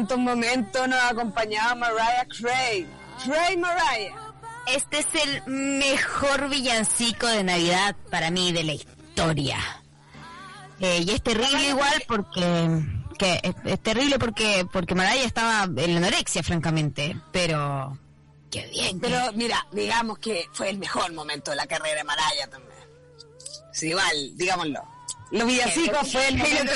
¿En 0.00 0.06
cuántos 0.06 0.18
momentos 0.18 0.88
nos 0.88 1.02
acompañaba 1.02 1.74
Mariah 1.74 2.26
Cray? 2.28 2.86
Cray 3.24 3.56
Mariah. 3.56 4.14
Este 4.66 4.98
es 4.98 5.06
el 5.14 5.42
mejor 5.46 6.48
villancico 6.48 7.26
de 7.26 7.44
Navidad 7.44 7.96
para 8.10 8.30
mí 8.30 8.52
de 8.52 8.64
la 8.64 8.72
historia. 8.72 9.58
Eh, 10.80 11.04
y 11.06 11.10
es 11.10 11.22
terrible 11.22 11.68
igual 11.68 12.02
porque 12.06 12.82
que 13.18 13.40
es, 13.42 13.54
es 13.64 13.80
terrible 13.80 14.18
porque 14.18 14.66
porque 14.72 14.94
Mariah 14.94 15.24
estaba 15.24 15.64
en 15.64 15.92
la 15.92 15.98
anorexia, 15.98 16.42
francamente, 16.42 17.16
pero 17.32 17.98
qué 18.50 18.66
bien. 18.68 18.98
Pero 19.00 19.32
mira, 19.34 19.66
digamos 19.72 20.18
que 20.18 20.46
fue 20.52 20.70
el 20.70 20.78
mejor 20.78 21.12
momento 21.12 21.50
de 21.50 21.56
la 21.58 21.66
carrera 21.66 21.96
de 21.96 22.04
Mariah 22.04 22.48
también. 22.48 22.80
Sí, 23.72 23.88
igual, 23.88 24.36
digámoslo. 24.36 24.80
Los 25.30 25.46
villancicos 25.46 26.10
fue 26.10 26.26
el 26.28 26.38
momento 26.38 26.72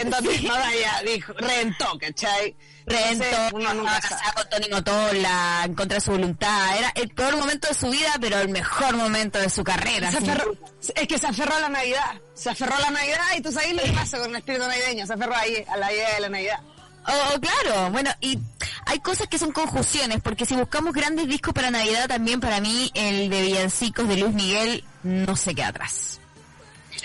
en 0.00 0.10
donde 0.10 0.40
Mariah 0.42 1.02
dijo, 1.04 1.32
reventó, 1.32 1.98
¿cachai? 1.98 2.54
Reventó, 2.86 3.24
Entonces, 3.24 3.52
uno 3.52 3.74
nunca 3.74 4.00
casada 4.00 4.32
con 4.32 4.48
Tony 4.48 4.68
Motola, 4.70 5.62
en 5.64 5.74
contra 5.74 5.96
de 5.96 6.00
su 6.00 6.12
voluntad. 6.12 6.78
Era 6.78 6.92
el 6.94 7.08
peor 7.10 7.36
momento 7.36 7.66
de 7.66 7.74
su 7.74 7.90
vida, 7.90 8.12
pero 8.20 8.38
el 8.38 8.48
mejor 8.48 8.94
momento 8.96 9.40
de 9.40 9.50
su 9.50 9.64
carrera. 9.64 10.12
Se 10.12 10.18
aferró- 10.18 10.56
es 10.94 11.08
que 11.08 11.18
se 11.18 11.26
aferró 11.26 11.56
a 11.56 11.60
la 11.60 11.68
Navidad. 11.68 12.20
Se 12.34 12.50
aferró 12.50 12.76
a 12.76 12.80
la 12.80 12.90
Navidad 12.90 13.24
y 13.36 13.40
tú 13.42 13.50
sabes 13.50 13.74
lo 13.74 13.82
que 13.82 13.92
pasa 13.92 14.18
con 14.18 14.30
el 14.30 14.36
espíritu 14.36 14.64
navideño. 14.68 15.04
Se 15.04 15.12
aferró 15.14 15.34
ahí 15.34 15.64
a 15.68 15.76
la 15.76 15.92
idea 15.92 16.14
de 16.14 16.20
la 16.20 16.28
Navidad. 16.28 16.60
Oh, 17.08 17.34
oh, 17.34 17.40
claro, 17.40 17.90
bueno, 17.90 18.10
y 18.20 18.38
hay 18.86 18.98
cosas 19.00 19.26
que 19.28 19.38
son 19.38 19.50
conjunciones, 19.52 20.20
porque 20.22 20.44
si 20.46 20.54
buscamos 20.56 20.92
grandes 20.92 21.26
discos 21.28 21.54
para 21.54 21.70
Navidad, 21.70 22.08
también 22.08 22.40
para 22.40 22.60
mí 22.60 22.90
el 22.94 23.30
de 23.30 23.42
Villancicos 23.42 24.08
de 24.08 24.16
Luis 24.16 24.34
Miguel 24.34 24.84
no 25.04 25.36
se 25.36 25.54
queda 25.54 25.68
atrás. 25.68 26.20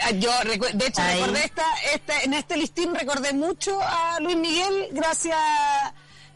Ah, 0.04 0.12
Yo, 0.12 0.32
de 0.44 0.88
hecho, 0.88 1.02
recordé 1.02 1.44
esta, 1.46 1.66
esta, 1.94 2.22
en 2.24 2.34
este 2.34 2.58
listín 2.58 2.94
recordé 2.96 3.34
mucho 3.34 3.80
a 3.82 4.20
Luis 4.20 4.36
Miguel 4.38 4.88
gracias 4.92 5.38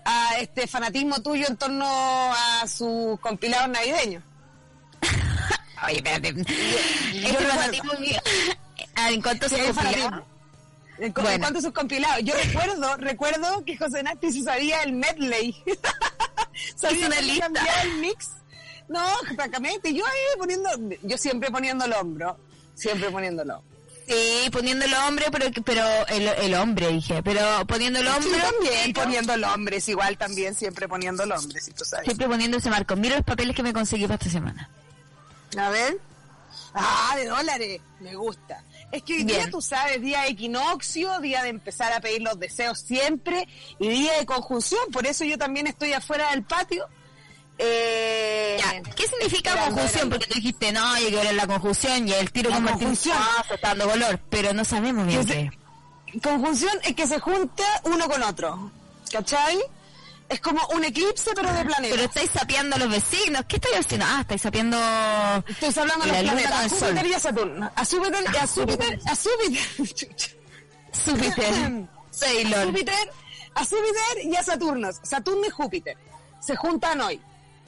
a 0.06 0.38
este 0.40 0.68
fanatismo 0.68 1.22
tuyo 1.22 1.48
en 1.48 1.58
torno 1.58 1.86
a 1.88 2.68
sus 2.68 3.20
compilados 3.20 3.70
navideños. 3.70 4.24
Oye, 5.88 5.98
espérate. 5.98 6.30
Este 6.30 7.28
recuerdo. 7.28 7.50
fanatismo 7.50 7.94
mío. 8.00 8.20
Ah, 8.96 9.12
¿En 9.12 9.22
cuánto 9.22 9.50
se. 9.50 9.68
En, 10.98 11.12
cu- 11.12 11.22
Bueno. 11.22 11.48
a 11.48 11.62
sus 11.62 11.72
compilados. 11.74 12.20
Yo 12.24 12.34
recuerdo, 12.36 12.96
recuerdo 12.98 13.66
que 13.66 13.78
José 13.78 14.02
Nati 14.04 14.32
se 14.32 14.44
sabía 14.44 14.82
el 14.84 14.94
medley. 14.94 15.56
sabía 16.76 17.08
una 17.08 17.20
lista. 17.22 17.50
el 17.84 17.96
mix. 17.98 18.30
No, 18.88 19.04
francamente, 19.36 19.92
yo 19.94 20.06
ahí 20.06 20.38
poniendo, 20.38 20.70
yo 21.02 21.18
siempre 21.18 21.50
poniendo 21.50 21.86
el 21.86 21.94
hombro, 21.94 22.38
siempre 22.76 23.08
hombro. 23.08 23.64
Sí, 24.08 24.50
poniendo 24.52 24.86
el 24.86 24.94
hombre, 24.94 25.26
pero 25.32 25.48
pero 25.64 25.84
el, 26.10 26.28
el 26.28 26.54
hombre, 26.54 26.90
dije, 26.90 27.24
pero 27.24 27.66
poniendo 27.66 28.00
el 28.00 28.08
hombre. 28.08 28.30
Sí, 28.30 28.40
también 28.40 28.94
pero 28.94 29.06
poniendo 29.06 29.34
el 29.34 29.44
hombre, 29.46 29.78
es 29.78 29.90
igual 29.90 30.18
también 30.18 30.54
siempre 30.54 30.88
poniendo 30.88 31.24
el 31.24 31.32
hombre, 31.32 31.60
si 31.60 31.72
tú 31.72 31.84
sabes. 31.84 32.06
Siempre 32.06 32.28
poniendo 32.28 32.58
ese 32.58 32.70
marco. 32.70 32.96
Mira 32.96 33.16
los 33.16 33.26
papeles 33.26 33.56
que 33.56 33.64
me 33.64 33.74
conseguí 33.74 34.04
para 34.04 34.16
esta 34.16 34.30
semana. 34.30 34.70
A 35.58 35.70
ver. 35.70 35.98
Ah, 36.76 37.14
de 37.16 37.26
dólares. 37.26 37.82
Me 38.00 38.16
gusta. 38.16 38.64
Es 38.92 39.02
que 39.02 39.14
hoy 39.14 39.24
día 39.24 39.50
tú 39.50 39.62
sabes, 39.62 40.02
día 40.02 40.22
de 40.22 40.30
equinoccio, 40.30 41.20
día 41.22 41.42
de 41.42 41.50
empezar 41.50 41.92
a 41.94 42.00
pedir 42.00 42.22
los 42.22 42.40
deseos 42.40 42.80
siempre 42.80 43.48
y 43.80 43.90
día 43.90 44.20
de 44.20 44.26
conjunción. 44.26 44.82
Por 44.92 45.08
eso 45.08 45.24
yo 45.24 45.38
también 45.38 45.68
estoy 45.68 45.94
afuera 45.94 46.30
del 46.32 46.44
patio. 46.44 46.86
Eh, 47.58 48.58
Ya, 48.60 48.82
¿qué 48.96 49.08
significa 49.08 49.56
conjunción? 49.66 50.10
Porque 50.10 50.26
tú 50.28 50.36
dijiste, 50.36 50.72
no, 50.72 50.86
hay 50.94 51.10
que 51.10 51.16
ver 51.18 51.34
la 51.36 51.48
conjunción 51.48 52.08
y 52.08 52.14
el 52.14 52.32
tiro 52.32 52.52
con 52.52 52.64
conjunción. 52.66 53.18
ah, 53.20 53.44
está 53.54 53.70
dando 53.70 53.90
color, 53.90 54.20
pero 54.30 54.54
no 54.54 54.66
sabemos 54.66 55.08
bien 55.08 55.26
qué. 55.26 55.52
Conjunción 56.22 56.78
es 56.84 56.96
que 56.96 57.08
se 57.08 57.20
junta 57.20 57.64
uno 57.84 58.08
con 58.08 58.22
otro. 58.24 58.72
¿Cachai? 59.12 59.60
Es 60.28 60.40
como 60.42 60.60
un 60.74 60.84
eclipse, 60.84 61.32
pero 61.36 61.54
de 61.54 61.64
planetas. 61.64 61.92
Pero 61.92 62.04
estáis 62.04 62.32
sapeando 62.32 62.76
a 62.78 62.80
los 62.80 62.90
vecinos. 62.90 63.44
¿Qué 63.48 63.58
estáis 63.58 63.78
haciendo? 63.86 64.06
Ah, 64.10 64.20
estáis 64.22 64.42
sapeando... 64.42 64.78
Estoy 65.48 65.70
hablando 65.84 66.06
de 66.06 66.12
la 66.12 66.22
los 66.24 66.32
planetas, 66.32 66.66
a. 66.66 66.70
Júpiter 66.86 67.06
y 67.06 67.14
a 67.14 67.20
Saturno. 67.20 67.72
A 67.76 67.86
Júpiter, 67.86 68.28
a 68.38 68.48
Júpiter, 68.48 69.00
a 69.06 69.16
Júpiter. 69.16 69.94
Chucha. 69.94 70.28
Júpiter. 71.06 71.88
Sailor. 72.12 72.66
Júpiter, 72.68 73.12
a 73.54 73.66
Júpiter 73.66 74.26
y 74.26 74.36
a 74.36 74.44
Saturno. 74.44 74.90
Saturno 75.04 75.46
y 75.46 75.50
Júpiter. 75.52 75.98
Se 76.40 76.56
juntan 76.56 77.02
hoy. 77.02 77.22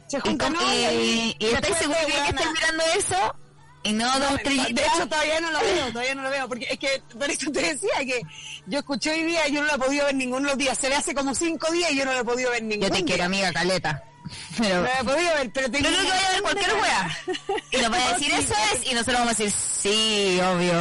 Se 0.07 0.17
Y, 0.17 0.21
juntan 0.21 0.53
con- 0.55 0.65
hoy. 0.65 0.75
y, 0.77 1.35
y 1.39 1.45
estáis 1.47 1.77
seguros 1.77 2.05
que 2.05 2.11
buena- 2.13 2.29
estáis 2.29 2.51
mirando 2.53 2.83
eso 2.97 3.35
y 3.83 3.93
no 3.93 4.19
dos 4.19 4.37
de 4.43 4.51
hecho, 4.81 5.07
todavía 5.07 5.39
no 5.39 5.51
lo 5.51 5.59
veo, 5.61 5.87
todavía 5.93 6.15
no 6.15 6.21
lo 6.23 6.29
veo, 6.29 6.47
porque 6.49 6.67
es 6.69 6.77
que, 6.79 7.01
por 7.17 7.29
eso 7.29 7.49
te 7.51 7.61
decía 7.61 7.99
que 7.99 8.21
yo 8.65 8.79
escuché 8.79 9.11
hoy 9.11 9.23
día 9.23 9.47
y 9.47 9.53
yo 9.53 9.61
no 9.61 9.67
lo 9.67 9.75
he 9.75 9.79
podido 9.79 10.05
ver 10.05 10.15
ninguno 10.15 10.41
de 10.43 10.49
los 10.49 10.57
días. 10.57 10.77
Se 10.77 10.89
ve 10.89 10.95
hace 10.95 11.13
como 11.13 11.33
cinco 11.33 11.71
días 11.71 11.91
y 11.91 11.97
yo 11.97 12.03
no 12.05 12.11
lo 12.13 12.19
he 12.19 12.23
podido 12.25 12.51
ver 12.51 12.63
ninguno 12.63 12.89
Yo 12.89 12.93
te 12.93 13.05
quiero, 13.05 13.23
amiga 13.25 13.53
Caleta. 13.53 14.03
Pero... 14.57 14.75
No 14.75 14.81
lo 14.81 14.87
he 14.89 15.03
podido 15.05 15.33
ver, 15.35 15.51
pero 15.53 15.71
Pero 15.71 15.89
no 15.89 15.97
un 15.99 16.03
que 16.03 16.09
vaya 16.09 16.27
a 16.27 16.31
ver 16.33 16.41
cualquier 16.41 16.73
wea. 16.73 17.17
Y 17.71 17.77
nos 17.77 17.89
vaya 17.91 18.05
a 18.09 18.13
decir 18.13 18.33
eso 18.33 18.53
es, 18.73 18.91
y 18.91 18.93
nosotros 18.93 19.19
vamos 19.19 19.33
a 19.39 19.43
decir, 19.43 19.51
sí, 19.51 20.39
obvio. 20.41 20.73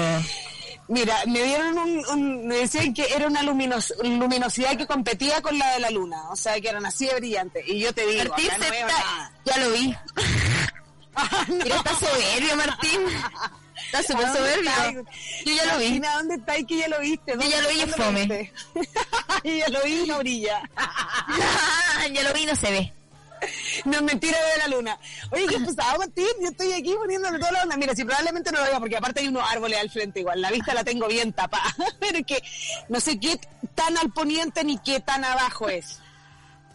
Mira, 0.88 1.16
me 1.26 1.42
dieron 1.42 1.76
un, 1.78 2.06
un- 2.08 2.46
me 2.46 2.56
decían 2.58 2.94
que 2.94 3.06
era 3.12 3.26
una 3.26 3.42
luminos- 3.42 3.92
luminosidad 4.02 4.76
que 4.76 4.86
competía 4.86 5.42
con 5.42 5.58
la 5.58 5.72
de 5.72 5.80
la 5.80 5.90
luna, 5.90 6.22
o 6.30 6.36
sea, 6.36 6.60
que 6.60 6.68
eran 6.68 6.86
así 6.86 7.06
de 7.06 7.14
brillantes. 7.16 7.64
Y 7.66 7.80
yo 7.80 7.92
te 7.92 8.06
digo, 8.06 8.28
Martín 8.30 8.46
acá 8.50 8.58
no 8.58 8.64
se 8.64 8.70
veo 8.70 8.86
está... 8.88 8.98
nada. 9.02 9.32
Ya 9.44 9.56
lo 9.58 9.70
vi. 9.72 9.96
Ah, 11.18 11.46
no. 11.48 11.54
Mira, 11.64 11.76
está 11.76 11.94
soberbio, 11.96 12.56
Martín. 12.56 13.00
Está 13.86 14.02
súper 14.02 14.26
¿A 14.26 14.32
dónde 14.34 14.38
soberbio. 14.38 15.04
Yo 15.46 15.54
ya 15.54 15.64
lo 15.72 15.78
vi. 15.78 15.98
¿dónde 15.98 16.34
está? 16.34 16.54
que 16.66 16.76
ya 16.76 16.88
lo 16.88 17.00
viste? 17.00 17.32
Yo 17.32 17.48
ya 17.48 17.62
lo 17.62 17.68
vi 17.70 17.78
¿Dónde 17.80 17.92
fome. 17.94 18.52
Yo 19.42 19.50
ya 19.54 19.68
lo 19.70 19.82
vi 19.84 20.02
y 20.02 20.06
no 20.06 20.18
brilla. 20.18 20.60
ya 22.12 22.22
lo 22.22 22.34
vi 22.34 22.42
y 22.42 22.46
no 22.46 22.54
se 22.54 22.70
ve. 22.70 22.92
No 23.84 23.96
es 23.96 24.02
mentira 24.02 24.38
de 24.38 24.58
la 24.58 24.68
luna. 24.68 24.98
Oye, 25.30 25.46
¿qué 25.46 25.60
pasaba, 25.60 25.98
Martín? 25.98 26.26
Yo 26.40 26.48
estoy 26.48 26.72
aquí 26.72 26.94
poniéndole 26.94 27.38
toda 27.38 27.52
la 27.52 27.62
onda. 27.62 27.76
Mira, 27.76 27.94
si 27.94 28.04
probablemente 28.04 28.50
no 28.50 28.58
lo 28.58 28.64
veo, 28.64 28.80
porque 28.80 28.96
aparte 28.96 29.20
hay 29.20 29.28
unos 29.28 29.48
árboles 29.48 29.78
al 29.78 29.90
frente 29.90 30.20
igual. 30.20 30.40
La 30.40 30.50
vista 30.50 30.74
la 30.74 30.84
tengo 30.84 31.06
bien 31.06 31.32
tapada. 31.32 31.74
Pero 32.00 32.18
es 32.18 32.26
que 32.26 32.42
no 32.88 33.00
sé 33.00 33.18
qué 33.20 33.38
tan 33.74 33.96
al 33.98 34.10
poniente 34.12 34.64
ni 34.64 34.78
qué 34.78 35.00
tan 35.00 35.24
abajo 35.24 35.68
es. 35.68 36.00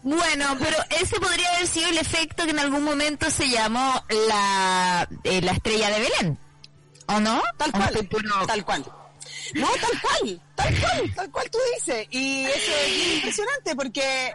Bueno, 0.03 0.57
pero 0.57 0.77
ese 0.99 1.19
podría 1.19 1.47
haber 1.53 1.67
sido 1.67 1.89
el 1.89 1.97
efecto 1.99 2.43
que 2.45 2.49
en 2.49 2.57
algún 2.57 2.83
momento 2.83 3.29
se 3.29 3.47
llamó 3.47 4.03
la, 4.27 5.07
eh, 5.23 5.41
la 5.41 5.51
estrella 5.51 5.91
de 5.91 5.99
Belén. 5.99 6.39
¿O 7.05 7.19
no? 7.19 7.39
Tal 7.57 7.69
¿O 7.69 7.73
cual. 7.73 8.09
Tal 8.47 8.65
cual. 8.65 8.85
No, 9.53 9.67
tal 9.67 10.01
cual. 10.01 10.41
Tal 10.55 10.79
cual. 10.79 11.13
Tal 11.15 11.31
cual 11.31 11.51
tú 11.51 11.59
dices. 11.75 12.07
Y 12.09 12.45
eso 12.45 12.71
es 12.83 13.15
impresionante 13.15 13.75
porque... 13.75 14.33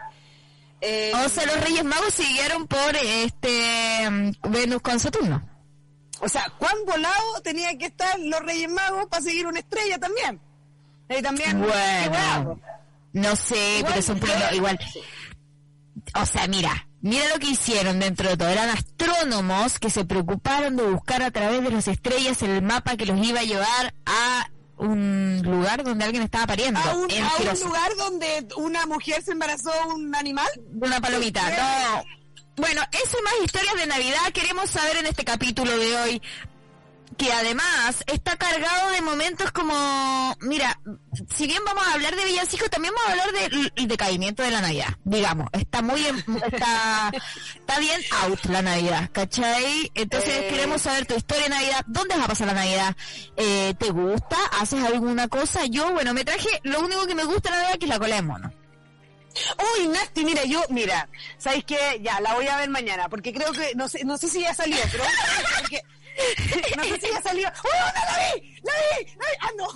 eh, 0.81 1.11
O 1.25 1.29
sea, 1.29 1.45
los 1.45 1.61
Reyes 1.61 1.83
Magos 1.83 2.13
siguieron 2.13 2.67
por 2.67 2.95
este 2.95 4.09
mm, 4.09 4.31
Venus 4.49 4.81
con 4.81 4.99
Saturno. 4.99 5.47
O 6.19 6.29
sea, 6.29 6.51
¿cuán 6.57 6.75
volado 6.85 7.41
tenía 7.43 7.77
que 7.77 7.85
estar 7.85 8.17
los 8.19 8.39
Reyes 8.41 8.69
Magos 8.69 9.05
para 9.07 9.23
seguir 9.23 9.45
una 9.47 9.59
estrella 9.59 9.99
también? 9.99 10.39
Y 11.09 11.21
también... 11.21 11.59
Bueno, 11.59 12.59
no 13.13 13.35
sé, 13.35 13.79
Igual, 13.79 13.93
pero 13.93 14.01
son 14.01 14.19
pueblos 14.19 14.51
igual. 14.53 14.79
O 16.15 16.25
sea, 16.25 16.47
mira, 16.47 16.87
mira 17.01 17.27
lo 17.29 17.39
que 17.39 17.49
hicieron 17.49 17.99
dentro 17.99 18.29
de 18.29 18.37
todo. 18.37 18.49
Eran 18.49 18.69
astrónomos 18.69 19.79
que 19.79 19.89
se 19.89 20.05
preocuparon 20.05 20.75
de 20.75 20.83
buscar 20.83 21.21
a 21.23 21.31
través 21.31 21.63
de 21.63 21.69
las 21.69 21.87
estrellas 21.87 22.41
el 22.41 22.61
mapa 22.61 22.97
que 22.97 23.05
los 23.05 23.25
iba 23.25 23.39
a 23.39 23.43
llevar 23.43 23.93
a 24.05 24.49
un 24.77 25.41
lugar 25.43 25.83
donde 25.83 26.05
alguien 26.05 26.23
estaba 26.23 26.47
pariendo. 26.47 26.79
a 26.79 26.95
un, 26.95 27.11
a 27.11 27.53
lugar 27.53 27.95
donde 27.97 28.47
una 28.57 28.85
mujer 28.85 29.23
se 29.23 29.31
embarazó 29.31 29.71
un 29.95 30.15
animal. 30.15 30.47
Una 30.79 31.01
palomita. 31.01 31.41
No. 31.49 32.03
Bueno, 32.57 32.81
eso 32.91 33.17
y 33.19 33.23
más 33.23 33.33
historias 33.43 33.75
de 33.75 33.85
Navidad 33.85 34.31
queremos 34.33 34.69
saber 34.69 34.97
en 34.97 35.05
este 35.07 35.23
capítulo 35.23 35.77
de 35.77 35.95
hoy. 35.97 36.21
Que 37.15 37.31
además 37.33 38.03
está 38.05 38.35
cargado 38.37 38.91
de 38.91 39.01
momentos 39.01 39.51
como, 39.51 40.35
mira, 40.41 40.79
si 41.35 41.47
bien 41.47 41.63
vamos 41.65 41.87
a 41.87 41.93
hablar 41.93 42.15
de 42.15 42.25
villancicos, 42.25 42.69
también 42.69 42.93
vamos 42.93 43.09
a 43.09 43.11
hablar 43.13 43.49
del 43.75 43.87
decaimiento 43.87 44.43
de 44.43 44.51
la 44.51 44.61
Navidad, 44.61 44.89
digamos. 45.03 45.47
Está 45.53 45.81
muy, 45.81 46.05
en- 46.05 46.17
está, 46.51 47.11
está 47.55 47.79
bien 47.79 48.01
out 48.23 48.43
la 48.45 48.61
Navidad, 48.61 49.09
¿cachai? 49.13 49.89
Entonces 49.95 50.29
Eh. 50.29 50.47
queremos 50.49 50.81
saber 50.81 51.05
tu 51.07 51.15
historia 51.15 51.45
de 51.45 51.49
Navidad, 51.49 51.83
¿dónde 51.87 52.15
vas 52.15 52.25
a 52.25 52.27
pasar 52.27 52.47
la 52.47 52.53
Navidad? 52.53 52.95
Eh, 53.35 53.73
¿Te 53.79 53.89
gusta? 53.89 54.37
¿Haces 54.59 54.83
alguna 54.83 55.27
cosa? 55.27 55.65
Yo, 55.65 55.91
bueno, 55.93 56.13
me 56.13 56.23
traje 56.25 56.49
lo 56.63 56.81
único 56.81 57.07
que 57.07 57.15
me 57.15 57.23
gusta 57.23 57.49
de 57.49 57.55
la 57.55 57.61
Navidad, 57.63 57.79
que 57.79 57.85
es 57.85 57.89
la 57.89 57.99
cola 57.99 58.15
de 58.15 58.21
mono. 58.21 58.53
Uy, 59.79 59.87
Nasty, 59.87 60.25
mira, 60.25 60.43
yo, 60.45 60.63
mira, 60.69 61.07
¿sabes 61.37 61.63
qué? 61.63 61.99
Ya, 62.03 62.19
la 62.21 62.33
voy 62.33 62.47
a 62.47 62.57
ver 62.57 62.69
mañana, 62.69 63.07
porque 63.07 63.31
creo 63.33 63.51
que, 63.53 63.73
no 63.75 63.87
sé, 63.87 64.03
no 64.03 64.17
sé 64.17 64.27
si 64.29 64.41
ya 64.41 64.53
salió, 64.53 64.77
pero 64.91 65.03
porque, 65.61 65.81
no 66.77 66.83
sé 66.83 66.99
si 67.01 67.11
ya 67.11 67.21
salió. 67.21 67.47
¡Uy, 67.63 67.71
no, 67.95 68.01
la 68.11 68.17
vi! 68.33 68.59
¡La 68.63 68.73
vi! 68.73 69.05
¡La 69.17 69.25
vi! 69.27 69.33
¡Ah, 69.41 69.51
no! 69.57 69.67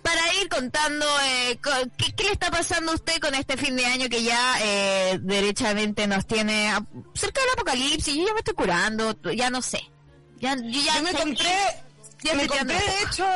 para 0.02 0.34
ir 0.34 0.48
contando 0.48 1.06
eh, 1.22 1.58
qué, 1.96 2.12
qué 2.14 2.24
le 2.24 2.32
está 2.32 2.50
pasando 2.50 2.92
a 2.92 2.96
usted 2.96 3.18
con 3.20 3.34
este 3.34 3.56
fin 3.56 3.76
de 3.76 3.86
año 3.86 4.08
que 4.08 4.22
ya 4.24 4.56
eh, 4.62 5.18
derechamente 5.22 6.06
nos 6.06 6.26
tiene 6.26 6.68
a- 6.70 6.82
cerca 7.14 7.40
del 7.40 7.50
apocalipsis. 7.50 8.14
Yo 8.14 8.26
ya 8.26 8.32
me 8.34 8.38
estoy 8.40 8.54
curando, 8.54 9.16
ya 9.32 9.50
no 9.50 9.62
sé. 9.62 9.80
Ya, 10.38 10.54
yo 10.56 10.62
ya 10.80 10.96
Yo 10.96 11.02
me 11.02 11.12
compré, 11.12 11.54
ya 12.22 12.34
me 12.34 12.46
compré 12.46 12.76
de 12.78 13.02
hecho 13.02 13.26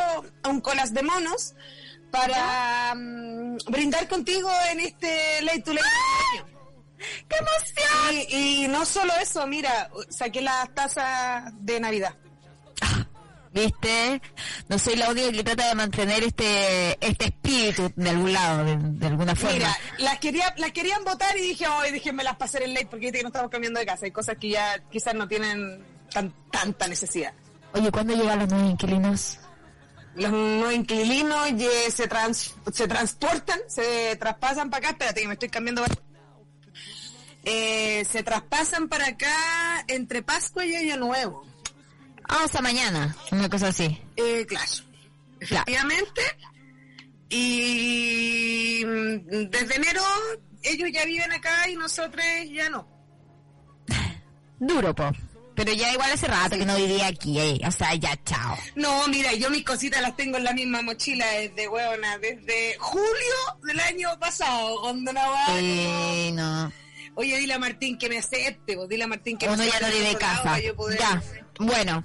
un 0.48 0.60
colas 0.60 0.92
de 0.92 1.02
monos 1.02 1.54
para 2.10 2.94
mm, 2.94 3.56
brindar 3.68 4.06
contigo 4.08 4.50
en 4.70 4.80
este 4.80 5.40
Late 5.42 5.62
to 5.62 5.72
Late. 5.72 5.86
¡Qué 7.28 7.36
emoción! 7.36 8.28
Y, 8.30 8.64
y 8.64 8.68
no 8.68 8.84
solo 8.84 9.12
eso, 9.20 9.46
mira, 9.46 9.90
saqué 10.08 10.40
las 10.40 10.72
tazas 10.74 11.52
de 11.60 11.80
Navidad. 11.80 12.14
¿Viste? 13.52 14.22
No 14.68 14.78
soy 14.78 14.94
la 14.94 15.10
única 15.10 15.32
que 15.32 15.42
trata 15.42 15.68
de 15.68 15.74
mantener 15.74 16.22
este 16.22 16.96
este 17.04 17.24
espíritu 17.26 17.92
de 17.96 18.10
algún 18.10 18.32
lado, 18.32 18.64
de, 18.64 18.76
de 18.78 19.06
alguna 19.08 19.34
forma. 19.34 19.54
Mira, 19.54 19.76
las 19.98 20.18
quería, 20.20 20.54
las 20.56 20.70
querían 20.70 21.02
votar 21.02 21.36
y 21.36 21.40
dije, 21.40 21.66
hoy 21.66 21.90
déjenme 21.90 22.22
las 22.22 22.36
pasar 22.36 22.62
en 22.62 22.74
late 22.74 22.86
porque 22.86 23.06
viste 23.06 23.18
que 23.18 23.24
no 23.24 23.28
estamos 23.30 23.50
cambiando 23.50 23.80
de 23.80 23.86
casa. 23.86 24.04
Hay 24.04 24.12
cosas 24.12 24.36
que 24.38 24.50
ya 24.50 24.78
quizás 24.88 25.14
no 25.14 25.26
tienen 25.26 25.84
tan, 26.12 26.32
tanta 26.52 26.86
necesidad. 26.86 27.32
Oye, 27.72 27.90
¿cuándo 27.90 28.14
llegan 28.14 28.38
los 28.38 28.48
nuevos 28.48 28.70
inquilinos? 28.70 29.38
Los 30.14 30.30
nuevos 30.30 30.72
inquilinos 30.72 31.48
se, 31.92 32.06
trans, 32.06 32.54
se 32.72 32.86
transportan, 32.86 33.58
se 33.66 34.14
traspasan 34.14 34.70
para 34.70 34.78
acá. 34.78 34.90
Espérate 34.90 35.22
que 35.22 35.26
me 35.26 35.34
estoy 35.34 35.48
cambiando. 35.48 35.84
Eh, 37.44 38.04
se 38.04 38.22
traspasan 38.22 38.88
para 38.88 39.08
acá 39.08 39.84
entre 39.88 40.22
Pascua 40.22 40.64
y 40.66 40.74
Año 40.74 40.96
Nuevo. 40.96 41.46
Ah, 42.28 42.42
hasta 42.44 42.60
mañana, 42.60 43.16
una 43.32 43.48
cosa 43.48 43.68
así. 43.68 43.98
Eh, 44.16 44.44
claro. 44.46 44.70
Claro. 45.40 45.64
Efectivamente. 45.66 46.22
Y 47.30 48.82
mm, 48.84 49.48
desde 49.48 49.76
enero 49.76 50.02
ellos 50.62 50.90
ya 50.92 51.04
viven 51.04 51.32
acá 51.32 51.68
y 51.68 51.76
nosotros 51.76 52.24
ya 52.52 52.68
no. 52.68 52.86
Duro, 54.58 54.94
po. 54.94 55.10
Pero 55.54 55.72
ya 55.72 55.92
igual 55.92 56.10
hace 56.12 56.26
rato 56.26 56.56
que 56.56 56.64
no 56.64 56.76
vivía 56.76 57.08
aquí, 57.08 57.38
eh. 57.38 57.60
o 57.66 57.70
sea, 57.70 57.94
ya 57.94 58.16
chao. 58.24 58.56
No, 58.76 59.06
mira, 59.08 59.34
yo 59.34 59.50
mis 59.50 59.64
cositas 59.64 60.00
las 60.00 60.16
tengo 60.16 60.38
en 60.38 60.44
la 60.44 60.54
misma 60.54 60.80
mochila 60.80 61.26
desde 61.32 61.68
huevona, 61.68 62.16
desde 62.18 62.76
julio 62.78 63.34
del 63.64 63.78
año 63.80 64.08
pasado, 64.18 64.80
cuando 64.80 65.12
no 65.12 65.20
va. 65.20 65.46
Eh, 65.50 66.30
no. 66.32 66.72
Oye, 67.14 67.38
dile 67.38 67.54
a 67.54 67.58
Martín 67.58 67.98
que 67.98 68.08
me 68.08 68.18
acepte, 68.18 68.76
pues, 68.76 68.88
dile 68.88 69.04
a 69.04 69.06
Martín 69.06 69.36
que 69.36 69.46
me 69.46 69.54
Uno 69.54 69.62
ya 69.64 69.70
acepte 69.70 69.86
no 69.88 69.92
vive 69.96 70.08
de 70.08 70.16
casa. 70.16 70.56
poder- 70.76 70.98
Ya. 70.98 71.22
Bueno, 71.58 72.04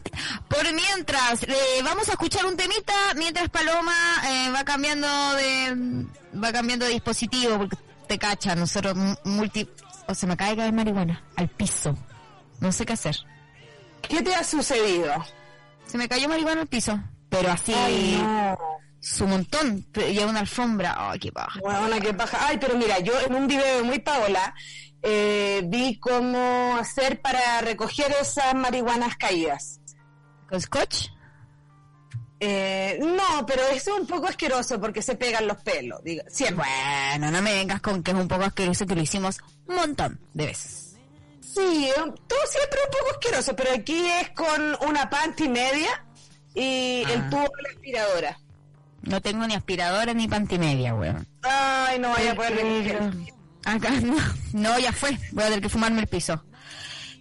por 0.50 0.74
mientras, 0.74 1.44
eh, 1.44 1.56
vamos 1.84 2.10
a 2.10 2.12
escuchar 2.14 2.46
un 2.46 2.58
temita 2.58 2.94
mientras 3.16 3.48
Paloma 3.50 3.96
eh, 4.28 4.50
va 4.54 4.66
cambiando 4.66 5.08
de 5.36 6.06
va 6.38 6.52
cambiando 6.52 6.86
de 6.86 6.92
dispositivo 6.92 7.58
porque 7.60 7.78
te 8.08 8.20
cacha, 8.20 8.54
nosotros 8.56 8.96
multi 9.24 9.70
o 10.08 10.14
se 10.14 10.28
me 10.28 10.36
cae 10.36 10.56
vez 10.56 10.74
marihuana 10.74 11.24
al 11.38 11.48
piso. 11.48 11.98
No 12.60 12.72
sé 12.74 12.86
qué 12.86 12.94
hacer. 12.94 13.16
¿Qué 14.02 14.22
te 14.22 14.36
ha 14.36 14.44
sucedido? 14.44 15.14
Se 15.86 15.98
me 15.98 16.10
cayó 16.10 16.28
marihuana 16.28 16.62
al 16.62 16.68
piso, 16.68 17.00
pero 17.30 17.50
así 17.52 17.74
Ay, 17.74 18.18
no. 18.22 18.58
su 19.00 19.26
montón, 19.26 19.86
pero 19.94 20.10
lleva 20.10 20.30
una 20.32 20.42
alfombra, 20.42 20.96
ay, 20.98 21.20
qué 21.20 21.32
baja. 21.32 21.60
Huevona, 21.62 22.00
qué 22.02 22.14
paja. 22.14 22.40
Ay, 22.48 22.58
pero 22.60 22.78
mira, 22.78 23.00
yo 23.00 23.14
en 23.22 23.34
un 23.34 23.48
video 23.48 23.78
de 23.78 23.84
muy 23.84 24.00
Paola 24.00 24.54
eh, 25.06 25.62
vi 25.66 26.00
cómo 26.00 26.76
hacer 26.78 27.22
para 27.22 27.62
recoger 27.62 28.14
esas 28.20 28.54
marihuanas 28.56 29.16
caídas. 29.18 29.80
¿Con 30.50 30.60
scotch? 30.60 31.10
Eh, 32.40 33.00
no, 33.02 33.46
pero 33.46 33.62
eso 33.70 33.96
es 33.96 34.02
un 34.02 34.08
poco 34.08 34.28
asqueroso 34.28 34.80
porque 34.80 35.02
se 35.02 35.16
pegan 35.16 35.48
los 35.48 35.58
pelos, 35.58 36.04
diga, 36.04 36.24
siempre. 36.28 36.66
Bueno, 37.12 37.32
no 37.32 37.42
me 37.42 37.54
vengas 37.54 37.82
con 37.82 38.04
que 38.04 38.12
es 38.12 38.18
un 38.18 38.28
poco 38.28 38.44
asqueroso 38.44 38.86
que 38.86 38.96
lo 38.96 39.02
hicimos 39.02 39.40
un 39.68 39.76
montón 39.76 40.20
de 40.34 40.46
veces. 40.48 40.96
Sí, 41.42 41.88
eh, 41.90 41.94
todo 42.28 42.40
siempre 42.50 42.80
un 42.86 42.92
poco 42.92 43.12
asqueroso, 43.12 43.56
pero 43.56 43.72
aquí 43.74 44.06
es 44.22 44.30
con 44.32 44.76
una 44.90 45.10
panty 45.10 45.48
media 45.48 46.04
y 46.54 47.04
Ah. 47.06 47.14
el 47.14 47.30
tubo 47.30 47.44
de 47.44 47.64
la 47.64 47.70
aspiradora. 47.70 48.40
No 49.04 49.22
tengo 49.22 49.46
ni 49.48 49.54
aspiradora 49.56 50.14
ni 50.14 50.28
pantimedia, 50.28 50.94
weón. 50.96 51.26
Ay, 51.44 52.00
no 52.00 52.10
vaya 52.10 52.32
a 52.32 52.36
poder 52.36 52.56
recoger. 52.56 53.34
Acá 53.66 53.90
no, 54.02 54.16
no, 54.54 54.80
ya 54.80 54.92
fue. 54.94 55.18
Voy 55.32 55.44
a 55.44 55.48
tener 55.48 55.62
que 55.62 55.70
fumarme 55.70 56.02
el 56.02 56.08
piso. 56.08 56.44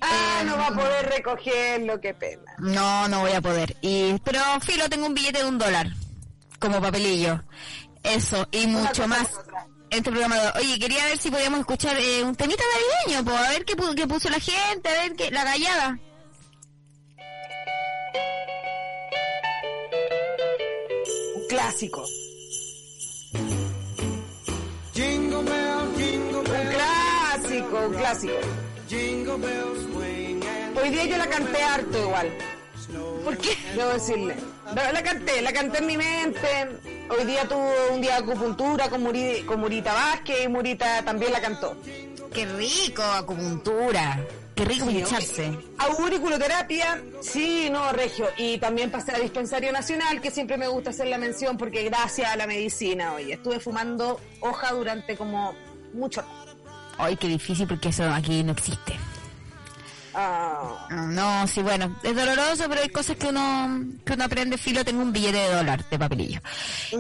Ah, 0.01 0.43
no 0.45 0.57
va 0.59 0.67
a 0.67 0.75
poder 0.75 1.07
recogerlo, 1.09 1.99
qué 2.01 2.13
pena. 2.13 2.43
No, 2.59 3.09
no 3.09 3.21
voy 3.21 3.33
a 3.33 3.41
poder. 3.41 3.77
Y, 3.81 4.19
pero 4.23 4.39
filo, 4.61 4.89
tengo 4.91 5.07
un 5.07 5.15
billete 5.15 5.39
de 5.39 5.47
un 5.47 5.57
dólar 5.59 5.89
como 6.59 6.81
papelillo. 6.81 7.43
Eso 8.03 8.47
y 8.53 8.67
mucho 8.67 9.09
más. 9.09 9.29
Este 9.89 10.11
programa. 10.11 10.37
de- 10.37 10.59
Oye, 10.61 10.79
quería 10.79 11.05
ver 11.07 11.17
si 11.17 11.31
podíamos 11.31 11.61
escuchar 11.61 11.97
eh, 11.99 12.23
un 12.23 12.35
temita 12.37 12.63
navideño, 13.07 13.25
pues, 13.25 13.37
a 13.37 13.51
ver 13.51 13.65
qué, 13.65 13.77
pu- 13.77 13.95
qué 13.95 14.07
puso 14.07 14.29
la 14.29 14.41
gente, 14.41 14.89
a 14.91 15.03
ver 15.03 15.15
qué, 15.15 15.31
la 15.31 15.45
gallada. 15.45 15.99
Un 21.37 21.47
clásico. 21.49 22.05
Clásico, 28.05 28.35
Hoy 30.77 30.91
día 30.91 31.05
yo 31.07 31.17
la 31.17 31.27
canté 31.27 31.63
harto 31.63 31.99
igual. 31.99 32.31
¿Por 33.25 33.39
qué? 33.39 33.57
Debo 33.75 33.89
decirle. 33.95 34.37
La 34.75 35.03
canté, 35.03 35.41
la 35.41 35.53
canté 35.55 35.79
en 35.79 35.87
mi 35.87 35.97
mente. 35.97 36.49
Hoy 37.09 37.25
día 37.25 37.49
tuvo 37.49 37.73
un 37.93 38.03
día 38.03 38.21
de 38.21 38.25
acupuntura 38.31 38.91
con, 38.91 39.03
Muri- 39.03 39.43
con 39.47 39.59
Murita 39.61 39.95
Vázquez 39.95 40.45
y 40.45 40.49
Murita 40.49 41.03
también 41.03 41.33
la 41.33 41.41
cantó. 41.41 41.77
Qué 42.31 42.45
rico, 42.45 43.03
acupuntura. 43.03 44.21
Qué 44.55 44.67
rico 44.67 44.87
pincharse. 44.87 45.57
Auriculoterapia, 45.79 47.03
sí, 47.23 47.69
no, 47.71 47.91
Regio. 47.93 48.29
Y 48.37 48.59
también 48.59 48.91
pasé 48.91 49.13
a 49.13 49.19
Dispensario 49.19 49.73
Nacional, 49.73 50.21
que 50.21 50.31
siempre 50.31 50.59
me 50.59 50.69
gusta 50.69 50.91
hacer 50.91 51.07
la 51.07 51.17
mención 51.17 51.57
porque 51.57 51.85
gracias 51.85 52.31
a 52.31 52.37
la 52.37 52.47
medicina, 52.47 53.15
oye, 53.15 53.33
estuve 53.33 53.61
fumando 53.61 54.21
hoja 54.41 54.73
durante 54.73 55.17
como 55.17 55.55
mucho. 55.95 56.23
Ay, 56.99 57.17
qué 57.17 57.29
difícil 57.29 57.67
porque 57.67 57.89
eso 57.89 58.05
aquí 58.13 58.43
no 58.43 58.53
existe. 58.53 58.97
Ah, 60.15 60.87
No, 60.91 61.47
sí, 61.49 61.61
bueno, 61.63 61.99
es 62.03 62.15
doloroso, 62.15 62.69
pero 62.69 62.81
hay 62.83 62.89
cosas 62.89 63.17
que 63.17 63.27
uno, 63.29 63.85
que 64.05 64.13
uno 64.13 64.25
aprende. 64.25 64.57
Filo, 64.59 64.85
tengo 64.85 65.03
un 65.03 65.13
billete 65.13 65.39
de 65.39 65.55
dólar 65.55 65.89
de 65.89 65.99
papelillo. 65.99 66.41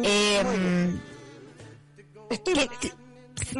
Eh, 0.02 0.90
estoy... 2.30 2.54
¿qué- 2.54 2.68
qué- 2.80 2.92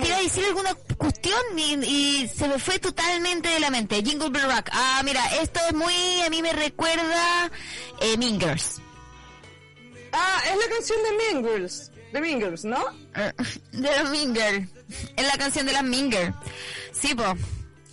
te 0.00 0.06
iba 0.06 0.16
a 0.16 0.22
decir 0.22 0.44
alguna 0.44 0.72
cuestión 0.96 1.36
y, 1.56 1.74
y 1.84 2.28
se 2.28 2.46
me 2.46 2.60
fue 2.60 2.78
totalmente 2.78 3.48
de 3.48 3.58
la 3.58 3.70
mente. 3.70 3.96
Jingle 4.04 4.30
Bell 4.30 4.44
Rock. 4.44 4.68
Ah, 4.72 5.02
mira, 5.04 5.20
esto 5.42 5.58
es 5.68 5.74
muy, 5.74 6.20
a 6.24 6.30
mí 6.30 6.40
me 6.42 6.52
recuerda 6.52 7.50
eh, 8.00 8.16
Mean 8.16 8.38
Girls. 8.40 8.80
Ah, 10.12 10.38
es 10.48 10.56
la 10.56 10.72
canción 10.74 10.98
de 11.02 11.40
Mean 11.42 11.44
Girls. 11.44 11.90
De 12.12 12.20
Mean 12.20 12.38
Girls, 12.40 12.64
¿no? 12.64 12.78
Eh, 13.16 13.32
De 13.72 13.98
los 14.00 14.10
Mean 14.10 14.32
Girls. 14.34 14.68
Es 15.16 15.26
la 15.26 15.36
canción 15.38 15.66
de 15.66 15.72
las 15.72 15.82
Girls. 15.84 16.34
Sí, 16.92 17.14
po. 17.14 17.34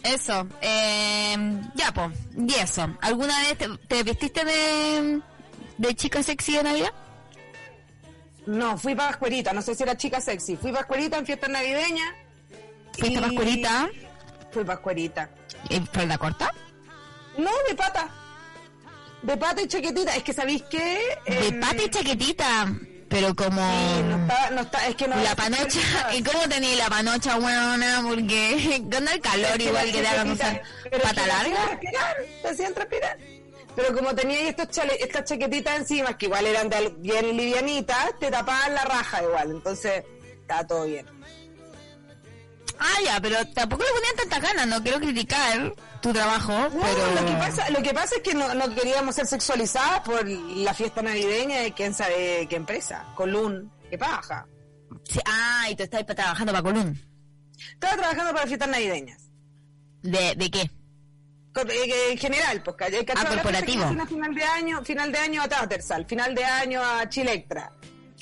Eso. 0.03 0.47
Eh, 0.61 1.35
ya, 1.75 1.93
po. 1.93 2.11
Y 2.37 2.53
eso. 2.55 2.87
¿Alguna 3.01 3.37
vez 3.41 3.57
te, 3.57 3.67
te 3.87 4.03
vestiste 4.03 4.43
de, 4.45 5.21
de 5.77 5.95
chica 5.95 6.23
sexy 6.23 6.53
de 6.57 6.63
Navidad? 6.63 6.93
No, 8.47 8.77
fui 8.77 8.95
pascuerita, 8.95 9.53
no 9.53 9.61
sé 9.61 9.75
si 9.75 9.83
era 9.83 9.95
chica 9.95 10.19
sexy. 10.19 10.57
Fui 10.57 10.71
pascuerita 10.71 11.17
en 11.17 11.25
fiesta 11.25 11.47
navideña. 11.47 12.15
¿Fuiste 12.97 13.19
y- 13.19 13.21
pascuerita? 13.21 13.89
Fui 14.51 14.63
pascuerita. 14.63 15.29
¿En 15.69 15.85
falda 15.87 16.17
corta? 16.17 16.51
No, 17.37 17.51
de 17.69 17.75
pata. 17.75 18.09
De 19.21 19.37
pata 19.37 19.61
y 19.61 19.67
chaquetita. 19.67 20.15
Es 20.15 20.23
que, 20.23 20.33
¿sabéis 20.33 20.63
qué? 20.63 20.99
De 21.27 21.47
Em, 21.49 21.59
pata 21.59 21.83
y 21.83 21.89
chaquetita. 21.89 22.73
Pero 23.11 23.35
como... 23.35 23.61
sí, 23.61 24.03
no 24.03 24.15
está, 24.15 24.49
no 24.51 24.61
está, 24.61 24.87
es 24.87 24.95
que 24.95 25.07
no. 25.07 25.15
La 25.17 25.35
panocha, 25.35 25.79
¿y 26.13 26.23
cómo 26.23 26.47
tenía 26.49 26.75
la 26.77 26.87
panocha, 26.89 27.37
buena? 27.37 28.01
Porque 28.07 28.81
con 28.91 29.07
el 29.07 29.19
calor 29.21 29.61
igual 29.61 29.91
que 29.91 30.01
te 30.01 30.07
hagan 30.07 30.31
usar 30.31 30.61
pata 30.61 30.89
que 30.89 30.89
te 30.89 31.05
hacían 31.07 31.27
larga. 31.27 31.65
transpirar, 31.67 32.15
Te 32.41 32.47
hacían 32.49 32.73
transpirar. 32.73 33.17
Pero 33.75 33.95
como 33.95 34.13
tenía 34.15 34.49
estos 34.49 34.69
chale- 34.69 34.97
estas 34.99 35.25
chaquetitas 35.25 35.77
encima, 35.77 36.17
que 36.17 36.25
igual 36.25 36.45
eran 36.45 36.69
de 36.69 36.89
bien 36.97 37.37
livianitas, 37.37 38.17
te 38.19 38.31
tapaban 38.31 38.73
la 38.75 38.83
raja 38.83 39.23
igual. 39.23 39.51
Entonces, 39.51 40.03
estaba 40.41 40.65
todo 40.67 40.85
bien. 40.85 41.05
Ah, 42.83 42.97
ya, 43.05 43.19
pero 43.21 43.37
tampoco 43.53 43.83
le 43.83 43.91
ponían 43.91 44.15
tantas 44.15 44.41
ganas, 44.41 44.65
no 44.67 44.81
quiero 44.81 44.99
criticar 44.99 45.71
tu 46.01 46.11
trabajo, 46.11 46.51
No, 46.51 46.81
pero... 46.81 47.11
lo, 47.21 47.25
que 47.27 47.33
pasa, 47.33 47.69
lo 47.69 47.83
que 47.83 47.93
pasa 47.93 48.15
es 48.15 48.21
que 48.23 48.33
no, 48.33 48.53
no 48.55 48.73
queríamos 48.73 49.13
ser 49.13 49.27
sexualizadas 49.27 49.99
por 49.99 50.27
la 50.27 50.73
fiesta 50.73 51.03
navideña 51.03 51.59
de 51.59 51.73
quién 51.73 51.93
sabe 51.93 52.47
qué 52.49 52.55
empresa. 52.55 53.05
Colún, 53.15 53.71
qué 53.89 53.99
paja. 53.99 54.47
Sí, 55.07 55.19
ah, 55.25 55.67
y 55.69 55.75
tú 55.75 55.83
estás 55.83 56.03
trabajando 56.07 56.51
para 56.53 56.63
Colún. 56.63 56.99
Estaba 57.73 57.97
trabajando 57.97 58.33
para 58.33 58.47
fiestas 58.47 58.69
navideñas. 58.69 59.21
¿De, 60.01 60.33
¿De 60.35 60.49
qué? 60.49 60.71
Co- 61.53 61.61
eh, 61.61 62.11
En 62.13 62.17
general, 62.17 62.63
pues, 62.63 62.75
¿cachai? 62.77 63.05
¿Cachai? 63.05 63.23
Ah, 63.27 63.35
La 63.35 63.43
fiesta 63.43 63.43
corporativo. 63.43 63.95
que 64.01 64.07
final 64.15 64.33
de 64.33 64.43
año, 64.43 64.83
final 64.83 65.11
de 65.11 65.17
año 65.19 65.41
a 65.43 65.47
Tattersall, 65.47 66.05
final 66.07 66.33
de 66.33 66.43
año 66.45 66.81
a 66.83 67.07
Chilectra, 67.07 67.71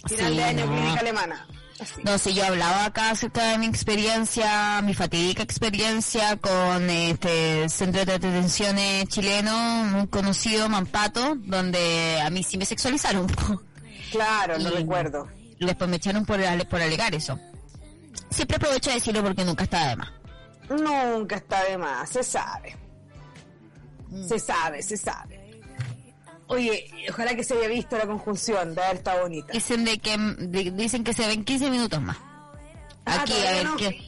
final 0.05 0.31
Sí, 0.31 0.37
de 0.37 0.43
año 0.43 0.63
a 0.63 0.67
no. 0.67 0.73
Clínica 0.75 0.99
Alemana. 0.99 1.47
Así. 1.79 2.01
No, 2.03 2.17
si 2.17 2.33
yo 2.33 2.45
hablaba 2.45 2.85
acá 2.85 3.11
acerca 3.11 3.51
de 3.51 3.57
mi 3.57 3.65
experiencia, 3.67 4.81
mi 4.81 4.93
fatídica 4.93 5.43
experiencia 5.43 6.35
con 6.37 6.89
este 6.89 7.69
centro 7.69 8.03
de 8.05 8.19
detenciones 8.19 9.07
chileno 9.07 9.85
muy 9.85 10.07
conocido, 10.07 10.67
Mampato, 10.69 11.35
donde 11.37 12.19
a 12.21 12.29
mí 12.29 12.43
sí 12.43 12.57
me 12.57 12.65
sexualizaron. 12.65 13.27
Claro, 14.11 14.57
lo 14.57 14.69
Y- 14.69 14.75
recuerdo. 14.75 15.27
Después 15.59 15.89
me 15.89 15.97
echaron 15.97 16.25
por, 16.25 16.39
por 16.67 16.81
alegar 16.81 17.13
eso. 17.13 17.39
Siempre 18.29 18.57
aprovecho 18.57 18.89
de 18.89 18.95
decirlo 18.95 19.21
porque 19.23 19.43
nunca 19.45 19.65
está 19.65 19.89
de 19.89 19.95
más. 19.97 20.09
Nunca 20.69 21.35
está 21.37 21.63
de 21.65 21.77
más, 21.77 22.09
se 22.09 22.23
sabe. 22.23 22.75
Mm. 24.09 24.27
Se 24.27 24.39
sabe, 24.39 24.81
se 24.81 24.97
sabe. 24.97 25.38
Oye, 26.49 26.85
ojalá 27.09 27.35
que 27.35 27.43
se 27.43 27.53
haya 27.53 27.67
visto 27.67 27.97
la 27.97 28.05
conjunción 28.07 28.73
de 28.75 28.83
haber 28.83 28.97
estado 28.97 29.21
bonita. 29.21 29.53
Dicen 29.53 29.85
de 29.85 29.99
que 29.99 30.17
de- 30.17 30.71
dicen 30.71 31.03
que 31.03 31.13
se 31.13 31.25
ven 31.27 31.45
15 31.45 31.69
minutos 31.69 32.01
más. 32.01 32.17
Ah, 33.05 33.21
Aquí, 33.21 33.33
a 33.33 33.51
ver, 33.51 33.65
no. 33.65 33.75
¿qué, 33.77 34.01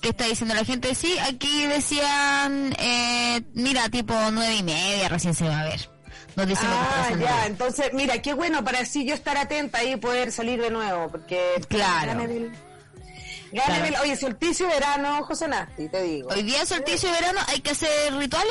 qué 0.00 0.08
está 0.08 0.24
diciendo 0.26 0.54
la 0.54 0.64
gente? 0.64 0.94
Sí, 0.94 1.16
aquí 1.18 1.66
decían, 1.66 2.74
eh, 2.78 3.42
mira, 3.54 3.88
tipo 3.88 4.14
nueve 4.32 4.56
y 4.56 4.62
media 4.62 5.08
recién 5.08 5.34
se 5.34 5.46
va 5.46 5.60
a 5.60 5.64
ver. 5.64 5.88
Nos 6.34 6.46
dicen 6.46 6.68
lo 6.70 6.76
que 6.76 6.82
está 6.82 7.06
Ah, 7.08 7.16
ya, 7.40 7.46
entonces, 7.46 7.90
mira, 7.92 8.20
qué 8.22 8.32
bueno 8.32 8.64
para 8.64 8.80
así 8.80 9.04
yo 9.06 9.14
estar 9.14 9.36
atenta 9.36 9.84
y 9.84 9.96
poder 9.96 10.32
salir 10.32 10.60
de 10.62 10.70
nuevo, 10.70 11.10
porque... 11.10 11.40
Claro. 11.68 12.12
Gane 12.12 12.50
Claro. 13.52 13.96
oye, 14.02 14.16
solsticio 14.16 14.66
de 14.66 14.72
verano, 14.74 15.22
José 15.24 15.46
Nasti, 15.46 15.86
te 15.90 16.02
digo. 16.02 16.30
Hoy 16.30 16.42
día 16.42 16.64
solsticio 16.64 17.10
de 17.10 17.16
verano 17.20 17.40
hay 17.48 17.60
que 17.60 17.72
hacer 17.72 18.14
rituales 18.14 18.50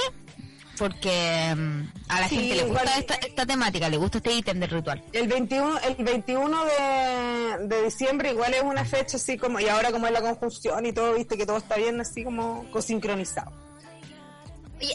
porque 0.77 1.53
mm, 1.55 1.81
a 2.09 2.21
la 2.21 2.27
Sí, 2.27 2.35
gente 2.37 2.55
le 2.55 2.63
gusta 2.65 2.97
esta, 2.97 3.13
esta 3.15 3.45
temática, 3.45 3.89
le 3.89 3.97
gusta 3.97 4.17
este 4.17 4.31
ítem 4.33 4.59
del 4.59 4.69
ritual. 4.69 5.03
El 5.13 5.27
21, 5.27 5.79
el 5.79 5.95
21 6.03 6.65
de, 6.65 7.67
de 7.67 7.83
diciembre 7.83 8.31
igual 8.31 8.53
es 8.53 8.63
una 8.63 8.83
fecha 8.85 9.17
así 9.17 9.37
como, 9.37 9.59
y 9.59 9.67
ahora 9.67 9.91
como 9.91 10.07
es 10.07 10.13
la 10.13 10.21
conjunción 10.21 10.85
y 10.85 10.93
todo, 10.93 11.13
viste 11.13 11.37
que 11.37 11.45
todo 11.45 11.57
está 11.57 11.75
bien 11.77 11.99
así 12.01 12.23
como 12.23 12.65
sincronizado. 12.81 13.51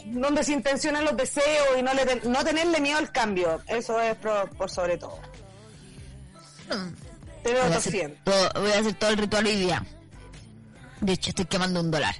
Donde 0.07 0.43
se 0.43 0.51
intencionan 0.51 1.05
los 1.05 1.15
deseos 1.15 1.67
y 1.79 1.81
no, 1.81 1.93
le 1.93 2.05
ten- 2.05 2.21
no 2.31 2.43
tenerle 2.43 2.81
miedo 2.81 2.97
al 2.97 3.09
cambio, 3.11 3.61
eso 3.67 4.01
es 4.01 4.15
por, 4.17 4.49
por 4.57 4.69
sobre 4.69 4.97
todo. 4.97 5.17
Te 7.43 7.53
veo 7.53 7.63
Voy 7.63 7.73
a, 7.73 7.77
hacer 7.77 8.17
todo, 8.25 8.49
voy 8.61 8.71
a 8.71 8.79
hacer 8.79 8.93
todo 8.95 9.09
el 9.11 9.17
ritual 9.17 9.45
hoy 9.45 9.55
día. 9.55 9.85
De 10.99 11.13
hecho, 11.13 11.29
estoy 11.29 11.45
quemando 11.45 11.79
un 11.79 11.89
dólar. 11.91 12.15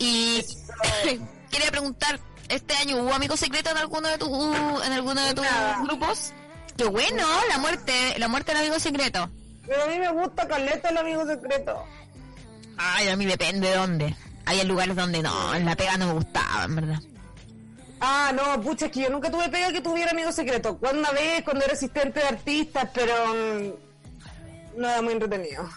Y 0.00 0.40
quería 1.50 1.70
preguntar, 1.70 2.18
¿este 2.50 2.74
año 2.74 2.98
hubo 2.98 3.14
amigo 3.14 3.36
secreto 3.36 3.70
en 3.70 3.76
alguno 3.78 4.08
de 4.08 4.18
tus 4.18 4.28
en 4.28 4.92
alguno 4.92 5.20
de 5.22 5.34
tus 5.34 5.44
Nada. 5.44 5.80
grupos? 5.82 6.32
Qué 6.76 6.84
bueno, 6.84 7.26
la 7.48 7.58
muerte, 7.58 7.92
la 8.18 8.28
muerte 8.28 8.52
del 8.52 8.62
amigo 8.62 8.78
secreto. 8.80 9.28
Pero 9.66 9.82
a 9.84 9.86
mí 9.86 9.98
me 9.98 10.08
gusta 10.10 10.48
Caleta 10.48 10.88
el 10.88 10.98
amigo 10.98 11.26
secreto. 11.26 11.84
Ay, 12.76 13.08
a 13.08 13.16
mí 13.16 13.26
depende 13.26 13.68
de 13.68 13.76
dónde. 13.76 14.16
Hay 14.46 14.64
lugares 14.64 14.96
donde 14.96 15.22
no, 15.22 15.54
en 15.54 15.64
la 15.64 15.76
pega 15.76 15.96
no 15.96 16.06
me 16.08 16.12
gustaba, 16.14 16.64
en 16.64 16.76
verdad. 16.76 17.00
Ah, 18.00 18.32
no, 18.34 18.60
pucha, 18.62 18.86
es 18.86 18.92
que 18.92 19.02
yo 19.02 19.10
nunca 19.10 19.30
tuve 19.30 19.48
pega 19.50 19.70
que 19.72 19.82
tuviera 19.82 20.10
amigo 20.10 20.32
secreto. 20.32 20.78
Cuando 20.78 21.00
una 21.00 21.10
vez, 21.12 21.44
cuando 21.44 21.64
era 21.64 21.74
asistente 21.74 22.20
de 22.20 22.26
artistas, 22.26 22.88
pero 22.94 23.12
mm, 23.34 24.80
no 24.80 24.88
era 24.88 25.02
muy 25.02 25.12
entretenido. 25.12 25.68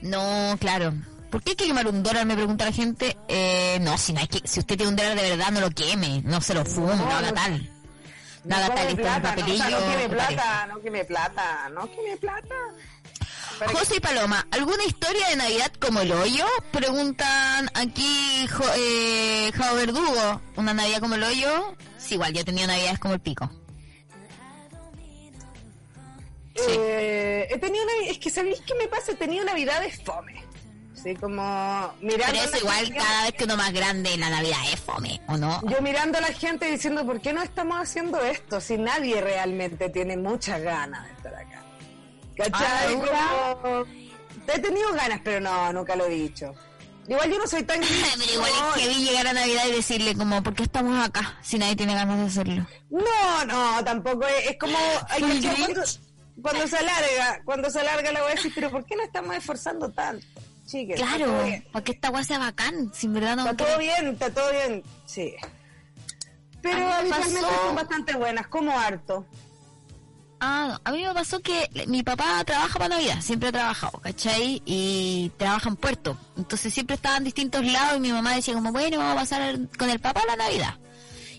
No, 0.00 0.56
claro. 0.60 0.92
¿Por 1.30 1.42
qué 1.42 1.50
hay 1.50 1.56
que 1.56 1.66
quemar 1.66 1.86
un 1.86 2.02
dólar? 2.02 2.24
Me 2.26 2.34
pregunta 2.34 2.64
la 2.64 2.72
gente. 2.72 3.16
Eh, 3.28 3.78
no, 3.82 3.98
si 3.98 4.12
no 4.12 4.20
hay 4.20 4.28
que, 4.28 4.46
si 4.46 4.60
usted 4.60 4.76
tiene 4.76 4.90
un 4.90 4.96
dólar 4.96 5.14
de 5.16 5.30
verdad, 5.30 5.50
no 5.50 5.60
lo 5.60 5.70
queme, 5.70 6.22
no 6.24 6.40
se 6.40 6.54
lo 6.54 6.64
fume, 6.64 6.96
no, 6.96 7.04
No, 7.04 7.10
haga 7.10 7.28
no. 7.28 7.34
tal. 7.34 7.70
No 8.44 8.56
haga 8.56 8.74
tal, 8.74 8.96
no, 8.96 9.02
o 9.02 9.06
sea, 9.06 9.34
queme 9.34 9.96
me 9.98 10.08
plata, 10.08 10.66
no 10.68 10.80
queme 10.80 11.04
plata, 11.04 11.68
no 11.70 11.90
queme 11.90 12.16
plata. 12.16 12.54
José 13.72 13.96
y 13.96 14.00
Paloma, 14.00 14.46
¿alguna 14.52 14.84
historia 14.84 15.28
de 15.30 15.36
Navidad 15.36 15.72
como 15.80 16.00
el 16.00 16.12
hoyo? 16.12 16.46
Preguntan 16.70 17.68
aquí 17.74 18.46
jo, 18.46 18.64
eh, 18.76 19.50
Jao 19.54 19.74
Verdugo. 19.74 20.40
¿Una 20.56 20.72
Navidad 20.72 21.00
como 21.00 21.16
el 21.16 21.24
hoyo? 21.24 21.74
Sí, 21.98 22.14
igual, 22.14 22.32
yo 22.32 22.40
he 22.42 22.44
tenido 22.44 22.68
Navidades 22.68 23.00
como 23.00 23.14
el 23.14 23.20
pico. 23.20 23.50
Sí. 26.54 26.64
Eh, 26.68 27.46
he 27.50 27.58
tenido 27.58 27.84
es 28.06 28.18
que 28.18 28.30
sabéis 28.30 28.60
qué 28.66 28.74
me 28.74 28.88
pasa, 28.88 29.12
he 29.12 29.14
tenido 29.16 29.44
navidades 29.44 30.00
fome. 30.04 30.42
Así 30.98 31.14
como 31.14 31.94
mirando 32.00 32.24
Pero 32.32 32.44
eso 32.44 32.56
igual 32.58 32.84
gente- 32.86 32.98
cada 32.98 33.22
vez 33.24 33.32
que 33.34 33.44
uno 33.44 33.56
más 33.56 33.72
grande 33.72 34.16
la 34.16 34.30
Navidad 34.30 34.58
es 34.72 34.80
fome, 34.80 35.20
¿o 35.28 35.36
no? 35.36 35.60
Yo 35.68 35.80
mirando 35.80 36.18
a 36.18 36.20
la 36.20 36.28
gente 36.32 36.70
diciendo, 36.70 37.06
¿por 37.06 37.20
qué 37.20 37.32
no 37.32 37.42
estamos 37.42 37.78
haciendo 37.80 38.20
esto? 38.20 38.60
Si 38.60 38.76
nadie 38.76 39.20
realmente 39.20 39.88
tiene 39.90 40.16
muchas 40.16 40.60
ganas 40.60 41.04
de 41.06 41.12
estar 41.12 41.34
acá. 41.34 41.62
¿Cachai? 42.36 42.98
Ah, 43.12 43.56
Como- 43.62 43.84
He 44.52 44.58
tenido 44.60 44.92
ganas, 44.94 45.20
pero 45.22 45.40
no, 45.40 45.72
nunca 45.74 45.94
lo 45.94 46.06
he 46.06 46.10
dicho. 46.10 46.52
Igual 47.06 47.30
yo 47.30 47.38
no 47.38 47.46
soy 47.46 47.62
tan... 47.62 47.80
Pero 48.18 48.32
igual 48.32 48.50
es 48.76 48.82
que 48.82 48.88
vi 48.88 49.04
llegar 49.04 49.26
a 49.28 49.32
Navidad 49.32 49.62
y 49.66 49.72
decirle 49.72 50.14
como, 50.16 50.42
¿por 50.42 50.54
qué 50.54 50.62
estamos 50.64 51.02
acá 51.06 51.38
si 51.42 51.58
nadie 51.58 51.74
tiene 51.76 51.94
ganas 51.94 52.18
de 52.18 52.24
hacerlo? 52.26 52.66
No, 52.90 53.44
no, 53.46 53.82
tampoco 53.84 54.26
es, 54.26 54.50
es 54.50 54.58
como 54.58 54.76
hay 55.08 55.22
que 55.40 55.48
cuando, 55.54 55.82
cuando 56.42 56.66
se 56.66 56.76
alarga, 56.76 57.40
cuando 57.44 57.70
se 57.70 57.80
alarga 57.80 58.12
la 58.12 58.20
voy 58.22 58.32
a 58.32 58.34
decir, 58.34 58.52
pero 58.54 58.70
¿por 58.70 58.84
qué 58.84 58.94
no 58.96 59.02
estamos 59.04 59.34
esforzando 59.36 59.90
tanto? 59.90 60.26
Chiques, 60.68 60.96
Claro, 60.96 61.32
para 61.72 61.82
que 61.84 61.92
esta 61.92 62.08
agua 62.08 62.22
sea 62.24 62.38
bacán, 62.38 62.90
sin 62.94 63.14
verdad 63.14 63.36
no... 63.36 63.50
Está 63.50 63.64
todo 63.64 63.78
bien, 63.78 64.08
está 64.08 64.30
todo 64.30 64.50
bien, 64.52 64.82
sí. 65.06 65.34
Pero 66.60 66.92
habitualmente 66.92 67.40
son 67.40 67.74
bastante 67.74 68.14
buenas, 68.16 68.46
como 68.48 68.78
harto. 68.78 69.24
Ah, 70.40 70.78
a 70.84 70.92
mí 70.92 71.02
me 71.04 71.14
pasó 71.14 71.40
que 71.40 71.68
mi 71.88 72.02
papá 72.02 72.44
trabaja 72.44 72.74
para 72.78 72.90
Navidad, 72.96 73.20
siempre 73.22 73.48
ha 73.48 73.52
trabajado, 73.52 73.98
¿cachai? 74.00 74.62
Y 74.66 75.32
trabaja 75.36 75.68
en 75.68 75.76
Puerto. 75.76 76.16
Entonces 76.36 76.72
siempre 76.72 76.94
estaba 76.96 77.16
en 77.16 77.24
distintos 77.24 77.64
lados 77.64 77.96
y 77.96 78.00
mi 78.00 78.12
mamá 78.12 78.34
decía 78.34 78.54
como, 78.54 78.70
bueno, 78.70 78.98
vamos 78.98 79.14
a 79.14 79.20
pasar 79.20 79.58
con 79.78 79.90
el 79.90 79.98
papá 80.00 80.22
la 80.28 80.36
Navidad. 80.36 80.74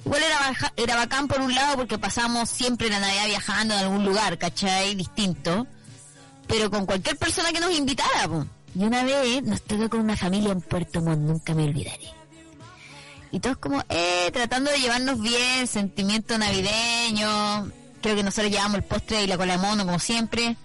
Igual 0.05 0.23
era, 0.23 0.39
baja- 0.39 0.73
era 0.75 0.95
bacán 0.95 1.27
por 1.27 1.39
un 1.39 1.53
lado 1.53 1.75
porque 1.77 1.97
pasamos 1.97 2.49
siempre 2.49 2.89
la 2.89 2.99
Navidad 2.99 3.25
viajando 3.27 3.73
en 3.75 3.79
algún 3.81 4.03
lugar, 4.05 4.37
¿cachai? 4.37 4.95
Distinto. 4.95 5.67
Pero 6.47 6.69
con 6.71 6.85
cualquier 6.85 7.15
persona 7.17 7.51
que 7.53 7.59
nos 7.59 7.71
invitara, 7.77 8.27
po. 8.27 8.45
Y 8.75 8.83
una 8.83 9.03
vez 9.03 9.43
nos 9.43 9.61
tocó 9.61 9.89
con 9.89 10.01
una 10.01 10.15
familia 10.15 10.51
en 10.51 10.61
Puerto 10.61 11.01
Montt, 11.01 11.19
nunca 11.19 11.53
me 11.53 11.63
olvidaré. 11.63 12.19
Y 13.31 13.39
todos 13.39 13.57
como, 13.57 13.83
eh, 13.89 14.29
tratando 14.33 14.71
de 14.71 14.79
llevarnos 14.79 15.21
bien, 15.21 15.67
sentimiento 15.67 16.37
navideño. 16.37 17.71
Creo 18.01 18.15
que 18.15 18.23
nosotros 18.23 18.51
llevamos 18.51 18.77
el 18.77 18.83
postre 18.83 19.23
y 19.23 19.27
la 19.27 19.37
cola 19.37 19.53
de 19.53 19.59
mono, 19.59 19.85
como 19.85 19.99
siempre. 19.99 20.55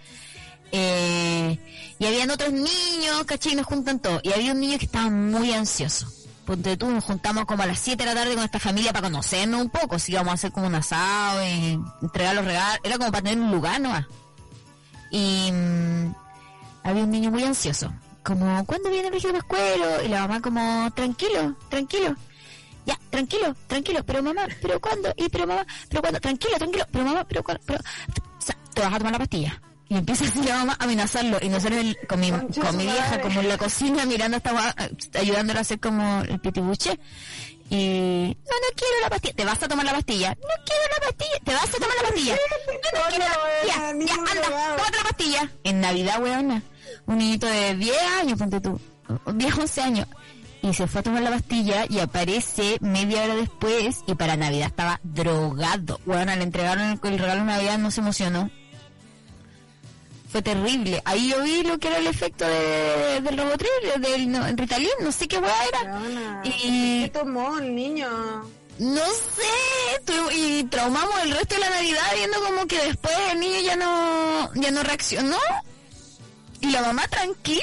Eh, 0.73 1.59
y 1.99 2.07
habían 2.07 2.31
otros 2.31 2.53
niños, 2.53 3.25
¿cachai? 3.27 3.53
Y 3.53 3.57
nos 3.57 3.67
juntan 3.67 4.01
todos. 4.01 4.21
Y 4.25 4.33
había 4.33 4.53
un 4.53 4.61
niño 4.61 4.79
que 4.79 4.87
estaba 4.87 5.11
muy 5.11 5.53
ansioso. 5.53 6.07
Ponte 6.47 6.77
tú, 6.77 6.91
nos 6.91 7.05
juntamos 7.05 7.45
como 7.47 7.63
a 7.63 7.67
las 7.67 7.79
7 7.79 8.03
de 8.03 8.15
la 8.15 8.15
tarde 8.15 8.35
con 8.35 8.45
esta 8.45 8.59
familia 8.59 8.93
para 8.93 9.09
conocernos 9.09 9.61
un 9.61 9.71
poco. 9.71 9.99
Si 9.99 10.13
íbamos 10.13 10.33
a 10.33 10.35
hacer 10.35 10.53
como 10.53 10.67
un 10.67 10.75
asado, 10.75 11.45
y 11.47 11.79
entregar 12.03 12.35
los 12.35 12.45
regalos. 12.45 12.81
Era 12.83 12.99
como 12.99 13.11
para 13.11 13.23
tener 13.23 13.43
un 13.43 13.51
lugar 13.51 13.81
nomás. 13.81 14.07
Y 15.11 15.51
mm, 15.53 16.15
había 16.85 17.03
un 17.05 17.11
niño 17.11 17.31
muy 17.31 17.43
ansioso. 17.45 17.93
Como, 18.23 18.65
¿cuándo 18.65 18.89
viene 18.91 19.09
el 19.09 19.15
regio 19.15 19.33
Pascuero? 19.33 20.03
Y 20.05 20.09
la 20.09 20.21
mamá 20.23 20.41
como, 20.41 20.91
tranquilo, 20.95 21.57
tranquilo. 21.69 22.15
Ya, 22.87 22.99
tranquilo, 23.11 23.55
tranquilo, 23.67 24.05
pero 24.05 24.23
mamá, 24.23 24.47
pero 24.63 24.81
¿cuándo? 24.81 25.13
Y 25.17 25.29
pero 25.29 25.47
mamá, 25.47 25.67
pero 25.89 26.01
¿cuándo? 26.03 26.21
Tranquilo, 26.21 26.57
tranquilo, 26.59 26.87
pero 26.91 27.05
mamá, 27.05 27.25
pero 27.25 27.43
¿cuándo? 27.43 27.63
Pero, 27.67 27.81
o 27.81 28.41
sea, 28.41 28.57
te 28.75 28.81
vas 28.83 28.93
a 28.95 28.99
tomar 28.99 29.13
la 29.13 29.19
pastilla. 29.19 29.61
Y 29.89 29.97
empieza 29.97 30.25
así 30.25 30.43
la 30.43 30.57
mamá 30.59 30.77
a 30.79 30.85
amenazarlo. 30.85 31.39
Y 31.43 31.49
nosotros 31.51 31.79
el- 31.81 31.99
con 32.09 32.19
mi, 32.21 32.31
con 32.31 32.77
mi 32.77 32.85
vieja 32.85 33.09
madre. 33.11 33.23
como 33.23 33.41
en 33.41 33.49
la 33.49 33.59
cocina 33.59 34.07
mirando 34.07 34.37
a 34.37 34.39
esta 34.39 34.53
gua- 34.53 35.21
ayudándole 35.21 35.59
a 35.59 35.63
hacer 35.63 35.79
como 35.81 36.23
el 36.23 36.41
pitibuche. 36.41 36.99
Y 37.71 38.37
no, 38.45 38.53
no 38.53 38.67
quiero 38.77 39.01
la 39.03 39.11
pastilla. 39.11 39.35
¿Te 39.35 39.45
vas 39.45 39.63
a 39.63 39.69
tomar 39.69 39.85
la 39.85 39.93
pastilla? 39.93 40.31
No 40.31 40.65
quiero 40.65 40.83
la 40.95 41.07
pastilla. 41.07 41.39
¿Te 41.45 41.53
vas 41.55 41.69
a 41.69 41.73
tomar 41.73 41.97
la 41.97 42.03
pastilla? 42.09 42.37
No, 42.95 43.01
no 43.01 43.09
quiero 43.09 43.25
la 43.25 43.35
pastilla. 43.35 43.75
Ya, 43.75 43.89
anda, 43.89 44.77
tómate 44.77 44.97
la 44.97 45.03
pastilla. 45.03 45.51
En 45.65 45.81
Navidad, 45.81 46.23
weona. 46.23 46.63
Un 47.07 47.19
niñito 47.19 47.47
de 47.47 47.75
10 47.77 47.97
años, 48.21 48.39
ponte 48.39 48.61
tú. 48.61 48.81
10, 49.33 49.59
11 49.59 49.81
años. 49.83 50.09
y 50.63 50.73
se 50.73 50.87
fue 50.87 51.01
a 51.01 51.05
tomar 51.05 51.23
la 51.23 51.31
pastilla 51.31 51.85
y 51.89 51.99
aparece 51.99 52.79
media 52.81 53.25
hora 53.25 53.35
después 53.35 54.03
y 54.07 54.15
para 54.15 54.37
Navidad 54.37 54.69
estaba 54.69 54.99
drogado. 55.03 56.01
Bueno, 56.07 56.35
le 56.35 56.43
entregaron 56.43 56.85
el, 56.85 57.01
el 57.03 57.19
regalo 57.19 57.41
de 57.41 57.47
Navidad, 57.47 57.79
no 57.79 57.91
se 57.91 58.01
emocionó. 58.01 58.51
Fue 60.31 60.43
terrible. 60.43 61.01
Ahí 61.05 61.29
yo 61.29 61.43
vi 61.43 61.63
lo 61.63 61.79
que 61.79 61.89
era 61.89 61.99
el 61.99 62.07
efecto 62.09 62.45
de, 62.47 63.21
del 63.23 63.37
Robotril, 63.39 63.69
del 64.01 64.33
no, 64.33 64.45
Ritalin, 64.57 64.89
no 65.01 65.13
sé 65.13 65.29
qué 65.29 65.39
hueá 65.39 65.55
era. 65.69 66.43
Y 66.43 67.03
¿Qué 67.05 67.11
tomó 67.13 67.59
el 67.59 67.75
niño? 67.75 68.09
no 68.79 69.05
sé, 69.07 70.33
y 70.37 70.65
traumamos 70.65 71.15
el 71.23 71.31
resto 71.31 71.55
de 71.55 71.61
la 71.61 71.71
Navidad 71.71 72.03
viendo 72.17 72.43
como 72.43 72.67
que 72.67 72.85
después 72.87 73.15
el 73.31 73.39
niño 73.39 73.61
ya 73.61 73.77
no, 73.77 74.53
ya 74.55 74.71
no 74.73 74.83
reaccionó. 74.83 75.37
Y 76.65 76.71
la 76.71 76.83
mamá 76.83 77.07
tranquila. 77.09 77.63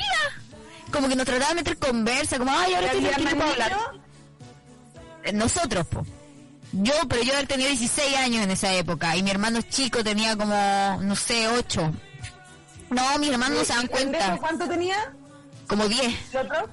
Como 0.91 1.07
que 1.07 1.15
nos 1.15 1.25
trataba 1.25 1.49
de 1.49 1.55
meter 1.55 1.77
conversa, 1.77 2.37
como, 2.37 2.51
ay, 2.51 2.73
ahora 2.73 2.87
estoy 2.87 2.99
¿Había 3.05 3.11
tranquila 3.15 3.35
más 3.45 3.53
para 3.55 3.65
hablar. 3.65 3.79
Eh, 5.23 5.33
Nosotros, 5.33 5.87
po. 5.87 6.05
Yo, 6.73 6.93
pero 7.09 7.21
yo 7.23 7.47
tenía 7.47 7.67
16 7.67 8.15
años 8.17 8.43
en 8.43 8.51
esa 8.51 8.71
época 8.73 9.15
y 9.17 9.23
mi 9.23 9.31
hermano 9.31 9.61
chico 9.61 10.03
tenía 10.03 10.35
como, 10.37 10.99
no 11.01 11.15
sé, 11.15 11.47
8. 11.47 11.91
No, 12.91 13.17
mis 13.19 13.29
hermanos 13.31 13.57
no 13.59 13.65
se 13.65 13.73
dan 13.73 13.81
¿El 13.83 13.89
cuenta. 13.89 14.37
¿Cuánto 14.37 14.67
tenía? 14.67 15.13
Como 15.67 15.87
10. 15.87 16.33
¿El 16.33 16.37
otro? 16.45 16.69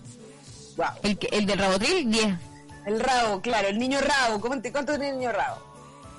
Wow. 0.77 0.87
El, 1.03 1.19
el 1.33 1.47
del 1.47 1.59
Rabotril, 1.59 2.11
10. 2.11 2.27
El 2.87 3.01
rabo, 3.01 3.41
claro, 3.43 3.69
el 3.69 3.79
niño 3.79 4.01
rabo. 4.01 4.41
¿Cómo 4.41 4.61
te- 4.61 4.71
¿Cuánto 4.73 4.93
tenía 4.93 5.11
el 5.11 5.19
niño 5.19 5.33
rabo? 5.33 5.63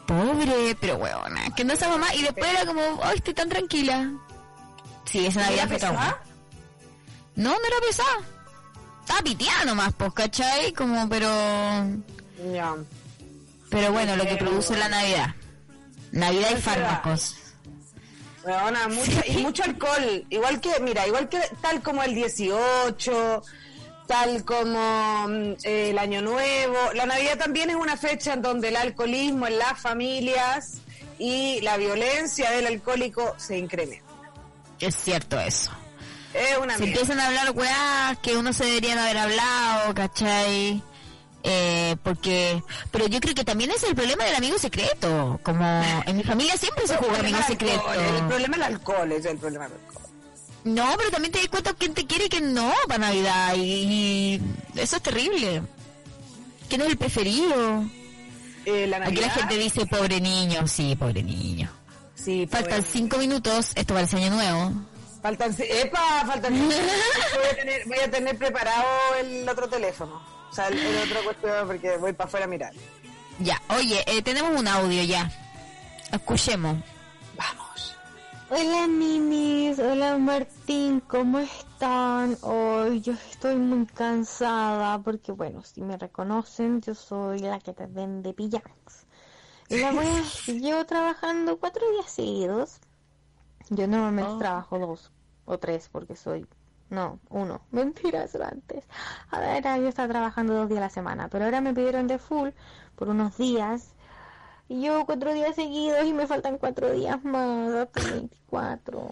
Pobre, 0.08 0.76
pero 0.80 0.96
huevona, 0.98 1.54
que 1.56 1.64
no 1.64 1.74
esa 1.74 1.88
mamá. 1.90 2.14
Y 2.16 2.22
después 2.24 2.48
era 2.50 2.66
como, 2.66 2.82
ay, 3.04 3.18
estoy 3.18 3.34
tan 3.34 3.50
tranquila. 3.50 4.12
Sí, 5.10 5.26
esa 5.26 5.40
¿Era 5.40 5.50
Navidad 5.50 5.68
fue 5.70 5.78
trauma. 5.80 6.18
No, 7.36 7.50
no 7.50 7.66
era 7.66 7.80
pesada. 7.88 8.20
Estaba 9.02 9.22
piteada 9.22 9.66
nomás, 9.66 9.94
pues, 9.98 10.14
¿cachai? 10.14 10.72
Como, 10.74 11.10
pero... 11.10 11.28
Ya. 12.54 12.76
Pero 13.70 13.92
bueno, 13.92 14.16
lo 14.16 14.26
que 14.26 14.36
produce 14.36 14.78
la 14.78 14.88
Navidad. 14.88 15.34
Navidad 16.12 16.50
y 16.52 16.62
fármacos. 16.62 17.36
Mucho, 18.90 19.22
y 19.28 19.38
mucho 19.38 19.64
alcohol. 19.64 20.26
Igual 20.30 20.62
que, 20.62 20.80
mira, 20.80 21.08
igual 21.08 21.28
que 21.28 21.40
tal 21.62 21.82
como 21.82 22.04
el 22.04 22.16
18, 22.16 23.44
tal 24.08 24.44
como 24.44 25.28
mm, 25.28 25.54
eh, 25.64 25.90
el 25.90 25.98
Año 25.98 26.22
Nuevo. 26.22 26.78
La 26.94 27.06
Navidad 27.06 27.38
también 27.38 27.70
es 27.70 27.76
una 27.76 27.98
fecha 27.98 28.34
en 28.34 28.42
donde 28.42 28.70
el 28.70 28.76
alcoholismo 28.76 29.48
en 29.48 29.58
las 29.60 29.80
familias 29.80 30.82
y 31.18 31.62
la 31.62 31.78
violencia 31.78 32.52
del 32.52 32.68
alcohólico 32.68 33.36
se 33.38 33.58
incrementa. 33.58 34.09
Es 34.80 34.96
cierto 34.96 35.40
eso. 35.40 35.72
Es 36.34 36.58
una 36.58 36.78
Se 36.78 36.84
empiezan 36.86 37.20
a 37.20 37.28
hablar 37.28 37.52
weás 37.52 38.18
que 38.20 38.38
uno 38.38 38.54
se 38.54 38.66
deberían 38.66 39.00
haber 39.00 39.18
hablado, 39.18 39.94
¿cachai? 39.94 40.84
Eh, 41.42 41.96
porque, 42.04 42.62
pero 42.92 43.08
yo 43.08 43.20
creo 43.20 43.34
que 43.34 43.46
también 43.46 43.72
es 43.72 43.84
el 43.84 43.96
problema 43.96 44.26
del 44.26 44.36
amigo 44.36 44.58
secreto. 44.58 45.40
Como 45.44 45.66
en 46.06 46.18
mi 46.18 46.24
familia 46.24 46.58
siempre 46.58 46.86
se 46.88 46.98
jugó 46.98 47.16
amigo 47.16 47.40
secreto. 47.48 47.88
alcohol, 47.88 48.16
El 48.18 48.28
problema 48.28 48.58
del 48.58 48.64
alcohol 48.64 49.12
es 49.12 49.26
el 49.26 49.38
problema 49.38 49.68
del 49.68 49.80
alcohol. 49.80 50.10
No, 50.66 50.94
pero 50.98 51.10
también 51.10 51.32
te 51.32 51.40
das 51.40 51.48
cuenta 51.48 51.74
quién 51.74 51.94
te 51.94 52.06
quiere 52.06 52.26
y 52.26 52.30
quién 52.30 52.54
no 52.54 52.72
para 52.88 53.00
Navidad. 53.00 53.56
Y, 53.56 53.62
y 53.62 54.42
eso 54.76 54.98
es 54.98 55.02
terrible. 55.02 55.64
¿Quién 56.68 56.82
es 56.82 56.88
el 56.88 56.98
preferido? 56.98 57.86
Eh, 58.66 58.86
la 58.88 58.98
Aquí 58.98 59.16
la 59.16 59.30
gente 59.30 59.58
dice 59.58 59.86
pobre 59.86 60.20
niño. 60.20 60.68
Sí, 60.68 60.96
pobre 60.96 61.24
niño. 61.24 61.72
Sí, 62.30 62.48
Faltan 62.48 62.84
cinco 62.84 63.18
minutos. 63.18 63.72
Esto 63.76 63.94
parece 63.94 64.18
año 64.18 64.30
nuevo. 64.30 64.72
Faltan, 65.22 65.56
epa, 65.58 66.26
faltan. 66.26 66.68
voy, 66.68 66.76
a 67.52 67.56
tener, 67.56 67.88
voy 67.88 68.00
a 68.00 68.12
tener 68.12 68.38
preparado 68.38 68.86
el 69.20 69.50
otro 69.50 69.68
teléfono. 69.68 70.22
O 70.50 70.54
sea, 70.54 70.68
el, 70.68 70.80
el 70.80 71.10
otro 71.10 71.24
cuestión 71.24 71.68
porque 71.68 71.98
voy 71.98 72.14
para 72.14 72.28
afuera 72.28 72.46
a 72.46 72.50
mirar. 72.50 72.74
Ya, 73.40 73.62
oye, 73.70 74.04
eh, 74.08 74.22
tenemos 74.22 74.58
un 74.60 74.68
audio 74.68 75.04
ya. 75.04 75.32
Escuchemos. 76.12 76.78
Vamos. 77.36 77.98
Hola 78.50 78.88
ninis, 78.88 79.78
hola 79.78 80.18
Martín, 80.18 81.02
¿cómo 81.02 81.38
están? 81.40 82.36
Hoy 82.42 83.00
yo 83.02 83.14
estoy 83.14 83.56
muy 83.56 83.86
cansada 83.86 84.98
porque 85.00 85.32
bueno, 85.32 85.64
si 85.64 85.82
me 85.82 85.98
reconocen, 85.98 86.82
yo 86.82 86.96
soy 86.96 87.40
la 87.40 87.60
que 87.60 87.74
te 87.74 87.86
vende 87.86 88.34
pijamas. 88.34 88.99
La 89.70 89.92
wea 89.92 90.24
llevo 90.48 90.86
trabajando 90.86 91.60
cuatro 91.60 91.90
días 91.92 92.12
seguidos. 92.12 92.80
Yo 93.70 93.88
normalmente 93.88 94.40
trabajo 94.40 94.80
dos 94.80 95.12
o 95.46 95.60
tres 95.60 95.90
porque 95.90 96.16
soy... 96.16 96.48
No, 96.90 97.20
uno. 97.30 97.62
Mentiras, 97.72 98.36
antes. 98.36 98.84
A 99.30 99.40
ver, 99.40 99.64
yo 99.64 99.88
estaba 99.88 100.08
trabajando 100.08 100.56
dos 100.56 100.70
días 100.70 100.80
a 100.80 100.86
la 100.86 100.90
semana, 100.90 101.28
pero 101.30 101.46
ahora 101.46 101.62
me 101.62 101.74
pidieron 101.74 102.08
de 102.08 102.18
full 102.18 102.50
por 102.96 103.10
unos 103.10 103.38
días 103.38 103.94
y 104.68 104.82
llevo 104.82 105.06
cuatro 105.06 105.34
días 105.34 105.56
seguidos 105.56 106.04
y 106.06 106.14
me 106.14 106.26
faltan 106.26 106.58
cuatro 106.58 106.92
días 106.92 107.24
más, 107.24 107.74
hasta 107.74 108.02
el 108.02 108.12
24. 108.12 109.12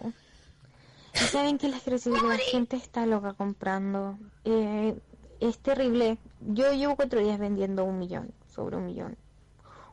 Y 1.13 1.17
saben 1.19 1.57
que 1.59 1.69
les 1.69 1.81
quiero 1.83 1.97
decir 1.97 2.13
que 2.13 2.27
la 2.27 2.37
gente 2.37 2.77
está 2.77 3.05
loca 3.05 3.33
comprando. 3.33 4.17
Eh, 4.43 4.99
es 5.39 5.59
terrible. 5.59 6.17
Yo 6.41 6.73
llevo 6.73 6.95
cuatro 6.95 7.19
días 7.19 7.37
vendiendo 7.37 7.85
un 7.85 7.99
millón, 7.99 8.31
sobre 8.47 8.77
un 8.77 8.85
millón. 8.85 9.17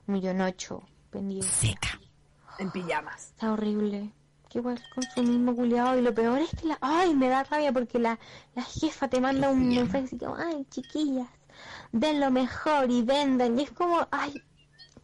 Un 0.07 0.15
millón 0.15 0.41
ocho 0.41 0.83
vendido. 1.13 1.43
Seca. 1.45 1.99
En 2.59 2.71
pijamas. 2.71 3.31
Está 3.31 3.53
horrible. 3.53 4.13
Que 4.49 4.59
igual 4.59 4.81
consumismo 4.95 5.55
culiado. 5.57 5.99
Y 5.99 6.03
lo 6.03 6.15
peor 6.15 6.41
es 6.41 6.51
que 6.51 6.69
la... 6.69 6.79
Ay, 6.81 7.15
me 7.15 7.29
da 7.29 7.45
rabia 7.45 7.73
porque 7.73 7.99
la, 7.99 8.19
la 8.55 8.63
jefa 8.63 9.09
te 9.09 9.21
manda 9.21 9.51
un 9.51 9.69
mensaje 9.69 10.05
así 10.05 10.19
como, 10.19 10.37
ay, 10.37 10.67
chiquillas, 10.71 11.29
den 11.93 12.21
lo 12.21 12.31
mejor 12.31 12.91
y 12.91 13.03
vendan. 13.03 13.59
Y 13.59 13.63
es 13.65 13.71
como, 13.73 14.07
ay, 14.11 14.35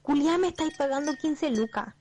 culiá 0.02 0.38
me 0.38 0.48
estáis 0.48 0.76
pagando 0.76 1.16
15 1.16 1.50
lucas. 1.50 1.94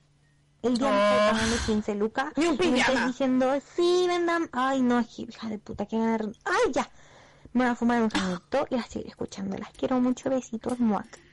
El 0.62 0.76
día 0.76 0.90
me 0.90 0.98
estáis 0.98 1.32
pagando 1.32 1.56
15 1.66 1.94
lucas. 1.94 2.32
Ni 2.36 2.46
un 2.46 2.54
y 2.54 2.58
me 2.58 2.64
estáis 2.64 2.86
pijama. 2.86 3.06
diciendo, 3.06 3.52
sí, 3.74 4.04
vendan. 4.06 4.48
Ay, 4.52 4.82
no, 4.82 5.00
hija 5.00 5.48
de 5.48 5.58
puta, 5.58 5.86
que 5.86 5.96
ganar. 5.98 6.26
Ay, 6.44 6.72
ya. 6.72 6.88
Me 7.52 7.64
voy 7.64 7.72
a 7.72 7.74
fumar 7.74 8.02
un 8.02 8.10
sanito 8.10 8.66
y 8.70 8.76
a 8.76 8.82
seguir 8.82 9.08
escuchando. 9.08 9.56
Las 9.56 9.70
quiero 9.70 9.98
mucho. 10.00 10.28
Besitos, 10.30 10.78
muac. 10.78 11.29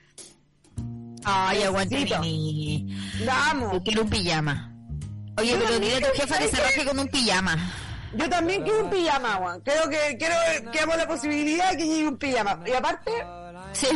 Ay, 1.30 1.64
aguante 1.64 1.96
Besito. 1.96 2.20
mi... 2.20 2.98
Vamos. 3.26 3.74
Yo 3.74 3.84
quiero 3.84 4.02
un 4.04 4.10
pijama. 4.10 4.74
Oye, 5.38 5.56
pero 5.58 5.80
dile 5.80 5.98
a 5.98 6.00
tu 6.00 6.20
jefa 6.22 6.38
que 6.40 6.48
se 6.48 6.56
raje 6.58 6.86
con 6.86 6.98
un 7.00 7.08
pijama. 7.10 7.58
Yo 8.14 8.30
también 8.30 8.64
quiero 8.64 8.86
un 8.86 8.90
pijama, 8.90 9.34
Juan. 9.36 9.62
Creo 9.62 9.90
que 9.90 10.18
quiero 10.18 10.36
que 10.72 10.80
hagamos 10.80 10.98
la 10.98 11.08
posibilidad 11.08 11.72
de 11.72 11.78
que 11.78 11.86
llegue 11.86 12.08
un 12.08 12.18
pijama. 12.18 12.60
Y 12.66 12.72
aparte, 12.72 13.12
Sí, 13.74 13.88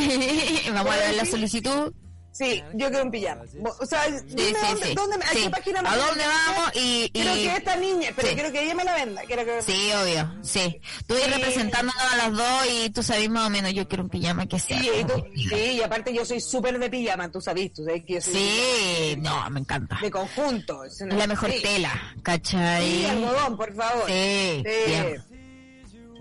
vamos 0.74 0.94
a 0.94 0.98
ver 0.98 1.16
la 1.16 1.26
solicitud. 1.26 1.94
Sí, 2.32 2.64
yo 2.74 2.90
quiero 2.90 3.04
un 3.06 3.12
pijama. 3.12 3.44
O 3.80 3.86
sea, 3.86 4.04
Sí, 4.06 4.24
dime 4.30 4.60
sí, 4.60 4.66
dónde, 4.68 4.88
sí. 4.88 4.94
dónde 4.96 5.16
a 5.26 5.32
qué 5.32 5.50
página 5.50 5.82
me 5.82 5.90
¿A 5.90 5.96
dónde 5.98 6.24
vamos? 6.26 6.72
Y, 6.76 7.10
y- 7.14 7.24
que 7.24 7.56
esta 7.56 7.76
niña, 7.76 8.10
pero 8.16 8.30
quiero 8.34 8.52
que 8.52 8.64
ella 8.64 8.76
me 8.76 8.84
la 8.84 8.96
venda. 8.96 9.22
Quiero 9.24 9.46
que... 9.46 9.62
Sí, 9.62 9.92
obvio, 10.02 10.34
sí. 10.44 10.80
Tú 11.08 11.16
ir 11.16 11.26
representándonos 11.32 12.02
a 12.14 12.18
las 12.18 12.32
dos 12.34 12.68
y 12.72 12.90
tú 12.90 13.04
sabes 13.04 13.30
más 13.30 13.48
o 13.48 13.50
menos, 13.50 13.74
yo 13.74 13.88
quiero 13.88 14.04
un 14.04 14.10
pijama 14.10 14.46
que 14.48 14.60
sea. 14.60 14.80
Sí, 14.80 14.90
y 15.00 15.04
tú- 15.06 15.24
sí, 15.50 15.56
y 15.74 15.82
aparte 15.82 16.14
yo 16.14 16.26
soy 16.26 16.40
súper 16.42 16.80
de 16.80 16.90
pijama, 16.90 17.30
tú 17.32 17.42
sabes, 17.42 17.74
tú 17.74 17.84
sabes 17.84 18.04
que 18.06 18.14
yo 18.16 18.22
soy 18.22 18.34
Sí, 18.34 19.16
no, 19.20 19.50
me 19.50 19.60
encanta. 19.60 19.98
de 20.02 20.10
conjunto. 20.12 20.84
Es 20.84 21.02
Es 21.02 21.14
la 21.14 21.28
mejor 21.28 21.52
tela, 21.62 22.16
¿cachai? 22.24 22.86
Sí, 22.86 23.06
algodón, 23.06 23.58
por 23.58 23.74
favor. 23.76 24.06
Sí, 24.08 24.64
bien. 24.88 25.24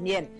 Bien. 0.01 0.40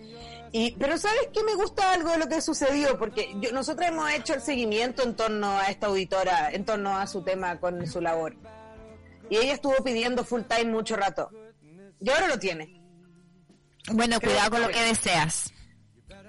Y, 0.53 0.71
pero 0.71 0.97
¿sabes 0.97 1.29
qué 1.33 1.43
me 1.43 1.55
gusta 1.55 1.93
algo 1.93 2.11
de 2.11 2.17
lo 2.17 2.27
que 2.27 2.41
sucedió? 2.41 2.97
Porque 2.97 3.33
yo, 3.39 3.51
nosotros 3.53 3.87
hemos 3.87 4.11
hecho 4.11 4.33
el 4.33 4.41
seguimiento 4.41 5.03
en 5.03 5.15
torno 5.15 5.57
a 5.57 5.67
esta 5.67 5.87
auditora, 5.87 6.51
en 6.51 6.65
torno 6.65 6.97
a 6.97 7.07
su 7.07 7.23
tema 7.23 7.59
con 7.59 7.87
su 7.87 8.01
labor. 8.01 8.35
Y 9.29 9.37
ella 9.37 9.53
estuvo 9.53 9.75
pidiendo 9.83 10.25
full 10.25 10.41
time 10.41 10.65
mucho 10.65 10.97
rato. 10.97 11.29
Y 12.01 12.09
ahora 12.09 12.27
lo 12.27 12.37
tiene. 12.37 12.81
Bueno, 13.91 14.19
cuidado 14.19 14.51
con 14.51 14.61
lo 14.61 14.69
que 14.69 14.81
deseas. 14.83 15.53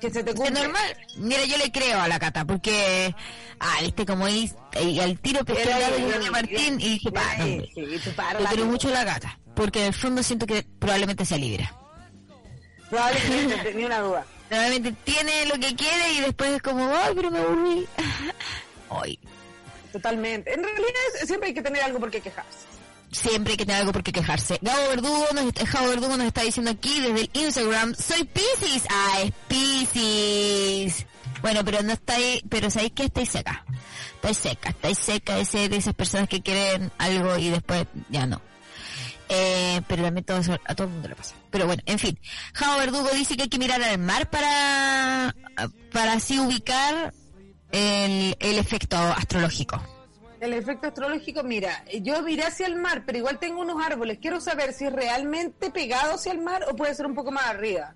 Que 0.01 0.11
se 0.11 0.23
te 0.23 0.31
Es 0.31 0.37
cumple. 0.37 0.63
normal. 0.63 0.97
Mira, 1.17 1.45
yo 1.45 1.57
le 1.59 1.71
creo 1.73 2.01
a 2.01 2.09
la 2.09 2.19
cata 2.19 2.45
porque, 2.45 3.15
ah, 3.59 3.77
viste 3.83 4.07
como 4.07 4.27
ahí, 4.27 4.53
al 5.01 5.19
tiro 5.19 5.41
Doña 5.45 6.31
Martín 6.31 6.81
y 6.81 6.91
dije, 6.91 7.11
pa, 7.13 7.23
Sí, 7.43 7.71
sí, 7.75 8.11
para 8.17 8.65
mucho 8.65 8.89
a 8.89 8.93
la 8.93 9.05
gata, 9.05 9.39
porque 9.55 9.81
en 9.81 9.87
el 9.87 9.95
fondo 9.95 10.23
siento 10.23 10.47
que 10.47 10.65
probablemente 10.79 11.25
sea 11.25 11.39
libre. 11.39 11.69
Probablemente, 12.93 13.73
ni 13.75 13.85
una 13.85 14.01
duda. 14.01 14.27
Probablemente 14.51 14.93
tiene 15.05 15.47
lo 15.47 15.55
que 15.55 15.75
quiere 15.75 16.13
y 16.13 16.21
después 16.21 16.51
es 16.51 16.61
como, 16.61 16.95
ay, 16.95 17.15
pero 17.17 17.31
me 17.31 17.39
aburrí. 17.39 17.89
Ay, 18.91 19.19
Totalmente. 19.91 20.53
En 20.53 20.63
realidad 20.63 21.01
siempre 21.25 21.49
hay 21.49 21.55
que 21.55 21.63
tener 21.63 21.83
algo 21.83 21.99
por 21.99 22.11
qué 22.11 22.21
quejarse. 22.21 22.67
siempre 23.11 23.53
hay 23.53 23.57
que 23.57 23.65
tener 23.65 23.81
algo 23.81 23.93
por 23.93 24.03
qué 24.03 24.13
quejarse. 24.13 24.59
Gabo 24.61 24.89
Verdugo 24.91 25.27
nos, 25.33 25.53
Gabo 25.55 25.89
Verdugo 25.89 26.17
nos 26.19 26.27
está 26.27 26.43
diciendo 26.43 26.71
aquí 26.71 27.01
desde 27.01 27.21
el 27.23 27.31
Instagram, 27.33 27.95
soy 27.95 28.25
Pisces. 28.25 28.83
Ah, 28.91 29.23
es 29.23 29.33
Pisces. 29.49 31.07
Bueno, 31.41 31.65
pero 31.65 31.83
no 31.83 31.95
está 31.95 32.17
ahí, 32.17 32.43
pero 32.51 32.71
sabéis 32.71 32.93
que 32.93 33.05
estáis 33.05 33.31
seca. 33.31 33.65
Estáis 34.17 34.37
seca, 34.37 34.69
estáis 34.69 34.99
seca 34.99 35.39
ese 35.39 35.71
de 35.71 35.77
esas 35.77 35.95
personas 35.95 36.29
que 36.29 36.43
quieren 36.43 36.93
algo 36.99 37.39
y 37.39 37.49
después 37.49 37.87
ya 38.11 38.27
no. 38.27 38.43
Eh, 39.35 39.81
pero 39.89 40.03
también 40.03 40.25
todo 40.25 40.39
eso, 40.39 40.53
a 40.53 40.75
todo 40.75 40.87
el 40.89 40.93
mundo 40.93 41.09
le 41.09 41.15
pasa. 41.15 41.35
Pero 41.51 41.67
bueno, 41.67 41.83
en 41.87 41.99
fin. 41.99 42.19
Jao 42.53 42.79
Verdugo 42.79 43.09
dice 43.15 43.35
que 43.37 43.45
hay 43.45 43.49
que 43.49 43.59
mirar 43.59 43.83
al 43.83 43.99
mar 43.99 44.29
para, 44.29 45.35
para 45.91 46.13
así 46.13 46.39
ubicar 46.39 47.15
el, 47.71 48.37
el 48.39 48.59
efecto 48.59 48.97
astrológico. 48.97 49.83
El 50.39 50.53
efecto 50.53 50.89
astrológico, 50.89 51.43
mira, 51.45 51.85
yo 52.03 52.21
miré 52.23 52.45
hacia 52.45 52.67
el 52.67 52.77
mar, 52.77 53.05
pero 53.07 53.17
igual 53.17 53.39
tengo 53.39 53.63
unos 53.63 53.83
árboles. 53.83 54.19
Quiero 54.21 54.41
saber 54.41 54.75
si 54.75 54.85
es 54.85 54.93
realmente 54.93 55.71
pegado 55.71 56.17
hacia 56.17 56.33
el 56.33 56.41
mar 56.41 56.67
o 56.69 56.77
puede 56.77 56.95
ser 56.95 57.07
un 57.07 57.15
poco 57.15 57.31
más 57.31 57.47
arriba. 57.47 57.95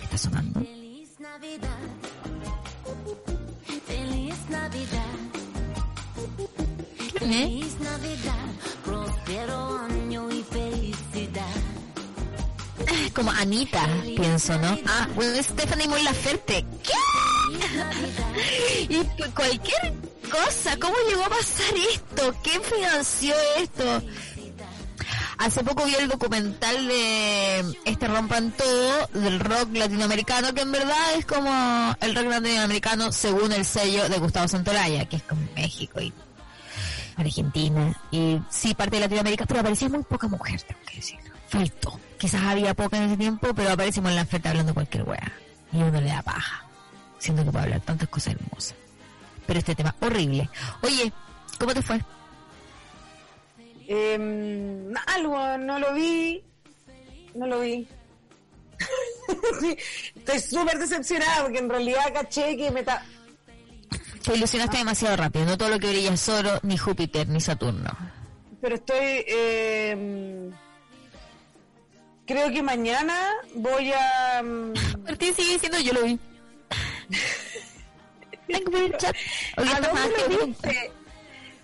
¿Qué 0.00 0.04
está 0.04 0.18
sonando? 0.18 0.60
Feliz 0.60 1.08
Navidad. 1.18 1.78
Feliz 3.86 4.34
Navidad. 4.50 5.14
¿Eh? 7.14 7.18
Feliz 7.18 7.80
Navidad. 7.80 8.46
Prospero 8.84 9.78
año 9.78 10.30
y 10.30 10.42
felicidad. 10.42 11.54
Como 13.14 13.30
Anita, 13.30 13.88
pienso, 14.04 14.58
¿no? 14.58 14.78
Ah, 14.84 15.08
bueno, 15.14 15.42
Stephanie 15.42 15.88
Mon 15.88 16.04
Laferte. 16.04 16.66
¿Qué? 16.82 16.92
y 18.94 19.30
cualquier 19.30 19.94
cosa, 20.30 20.76
¿cómo 20.78 20.96
llegó 21.08 21.24
a 21.24 21.30
pasar 21.30 21.74
esto? 21.94 22.34
¿Quién 22.42 22.60
financió 22.62 23.34
esto? 23.56 24.02
Hace 25.38 25.62
poco 25.62 25.84
vi 25.84 25.94
el 25.94 26.08
documental 26.08 26.88
de 26.88 27.78
este 27.84 28.08
Rompan 28.08 28.52
Todo, 28.52 29.06
del 29.12 29.38
rock 29.38 29.74
latinoamericano, 29.74 30.54
que 30.54 30.62
en 30.62 30.72
verdad 30.72 31.14
es 31.16 31.26
como 31.26 31.94
el 32.00 32.14
rock 32.14 32.26
latinoamericano 32.26 33.12
según 33.12 33.52
el 33.52 33.64
sello 33.64 34.08
de 34.08 34.18
Gustavo 34.18 34.48
Santolaya, 34.48 35.04
que 35.04 35.16
es 35.16 35.22
como 35.22 35.42
México 35.54 36.00
y 36.00 36.12
Argentina, 37.16 37.94
y 38.10 38.40
sí 38.50 38.74
parte 38.74 38.96
de 38.96 39.02
Latinoamérica, 39.02 39.46
pero 39.46 39.60
aparecía 39.60 39.88
muy 39.88 40.02
poca 40.04 40.26
mujer, 40.26 40.62
tengo 40.62 40.80
que 40.86 40.96
decirlo. 40.96 41.30
Faltó. 41.48 42.00
Quizás 42.18 42.42
había 42.42 42.74
poca 42.74 42.96
en 42.96 43.04
ese 43.04 43.16
tiempo, 43.16 43.48
pero 43.54 43.70
aparecimos 43.70 44.10
en 44.10 44.16
la 44.16 44.22
oferta 44.22 44.50
hablando 44.50 44.74
cualquier 44.74 45.04
wea. 45.04 45.32
Y 45.72 45.76
uno 45.76 46.00
le 46.00 46.08
da 46.08 46.22
paja, 46.22 46.64
siendo 47.18 47.44
que 47.44 47.50
puede 47.50 47.64
hablar 47.64 47.80
tantas 47.82 48.08
cosas 48.08 48.34
hermosas. 48.34 48.74
Pero 49.46 49.58
este 49.58 49.74
tema, 49.74 49.94
horrible. 50.00 50.48
Oye, 50.82 51.12
¿cómo 51.58 51.72
te 51.74 51.82
fue? 51.82 52.00
Eh, 53.88 54.92
algo, 55.06 55.58
no 55.58 55.78
lo 55.78 55.94
vi. 55.94 56.42
No 57.34 57.46
lo 57.46 57.60
vi. 57.60 57.86
Sí, 59.60 59.76
Estoy 60.14 60.38
súper 60.40 60.78
decepcionada 60.78 61.42
porque 61.42 61.58
en 61.58 61.68
realidad 61.68 62.12
caché 62.12 62.56
que 62.56 62.70
me 62.70 62.80
está... 62.80 63.04
Te 64.22 64.34
ilusionaste 64.34 64.78
demasiado 64.78 65.16
rápido. 65.16 65.46
No 65.46 65.58
todo 65.58 65.70
lo 65.70 65.78
que 65.78 65.88
brilla 65.88 66.12
es 66.12 66.28
oro, 66.28 66.60
ni 66.62 66.76
Júpiter, 66.76 67.26
ni 67.28 67.40
Saturno. 67.40 67.90
Pero 68.60 68.74
estoy... 68.76 69.24
eh, 69.26 70.50
creo 72.26 72.50
que 72.50 72.62
mañana 72.62 73.32
voy 73.54 73.92
a... 73.92 74.42
Martín 75.04 75.34
sigue 75.34 75.54
diciendo 75.54 75.80
yo 75.80 75.92
lo 75.92 76.02
vi. 76.02 76.18
Tengo 78.46 78.78
el 78.78 78.96
chat. 78.96 79.16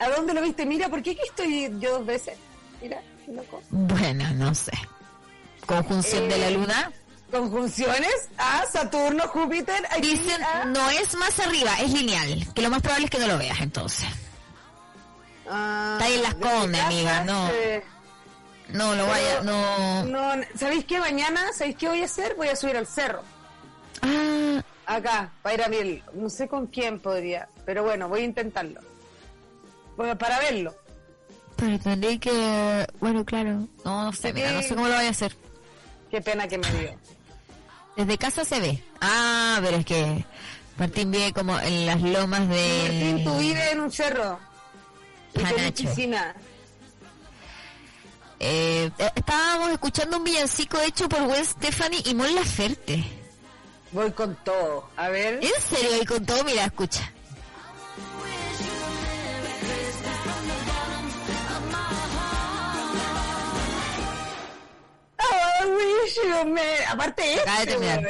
¿A 0.04 0.08
dónde 0.16 0.34
lo 0.34 0.42
viste? 0.42 0.66
Mira, 0.66 0.88
¿por 0.88 1.02
qué 1.02 1.10
aquí 1.12 1.20
estoy 1.28 1.70
yo 1.78 1.98
dos 1.98 2.06
veces? 2.06 2.36
Mira, 2.80 3.00
qué 3.24 3.32
loco. 3.32 3.62
Bueno, 3.70 4.24
no 4.34 4.54
sé. 4.54 4.72
Conjunción 5.66 6.28
de 6.28 6.38
la 6.38 6.48
Eh, 6.48 6.50
luna. 6.52 6.92
Conjunciones 7.30 8.28
a 8.36 8.66
Saturno, 8.66 9.26
Júpiter. 9.28 9.86
aquí 9.90 10.16
Dicen, 10.16 10.42
a- 10.42 10.64
no 10.66 10.90
es 10.90 11.14
más 11.16 11.38
arriba, 11.40 11.70
es 11.80 11.90
lineal. 11.92 12.46
Que 12.54 12.62
lo 12.62 12.68
más 12.70 12.82
probable 12.82 13.04
es 13.06 13.10
que 13.10 13.18
no 13.18 13.28
lo 13.28 13.38
veas 13.38 13.60
entonces. 13.60 14.06
Ah, 15.48 15.92
Está 15.94 16.04
ahí 16.06 16.14
en 16.14 16.22
Las 16.22 16.34
Condes, 16.34 16.80
amiga, 16.80 17.24
no. 17.24 17.48
eh, 17.50 17.82
No 18.68 18.94
lo 18.94 19.06
vaya, 19.06 19.40
no. 19.42 20.04
No, 20.04 20.44
¿sabéis 20.58 20.84
qué? 20.86 20.98
Mañana, 20.98 21.52
¿sabéis 21.52 21.76
qué 21.76 21.88
voy 21.88 22.00
a 22.02 22.06
hacer? 22.06 22.34
Voy 22.36 22.48
a 22.48 22.56
subir 22.56 22.76
al 22.76 22.86
cerro. 22.86 23.22
Ah, 24.02 24.62
Acá, 24.86 25.30
para 25.42 25.54
ir 25.54 25.62
a 25.62 25.68
ver. 25.68 26.02
No 26.14 26.28
sé 26.30 26.48
con 26.48 26.66
quién 26.66 26.98
podría, 26.98 27.48
pero 27.66 27.82
bueno, 27.84 28.08
voy 28.08 28.22
a 28.22 28.24
intentarlo. 28.24 28.80
Para 30.18 30.38
verlo. 30.40 30.74
pero 31.56 31.78
tendré 31.78 32.18
que. 32.18 32.86
Bueno, 33.00 33.24
claro. 33.24 33.68
No, 33.84 34.04
no 34.04 34.12
sé, 34.12 34.32
mira, 34.32 34.52
no 34.52 34.62
sé 34.62 34.74
cómo 34.74 34.88
lo 34.88 34.94
voy 34.94 35.06
a 35.06 35.10
hacer. 35.10 35.36
Qué 36.10 36.20
pena 36.20 36.46
que 36.46 36.58
me 36.58 36.70
dio. 36.72 36.98
Desde 37.96 38.18
casa 38.18 38.44
se 38.44 38.60
ve. 38.60 38.82
Ah, 39.00 39.58
pero 39.62 39.76
es 39.78 39.84
que 39.86 40.24
Martín 40.78 41.10
vive 41.10 41.32
como 41.32 41.58
en 41.60 41.86
las 41.86 42.00
lomas 42.02 42.48
de. 42.48 42.82
Martín, 42.82 43.24
tú 43.24 43.38
vives 43.38 43.72
en 43.72 43.80
un 43.80 43.90
cerro. 43.90 44.38
Panacho. 45.34 45.84
piscina. 45.84 46.34
Eh, 48.40 48.90
eh, 48.98 49.10
estábamos 49.14 49.70
escuchando 49.70 50.16
un 50.16 50.24
villancico 50.24 50.78
hecho 50.80 51.08
por 51.08 51.22
Gwen 51.26 51.44
Stephanie 51.44 52.02
y 52.06 52.14
Mon 52.14 52.34
Laferte. 52.34 53.04
Voy 53.92 54.10
con 54.12 54.34
todo. 54.44 54.88
A 54.96 55.08
ver. 55.10 55.34
¿En 55.34 55.62
serio? 55.62 56.02
Y 56.02 56.06
con 56.06 56.24
todo, 56.26 56.42
mira, 56.44 56.64
escucha. 56.64 57.10
I 65.62 65.70
wish 65.70 66.14
you 66.16 66.54
Aparte 66.88 67.34
este, 67.34 67.76
weón. 67.78 68.06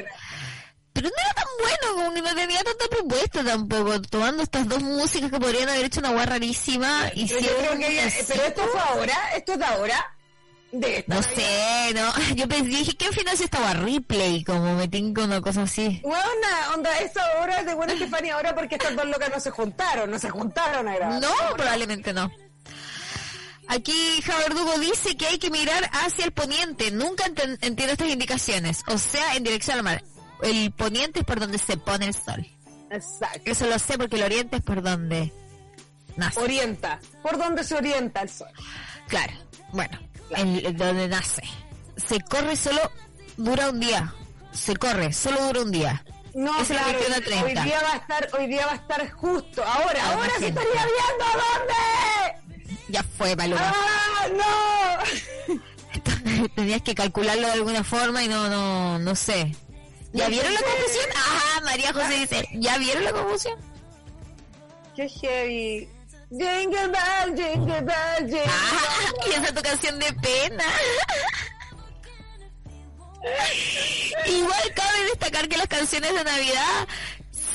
Pero 0.95 1.09
no 1.09 1.15
era 1.17 1.35
tan 1.35 1.47
bueno, 1.59 1.95
como 2.05 2.15
que 2.15 2.23
no 2.23 2.35
tenía 2.35 2.62
tanta 2.65 2.87
propuesta 2.91 3.43
tampoco, 3.45 4.01
tomando 4.03 4.43
estas 4.43 4.69
dos 4.69 4.83
músicas 4.83 5.31
que 5.31 5.41
podrían 5.41 5.69
haber 5.71 5.87
hecho 5.87 6.01
una 6.01 6.11
guay 6.11 6.27
rarísima 6.27 7.11
y 7.15 7.27
Pero 7.27 7.41
yo 7.41 7.57
creo 7.57 7.79
que 7.79 7.88
ella- 7.88 8.07
eh, 8.09 8.25
pero 8.29 8.43
esto 8.45 8.62
fue 8.67 8.81
ahora, 8.81 9.15
esto 9.37 9.53
es 9.55 9.59
de 9.59 9.65
ahora. 9.65 10.17
De 10.71 10.99
esta 10.99 11.15
No 11.15 11.21
Navidad. 11.21 11.37
sé, 11.37 11.95
no, 11.95 12.12
yo 12.35 12.49
pensé, 12.49 12.65
dije, 12.65 12.97
¿qué 12.97 13.12
financió 13.12 13.45
esta 13.45 13.59
guay? 13.61 13.75
Replay, 13.75 14.45
como 14.45 14.75
me 14.75 14.88
tinco 14.88 15.23
una 15.25 15.41
cosa 15.41 15.62
así. 15.62 16.01
Buena, 16.03 16.73
onda, 16.75 16.99
esta 16.99 17.23
hora 17.41 17.61
es 17.61 17.67
de 17.67 17.75
buena 17.75 17.93
Estefania 17.95 18.35
ahora 18.37 18.55
porque 18.55 18.75
estas 18.77 18.95
dos 18.97 19.05
locas 19.07 19.31
no 19.31 19.41
se 19.41 19.51
juntaron, 19.51 20.11
no 20.11 20.19
se 20.19 20.31
juntaron 20.31 20.88
a 20.88 20.95
grabar. 20.95 21.21
No, 21.21 21.29
probablemente 21.57 22.12
no. 22.15 22.31
Aquí 23.68 24.20
Javerdugo 24.22 24.79
dice 24.79 25.16
que 25.16 25.27
hay 25.27 25.38
que 25.38 25.51
mirar 25.51 25.88
hacia 25.92 26.25
el 26.25 26.33
poniente. 26.33 26.90
Nunca 26.90 27.25
entiendo 27.27 27.85
estas 27.92 28.09
indicaciones. 28.09 28.83
O 28.88 28.98
sea, 28.98 29.35
en 29.37 29.44
dirección 29.44 29.79
al 29.79 29.83
mar. 29.85 30.05
El 30.42 30.72
poniente 30.72 31.20
es 31.20 31.25
por 31.25 31.38
donde 31.40 31.59
se 31.59 31.77
pone 31.77 32.07
el 32.07 32.14
sol. 32.14 32.46
Exacto. 32.90 33.40
Eso 33.44 33.66
lo 33.66 33.79
sé 33.79 33.96
porque 33.96 34.16
el 34.16 34.25
oriente 34.25 34.57
es 34.57 34.62
por 34.62 34.83
donde 34.83 35.33
nace. 36.16 36.40
Orienta. 36.40 37.01
¿Por 37.22 37.38
dónde 37.38 37.64
se 37.64 37.75
orienta 37.77 38.22
el 38.22 38.29
sol? 38.29 38.48
Claro, 39.09 39.33
bueno, 39.72 39.98
el, 40.37 40.66
el 40.66 40.77
donde 40.77 41.09
nace. 41.09 41.42
Se 41.96 42.20
corre 42.20 42.57
solo, 42.57 42.81
dura 43.37 43.70
un 43.70 43.81
día. 43.81 44.12
Se 44.53 44.77
corre, 44.77 45.12
solo 45.12 45.42
dura 45.46 45.61
un 45.62 45.70
día. 45.70 46.05
No, 46.35 46.61
es 46.61 46.70
la 46.70 46.83
claro, 46.83 46.98
21 46.98 47.14
a 47.14 47.18
hoy 47.18 47.22
30. 47.53 47.62
día 47.64 47.81
va 47.83 47.92
a 47.92 47.96
estar, 47.96 48.29
hoy 48.38 48.46
día 48.46 48.66
va 48.66 48.72
a 48.72 48.77
estar 48.77 49.11
justo, 49.12 49.62
ahora, 49.62 50.01
Ah, 50.03 50.12
ahora 50.14 50.31
se 50.38 50.48
estaría 50.48 50.70
viendo 50.72 51.25
dónde. 51.25 52.41
Ya 52.92 53.02
fue, 53.02 53.35
Paloma. 53.35 53.72
¡Ah, 53.74 54.28
no! 55.48 56.48
Tenías 56.55 56.83
que 56.83 56.94
calcularlo 56.94 57.46
de 57.46 57.52
alguna 57.55 57.83
forma 57.83 58.22
y 58.22 58.28
no, 58.28 58.50
no, 58.50 58.98
no 58.98 59.14
sé. 59.14 59.57
¿Ya 60.12 60.28
vieron 60.28 60.52
la 60.52 60.61
confusión? 60.61 61.07
Ajá, 61.16 61.61
María 61.62 61.92
José 61.94 62.18
dice, 62.18 62.48
¿ya 62.52 62.76
vieron 62.76 63.05
la 63.05 63.12
confusión? 63.12 63.59
Qué 64.94 65.09
heavy. 65.09 65.88
Jingle 66.31 66.88
bell, 66.88 67.35
jingle 67.35 67.81
bell, 67.81 68.26
jingle 68.26 68.44
Ah, 68.46 69.12
y 69.26 69.31
esa 69.31 69.44
es 69.44 69.55
tu 69.55 69.62
canción 69.62 69.98
de 69.98 70.12
pena. 70.12 70.64
Igual 74.26 74.74
cabe 74.74 75.05
destacar 75.05 75.48
que 75.48 75.57
las 75.57 75.68
canciones 75.68 76.12
de 76.12 76.24
Navidad 76.24 76.88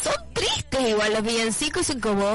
son 0.03 0.33
tristes, 0.33 0.89
igual 0.89 1.13
los 1.13 1.23
villancicos 1.23 1.87
son 1.87 1.99
como... 1.99 2.27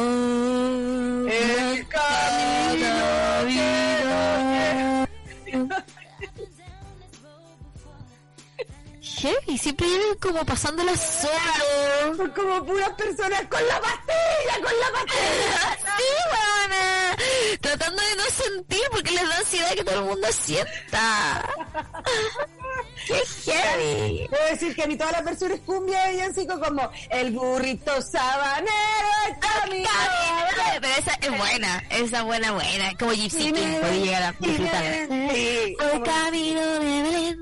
El 1.28 1.86
camino 1.88 2.88
Navidad. 2.88 3.72
heavy, 9.22 9.56
siempre 9.56 9.86
viven 9.86 10.18
como 10.20 10.44
pasándola 10.44 10.94
solo. 10.96 12.16
Son 12.16 12.28
como 12.30 12.64
puras 12.64 12.90
personas 12.90 13.42
con 13.48 13.64
la 13.66 13.80
pastilla, 13.80 14.54
con 14.64 14.80
la 14.80 14.92
pastilla. 14.92 15.78
Sí, 15.96 16.04
weona. 16.32 17.16
Tratando 17.60 18.02
de 18.02 18.16
no 18.16 18.24
sentir 18.24 18.82
porque 18.90 19.12
les 19.12 19.28
da 19.28 19.38
ansiedad 19.38 19.74
que 19.74 19.84
todo 19.84 20.00
el 20.00 20.06
mundo 20.06 20.26
sienta. 20.32 21.48
Qué 23.06 23.14
heavy. 23.52 24.28
Debo 24.30 24.44
decir 24.50 24.74
que 24.74 24.82
a 24.82 24.86
mí 24.86 24.96
todas 24.96 25.12
las 25.12 25.24
versiones 25.24 25.60
cumbia 25.60 26.04
de 26.06 26.12
Villancico 26.12 26.60
como 26.60 26.90
el 27.10 27.30
burrito 27.32 28.00
sabanero 28.02 28.70
el 29.28 29.38
camino. 29.38 29.88
Pero 30.80 30.94
esa 30.98 31.14
es 31.20 31.38
buena, 31.38 31.82
esa 31.90 32.18
es 32.18 32.24
buena, 32.24 32.52
buena. 32.52 32.92
Como 32.98 33.12
Gypsy 33.12 33.52
King 33.52 33.80
puede 33.80 34.00
llegar 34.00 34.22
a 34.22 34.32
disfrutar. 34.38 34.84
Sí, 35.34 35.76
como- 35.78 36.04
camino 36.04 36.60
de 36.60 36.78
Belén. 37.02 37.38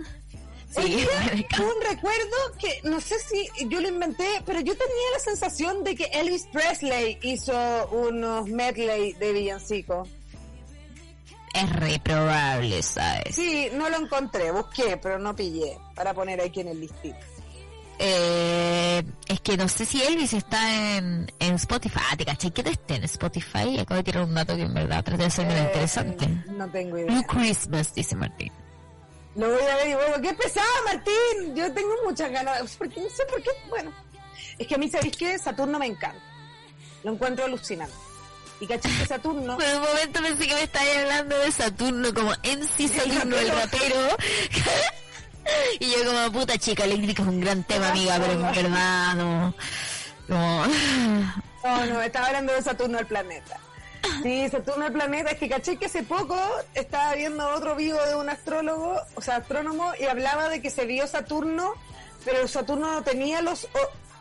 Sí, 0.72 1.04
un 1.58 1.82
recuerdo 1.88 2.36
que 2.60 2.78
no 2.84 3.00
sé 3.00 3.16
si 3.18 3.48
yo 3.68 3.80
lo 3.80 3.88
inventé, 3.88 4.40
pero 4.46 4.60
yo 4.60 4.72
tenía 4.76 5.10
la 5.14 5.18
sensación 5.18 5.82
de 5.82 5.96
que 5.96 6.04
Elvis 6.12 6.46
Presley 6.52 7.18
hizo 7.22 7.88
unos 7.90 8.46
medley 8.48 9.12
de 9.14 9.32
villancico. 9.32 10.06
Es 11.54 11.70
reprobable, 11.70 12.82
¿sabes? 12.82 13.34
Sí, 13.34 13.68
no 13.74 13.88
lo 13.88 13.96
encontré, 13.98 14.50
busqué, 14.52 14.96
pero 14.96 15.18
no 15.18 15.34
pillé 15.34 15.78
para 15.94 16.14
poner 16.14 16.40
aquí 16.40 16.60
en 16.60 16.68
el 16.68 16.80
listito. 16.80 17.16
Eh, 18.02 19.02
es 19.28 19.40
que 19.42 19.58
no 19.58 19.68
sé 19.68 19.84
si 19.84 20.02
Elvis 20.02 20.32
está 20.32 20.96
en, 20.96 21.30
en 21.38 21.54
Spotify. 21.56 22.00
Ah, 22.10 22.16
te 22.16 22.24
caché 22.24 22.50
que 22.50 22.62
esté 22.62 22.94
en 22.94 23.04
Spotify. 23.04 23.78
Acabo 23.78 23.96
de 23.98 24.04
tirar 24.04 24.24
un 24.24 24.34
dato 24.34 24.56
que 24.56 24.62
en 24.62 24.72
verdad 24.72 25.04
trata 25.04 25.24
de 25.24 25.30
ser 25.30 25.44
muy 25.44 25.54
Eh, 25.56 25.62
interesante. 25.64 26.26
No 26.48 26.66
tengo 26.70 26.96
idea. 26.98 27.10
Blue 27.12 27.22
Christmas, 27.24 27.94
dice 27.94 28.16
Martín. 28.16 28.50
Lo 29.36 29.48
voy 29.50 29.62
a 29.62 29.76
ver 29.76 29.88
y 29.88 29.94
bueno, 29.94 30.14
qué 30.22 30.32
pesado, 30.32 30.66
Martín. 30.86 31.54
Yo 31.54 31.70
tengo 31.74 31.90
muchas 32.04 32.30
ganas, 32.32 32.74
porque 32.78 33.00
no 33.02 33.08
sé 33.10 33.22
por 33.26 33.42
qué. 33.42 33.50
Bueno, 33.68 33.92
es 34.58 34.66
que 34.66 34.74
a 34.74 34.78
mí, 34.78 34.88
¿sabéis 34.88 35.16
qué? 35.18 35.38
Saturno 35.38 35.78
me 35.78 35.86
encanta. 35.86 36.22
Lo 37.04 37.12
encuentro 37.12 37.44
alucinante. 37.44 37.94
Y 38.60 38.66
caché 38.66 38.90
que 38.98 39.06
Saturno. 39.06 39.56
Por 39.56 39.66
un 39.66 39.80
momento 39.80 40.20
pensé 40.22 40.46
que 40.46 40.54
me 40.54 40.62
estabas 40.62 40.96
hablando 40.96 41.38
de 41.38 41.52
Saturno, 41.52 42.14
como 42.14 42.32
en 42.42 42.68
sí 42.68 42.88
Saturno, 42.96 43.36
el 43.36 43.48
rapero. 43.48 44.16
y 45.80 45.90
yo 45.90 46.04
como, 46.04 46.32
puta 46.32 46.58
chica 46.58 46.84
eléctrica 46.84 47.22
es 47.22 47.28
un 47.28 47.40
gran 47.40 47.64
tema, 47.64 47.88
amiga, 47.88 48.18
pero 48.20 48.32
en 48.32 48.42
verdad 48.42 49.14
no. 49.14 49.54
No. 50.28 50.64
No, 51.62 51.84
no, 51.84 52.00
estaba 52.00 52.28
hablando 52.28 52.54
de 52.54 52.62
Saturno 52.62 52.98
el 52.98 53.06
planeta. 53.06 53.58
Sí, 54.22 54.48
Saturno 54.48 54.86
el 54.86 54.92
planeta, 54.94 55.32
es 55.32 55.38
que 55.38 55.46
caché 55.46 55.76
que 55.76 55.86
hace 55.86 56.02
poco 56.02 56.34
estaba 56.72 57.14
viendo 57.14 57.46
otro 57.50 57.76
vivo 57.76 58.02
de 58.06 58.14
un 58.14 58.30
astrólogo, 58.30 58.98
o 59.14 59.20
sea, 59.20 59.36
astrónomo, 59.36 59.92
y 60.00 60.04
hablaba 60.04 60.48
de 60.48 60.62
que 60.62 60.70
se 60.70 60.86
vio 60.86 61.06
Saturno, 61.06 61.74
pero 62.24 62.48
Saturno 62.48 62.94
no 62.94 63.02
tenía 63.02 63.42
los 63.42 63.68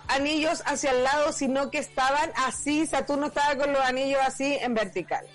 anillos 0.09 0.61
hacia 0.65 0.91
el 0.91 1.03
lado, 1.03 1.31
sino 1.31 1.71
que 1.71 1.77
estaban 1.79 2.31
así, 2.35 2.85
Saturno 2.85 3.27
estaba 3.27 3.55
con 3.55 3.71
los 3.73 3.81
anillos 3.81 4.19
así 4.25 4.55
en 4.61 4.73
vertical. 4.73 5.25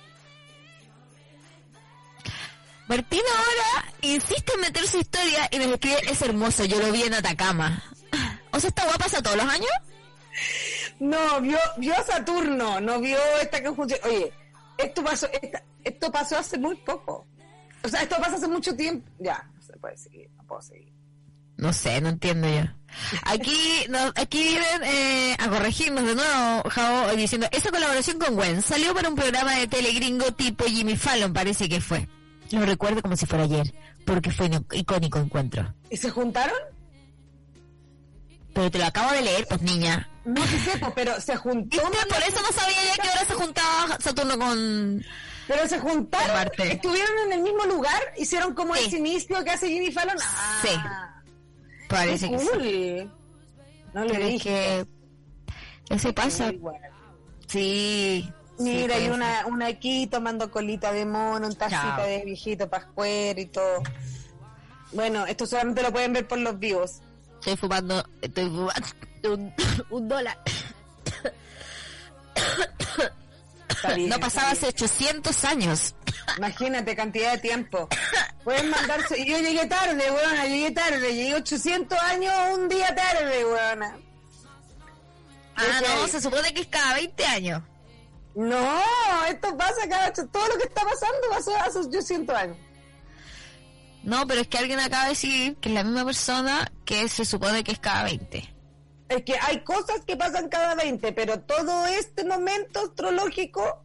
Martín 2.87 3.21
ahora 3.35 3.93
insiste 4.03 4.53
en 4.55 4.61
meter 4.61 4.87
su 4.87 4.99
historia 4.99 5.49
y 5.51 5.59
nos 5.59 5.69
escribe, 5.69 6.01
es 6.11 6.21
hermoso, 6.23 6.65
yo 6.67 6.79
lo 6.81 6.93
vi 6.93 7.03
en 7.03 7.15
Atacama. 7.15 7.83
O 8.53 8.61
sea, 8.61 8.69
¿esta 8.69 8.85
guapa 8.85 8.99
pasa 9.07 9.21
todos 9.21 9.37
los 9.37 9.47
años? 9.47 9.71
No, 11.01 11.41
vio, 11.41 11.59
vio 11.77 11.93
a 11.99 12.05
Saturno, 12.05 12.81
no 12.81 13.01
vio 13.01 13.19
esta 13.43 13.61
conjunción. 13.65 13.99
Oye, 14.05 14.33
esto 14.79 15.03
pasó, 15.03 15.27
esta- 15.33 15.65
esto 15.83 16.13
pasó 16.13 16.39
hace 16.39 16.57
muy 16.57 16.77
poco. 16.77 17.27
O 17.83 17.89
sea, 17.89 18.03
esto 18.03 18.15
pasó 18.21 18.37
hace 18.37 18.47
mucho 18.47 18.77
tiempo. 18.77 19.11
Ya, 19.19 19.45
no 19.57 19.61
se 19.61 19.73
puede 19.77 19.97
seguir, 19.97 20.31
no 20.37 20.45
puedo 20.45 20.63
seguir. 20.63 20.93
No 21.65 21.73
sé, 21.73 21.99
no 22.03 22.11
entiendo 22.11 22.47
yo. 22.47 22.63
Aquí, 23.25 23.87
no, 23.89 23.99
aquí 24.17 24.43
vienen 24.49 24.83
eh, 24.85 25.35
a 25.41 25.49
corregirnos 25.49 26.05
de 26.05 26.15
nuevo, 26.15 26.63
Jao, 26.69 27.17
diciendo, 27.17 27.49
esa 27.53 27.71
colaboración 27.71 28.19
con 28.19 28.35
Gwen 28.35 28.61
salió 28.61 28.95
para 28.95 29.09
un 29.09 29.15
programa 29.17 29.55
de 29.55 29.67
tele 29.67 29.93
gringo 29.95 30.31
tipo 30.33 30.65
Jimmy 30.67 30.95
Fallon, 30.97 31.33
parece 31.33 31.69
que 31.69 31.81
fue. 31.81 32.07
Lo 32.51 32.67
recuerdo 32.67 33.01
como 33.01 33.17
si 33.17 33.25
fuera 33.25 33.45
ayer, 33.45 33.75
porque 34.05 34.31
fue 34.31 34.47
un 34.47 34.67
icónico 34.73 35.19
encuentro. 35.19 35.75
¿Y 35.91 35.97
se 35.97 36.11
juntaron? 36.11 36.55
Pero 38.53 38.71
te 38.71 38.79
lo 38.79 38.85
acabo 38.85 39.11
de 39.13 39.23
leer, 39.23 39.47
pues 39.49 39.63
niña. 39.63 40.09
No 40.27 40.47
sé, 40.47 40.61
sepo, 40.61 40.93
pero 40.95 41.19
se 41.21 41.35
juntó. 41.37 41.81
Por 41.81 42.23
eso 42.23 42.41
no 42.43 42.53
sabía 42.53 42.77
ya 42.95 43.03
que 43.03 43.09
ahora 43.09 43.25
se 43.27 43.35
juntaba 43.35 43.99
Saturno 44.01 44.39
con... 44.39 45.05
Pero 45.49 45.67
se 45.69 45.79
juntaron, 45.81 46.51
estuvieron 46.59 47.13
en 47.27 47.33
el 47.33 47.41
mismo 47.43 47.65
lugar, 47.65 48.01
hicieron 48.19 48.55
como 48.55 48.75
Sí. 48.77 48.85
ese 48.87 48.99
inicio 48.99 49.43
que 49.45 49.51
hace 49.51 49.69
Jimmy 49.69 49.91
Fallon. 49.91 50.17
Ah, 50.23 50.61
Sí. 50.63 50.69
Parece 51.95 52.31
que 52.31 52.39
sí. 52.39 53.11
No 53.93 54.05
le 54.05 54.27
dije. 54.27 54.87
que... 55.89 55.95
Eso 55.95 56.15
pasa. 56.15 56.53
Sí. 57.47 58.31
Mira, 58.59 58.97
sí, 58.97 59.03
hay 59.03 59.09
una, 59.11 59.47
una 59.47 59.67
aquí 59.67 60.07
tomando 60.07 60.51
colita 60.51 60.93
de 60.93 61.05
mono, 61.05 61.47
un 61.47 61.57
tacita 61.57 61.97
Chao. 61.97 62.07
de 62.07 62.25
viejito 62.25 62.69
pascuero 62.69 63.41
y 63.41 63.47
todo. 63.47 63.83
Bueno, 64.93 65.27
esto 65.27 65.47
solamente 65.47 65.83
lo 65.83 65.93
pueden 65.93 66.13
ver 66.13 66.27
por 66.27 66.39
los 66.39 66.59
vivos. 66.59 67.01
Estoy 67.41 67.57
fumando, 67.57 68.05
estoy 68.23 68.45
fumando 68.45 68.75
un, 69.25 69.53
un 69.91 70.09
dólar. 70.09 70.39
Bien, 73.97 74.09
No 74.09 74.19
pasaba 74.19 74.53
hace 74.53 74.69
800 74.69 75.45
años. 75.45 75.95
Imagínate 76.37 76.97
cantidad 76.97 77.33
de 77.33 77.39
tiempo. 77.39 77.89
Pueden 78.45 78.71
mandarse. 78.71 79.19
y 79.19 79.27
Yo 79.27 79.39
llegué 79.39 79.67
tarde, 79.67 80.11
weona, 80.11 80.47
llegué 80.47 80.71
tarde. 80.71 81.15
Llegué 81.15 81.35
800 81.35 81.99
años 81.99 82.33
un 82.55 82.69
día 82.69 82.95
tarde, 82.95 83.45
weona. 83.45 83.97
Ah, 85.57 85.81
no, 85.83 86.09
se 86.09 86.21
supone 86.21 86.53
que 86.53 86.63
es 86.63 86.67
cada 86.67 86.95
20 86.95 87.25
años. 87.27 87.63
No, 88.35 88.81
esto 89.29 89.57
pasa 89.57 89.89
cada. 89.89 90.13
Todo 90.13 90.49
lo 90.49 90.57
que 90.57 90.65
está 90.65 90.83
pasando 90.83 91.29
pasó 91.31 91.57
hace 91.57 91.79
800 91.79 92.37
años. 92.37 92.57
No, 94.03 94.27
pero 94.27 94.43
es 94.43 94.49
que 94.49 94.59
alguien 94.59 94.81
acaba 94.81 95.05
de 95.05 95.11
decir 95.11 95.57
que 95.57 95.71
es 95.71 95.75
la 95.75 95.83
misma 95.83 96.05
persona 96.05 96.71
que 96.85 97.09
se 97.09 97.25
supone 97.25 97.65
que 97.65 97.73
es 97.73 97.79
cada 97.79 98.05
20. 98.05 98.55
Es 99.09 99.23
que 99.23 99.39
hay 99.41 99.63
cosas 99.65 100.01
que 100.07 100.17
pasan 100.17 100.49
cada 100.49 100.75
20, 100.75 101.13
pero 101.13 101.41
todo 101.41 101.87
este 101.87 102.25
momento 102.25 102.81
astrológico 102.81 103.85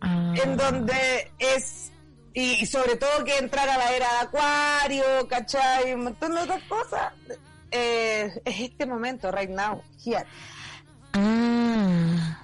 Ah. 0.00 0.34
en 0.42 0.56
donde 0.56 1.32
es 1.38 1.92
y, 2.34 2.66
sobre 2.66 2.96
todo 2.96 3.24
que 3.24 3.38
entrar 3.38 3.66
a 3.66 3.78
la 3.78 3.92
era 3.94 4.06
de 4.12 4.18
acuario, 4.26 5.04
¿cachai? 5.26 5.94
Un 5.94 6.04
montón 6.04 6.34
de 6.34 6.42
otras 6.42 6.62
cosas. 6.64 7.14
Eh, 7.70 8.30
es 8.44 8.60
este 8.60 8.84
momento, 8.84 9.32
right 9.32 9.48
now, 9.48 9.82
here. 10.04 10.26
Ah. 11.14 12.38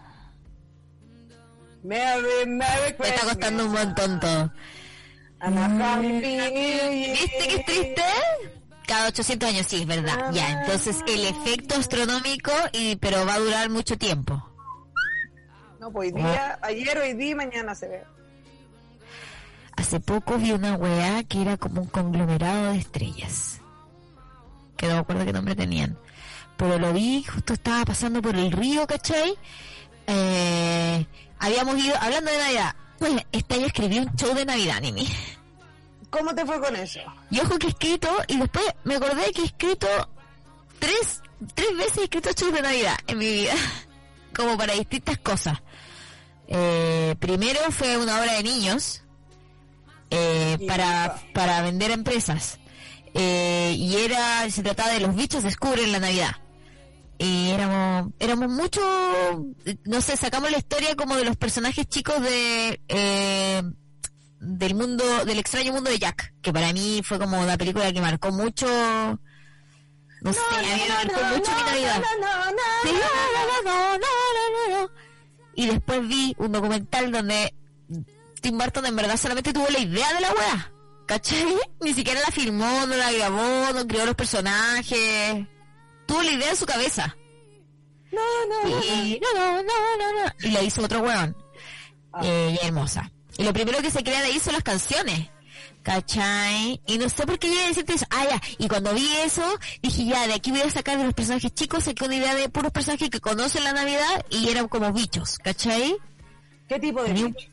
Merry, 1.83 2.47
Merry 2.47 2.95
Me 2.99 3.09
está 3.09 3.27
costando 3.27 3.67
un 3.67 3.73
montón 3.73 4.19
todo. 4.19 4.53
Year. 5.43 6.01
¿Viste 6.01 7.49
que 7.49 7.57
es 7.57 7.67
triste? 7.67 8.03
Cada 8.87 9.09
800 9.09 9.49
años, 9.49 9.67
sí, 9.69 9.83
es 9.83 9.87
verdad. 9.87 10.33
Ya, 10.33 10.62
entonces 10.62 11.01
el 11.07 11.27
efecto 11.27 11.75
astronómico, 11.75 12.53
y 12.73 12.97
pero 12.97 13.27
va 13.27 13.35
a 13.35 13.38
durar 13.41 13.69
mucho 13.69 13.99
tiempo. 13.99 14.52
No, 15.83 15.90
pues 15.90 16.12
hoy 16.12 16.23
día, 16.23 16.61
ayer, 16.62 16.97
hoy 16.97 17.14
día 17.14 17.31
y 17.31 17.35
mañana 17.35 17.75
se 17.75 17.88
ve. 17.88 18.05
Hace 19.77 19.99
poco 19.99 20.38
vi 20.38 20.53
una 20.53 20.77
weá 20.77 21.25
que 21.25 21.42
era 21.42 21.57
como 21.57 21.81
un 21.81 21.88
conglomerado 21.88 22.71
de 22.71 22.79
estrellas. 22.79 23.61
Que 24.77 24.87
no 24.87 24.92
me 24.92 24.99
acuerdo 25.01 25.25
qué 25.25 25.33
nombre 25.33 25.57
tenían. 25.57 25.99
Pero 26.57 26.79
lo 26.79 26.92
vi, 26.92 27.25
justo 27.25 27.55
estaba 27.55 27.85
pasando 27.85 28.23
por 28.23 28.37
el 28.37 28.53
río, 28.53 28.87
¿cachai? 28.87 29.35
Eh, 30.07 31.05
habíamos 31.40 31.77
ido, 31.85 31.97
hablando 32.01 32.31
de 32.31 32.38
Navidad, 32.38 32.77
pues 33.01 33.27
este 33.33 33.55
año 33.57 33.66
escribí 33.66 33.99
un 33.99 34.14
show 34.14 34.33
de 34.37 34.45
Navidad, 34.45 34.81
Nini. 34.81 35.09
¿Cómo 36.11 36.33
te 36.33 36.47
fue 36.47 36.61
con 36.61 36.77
eso? 36.77 37.01
Y 37.29 37.40
ojo 37.40 37.59
que 37.59 37.66
he 37.66 37.71
escrito, 37.71 38.09
y 38.29 38.38
después 38.38 38.66
me 38.85 38.95
acordé 38.95 39.33
que 39.33 39.42
he 39.42 39.47
escrito 39.47 39.88
tres, 40.79 41.23
tres 41.55 41.77
veces 41.77 41.99
he 41.99 42.05
escrito 42.05 42.31
shows 42.37 42.53
de 42.53 42.62
Navidad 42.62 42.97
en 43.09 43.18
mi 43.18 43.27
vida. 43.27 43.55
Como 44.33 44.57
para 44.57 44.75
distintas 44.75 45.18
cosas. 45.18 45.59
Eh, 46.48 47.14
primero 47.18 47.61
fue 47.70 47.96
una 47.96 48.20
obra 48.20 48.35
de 48.35 48.42
niños 48.42 49.02
eh, 50.11 50.59
para, 50.66 51.20
para 51.33 51.62
vender 51.62 51.90
empresas. 51.90 52.59
Eh, 53.14 53.74
y 53.76 53.96
era, 53.96 54.48
se 54.50 54.62
trataba 54.62 54.90
de 54.90 55.00
los 55.00 55.14
bichos 55.14 55.42
descubren 55.42 55.92
la 55.92 55.98
Navidad. 56.00 56.37
Y 57.18 57.50
éramos, 57.50 58.12
éramos 58.18 58.48
mucho, 58.48 58.81
no 59.85 60.00
sé, 60.00 60.16
sacamos 60.16 60.50
la 60.50 60.59
historia 60.59 60.96
como 60.96 61.14
de 61.16 61.24
los 61.24 61.37
personajes 61.37 61.87
chicos 61.87 62.20
de, 62.20 62.81
eh, 62.88 63.62
del 64.40 64.74
mundo, 64.74 65.24
del 65.24 65.38
extraño 65.38 65.72
mundo 65.72 65.88
de 65.90 65.98
Jack, 66.00 66.35
que 66.42 66.52
para 66.52 66.72
mí 66.72 67.00
fue 67.05 67.18
como 67.18 67.40
una 67.40 67.57
película 67.57 67.92
que 67.92 68.00
marcó 68.00 68.33
mucho, 68.33 68.66
no, 68.66 70.33
sé, 70.33 70.40
a 70.50 70.62
mí 70.62 70.83
me 70.88 70.88
marcó 70.88 71.24
mucho 71.37 71.50
mi 71.52 71.62
Navidad. 71.62 72.02
No, 72.02 72.26
no, 72.26 72.50
no, 72.50 72.62
Sí, 72.83 72.90
no. 72.92 72.98
no, 72.98 73.62
no, 73.62 73.98
no, 73.98 73.98
no, 73.98 74.76
no, 74.76 74.83
no. 74.83 74.90
Y 75.55 75.67
después 75.67 76.07
vi 76.07 76.35
un 76.38 76.53
documental 76.53 77.12
donde 77.12 77.55
Tim 78.41 78.59
Burton 78.59 78.87
en 78.87 78.97
verdad 78.97 79.17
solamente 79.17 79.53
tuvo 79.53 79.69
la 79.69 79.79
idea 79.79 80.12
de 80.15 80.21
la 80.21 80.33
wea. 80.33 80.73
¿cachai? 81.07 81.57
Ni 81.81 81.95
siquiera 81.95 82.21
la 82.21 82.31
filmó, 82.31 82.87
no 82.87 82.97
la 82.97 83.12
grabó, 83.12 83.73
no 83.75 83.87
creó 83.87 84.07
los 84.07 84.15
personajes. 84.15 85.47
Tuvo 86.07 86.23
la 86.23 86.33
idea 86.33 86.51
en 86.51 86.57
su 86.57 86.67
cabeza. 86.67 87.17
No, 88.11 88.21
no. 88.47 88.85
Y 88.85 89.21
no, 89.21 89.35
no, 89.35 89.62
no, 89.62 89.97
no, 89.99 90.25
no. 90.25 90.33
Y 90.41 90.51
la 90.51 90.62
hizo 90.62 90.83
otro 90.83 91.01
weón. 91.01 91.37
Eh, 92.23 92.59
y 92.61 92.67
hermosa. 92.67 93.11
Y 93.38 93.45
lo 93.45 93.53
primero 93.53 93.81
que 93.81 93.91
se 93.91 94.05
crea 94.05 94.21
de 94.21 94.27
ahí 94.27 94.38
son 94.38 94.53
las 94.53 94.62
canciones. 94.62 95.31
¿Cachai? 95.83 96.81
Y 96.87 96.99
no 96.99 97.09
sé 97.09 97.27
por 97.27 97.38
qué 97.38 97.49
llegué 97.49 97.64
a 97.64 97.68
decirte 97.68 97.95
eso. 97.95 98.07
Ah, 98.11 98.25
ya. 98.31 98.40
Y 98.59 98.68
cuando 98.68 98.95
vi 98.95 99.07
eso, 99.25 99.42
dije, 99.83 100.05
ya, 100.05 100.27
de 100.29 100.35
aquí 100.35 100.51
voy 100.53 100.61
a 100.61 100.71
sacar 100.71 100.97
de 100.99 101.05
los 101.05 101.14
personajes 101.14 101.53
chicos, 101.55 101.85
saqué 101.85 102.05
una 102.05 102.14
idea 102.16 102.35
de 102.35 102.49
puros 102.49 102.71
personajes 102.71 103.11
que 103.11 103.21
conocen 103.21 103.64
la 103.64 103.73
Navidad 103.73 104.25
y 104.31 104.49
eran 104.49 104.68
como 104.68 104.92
bichos, 104.92 105.38
¿cachai? 105.38 105.97
¿Qué 106.68 106.79
tipo 106.79 107.03
de 107.03 107.09
Tenía- 107.09 107.27
bicho? 107.27 107.49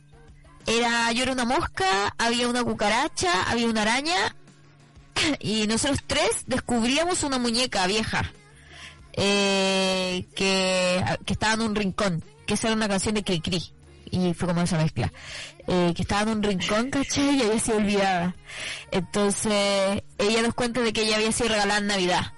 Era, 0.67 1.11
yo 1.13 1.23
era 1.23 1.31
una 1.31 1.45
mosca, 1.45 2.13
había 2.19 2.47
una 2.47 2.63
cucaracha, 2.63 3.43
había 3.49 3.65
una 3.67 3.81
araña, 3.81 4.35
y 5.39 5.65
nosotros 5.65 5.99
tres 6.05 6.43
descubríamos 6.45 7.23
una 7.23 7.39
muñeca 7.39 7.87
vieja, 7.87 8.31
eh, 9.13 10.27
que, 10.35 11.03
que 11.25 11.33
estaba 11.33 11.53
en 11.53 11.61
un 11.61 11.75
rincón, 11.75 12.23
que 12.45 12.53
esa 12.53 12.67
era 12.67 12.75
una 12.75 12.87
canción 12.87 13.15
de 13.15 13.23
Cricri, 13.23 13.73
y 14.11 14.33
fue 14.33 14.47
como 14.47 14.61
esa 14.61 14.77
mezcla, 14.77 15.11
eh, 15.67 15.93
que 15.95 16.01
estaba 16.01 16.21
en 16.23 16.37
un 16.37 16.43
rincón, 16.43 16.89
¿cachai? 16.89 17.37
Y 17.37 17.41
había 17.43 17.59
sido 17.59 17.77
olvidada. 17.77 18.35
Entonces, 18.91 20.03
ella 20.17 20.41
nos 20.41 20.53
cuenta 20.53 20.81
de 20.81 20.93
que 20.93 21.03
ella 21.03 21.15
había 21.17 21.31
sido 21.31 21.49
regalada 21.49 21.79
en 21.79 21.87
Navidad. 21.87 22.33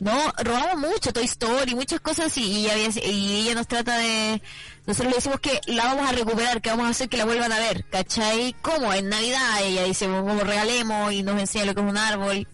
No, 0.00 0.32
robamos 0.44 0.90
mucho, 0.92 1.12
Toy 1.12 1.24
Story, 1.24 1.74
muchas 1.74 2.00
cosas 2.00 2.36
y 2.38 2.64
ella, 2.66 2.72
había- 2.74 3.04
y 3.12 3.40
ella 3.42 3.54
nos 3.54 3.66
trata 3.66 3.98
de... 3.98 4.40
Nosotros 4.86 5.10
le 5.10 5.16
decimos 5.16 5.40
que 5.40 5.60
la 5.66 5.84
vamos 5.86 6.08
a 6.08 6.12
recuperar, 6.12 6.62
que 6.62 6.70
vamos 6.70 6.86
a 6.86 6.90
hacer 6.90 7.08
que 7.08 7.16
la 7.16 7.24
vuelvan 7.24 7.52
a 7.52 7.58
ver, 7.58 7.84
¿cachai? 7.90 8.54
¿Cómo? 8.62 8.92
En 8.94 9.08
Navidad 9.08 9.60
ella 9.62 9.84
dice, 9.84 10.06
como 10.06 10.40
regalemos 10.40 11.12
y 11.12 11.22
nos 11.24 11.38
enseña 11.40 11.64
lo 11.66 11.74
que 11.74 11.80
es 11.82 11.86
un 11.90 11.96
árbol. 11.98 12.46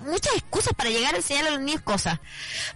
Muchas 0.00 0.34
excusas 0.34 0.74
para 0.74 0.90
llegar 0.90 1.14
a 1.14 1.18
enseñar 1.18 1.46
a 1.46 1.50
los 1.50 1.60
niños 1.60 1.82
cosas. 1.82 2.18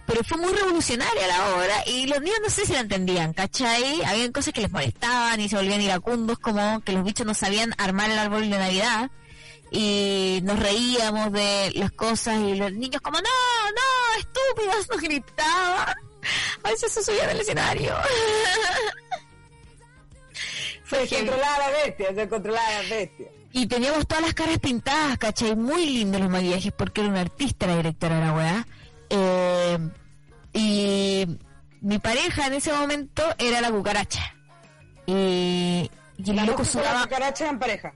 Pero 0.05 0.23
fue 0.23 0.37
muy 0.37 0.53
revolucionaria 0.53 1.27
la 1.27 1.55
obra 1.55 1.83
y 1.85 2.07
los 2.07 2.21
niños 2.21 2.39
no 2.41 2.49
sé 2.49 2.65
si 2.65 2.73
la 2.73 2.79
entendían, 2.79 3.33
¿cachai? 3.33 4.03
Habían 4.03 4.31
cosas 4.31 4.53
que 4.53 4.61
les 4.61 4.71
molestaban 4.71 5.39
y 5.39 5.49
se 5.49 5.57
volvían 5.57 5.81
iracundos, 5.81 6.39
como 6.39 6.81
que 6.81 6.93
los 6.93 7.03
bichos 7.03 7.25
no 7.25 7.33
sabían 7.33 7.73
armar 7.77 8.09
el 8.09 8.17
árbol 8.17 8.49
de 8.49 8.57
Navidad 8.57 9.11
y 9.71 10.39
nos 10.43 10.57
reíamos 10.59 11.31
de 11.33 11.71
las 11.75 11.91
cosas 11.91 12.39
y 12.39 12.55
los 12.55 12.71
niños 12.71 13.01
como 13.01 13.19
no, 13.19 13.29
no, 13.71 14.19
estúpidos, 14.19 14.89
nos 14.89 15.01
gritaban. 15.01 15.95
A 16.63 16.69
veces 16.69 16.91
se 16.91 17.03
subían 17.03 17.29
al 17.29 17.39
escenario. 17.39 17.95
Fue 20.85 21.05
Se 21.05 21.17
controlaba 21.17 21.57
la 21.59 21.69
bestia, 21.69 22.15
se 22.15 22.29
controlaba 22.29 22.71
la 22.71 22.89
bestia. 22.95 23.27
Y 23.51 23.67
teníamos 23.67 24.05
todas 24.07 24.23
las 24.23 24.33
caras 24.33 24.59
pintadas, 24.59 25.17
¿cachai? 25.17 25.55
Muy 25.55 25.85
lindos 25.85 26.21
los 26.21 26.29
maquillajes 26.29 26.71
porque 26.73 27.01
era 27.01 27.09
una 27.09 27.21
artista 27.21 27.65
la 27.67 27.77
directora 27.77 28.19
de 28.19 28.25
la 28.25 28.33
weá. 28.33 28.67
Eh, 29.09 29.89
y 30.53 31.25
mi 31.81 31.99
pareja 31.99 32.47
en 32.47 32.53
ese 32.53 32.73
momento 32.73 33.23
era 33.37 33.61
la 33.61 33.71
cucaracha. 33.71 34.35
Y, 35.05 35.89
y 36.17 36.29
el 36.29 36.35
La 36.35 36.45
loco 36.45 36.57
con 36.57 36.65
la 36.65 36.71
sudaba... 36.71 37.03
cucaracha 37.03 37.49
en 37.49 37.59
pareja. 37.59 37.93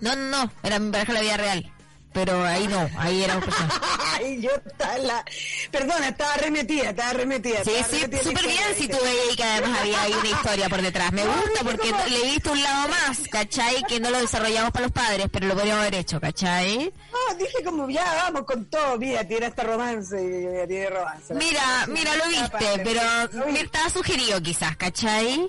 No, 0.00 0.14
no, 0.14 0.44
no, 0.44 0.52
era 0.62 0.78
mi 0.78 0.90
pareja 0.90 1.12
en 1.12 1.14
la 1.14 1.20
vida 1.22 1.36
real. 1.36 1.72
Pero 2.12 2.42
ahí 2.44 2.66
no, 2.66 2.88
ahí 2.98 3.22
era 3.22 3.36
un 3.36 3.42
personaje. 3.42 3.78
Ay, 4.16 4.40
yo 4.40 4.50
estaba. 4.50 5.24
Perdona, 5.70 6.08
estaba 6.08 6.34
remetida, 6.36 6.90
estaba 6.90 7.12
remetida. 7.12 7.62
Sí, 7.64 7.70
estaba 7.76 7.88
sí, 8.18 8.28
súper 8.28 8.46
bien 8.46 8.58
si 8.74 8.86
¿viste? 8.86 8.96
tú 8.96 9.04
veías 9.04 9.36
que 9.36 9.44
además 9.44 9.78
había 9.80 10.02
ahí 10.02 10.12
una 10.14 10.28
historia 10.30 10.68
por 10.68 10.82
detrás. 10.82 11.12
Me 11.12 11.22
gusta 11.24 11.60
porque 11.62 11.92
le 12.10 12.22
viste 12.24 12.50
un 12.50 12.62
lado 12.62 12.88
más, 12.88 13.20
¿cachai? 13.30 13.82
Que 13.84 14.00
no 14.00 14.10
lo 14.10 14.20
desarrollamos 14.20 14.70
para 14.72 14.86
los 14.86 14.92
padres, 14.92 15.26
pero 15.30 15.46
lo 15.46 15.54
podríamos 15.54 15.82
haber 15.82 15.94
hecho, 15.96 16.18
¿cachai? 16.20 16.92
No, 17.12 17.34
dije 17.36 17.62
como, 17.64 17.88
ya, 17.90 18.04
vamos 18.24 18.42
con 18.44 18.64
todo. 18.70 18.96
Mira, 18.98 19.22
tiene 19.28 19.46
hasta 19.46 19.62
romance. 19.64 20.16
y- 20.20 20.62
y- 20.64 20.66
Tiene 20.66 20.90
romance. 20.90 21.34
Mira, 21.34 21.86
mira, 21.88 22.16
lo 22.16 22.26
viste, 22.28 22.80
pero 22.82 23.00
mira, 23.46 23.60
estaba 23.60 23.90
sugerido 23.90 24.42
quizás, 24.42 24.76
¿cachai? 24.76 25.48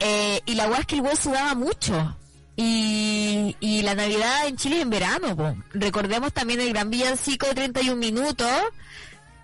Eh, 0.00 0.40
y 0.44 0.54
la 0.56 0.66
weá 0.68 0.80
es 0.80 0.86
que 0.86 0.96
el 0.96 1.00
weón 1.00 1.16
sudaba 1.16 1.54
mucho. 1.54 2.16
Y, 2.56 3.54
y 3.60 3.82
la 3.82 3.94
Navidad 3.94 4.46
en 4.46 4.56
Chile 4.56 4.76
es 4.76 4.82
en 4.82 4.90
verano, 4.90 5.36
po. 5.36 5.54
Recordemos 5.74 6.32
también 6.32 6.60
el 6.60 6.70
gran 6.70 6.90
villancico 6.90 7.46
de 7.46 7.54
31 7.54 7.96
minutos, 7.96 8.50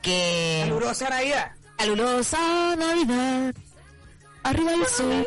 que... 0.00 0.62
Calurosa 0.64 1.10
Navidad. 1.10 1.52
Calurosa 1.76 2.76
Navidad, 2.76 3.54
arriba 4.44 4.72
el 4.72 4.86
sol, 4.86 5.26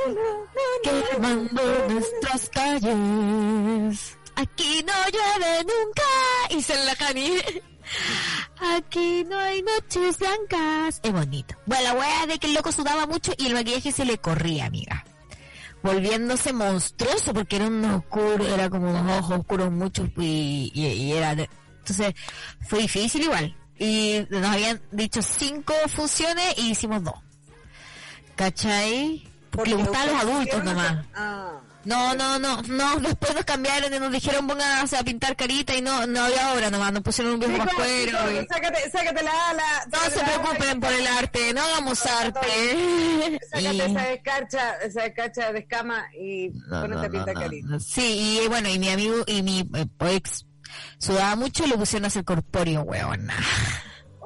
quemando 0.83 1.61
nuestras 1.89 2.49
calles. 2.49 4.17
Aquí 4.35 4.83
no 4.85 4.93
llueve 5.11 5.63
nunca, 5.63 6.03
y 6.49 6.61
se 6.61 6.75
la 6.83 6.95
Jani. 6.95 7.37
Aquí 8.59 9.23
no 9.25 9.37
hay 9.37 9.61
noches 9.61 10.17
blancas. 10.17 10.99
Es 11.03 11.11
bonito. 11.11 11.55
Bueno, 11.65 11.83
la 11.83 11.93
wea 11.93 12.25
de 12.25 12.39
que 12.39 12.47
el 12.47 12.53
loco 12.53 12.71
sudaba 12.71 13.05
mucho 13.05 13.33
y 13.37 13.47
el 13.47 13.53
maquillaje 13.53 13.91
se 13.91 14.05
le 14.05 14.17
corría, 14.17 14.65
amiga. 14.65 15.04
Volviéndose 15.85 16.51
monstruoso 16.51 17.31
porque 17.33 17.57
era 17.57 17.67
un 17.67 17.85
oscuro, 17.85 18.43
era 18.47 18.69
como 18.71 18.89
unos 18.89 19.19
ojos 19.19 19.39
oscuros 19.39 19.71
muchos 19.71 20.09
y, 20.17 20.71
y, 20.73 20.85
y 20.87 21.11
era... 21.13 21.35
de- 21.35 21.49
entonces 21.79 22.15
fue 22.67 22.79
difícil 22.79 23.21
igual. 23.23 23.55
Y 23.77 24.25
nos 24.31 24.43
habían 24.45 24.81
dicho 24.91 25.21
cinco 25.21 25.73
funciones 25.87 26.55
y 26.57 26.71
hicimos 26.71 27.03
dos. 27.03 27.13
¿Cachai? 28.35 29.23
Porque 29.51 29.69
le 29.71 29.75
gustaban 29.77 30.07
los 30.13 30.21
adultos 30.23 30.63
nomás. 30.63 31.05
Ah. 31.15 31.59
No, 31.85 32.15
no, 32.15 32.39
no, 32.39 32.61
no, 32.63 32.95
después 32.99 33.35
nos 33.35 33.45
cambiaron 33.45 33.93
y 33.93 33.99
nos 33.99 34.11
dijeron 34.11 34.47
pónganse 34.47 34.97
a 34.97 35.03
pintar 35.03 35.35
carita 35.35 35.75
y 35.75 35.81
no, 35.81 36.05
no 36.07 36.21
había 36.21 36.53
obra 36.53 36.69
nomás, 36.69 36.91
nos 36.91 37.03
pusieron 37.03 37.35
un 37.35 37.39
viejo 37.39 37.57
pascuero 37.57 38.31
y... 38.31 38.45
Sácate, 38.47 38.89
sácate 38.91 39.23
la 39.23 39.49
ala. 39.49 39.63
No 39.91 39.99
se 40.09 40.23
preocupen 40.23 40.79
por 40.79 40.91
el 40.91 41.07
arte, 41.07 41.53
no 41.53 41.61
hagamos 41.61 42.05
arte. 42.05 43.39
Sácate 43.51 43.85
esa 43.85 44.01
descarcha, 44.01 44.73
esa 44.83 45.01
descarcha 45.03 45.53
de 45.53 45.59
escama 45.59 46.05
y 46.19 46.49
ponete 46.69 47.05
a 47.05 47.09
pintar 47.09 47.33
carita. 47.33 47.79
Sí, 47.79 48.41
y 48.43 48.47
bueno, 48.47 48.69
y 48.69 48.79
mi 48.79 48.89
amigo 48.89 49.23
y 49.27 49.43
mi 49.43 49.59
eh, 49.75 49.87
ex 50.11 50.45
sudaba 50.97 51.35
mucho 51.35 51.65
y 51.65 51.69
le 51.69 51.77
pusieron 51.77 52.05
a 52.05 52.07
hacer 52.07 52.25
corpóreo, 52.25 52.81
weón. 52.81 53.29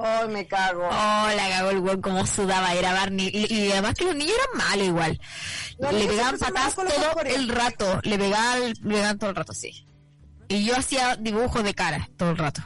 Ay, 0.01 0.27
me 0.29 0.47
cago. 0.47 0.83
Oh, 0.87 1.27
la 1.35 1.49
cagó 1.49 1.69
el 1.71 1.79
weón 1.79 2.01
como 2.01 2.25
sudaba, 2.25 2.73
era 2.73 2.93
Barney. 2.93 3.29
Y, 3.33 3.53
y 3.53 3.71
además 3.71 3.93
que 3.95 4.05
los 4.05 4.15
niños 4.15 4.33
eran 4.33 4.67
malos 4.69 4.87
igual. 4.87 5.21
Le 5.91 6.07
pegaban 6.07 6.37
patadas 6.39 6.75
todo 6.75 6.85
el 7.25 7.49
rato. 7.49 7.99
Le 8.03 8.17
pegaban, 8.17 8.61
le 8.81 8.93
pegaban 8.95 9.19
todo 9.19 9.29
el 9.31 9.35
rato, 9.35 9.53
sí. 9.53 9.85
Y 10.47 10.65
yo 10.65 10.75
hacía 10.77 11.15
dibujos 11.15 11.63
de 11.63 11.73
cara 11.73 12.09
todo 12.17 12.31
el 12.31 12.37
rato. 12.37 12.61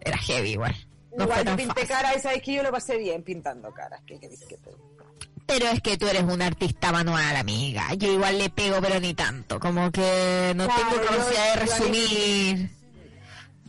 Era 0.00 0.16
heavy 0.18 0.50
igual. 0.52 0.74
No 1.16 1.24
Igual 1.24 1.44
yo 1.44 1.56
pinté 1.56 1.80
fácil. 1.80 1.88
cara 1.88 2.14
y 2.16 2.20
sabes 2.20 2.42
que 2.42 2.52
yo 2.54 2.62
lo 2.62 2.70
pasé 2.70 2.96
bien 2.96 3.22
pintando 3.22 3.72
caras. 3.72 4.00
¿Qué 4.06 4.18
querés 4.20 4.40
que 4.48 4.56
te 4.56 4.70
diga? 4.70 5.04
Pero 5.46 5.66
es 5.66 5.80
que 5.80 5.96
tú 5.98 6.06
eres 6.06 6.22
una 6.22 6.46
artista 6.46 6.92
manual, 6.92 7.34
amiga. 7.34 7.92
Yo 7.94 8.12
igual 8.12 8.38
le 8.38 8.50
pego, 8.50 8.80
pero 8.80 9.00
ni 9.00 9.14
tanto. 9.14 9.58
Como 9.58 9.90
que 9.90 10.52
no 10.54 10.66
Claro, 10.66 10.82
tengo 10.90 11.02
capacidad 11.06 11.54
de 11.54 11.60
resumir. 11.60 12.70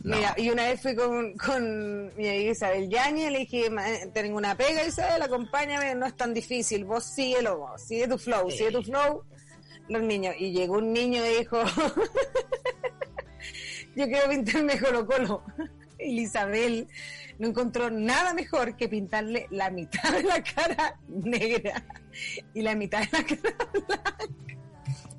No. 0.02 0.16
Mira, 0.16 0.34
y 0.38 0.48
una 0.48 0.64
vez 0.64 0.80
fui 0.80 0.94
con, 0.96 1.34
con 1.36 2.06
mi 2.16 2.26
amiga 2.28 2.52
Isabel 2.52 2.88
Yañez 2.88 3.28
y 3.28 3.32
le 3.32 3.38
dije, 3.40 3.68
"Ma- 3.70 3.84
tengo 4.14 4.38
una 4.38 4.56
pega 4.56 4.82
Isabel, 4.84 5.20
acompáñame, 5.20 5.94
no 5.94 6.06
es 6.06 6.16
tan 6.16 6.32
difícil, 6.32 6.84
vos 6.86 7.04
síguelo, 7.04 7.58
vos, 7.58 7.82
sigue 7.82 8.08
tu 8.08 8.16
flow, 8.16 8.50
sigue 8.50 8.70
tu 8.72 8.82
flow, 8.82 9.24
los 9.88 10.02
niños. 10.02 10.34
Y 10.38 10.52
llegó 10.52 10.78
un 10.78 10.94
niño 10.94 11.22
y 11.26 11.38
dijo, 11.40 11.62
yo 13.96 14.06
quiero 14.06 14.28
pintarme 14.28 14.78
Colo 14.78 15.06
Colo. 15.06 15.42
Y 16.02 16.22
Isabel 16.22 16.88
no 17.38 17.48
encontró 17.48 17.90
nada 17.90 18.32
mejor 18.32 18.74
que 18.74 18.88
pintarle 18.88 19.46
la 19.50 19.68
mitad 19.68 20.10
de 20.14 20.22
la 20.22 20.42
cara 20.42 20.98
negra 21.08 21.84
y 22.54 22.62
la 22.62 22.74
mitad 22.74 23.00
de 23.02 23.08
la 23.18 23.22
cara 23.24 24.16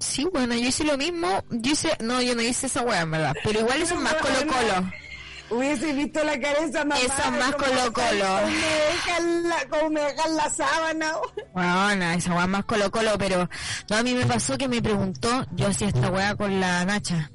Sí, 0.01 0.27
bueno, 0.33 0.55
yo 0.55 0.67
hice 0.67 0.83
lo 0.83 0.97
mismo. 0.97 1.43
Yo 1.51 1.71
hice, 1.71 1.95
no, 1.99 2.21
yo 2.21 2.35
no 2.35 2.41
hice 2.41 2.65
esa 2.67 2.81
weá, 2.81 3.01
en 3.01 3.11
verdad. 3.11 3.33
Pero 3.43 3.59
igual 3.59 3.81
eso 3.81 3.93
es 3.93 4.01
más 4.01 4.15
colo 4.15 4.35
colo. 4.47 4.91
Hubiese 5.51 5.93
visto 5.93 6.23
la 6.23 6.39
cara 6.39 6.61
de 6.61 6.65
esa 6.67 6.85
mamá. 6.85 6.99
Eso 7.01 7.13
es 7.25 7.31
más 7.31 7.51
como 7.51 7.65
Colo 7.65 7.93
Colo. 7.93 8.25
Como 9.69 9.89
me 9.89 10.01
dejan 10.01 10.35
la, 10.37 10.49
sábana. 10.49 11.13
Bueno, 11.53 12.11
esa 12.11 12.33
weá 12.33 12.43
es 12.43 12.49
más 12.49 12.65
colo 12.65 12.89
colo, 12.89 13.17
pero 13.17 13.49
no, 13.89 13.97
a 13.97 14.01
mí 14.01 14.13
me 14.13 14.25
pasó 14.25 14.57
que 14.57 14.69
me 14.69 14.81
preguntó, 14.81 15.45
yo 15.51 15.67
hacía 15.67 15.89
esta 15.89 16.09
weá 16.09 16.35
con 16.35 16.59
la 16.61 16.85
Nacha. 16.85 17.31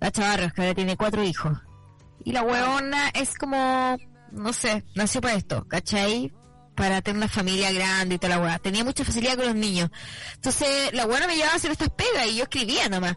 Nacha 0.00 0.22
Barrios, 0.22 0.52
que 0.52 0.60
ahora 0.60 0.74
tiene 0.74 0.96
cuatro 0.98 1.24
hijos. 1.24 1.58
Y 2.24 2.32
la 2.32 2.42
weona 2.42 3.08
es 3.14 3.34
como, 3.36 3.96
no 4.30 4.52
sé, 4.52 4.84
nació 4.94 5.22
para 5.22 5.34
esto, 5.34 5.66
¿cachai? 5.66 6.30
Para 6.74 7.02
tener 7.02 7.18
una 7.18 7.28
familia 7.28 7.70
grande 7.72 8.16
y 8.16 8.18
toda 8.18 8.36
la 8.36 8.42
weá. 8.42 8.58
Tenía 8.58 8.84
mucha 8.84 9.04
facilidad 9.04 9.36
con 9.36 9.46
los 9.46 9.54
niños. 9.54 9.90
Entonces, 10.34 10.92
la 10.92 11.06
weona 11.06 11.26
me 11.26 11.36
llevaba 11.36 11.52
a 11.52 11.56
hacer 11.56 11.70
estas 11.70 11.90
pegas 11.90 12.26
y 12.26 12.36
yo 12.36 12.44
escribía 12.44 12.88
nomás. 12.88 13.16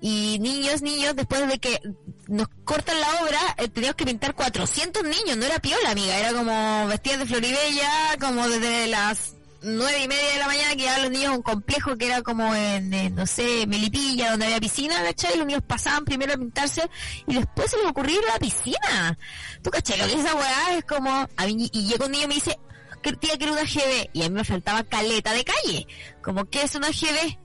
Y 0.00 0.38
niños, 0.38 0.82
niños, 0.82 1.16
después 1.16 1.48
de 1.48 1.58
que 1.58 1.80
nos 2.28 2.46
cortan 2.64 3.00
la 3.00 3.22
obra, 3.22 3.40
eh, 3.56 3.68
teníamos 3.68 3.96
que 3.96 4.04
pintar 4.04 4.34
400 4.34 5.02
niños, 5.02 5.36
no 5.36 5.46
era 5.46 5.58
piola, 5.60 5.90
amiga, 5.90 6.18
era 6.18 6.32
como 6.32 6.86
vestidas 6.88 7.20
de 7.20 7.26
Floribella, 7.26 8.16
como 8.20 8.46
desde 8.46 8.86
las 8.88 9.34
nueve 9.64 10.02
y 10.02 10.08
media 10.08 10.32
de 10.34 10.38
la 10.38 10.46
mañana 10.46 10.70
que 10.70 10.76
llegaban 10.76 11.02
los 11.02 11.10
niños 11.10 11.28
a 11.28 11.36
un 11.36 11.42
complejo 11.42 11.96
que 11.96 12.06
era 12.06 12.22
como 12.22 12.54
en, 12.54 12.92
en, 12.92 13.14
no 13.14 13.26
sé, 13.26 13.66
Melipilla, 13.66 14.32
donde 14.32 14.46
había 14.46 14.60
piscina, 14.60 15.02
¿cachai? 15.02 15.38
Los 15.38 15.46
niños 15.46 15.62
pasaban 15.66 16.04
primero 16.04 16.34
a 16.34 16.36
pintarse 16.36 16.88
y 17.26 17.34
después 17.34 17.70
se 17.70 17.78
les 17.78 17.86
ocurrió 17.86 18.18
ir 18.20 18.28
a 18.28 18.34
la 18.34 18.38
piscina. 18.38 19.18
¿Tú 19.62 19.70
cachai? 19.70 19.98
Lo 19.98 20.06
que 20.06 20.12
es 20.12 20.20
esa 20.20 20.34
weá 20.34 20.76
es 20.76 20.84
como, 20.84 21.10
a 21.10 21.46
mí, 21.46 21.70
y 21.72 21.86
llega 21.86 22.04
un 22.04 22.12
niño 22.12 22.24
y 22.24 22.28
me 22.28 22.34
dice, 22.34 22.58
que 23.04 23.12
tía, 23.12 23.36
quiero 23.36 23.52
una 23.52 23.62
GB, 23.62 24.10
y 24.12 24.22
a 24.22 24.28
mí 24.28 24.34
me 24.34 24.44
faltaba 24.44 24.82
caleta 24.82 25.32
de 25.32 25.44
calle. 25.44 25.86
Como, 26.22 26.46
¿qué 26.46 26.62
es 26.62 26.74
una 26.74 26.88
GB? 26.88 27.38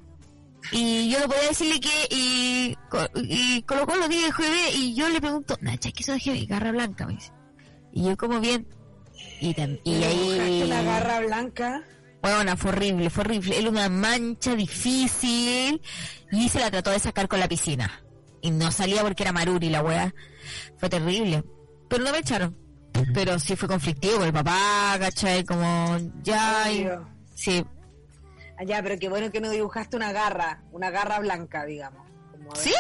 Y 0.72 1.10
yo 1.12 1.20
no 1.20 1.28
podía 1.28 1.50
decirle 1.50 1.80
que, 1.80 2.08
y, 2.10 2.76
y 3.16 3.62
colocó 3.64 3.96
los 3.96 4.10
días 4.10 4.24
de 4.24 4.32
GB, 4.32 4.76
y 4.76 4.96
yo 4.96 5.10
le 5.10 5.22
pregunto, 5.22 5.58
Nacha, 5.62 5.92
¿qué 5.92 6.02
es 6.02 6.10
una 6.10 6.18
GB? 6.18 6.48
Garra 6.48 6.72
blanca, 6.72 7.06
me 7.06 7.14
dice. 7.14 7.32
Y 7.92 8.06
yo 8.06 8.18
como 8.18 8.40
bien, 8.40 8.68
y, 9.42 9.56
y 9.84 10.04
ahí... 10.04 10.64
una 10.66 10.82
garra 10.82 11.20
blanca. 11.20 11.84
Bueno, 12.22 12.58
fue 12.58 12.72
horrible, 12.72 13.10
fue 13.10 13.24
horrible. 13.24 13.58
Era 13.58 13.70
una 13.70 13.90
mancha 13.90 14.56
difícil 14.56 15.82
y 16.32 16.50
se 16.50 16.60
la 16.60 16.70
trató 16.70 16.92
de 16.92 17.00
sacar 17.00 17.28
con 17.28 17.40
la 17.40 17.48
piscina. 17.48 18.04
Y 18.42 18.52
no 18.52 18.72
salía 18.72 19.02
porque 19.02 19.24
era 19.24 19.32
maruri 19.32 19.70
la 19.70 19.82
weá. 19.82 20.14
Fue 20.78 20.90
terrible. 20.90 21.44
Pero 21.90 22.04
no 22.04 22.12
me 22.12 22.20
echaron. 22.20 22.58
Pero 23.14 23.40
sí 23.40 23.56
fue 23.56 23.68
conflictivo 23.68 24.18
con 24.18 24.28
el 24.28 24.34
papá, 24.34 24.98
¿cachai? 25.00 25.44
Como 25.46 25.98
ya... 26.24 26.72
y- 26.72 26.88
sí. 27.36 27.66
Ah, 28.60 28.64
ya, 28.66 28.84
pero 28.84 29.00
qué 29.00 29.08
bueno 29.08 29.32
que 29.32 29.40
no 29.40 29.50
dibujaste 29.50 29.96
una 29.96 30.12
garra, 30.12 30.62
una 30.72 30.90
garra 30.90 31.20
blanca, 31.20 31.64
digamos. 31.66 32.06
Como 32.32 32.54
Sí, 32.56 32.74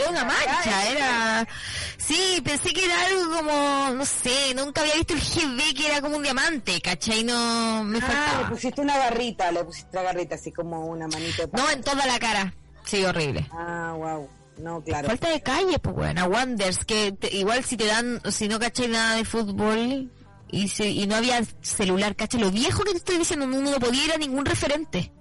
era 0.00 0.10
una 0.10 0.24
mancha, 0.24 0.88
era... 0.90 1.48
Sí, 1.96 2.40
pensé 2.44 2.72
que 2.72 2.84
era 2.84 2.94
algo 3.06 3.36
como, 3.36 3.90
no 3.94 4.04
sé, 4.04 4.54
nunca 4.56 4.80
había 4.80 4.94
visto 4.94 5.14
el 5.14 5.20
GB 5.20 5.74
que 5.76 5.86
era 5.86 6.00
como 6.00 6.16
un 6.16 6.22
diamante, 6.24 6.80
¿cachai? 6.80 7.22
No, 7.22 7.84
me 7.84 7.98
Ah, 7.98 8.00
le 8.00 8.06
faltaba. 8.06 8.48
pusiste 8.50 8.80
una 8.80 8.98
garrita, 8.98 9.52
le 9.52 9.64
pusiste 9.64 9.90
una 9.96 10.02
garrita, 10.02 10.34
así 10.34 10.50
como 10.52 10.80
una 10.86 11.06
manito 11.06 11.48
No, 11.52 11.70
en 11.70 11.80
toda 11.82 12.06
la 12.06 12.18
cara. 12.18 12.52
Sí, 12.84 13.04
horrible. 13.04 13.46
Ah, 13.52 13.94
wow. 13.96 14.28
No, 14.58 14.80
claro. 14.82 15.08
Falta 15.08 15.28
de 15.30 15.40
calle, 15.42 15.78
pues 15.80 15.94
bueno, 15.96 16.26
Wonders, 16.26 16.84
que 16.84 17.12
te- 17.12 17.34
igual 17.36 17.64
si 17.64 17.76
te 17.76 17.86
dan, 17.86 18.20
si 18.30 18.48
no 18.48 18.58
cachai 18.58 18.88
nada 18.88 19.16
de 19.16 19.24
fútbol 19.24 20.10
y, 20.48 20.68
si, 20.68 21.02
y 21.02 21.06
no 21.06 21.16
había 21.16 21.42
celular, 21.60 22.14
cachai, 22.14 22.40
lo 22.40 22.50
viejo 22.50 22.84
que 22.84 22.92
te 22.92 22.98
estoy 22.98 23.18
diciendo, 23.18 23.46
no, 23.46 23.60
no 23.60 23.78
podía 23.78 24.04
ir 24.04 24.12
a 24.12 24.16
ningún 24.18 24.44
referente. 24.44 25.12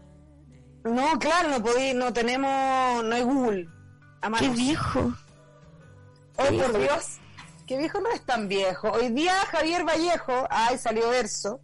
No, 0.84 1.18
claro, 1.18 1.50
no 1.50 1.64
podí, 1.64 1.94
no 1.94 2.12
tenemos, 2.14 3.04
no 3.04 3.16
hay 3.16 3.24
Google. 3.24 3.68
A 4.22 4.32
Qué 4.32 4.50
viejo. 4.50 5.14
Oh, 6.38 6.46
por 6.46 6.80
Dios. 6.80 7.18
Que 7.66 7.78
viejo 7.78 8.00
no 8.02 8.10
es 8.12 8.26
tan 8.26 8.48
viejo. 8.48 8.92
Hoy 8.92 9.10
día 9.10 9.34
Javier 9.52 9.86
Vallejo, 9.86 10.46
ay, 10.50 10.78
salió 10.78 11.10
verso. 11.10 11.62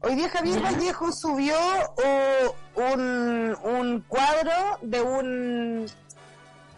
Hoy 0.00 0.14
día 0.14 0.28
Javier 0.28 0.60
Vallejo 0.62 1.10
subió 1.12 1.54
oh, 1.56 2.54
un, 2.92 3.56
un 3.64 4.00
cuadro 4.02 4.52
de 4.82 5.02
un 5.02 5.86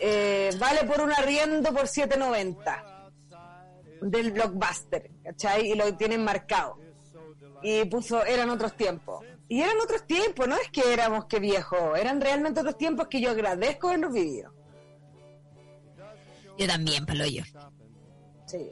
eh, 0.00 0.50
vale 0.58 0.84
por 0.84 1.00
un 1.00 1.12
arriendo 1.12 1.72
por 1.72 1.82
7.90 1.86 3.00
del 4.02 4.32
blockbuster, 4.32 5.10
¿cachai? 5.24 5.70
Y 5.70 5.74
lo 5.74 5.94
tienen 5.96 6.24
marcado. 6.24 6.78
Y 7.62 7.84
puso, 7.84 8.24
eran 8.24 8.48
otros 8.50 8.74
tiempos. 8.76 9.24
Y 9.48 9.60
eran 9.62 9.76
otros 9.82 10.06
tiempos, 10.06 10.46
no 10.48 10.56
es 10.56 10.70
que 10.70 10.92
éramos 10.92 11.26
que 11.26 11.38
viejo, 11.40 11.94
eran 11.96 12.20
realmente 12.20 12.60
otros 12.60 12.78
tiempos 12.78 13.08
que 13.08 13.20
yo 13.20 13.30
agradezco 13.30 13.88
haberlos 13.88 14.12
vivido. 14.12 14.52
Yo 16.58 16.66
también, 16.66 17.04
palo 17.06 17.26
yo. 17.26 17.42
Sí. 18.46 18.68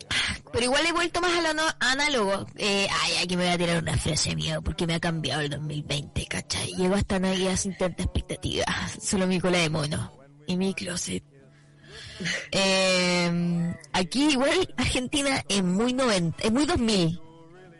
Pero 0.53 0.65
igual 0.65 0.85
he 0.87 0.93
vuelto 0.93 1.21
más 1.21 1.33
a 1.39 1.43
lo 1.43 1.55
no- 1.55 1.71
análogo. 1.81 2.47
Eh, 2.57 2.87
ay, 3.03 3.13
aquí 3.23 3.37
me 3.37 3.45
voy 3.45 3.53
a 3.53 3.59
tirar 3.59 3.83
una 3.83 3.97
frase 3.97 4.35
mía 4.35 4.61
porque 4.61 4.87
me 4.87 4.95
ha 4.95 5.01
cambiado 5.01 5.41
el 5.43 5.51
2020, 5.51 6.27
¿cachai? 6.27 6.75
Llego 6.75 6.95
hasta 6.97 7.19
Navidad 7.19 7.57
sin 7.57 7.77
tanta 7.77 8.03
expectativa. 8.03 8.65
Solo 9.01 9.27
mi 9.27 9.41
cola 9.41 9.59
de 9.59 9.71
mono 9.71 10.18
y 10.49 10.57
mi 10.57 10.75
closet. 10.75 11.23
Eh, 12.51 13.75
aquí 13.93 14.31
igual 14.31 14.75
Argentina 14.77 15.45
es 15.49 15.63
muy 15.63 15.93
90, 15.93 16.43
es 16.43 16.53
muy 16.53 16.67
2000. 16.67 17.21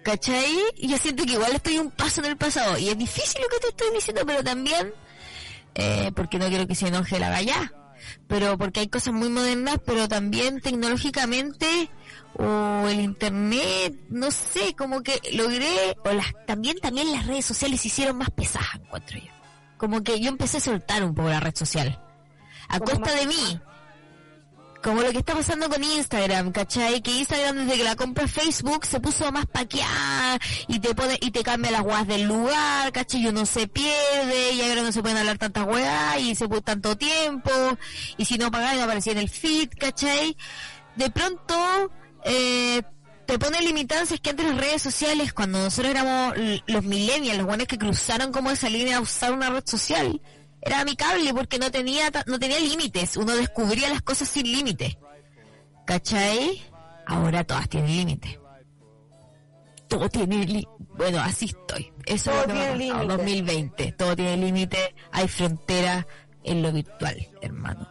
¿Cachai? 0.05 0.55
Y 0.77 0.89
yo 0.89 0.97
siento 0.97 1.25
que 1.27 1.33
igual 1.33 1.53
estoy 1.53 1.79
un 1.79 1.91
paso 1.91 2.21
en 2.21 2.29
el 2.29 2.37
pasado. 2.37 2.79
Y 2.79 2.89
es 2.89 2.97
difícil 2.97 3.43
lo 3.43 3.49
que 3.49 3.59
te 3.59 3.69
estoy 3.69 3.89
diciendo, 3.93 4.23
pero 4.25 4.43
también, 4.45 4.95
eh, 5.75 6.13
porque 6.15 6.39
no 6.39 6.49
quiero 6.49 6.67
que 6.67 6.75
se 6.75 6.89
enoje 6.89 7.19
la 7.19 7.31
galla. 7.31 7.73
Pero 8.27 8.57
porque 8.57 8.81
hay 8.81 8.89
cosas 8.89 9.13
muy 9.13 9.29
modernas, 9.29 9.79
pero 9.85 10.09
también 10.09 10.61
tecnológicamente, 10.61 11.91
o 12.35 12.87
el 12.89 13.01
internet, 13.01 13.95
no 14.09 14.31
sé, 14.31 14.75
como 14.77 15.03
que 15.03 15.21
logré, 15.33 15.97
o 16.05 16.13
las, 16.13 16.33
también, 16.47 16.79
también 16.79 17.13
las 17.13 17.27
redes 17.27 17.45
sociales 17.45 17.81
se 17.81 17.89
hicieron 17.89 18.17
más 18.17 18.31
pesadas, 18.31 18.77
encuentro 18.77 19.19
yo. 19.19 19.33
Como 19.77 20.03
que 20.03 20.21
yo 20.21 20.29
empecé 20.29 20.59
a 20.59 20.61
soltar 20.61 21.05
un 21.05 21.15
poco 21.15 21.29
la 21.29 21.41
red 21.41 21.55
social. 21.55 22.01
A 22.69 22.81
costa 22.81 23.13
de 23.15 23.27
mí. 23.27 23.61
Como 24.83 25.03
lo 25.03 25.11
que 25.11 25.19
está 25.19 25.35
pasando 25.35 25.69
con 25.69 25.83
Instagram, 25.83 26.53
¿cachai? 26.53 27.03
Que 27.03 27.11
Instagram 27.11 27.57
desde 27.57 27.79
que 27.79 27.85
la 27.85 27.97
compra 27.97 28.29
Facebook 28.29 28.87
se 28.87 29.01
puso 29.01 29.31
más 29.33 29.47
paqueada 29.47 30.39
y 30.69 30.79
te 30.79 30.95
pone, 30.95 31.19
y 31.21 31.33
te 31.33 31.43
cambia 31.43 31.73
las 31.73 31.83
weas 31.83 32.07
del 32.07 32.23
lugar, 32.25 32.93
¿cachai? 32.93 33.23
Y 33.23 33.27
uno 33.27 33.45
se 33.45 33.67
pierde 33.67 34.53
y 34.53 34.63
ahora 34.63 34.83
no 34.83 34.93
se 34.93 35.03
pueden 35.03 35.19
hablar 35.19 35.39
tantas 35.39 35.67
weas 35.67 36.21
y 36.21 36.37
se 36.37 36.47
puede 36.47 36.63
tanto 36.63 36.97
tiempo 36.97 37.51
y 38.17 38.25
si 38.25 38.39
no 38.39 38.53
pagas 38.53 38.77
no 38.77 38.85
aparecía 38.85 39.13
en 39.13 39.19
el 39.19 39.29
feed, 39.29 39.71
¿cachai? 39.79 40.37
De 40.95 41.11
pronto, 41.11 41.91
eh, 42.25 42.83
te 43.27 43.39
pone 43.39 43.61
limitancias 43.61 44.21
que 44.21 44.31
antes 44.31 44.47
las 44.47 44.57
redes 44.57 44.81
sociales, 44.81 45.33
cuando 45.33 45.59
nosotros 45.59 45.91
éramos 45.91 46.35
los 46.67 46.85
millennials, 46.85 47.37
los 47.37 47.47
buenos 47.47 47.67
que 47.67 47.77
cruzaron 47.77 48.33
como 48.33 48.51
esa 48.51 48.71
línea 48.71 48.97
a 48.97 49.01
usar 49.01 49.33
una 49.33 49.51
red 49.51 49.65
social, 49.67 50.21
era 50.61 50.81
amicable 50.81 51.33
porque 51.35 51.59
no 51.59 51.71
tenía 51.71 52.11
no 52.27 52.39
tenía 52.39 52.59
límites, 52.61 53.17
uno 53.17 53.35
descubría 53.37 53.89
las 53.89 54.03
cosas 54.03 54.29
sin 54.29 54.51
límite. 54.51 54.99
¿Cachai? 55.87 56.63
Ahora 57.07 57.45
todas 57.45 57.69
tienen 57.69 57.97
límite. 57.97 58.39
Todo 59.89 60.09
tiene 60.11 60.45
límite. 60.45 60.69
Bueno, 60.79 61.19
así 61.21 61.47
estoy. 61.47 61.91
Eso 62.05 62.31
Todo 62.31 62.41
es 62.41 62.47
tiene 62.47 62.61
pasado. 62.61 62.77
límite. 62.79 63.07
2020. 63.17 63.93
Todo 63.93 64.17
tiene 64.17 64.37
límite. 64.37 64.95
Hay 65.13 65.29
frontera 65.29 66.07
en 66.45 66.63
lo 66.63 66.73
virtual, 66.73 67.17
hermano. 67.41 67.89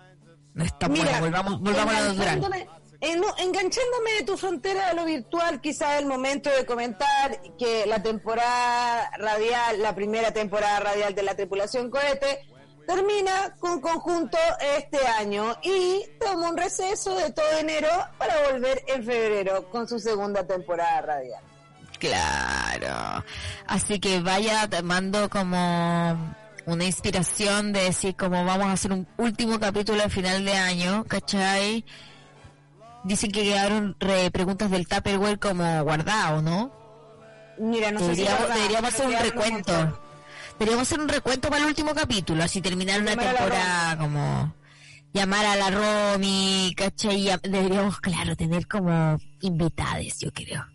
No 0.54 0.64
está 0.64 0.88
bueno. 0.88 1.10
Volvamos, 1.20 1.60
volvamos 1.60 1.96
a 1.96 2.02
lo 2.02 2.14
natural. 2.14 2.40
enganchándome- 2.40 2.68
en- 3.02 3.20
no, 3.22 3.28
enganchándome 3.38 4.12
de 4.20 4.24
tu 4.26 4.38
frontera 4.38 4.90
a 4.90 4.94
lo 4.94 5.06
virtual, 5.06 5.60
quizás 5.62 5.94
es 5.96 6.00
el 6.02 6.06
momento 6.08 6.50
de 6.52 6.66
comentar 6.66 7.40
que 7.58 7.86
la 7.88 8.02
temporada 8.04 9.10
radial, 9.18 9.82
la 9.82 9.96
primera 9.96 10.32
temporada 10.32 10.80
radial 10.80 11.16
de 11.16 11.24
la 11.24 11.36
tripulación 11.36 11.90
cohete, 11.90 12.40
termina 12.88 13.54
con 13.60 13.82
conjunto 13.82 14.38
este 14.78 15.06
año 15.06 15.56
y 15.62 16.02
toma 16.20 16.50
un 16.50 16.58
receso 16.58 17.14
de 17.16 17.32
todo 17.32 17.52
enero 17.60 17.90
para 18.18 18.50
volver 18.52 18.82
en 18.88 19.04
febrero 19.04 19.70
con 19.70 19.88
su 19.88 20.00
segunda 20.00 20.48
temporada 20.48 21.02
radial. 21.02 21.44
Claro. 22.00 23.24
Así 23.68 24.00
que 24.00 24.20
vaya 24.22 24.68
tomando 24.70 25.30
como 25.30 26.36
una 26.66 26.84
inspiración 26.86 27.74
de 27.74 27.84
decir 27.84 28.16
como 28.16 28.44
vamos 28.46 28.68
a 28.68 28.72
hacer 28.74 28.92
un 28.94 29.08
último 29.18 29.60
capítulo 29.60 30.02
al 30.04 30.12
final 30.12 30.46
de 30.46 30.54
año, 30.54 31.04
¿cachai? 31.08 31.84
Dicen 33.04 33.32
que 33.32 33.44
quedaron 33.44 33.96
re- 34.00 34.32
preguntas 34.32 34.70
del 34.72 34.88
Tupperware 34.88 35.40
como 35.40 35.84
guardado, 35.84 36.42
¿no? 36.42 36.72
Mira, 37.58 37.92
no 37.92 38.00
sé 38.00 38.16
si 38.16 38.24
es 38.24 38.28
Deberíamos, 38.30 38.56
deberíamos 38.56 38.94
hacer 38.94 39.08
un 39.08 39.14
recuento. 39.20 40.00
Deberíamos 40.60 40.88
hacer 40.88 41.00
un 41.00 41.10
recuento 41.10 41.50
para 41.50 41.62
el 41.62 41.68
último 41.68 41.94
capítulo, 41.94 42.44
así 42.44 42.62
terminar 42.62 43.02
una 43.02 43.12
Llamar 43.12 43.36
temporada 43.36 43.98
como 43.98 44.54
llamar 45.14 45.46
a 45.46 45.56
la 45.56 45.72
Romy, 45.72 46.74
¿cachai? 46.76 47.30
Deberíamos, 47.44 48.00
claro, 48.00 48.36
tener 48.36 48.68
como 48.68 49.18
invitades, 49.42 50.20
yo 50.20 50.32
creo. 50.32 50.66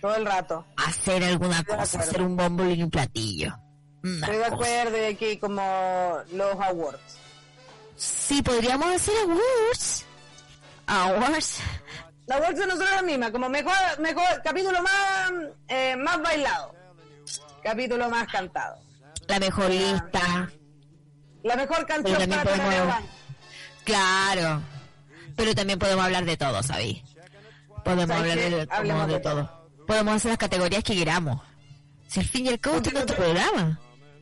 Todo 0.00 0.16
el 0.16 0.26
rato. 0.26 0.64
Hacer 0.76 1.22
alguna 1.24 1.60
Estoy 1.60 1.76
cosa, 1.76 2.00
hacer 2.00 2.22
un 2.22 2.36
bombo 2.36 2.64
y 2.64 2.82
un 2.82 2.90
platillo. 2.90 3.56
Una 4.02 4.26
Estoy 4.26 4.36
de 4.36 4.44
acuerdo 4.44 4.96
de 4.96 5.16
que 5.16 5.38
como 5.38 6.18
los 6.32 6.60
awards. 6.60 7.18
Sí, 7.96 8.42
podríamos 8.42 8.88
hacer 8.88 9.14
awards. 9.24 10.04
Awards. 10.86 11.58
La 12.26 12.38
bolsa 12.38 12.60
de 12.60 12.66
nosotros 12.66 13.02
misma, 13.04 13.30
como 13.30 13.48
mejor, 13.48 13.72
mejor, 14.00 14.42
capítulo 14.42 14.82
más, 14.82 15.32
eh, 15.68 15.94
más 15.96 16.20
bailado, 16.20 16.74
capítulo 17.62 18.10
más 18.10 18.26
cantado. 18.28 18.85
La 19.28 19.38
mejor 19.40 19.70
lista. 19.70 20.50
La 21.42 21.56
mejor 21.56 21.86
canción 21.86 22.16
para 22.28 22.42
podemos- 22.42 22.58
Tarareban. 22.68 23.04
Claro. 23.84 24.62
Pero 25.36 25.54
también 25.54 25.78
podemos 25.78 26.04
hablar 26.04 26.24
de 26.24 26.36
todo, 26.36 26.62
¿sabéis? 26.62 27.02
Podemos 27.84 28.06
¿Sabes 28.08 28.32
hablar 28.32 28.50
de, 28.50 28.66
como 29.06 29.20
todo. 29.20 29.68
Podemos 29.86 30.14
hacer 30.16 30.30
las 30.32 30.38
categorías 30.38 30.82
que 30.82 30.94
queramos. 30.96 31.40
Si 32.08 32.20
al 32.20 32.26
fin 32.26 32.46
y 32.46 32.48
al 32.48 32.58
cabo 32.60 32.76
este 32.76 32.88
es 32.88 32.94
nuestro 32.94 33.16
programa. 33.16 33.80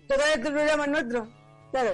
Todo 0.09 0.19
este 0.35 0.51
programa 0.51 0.85
es 0.85 0.91
nuestro. 0.91 1.29
Claro. 1.71 1.91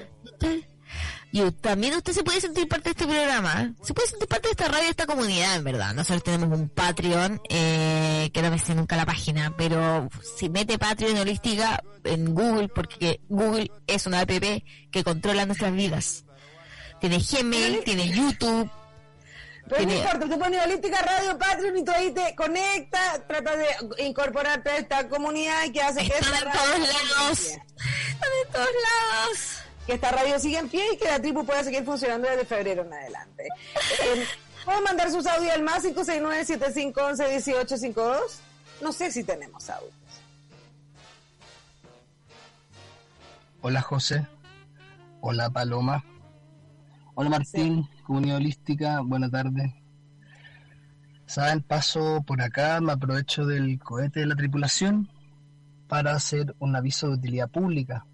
Y 1.32 1.48
también 1.52 1.94
usted 1.94 2.12
se 2.12 2.24
puede 2.24 2.40
sentir 2.40 2.66
parte 2.66 2.84
de 2.84 2.90
este 2.90 3.06
programa. 3.06 3.62
¿eh? 3.62 3.72
Se 3.82 3.94
puede 3.94 4.08
sentir 4.08 4.28
parte 4.28 4.48
de 4.48 4.52
esta 4.52 4.68
radio, 4.68 4.84
de 4.84 4.90
esta 4.90 5.06
comunidad, 5.06 5.54
en 5.56 5.64
verdad. 5.64 5.94
Nosotros 5.94 6.24
tenemos 6.24 6.58
un 6.58 6.68
Patreon, 6.68 7.40
eh, 7.48 8.30
que 8.32 8.42
no 8.42 8.50
me 8.50 8.58
sé 8.58 8.74
nunca 8.74 8.96
la 8.96 9.06
página, 9.06 9.54
pero 9.56 10.08
si 10.36 10.48
mete 10.48 10.78
Patreon 10.78 11.18
Holística 11.18 11.82
en 12.02 12.34
Google, 12.34 12.68
porque 12.68 13.20
Google 13.28 13.70
es 13.86 14.06
una 14.06 14.20
app 14.20 14.30
que 14.30 15.04
controla 15.04 15.46
nuestras 15.46 15.72
vidas. 15.72 16.24
Tiene 17.00 17.18
Gmail, 17.18 17.82
tiene 17.84 18.08
YouTube, 18.08 18.70
Pero 19.68 19.86
no 19.86 19.92
importa, 19.94 20.28
tú 20.28 20.38
pones 20.38 20.66
Holística 20.66 21.00
Radio 21.00 21.38
Patreon 21.38 21.78
y 21.78 21.84
tú 21.84 21.92
ahí 21.92 22.10
te 22.12 22.34
conectas, 22.34 23.26
tratas 23.28 23.56
de 23.56 24.04
incorporarte 24.04 24.68
a 24.68 24.76
esta 24.78 25.08
comunidad 25.08 25.70
que 25.72 25.80
hace 25.80 26.00
que 26.00 26.12
están 26.18 26.34
en 26.34 26.52
todos 26.52 26.78
lados. 26.80 27.38
Están 27.38 28.30
en 28.44 28.52
todos 28.52 28.68
lados. 28.68 29.69
Que 29.90 29.96
esta 29.96 30.12
radio 30.12 30.38
siga 30.38 30.60
en 30.60 30.68
pie 30.68 30.84
y 30.94 30.96
que 30.96 31.06
la 31.06 31.20
tribu 31.20 31.44
pueda 31.44 31.64
seguir 31.64 31.84
funcionando 31.84 32.28
desde 32.28 32.44
febrero 32.44 32.84
en 32.84 32.92
adelante. 32.92 33.48
Eh, 34.04 34.24
Pueden 34.64 34.84
mandar 34.84 35.10
sus 35.10 35.26
audios 35.26 35.52
al 35.52 35.64
más 35.64 35.84
569-7511-1852. 35.84 38.20
No 38.82 38.92
sé 38.92 39.10
si 39.10 39.24
tenemos 39.24 39.68
audios. 39.68 39.92
Hola 43.62 43.80
José. 43.80 44.28
Hola 45.22 45.50
Paloma. 45.50 46.04
Hola 47.16 47.30
Martín, 47.30 47.88
comunidad 48.04 48.36
holística, 48.36 49.00
buena 49.00 49.28
tarde. 49.28 49.74
Saben, 51.26 51.62
paso 51.62 52.22
por 52.24 52.40
acá, 52.42 52.80
me 52.80 52.92
aprovecho 52.92 53.44
del 53.44 53.80
cohete 53.80 54.20
de 54.20 54.26
la 54.26 54.36
tripulación 54.36 55.10
para 55.88 56.12
hacer 56.12 56.54
un 56.60 56.76
aviso 56.76 57.08
de 57.08 57.14
utilidad 57.14 57.50
pública. 57.50 58.06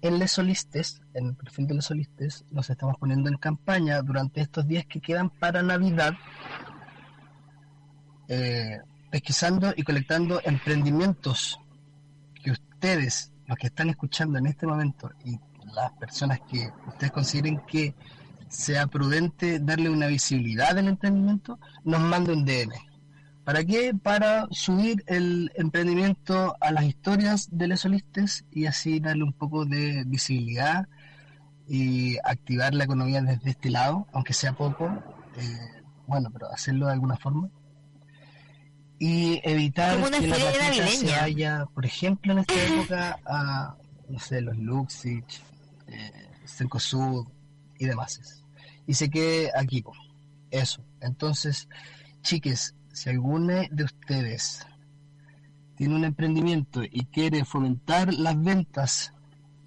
En 0.00 0.18
Les 0.18 0.30
Solistes, 0.30 1.02
en 1.14 1.28
el 1.28 1.34
perfil 1.34 1.66
de 1.66 1.74
Les 1.74 1.84
Solistes, 1.84 2.44
nos 2.50 2.70
estamos 2.70 2.96
poniendo 2.98 3.28
en 3.28 3.36
campaña 3.36 4.00
durante 4.02 4.40
estos 4.40 4.66
días 4.66 4.86
que 4.86 5.00
quedan 5.00 5.30
para 5.30 5.62
Navidad, 5.62 6.14
eh, 8.28 8.78
pesquisando 9.10 9.72
y 9.76 9.82
colectando 9.82 10.40
emprendimientos 10.44 11.58
que 12.42 12.52
ustedes, 12.52 13.32
los 13.46 13.58
que 13.58 13.66
están 13.66 13.88
escuchando 13.88 14.38
en 14.38 14.46
este 14.46 14.66
momento 14.66 15.10
y 15.24 15.36
las 15.74 15.90
personas 15.92 16.40
que 16.48 16.70
ustedes 16.86 17.10
consideren 17.10 17.60
que 17.66 17.94
sea 18.48 18.86
prudente 18.86 19.58
darle 19.58 19.90
una 19.90 20.06
visibilidad 20.06 20.78
al 20.78 20.88
emprendimiento, 20.88 21.58
nos 21.84 22.00
mande 22.00 22.32
un 22.32 22.44
DM. 22.44 22.87
¿Para 23.48 23.64
qué? 23.64 23.94
Para 23.94 24.46
subir 24.50 25.02
el 25.06 25.50
emprendimiento 25.54 26.54
a 26.60 26.70
las 26.70 26.84
historias 26.84 27.48
de 27.50 27.66
Les 27.66 27.80
Solistes 27.80 28.44
y 28.50 28.66
así 28.66 29.00
darle 29.00 29.24
un 29.24 29.32
poco 29.32 29.64
de 29.64 30.04
visibilidad 30.04 30.86
y 31.66 32.18
activar 32.24 32.74
la 32.74 32.84
economía 32.84 33.22
desde 33.22 33.48
este 33.48 33.70
lado, 33.70 34.06
aunque 34.12 34.34
sea 34.34 34.52
poco, 34.52 34.84
eh, 35.38 35.82
bueno, 36.06 36.28
pero 36.30 36.52
hacerlo 36.52 36.88
de 36.88 36.92
alguna 36.92 37.16
forma. 37.16 37.48
Y 38.98 39.40
evitar 39.42 39.94
Como 39.94 40.08
una 40.08 40.20
que 40.20 40.26
la 40.26 40.36
platita 40.36 40.72
se 40.74 40.80
navideña. 40.82 41.20
vaya, 41.22 41.66
por 41.72 41.86
ejemplo, 41.86 42.32
en 42.34 42.38
esta 42.40 42.64
época 42.66 43.18
a, 43.24 43.76
no 44.10 44.18
sé, 44.18 44.42
los 44.42 44.58
Luxich, 44.58 45.42
eh, 45.86 46.28
Cencosud 46.44 47.26
y 47.78 47.86
demás. 47.86 48.42
Y 48.86 48.92
se 48.92 49.08
quede 49.08 49.50
aquí, 49.56 49.82
eso. 50.50 50.84
Entonces, 51.00 51.66
chiques, 52.20 52.74
si 52.98 53.10
alguno 53.10 53.62
de 53.70 53.84
ustedes 53.84 54.66
tiene 55.76 55.94
un 55.94 56.04
emprendimiento 56.04 56.82
y 56.82 57.06
quiere 57.06 57.44
fomentar 57.44 58.12
las 58.12 58.42
ventas 58.42 59.14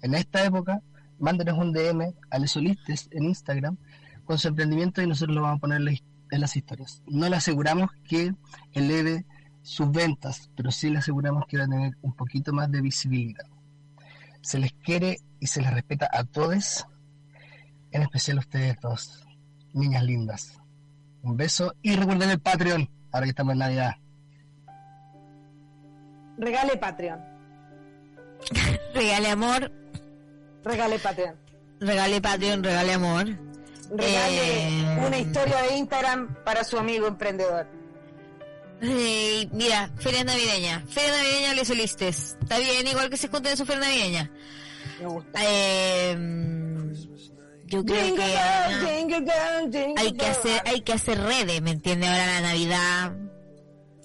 en 0.02 0.12
esta 0.12 0.44
época, 0.44 0.82
mándenos 1.18 1.56
un 1.56 1.72
DM 1.72 2.12
a 2.30 2.38
Les 2.38 2.50
Solistes 2.50 3.08
en 3.10 3.24
Instagram 3.24 3.78
con 4.26 4.38
su 4.38 4.48
emprendimiento 4.48 5.00
y 5.00 5.06
nosotros 5.06 5.34
lo 5.34 5.42
vamos 5.42 5.56
a 5.56 5.60
poner 5.62 5.80
en 6.30 6.40
las 6.42 6.56
historias. 6.56 7.02
No 7.06 7.26
le 7.30 7.36
aseguramos 7.36 7.90
que 8.06 8.34
eleve 8.72 9.24
sus 9.62 9.90
ventas, 9.90 10.50
pero 10.54 10.70
sí 10.70 10.90
le 10.90 10.98
aseguramos 10.98 11.46
que 11.46 11.56
va 11.56 11.64
a 11.64 11.68
tener 11.68 11.96
un 12.02 12.12
poquito 12.12 12.52
más 12.52 12.70
de 12.70 12.82
visibilidad. 12.82 13.46
Se 14.42 14.58
les 14.58 14.74
quiere 14.74 15.20
y 15.40 15.46
se 15.46 15.62
les 15.62 15.72
respeta 15.72 16.06
a 16.12 16.24
todos, 16.24 16.86
en 17.92 18.02
especial 18.02 18.36
a 18.36 18.40
ustedes 18.40 18.76
dos, 18.82 19.26
niñas 19.72 20.04
lindas. 20.04 20.60
Un 21.22 21.38
beso 21.38 21.74
y 21.80 21.96
recuerden 21.96 22.28
el 22.28 22.40
Patreon, 22.40 22.90
ahora 23.12 23.24
que 23.26 23.30
estamos 23.30 23.52
en 23.52 23.58
Navidad. 23.58 23.92
Regale 26.38 26.76
Patreon. 26.76 27.20
Regale 28.94 29.28
amor, 29.30 29.70
Regale 30.64 30.98
Patreon. 30.98 31.34
regale 31.80 32.20
Patreon, 32.20 32.62
regale 32.64 32.92
amor. 32.94 33.26
Regale 33.90 34.68
Eh. 34.68 35.06
una 35.06 35.18
historia 35.18 35.62
de 35.62 35.76
Instagram 35.76 36.34
para 36.44 36.64
su 36.64 36.78
amigo 36.78 37.06
emprendedor. 37.06 37.66
Eh, 38.80 39.48
mira, 39.52 39.90
feria 39.98 40.24
navideña. 40.24 40.82
Feria 40.88 41.10
navideña 41.12 41.54
le 41.54 41.64
solistes. 41.64 42.36
Está 42.40 42.58
bien, 42.58 42.86
igual 42.86 43.10
que 43.10 43.16
se 43.16 43.28
junten 43.28 43.52
en 43.52 43.56
su 43.58 43.64
feria 43.66 43.82
navideña. 43.86 44.30
Me 45.00 45.06
gusta. 45.06 45.40
Eh, 45.44 46.16
yo 47.72 47.82
creo 47.86 48.04
Jingle 48.04 48.22
que 48.22 48.32
bell, 48.34 48.86
jingle 48.86 49.20
bell, 49.20 49.72
jingle 49.72 49.94
hay 49.96 50.12
que 50.12 50.26
hacer, 50.26 50.62
hay 50.66 50.80
que 50.82 50.92
hacer 50.92 51.18
redes, 51.18 51.62
¿me 51.62 51.70
entiende? 51.70 52.06
Ahora 52.06 52.26
la 52.26 52.40
Navidad. 52.42 53.12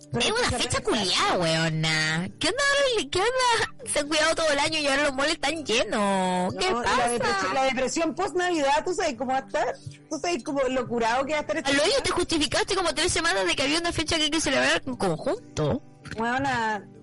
Pero 0.09 0.25
Es 0.25 0.31
una 0.31 0.57
fecha 0.57 0.81
culiada, 0.81 1.37
weona. 1.37 2.29
¿Qué 2.39 2.47
onda? 2.47 2.63
¿Qué 3.11 3.19
onda? 3.19 3.73
Se 3.91 3.99
han 3.99 4.07
cuidado 4.07 4.35
todo 4.35 4.49
el 4.53 4.59
año 4.59 4.79
y 4.79 4.87
ahora 4.87 5.03
los 5.03 5.13
moles 5.13 5.33
están 5.33 5.65
llenos. 5.65 6.55
¿Qué 6.55 6.65
y 6.65 6.71
la, 6.71 7.09
depresión, 7.09 7.19
pasa? 7.19 7.53
la 7.53 7.63
depresión 7.65 8.15
post-Navidad, 8.15 8.85
¿tú 8.85 8.93
sabes 8.93 9.15
cómo 9.17 9.31
va 9.31 9.39
a 9.39 9.41
estar? 9.41 9.75
¿Tú 10.09 10.17
sabes 10.17 10.43
cómo 10.45 10.61
lo 10.61 10.87
curado 10.87 11.25
que 11.25 11.33
va 11.33 11.39
a 11.39 11.41
estar 11.41 11.57
este 11.57 11.71
Al 11.71 12.03
te 12.03 12.11
justificaste 12.11 12.73
como 12.73 12.93
tres 12.95 13.11
semanas 13.11 13.45
de 13.45 13.53
que 13.53 13.63
había 13.63 13.79
una 13.79 13.91
fecha 13.91 14.15
que 14.15 14.23
hay 14.23 14.29
que 14.29 14.39
celebrar 14.39 14.81
en 14.85 14.95
conjunto. 14.95 15.81
Bueno, 16.15 16.49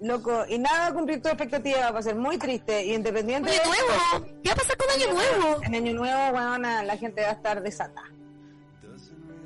loco, 0.00 0.44
y 0.48 0.58
nada 0.58 0.90
va 0.90 0.94
cumplir 0.94 1.20
tu 1.20 1.28
expectativa, 1.28 1.90
va 1.90 1.98
a 1.98 2.02
ser 2.02 2.16
muy 2.16 2.38
triste 2.38 2.84
y 2.84 2.94
independiente 2.94 3.50
Año 3.50 3.60
nuevo. 3.64 4.26
¿Qué 4.42 4.48
va 4.48 4.52
a 4.52 4.56
pasar 4.56 4.76
con 4.76 4.90
año 4.90 5.12
nuevo? 5.12 5.62
En 5.62 5.74
año 5.74 5.92
nuevo, 5.94 6.36
weona, 6.36 6.82
la 6.82 6.96
gente 6.96 7.22
va 7.22 7.28
a 7.28 7.32
estar 7.32 7.62
desatada. 7.62 8.08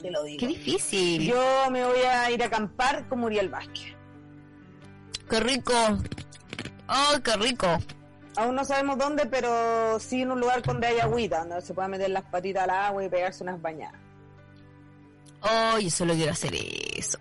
Te 0.00 0.11
lo 0.11 0.22
digo. 0.22 0.38
Qué 0.38 0.46
difícil. 0.46 1.26
Yo 1.26 1.70
me 1.70 1.84
voy 1.84 2.00
a 2.00 2.30
ir 2.30 2.42
a 2.42 2.46
acampar 2.46 3.09
con 3.09 3.20
Muriel 3.20 3.48
Vázquez. 3.48 3.94
Qué 5.28 5.40
rico. 5.40 5.74
Oh, 6.88 7.20
qué 7.22 7.36
rico. 7.36 7.66
Aún 8.36 8.54
no 8.54 8.64
sabemos 8.64 8.96
dónde, 8.98 9.26
pero 9.26 9.98
sí 9.98 10.22
en 10.22 10.30
un 10.30 10.40
lugar 10.40 10.62
donde 10.62 10.86
haya 10.86 11.04
agüita, 11.04 11.40
donde 11.40 11.61
se 11.61 11.74
pueda 11.74 11.88
meter 11.88 12.11
las 12.11 12.22
patitas 12.24 12.64
al 12.64 12.70
agua 12.70 13.04
y 13.04 13.09
pegarse 13.09 13.42
unas 13.42 13.61
bañadas. 13.61 14.00
Oh, 15.40 15.78
yo 15.78 15.90
solo 15.90 16.14
quiero 16.14 16.32
hacer 16.32 16.52
eso. 16.96 17.18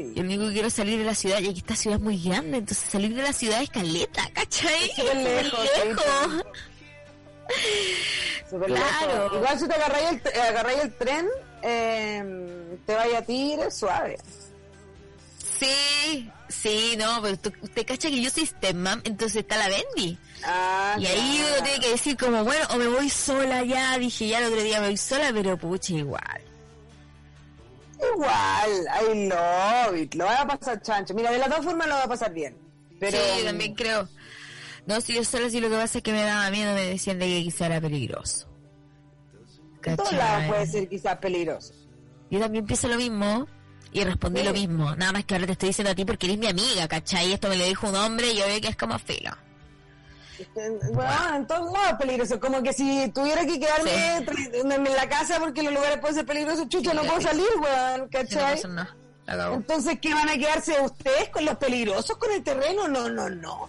Sí. 0.00 0.12
Yo 0.14 0.22
lo 0.22 0.28
único 0.28 0.46
que 0.46 0.52
quiero 0.52 0.68
es 0.68 0.74
salir 0.74 0.98
de 0.98 1.04
la 1.04 1.14
ciudad 1.14 1.40
y 1.40 1.48
aquí 1.48 1.58
esta 1.58 1.76
ciudad 1.76 1.98
es 1.98 2.02
muy 2.04 2.22
grande, 2.22 2.58
entonces 2.58 2.88
salir 2.90 3.14
de 3.14 3.22
la 3.22 3.32
ciudad 3.32 3.62
es 3.62 3.70
caleta, 3.70 4.28
¿cachai? 4.32 4.84
Es 4.90 4.96
súper 4.96 5.16
lejos, 5.16 5.60
lejos. 5.84 6.44
Súper 8.48 8.66
Claro. 8.68 9.22
lejos. 9.24 9.36
Igual 9.36 9.58
si 9.58 9.68
te 9.68 9.74
agarráis 9.74 10.08
el, 10.10 10.16
eh, 10.34 10.40
agarráis 10.40 10.78
el 10.80 10.94
tren, 10.96 11.28
eh, 11.62 12.76
te 12.86 12.94
vaya 12.94 13.18
a 13.18 13.22
ti 13.22 13.56
suave. 13.70 14.16
Sí, 15.58 16.30
sí, 16.48 16.94
no, 16.98 17.20
pero 17.20 17.38
tú- 17.38 17.52
usted 17.60 17.86
cacha 17.86 18.08
que 18.08 18.22
yo 18.22 18.30
soy 18.30 18.46
stepmom, 18.46 19.00
entonces 19.04 19.42
está 19.42 19.58
la 19.58 19.68
Bendy. 19.68 20.16
Ah, 20.42 20.96
Y 20.98 21.04
ahí 21.06 21.36
claro. 21.38 21.54
uno 21.56 21.64
tiene 21.64 21.80
que 21.80 21.90
decir 21.90 22.16
como, 22.16 22.44
bueno, 22.44 22.64
o 22.70 22.76
me 22.76 22.86
voy 22.88 23.10
sola 23.10 23.62
ya, 23.64 23.98
dije 23.98 24.28
ya 24.28 24.38
el 24.38 24.46
otro 24.46 24.62
día 24.62 24.80
me 24.80 24.86
voy 24.86 24.96
sola, 24.96 25.30
pero 25.34 25.58
pucha, 25.58 25.92
igual. 25.92 26.40
Igual, 28.14 28.70
I 29.12 29.28
love 29.28 29.96
it. 29.96 30.14
Lo 30.14 30.24
va 30.24 30.40
a 30.42 30.46
pasar 30.46 30.80
chancho. 30.80 31.14
Mira, 31.14 31.30
de 31.30 31.38
las 31.38 31.48
dos 31.50 31.64
formas 31.64 31.86
lo 31.88 31.94
va 31.94 32.04
a 32.04 32.08
pasar 32.08 32.32
bien. 32.32 32.56
Pero, 32.98 33.18
sí, 33.18 33.40
yo 33.40 33.44
también 33.46 33.74
creo. 33.74 34.08
No, 34.86 35.00
si 35.00 35.14
yo 35.14 35.24
sola 35.24 35.50
sí 35.50 35.60
lo 35.60 35.68
que 35.68 35.76
pasa 35.76 35.98
es 35.98 36.04
que 36.04 36.12
me 36.12 36.22
daba 36.22 36.50
miedo, 36.50 36.74
me 36.74 36.84
decían 36.86 37.18
de 37.18 37.26
que 37.26 37.42
quizá 37.42 37.66
era 37.66 37.80
peligroso. 37.80 38.48
En 39.84 39.96
todos 39.96 40.12
lados 40.12 40.44
puede 40.48 40.66
ser 40.66 40.88
quizás 40.88 41.16
peligroso. 41.18 41.72
Yo 42.30 42.38
también 42.40 42.66
pienso 42.66 42.88
lo 42.88 42.96
mismo 42.96 43.46
y 43.92 44.04
respondí 44.04 44.40
Sí. 44.40 44.46
lo 44.46 44.52
mismo. 44.52 44.94
Nada 44.96 45.12
más 45.12 45.24
que 45.24 45.34
ahora 45.34 45.46
te 45.46 45.52
estoy 45.52 45.68
diciendo 45.70 45.90
a 45.90 45.94
ti 45.94 46.04
porque 46.04 46.26
eres 46.26 46.38
mi 46.38 46.46
amiga, 46.46 46.86
¿cachai? 46.88 47.32
Esto 47.32 47.48
me 47.48 47.56
lo 47.56 47.64
dijo 47.64 47.88
un 47.88 47.96
hombre 47.96 48.30
y 48.30 48.36
yo 48.36 48.46
veo 48.46 48.60
que 48.60 48.68
es 48.68 48.76
como 48.76 48.98
filo. 48.98 49.30
Bueno, 50.92 51.36
en 51.36 51.46
todos 51.46 51.72
lados 51.72 51.90
es 51.92 51.96
peligroso. 51.98 52.40
Como 52.40 52.62
que 52.62 52.72
si 52.72 53.08
tuviera 53.14 53.44
que 53.46 53.58
quedarme 53.60 54.24
tra- 54.26 54.54
en 54.74 54.84
la 54.96 55.08
casa 55.08 55.38
porque 55.38 55.62
los 55.62 55.72
lugares 55.74 55.98
pueden 55.98 56.16
ser 56.16 56.26
peligrosos, 56.26 56.68
chucho, 56.68 56.92
no 56.94 57.02
puedo 57.02 57.20
salir, 57.20 57.46
weón, 57.62 58.00
no 58.02 58.08
¿cachai? 58.10 58.60
cago. 59.26 59.54
Entonces, 59.54 59.98
¿qué 60.00 60.12
van 60.14 60.28
a 60.28 60.34
quedarse 60.34 60.80
ustedes 60.80 61.28
con 61.28 61.44
los 61.44 61.56
peligrosos 61.56 62.16
con 62.16 62.32
el 62.32 62.42
terreno? 62.42 62.88
No, 62.88 63.08
no, 63.08 63.28
no. 63.30 63.68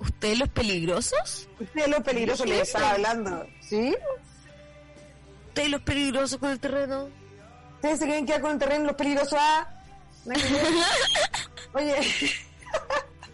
¿Ustedes 0.00 0.38
los 0.38 0.48
peligrosos? 0.48 1.48
Ustedes 1.60 1.88
los 1.88 2.00
peligrosos 2.00 2.46
les 2.48 2.62
estaba 2.62 2.92
hablando. 2.92 3.46
¿Sí? 3.60 3.94
¿Ustedes 5.48 5.68
los 5.70 5.82
peligrosos 5.82 6.38
con 6.38 6.50
el 6.50 6.58
terreno? 6.60 7.08
¿Ustedes 7.74 7.98
se 7.98 8.04
quieren 8.06 8.24
quedar 8.26 8.40
con 8.40 8.52
el 8.52 8.58
terreno 8.58 8.84
los 8.86 8.96
peligrosos? 8.96 9.38
Ah, 9.38 9.68
no. 10.24 10.34
Oye, 11.74 11.96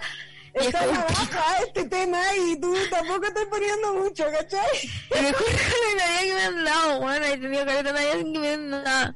Y 0.56 0.60
es 0.60 0.66
Está 0.68 0.86
la 0.86 1.00
baja 1.00 1.58
este 1.68 1.86
tema 1.86 2.22
y 2.36 2.60
tú 2.60 2.76
tampoco 2.90 3.26
estás 3.26 3.46
poniendo 3.50 3.94
mucho, 3.96 4.26
¿cachai? 4.32 4.92
el 5.12 5.24
mejor 5.24 5.48
regalo 5.48 5.90
de 5.90 5.96
Navidad 5.96 6.22
que 6.22 6.34
me 6.34 6.44
han 6.44 6.64
dado, 6.66 7.00
weón. 7.00 7.24
He 7.24 7.38
tenido 7.38 7.66
caleta 7.66 7.84
de 7.84 7.94
Navidad 7.94 8.34
que 8.34 8.40
me 8.40 8.50
han 8.50 8.72
dado. 8.72 9.16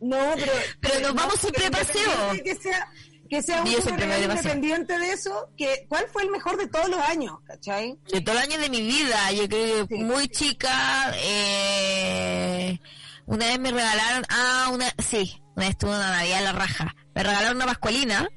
No, 0.00 0.18
pero... 0.36 0.52
Pero 0.80 1.00
nos 1.00 1.14
vamos 1.14 1.40
siempre 1.40 1.64
de 1.64 1.70
paseo. 1.70 2.32
Que 2.44 2.54
sea, 2.56 2.88
que 3.28 3.42
sea 3.42 3.62
un 3.62 3.98
regalo 3.98 4.24
independiente 4.24 4.98
de 4.98 5.12
eso, 5.12 5.48
que, 5.56 5.86
¿cuál 5.88 6.06
fue 6.12 6.22
el 6.22 6.30
mejor 6.30 6.56
de 6.56 6.68
todos 6.68 6.88
los 6.88 7.00
años, 7.00 7.38
cachai? 7.46 7.98
De 8.12 8.20
todo 8.20 8.36
el 8.36 8.42
año 8.42 8.58
de 8.58 8.68
mi 8.68 8.82
vida, 8.82 9.32
yo 9.32 9.48
creo 9.48 9.88
que 9.88 9.96
Sí. 9.96 10.02
muy 10.02 10.28
chica, 10.28 11.12
eh, 11.16 12.78
una 13.26 13.46
vez 13.46 13.58
me 13.58 13.70
regalaron, 13.70 14.24
ah, 14.28 14.70
una, 14.72 14.86
sí, 14.98 15.40
una 15.54 15.66
vez 15.66 15.76
tuve 15.76 15.90
una 15.90 16.10
Navidad 16.10 16.38
en 16.38 16.44
la 16.44 16.52
raja. 16.52 16.94
Me 17.14 17.22
regalaron 17.22 17.56
una 17.56 17.66
pascualina, 17.66 18.28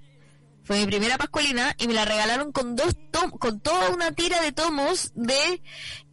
fue 0.64 0.80
mi 0.80 0.86
primera 0.86 1.18
pascualina, 1.18 1.76
y 1.78 1.88
me 1.88 1.94
la 1.94 2.06
regalaron 2.06 2.52
con 2.52 2.76
dos 2.76 2.96
tom 3.12 3.32
con 3.32 3.60
toda 3.60 3.90
una 3.90 4.12
tira 4.12 4.42
de 4.42 4.52
tomos 4.52 5.12
de, 5.16 5.62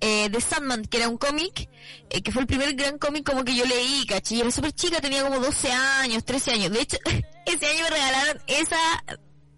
eh, 0.00 0.28
de 0.28 0.40
Sandman, 0.40 0.84
que 0.84 0.98
era 0.98 1.08
un 1.08 1.18
cómic, 1.18 1.68
eh, 2.10 2.22
que 2.22 2.32
fue 2.32 2.42
el 2.42 2.46
primer 2.46 2.74
gran 2.74 2.98
cómic 2.98 3.24
como 3.24 3.44
que 3.44 3.54
yo 3.54 3.64
leí, 3.64 4.04
caché, 4.06 4.36
Yo 4.36 4.42
era 4.42 4.50
súper 4.50 4.72
chica, 4.72 5.00
tenía 5.00 5.22
como 5.22 5.40
12 5.40 5.72
años, 5.72 6.24
13 6.24 6.52
años. 6.52 6.72
De 6.72 6.80
hecho, 6.80 6.98
ese 7.46 7.66
año 7.66 7.84
me 7.84 7.90
regalaron 7.90 8.42
esa, 8.46 8.78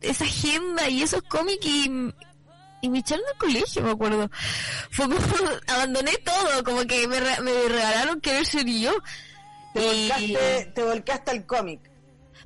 esa 0.00 0.24
agenda 0.24 0.88
y 0.88 1.02
esos 1.02 1.22
cómics 1.22 1.66
y, 1.66 2.12
y 2.80 2.88
me 2.88 2.98
echaron 3.00 3.24
al 3.32 3.38
colegio, 3.38 3.82
me 3.82 3.90
acuerdo. 3.90 4.30
Fue 4.90 5.06
como, 5.06 5.18
abandoné 5.68 6.16
todo, 6.18 6.64
como 6.64 6.84
que 6.86 7.06
me, 7.08 7.20
re- 7.20 7.40
me 7.40 7.52
regalaron 7.68 8.20
querer 8.20 8.46
ser 8.46 8.66
yo. 8.66 8.92
Te 9.74 9.80
Y 9.94 10.08
volcaste, 10.08 10.72
te 10.74 10.82
volcaste 10.82 11.30
al 11.30 11.46
cómic. 11.46 11.80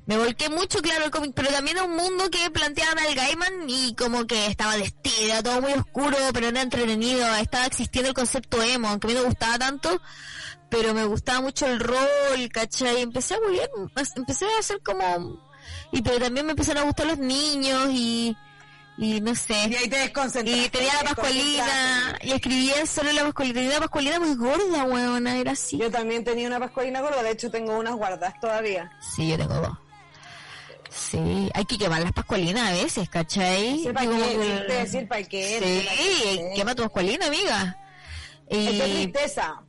me 0.06 0.16
volqué 0.18 0.48
mucho, 0.48 0.80
claro, 0.82 1.04
el 1.04 1.10
cómic, 1.10 1.32
pero 1.34 1.48
también 1.50 1.78
a 1.78 1.84
un 1.84 1.96
mundo 1.96 2.28
que 2.30 2.50
planteaban 2.50 2.98
al 2.98 3.14
Gaiman 3.14 3.68
y 3.70 3.94
como 3.94 4.26
que 4.26 4.46
estaba 4.46 4.76
vestido, 4.76 5.16
era 5.26 5.42
todo 5.42 5.60
muy 5.60 5.72
oscuro, 5.72 6.16
pero 6.34 6.48
era 6.48 6.60
entretenido, 6.62 7.24
estaba 7.36 7.66
existiendo 7.66 8.08
el 8.08 8.14
concepto 8.14 8.60
emo, 8.62 8.88
aunque 8.88 9.06
a 9.06 9.08
mí 9.08 9.14
no 9.14 9.20
me 9.20 9.26
gustaba 9.28 9.58
tanto, 9.58 10.00
pero 10.68 10.92
me 10.94 11.04
gustaba 11.04 11.40
mucho 11.40 11.66
el 11.66 11.78
rol, 11.78 12.48
¿cachai? 12.52 13.00
Empecé 13.02 13.34
a 13.34 13.38
volver, 13.38 13.70
empecé 14.16 14.46
a 14.46 14.58
hacer 14.58 14.80
como, 14.82 15.38
y 15.92 16.02
pero 16.02 16.18
también 16.18 16.46
me 16.46 16.52
empezaron 16.52 16.82
a 16.82 16.86
gustar 16.86 17.06
los 17.06 17.18
niños 17.18 17.88
y, 17.92 18.36
y 18.98 19.20
no 19.20 19.34
sé. 19.34 19.54
Y 19.70 19.74
ahí 19.74 19.88
te 19.88 19.98
desconcentraste. 19.98 20.64
Y 20.64 20.68
tenía 20.68 20.92
la 21.02 21.10
pascualina, 21.14 22.18
y 22.22 22.32
escribía 22.32 22.86
solo 22.86 23.12
la 23.12 23.24
pascualina. 23.24 23.54
Tenía 23.54 23.70
una 23.70 23.80
pascualina 23.80 24.20
muy 24.20 24.34
gorda, 24.34 24.84
weona, 24.84 25.36
era 25.36 25.52
así. 25.52 25.78
Yo 25.78 25.90
también 25.90 26.24
tenía 26.24 26.46
una 26.46 26.60
pascualina 26.60 27.00
gorda, 27.00 27.22
de 27.22 27.30
hecho 27.30 27.50
tengo 27.50 27.78
unas 27.78 27.94
guardadas 27.94 28.34
todavía. 28.40 28.90
Sí, 29.16 29.28
yo 29.28 29.36
tengo 29.38 29.54
dos. 29.54 29.78
Sí, 30.90 31.50
hay 31.54 31.64
que 31.64 31.78
quemar 31.78 32.02
las 32.02 32.12
pascualinas 32.12 32.68
a 32.68 32.72
veces, 32.72 33.08
¿cachai? 33.08 33.78
Sí, 33.82 33.88
¿para 33.94 34.06
qué? 34.10 34.16
que- 34.16 34.64
te 34.66 34.72
decir 34.74 35.08
para 35.08 35.22
qué, 35.22 35.58
Sí, 35.62 35.88
sí. 36.36 36.40
quema 36.54 36.74
tu 36.74 36.82
pascualina, 36.82 37.26
amiga. 37.26 37.78
Es 38.46 38.74
Y 38.74 38.78
tristeza. 39.12 39.62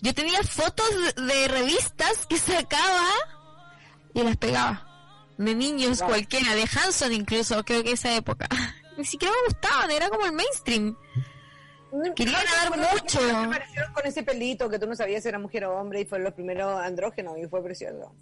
yo 0.00 0.14
tenía 0.14 0.42
fotos 0.42 0.88
de 1.16 1.48
revistas 1.48 2.24
que 2.26 2.38
sacaba 2.38 3.04
y 4.14 4.22
las 4.22 4.36
pegaba. 4.38 4.86
De 5.40 5.54
niños 5.54 5.98
Claro. 5.98 6.12
cualquiera, 6.12 6.54
de 6.54 6.62
Hanson 6.62 7.12
incluso, 7.12 7.64
creo 7.64 7.82
que 7.82 7.92
esa 7.92 8.14
época. 8.14 8.46
Ni 8.98 9.04
siquiera 9.06 9.32
me 9.34 9.48
gustaban, 9.54 9.90
era 9.90 10.08
como 10.10 10.26
el 10.26 10.32
mainstream. 10.32 10.94
Quería 12.14 12.38
ganar 12.44 12.68
Bueno, 12.68 12.86
mucho. 12.92 13.18
Aparecieron 13.36 13.92
con 13.94 14.06
ese 14.06 14.22
pelito 14.22 14.68
que 14.68 14.78
tú 14.78 14.86
no 14.86 14.94
sabías 14.94 15.22
si 15.22 15.28
era 15.30 15.38
mujer 15.38 15.64
o 15.64 15.76
hombre 15.80 16.02
y 16.02 16.04
fue 16.04 16.18
los 16.20 16.34
primeros 16.34 16.78
andrógenos 16.80 17.38
y 17.38 17.48
fue 17.48 17.62
precioso. 17.64 18.14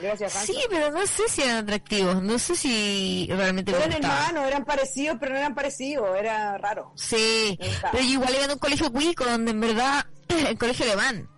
Gracias, 0.00 0.36
Hanson. 0.36 0.54
Sí, 0.54 0.62
pero 0.70 0.92
no 0.92 1.04
sé 1.06 1.28
si 1.28 1.42
eran 1.42 1.56
atractivos, 1.64 2.22
no 2.22 2.38
sé 2.38 2.54
si 2.54 3.26
realmente 3.32 3.72
me 3.72 3.78
Eran 3.78 3.92
hermanos, 3.94 4.46
eran 4.46 4.64
parecidos, 4.64 5.16
pero 5.18 5.32
no 5.32 5.38
eran 5.38 5.54
parecidos, 5.56 6.16
era 6.16 6.56
raro. 6.58 6.92
Sí, 6.94 7.58
pero 7.90 8.04
yo 8.04 8.10
igual 8.10 8.34
iba 8.36 8.44
a 8.46 8.52
un 8.52 8.58
colegio 8.60 8.92
cuico 8.92 9.24
donde 9.24 9.50
en 9.50 9.60
verdad, 9.60 10.06
el 10.28 10.56
colegio 10.56 10.84
alemán. 10.86 11.28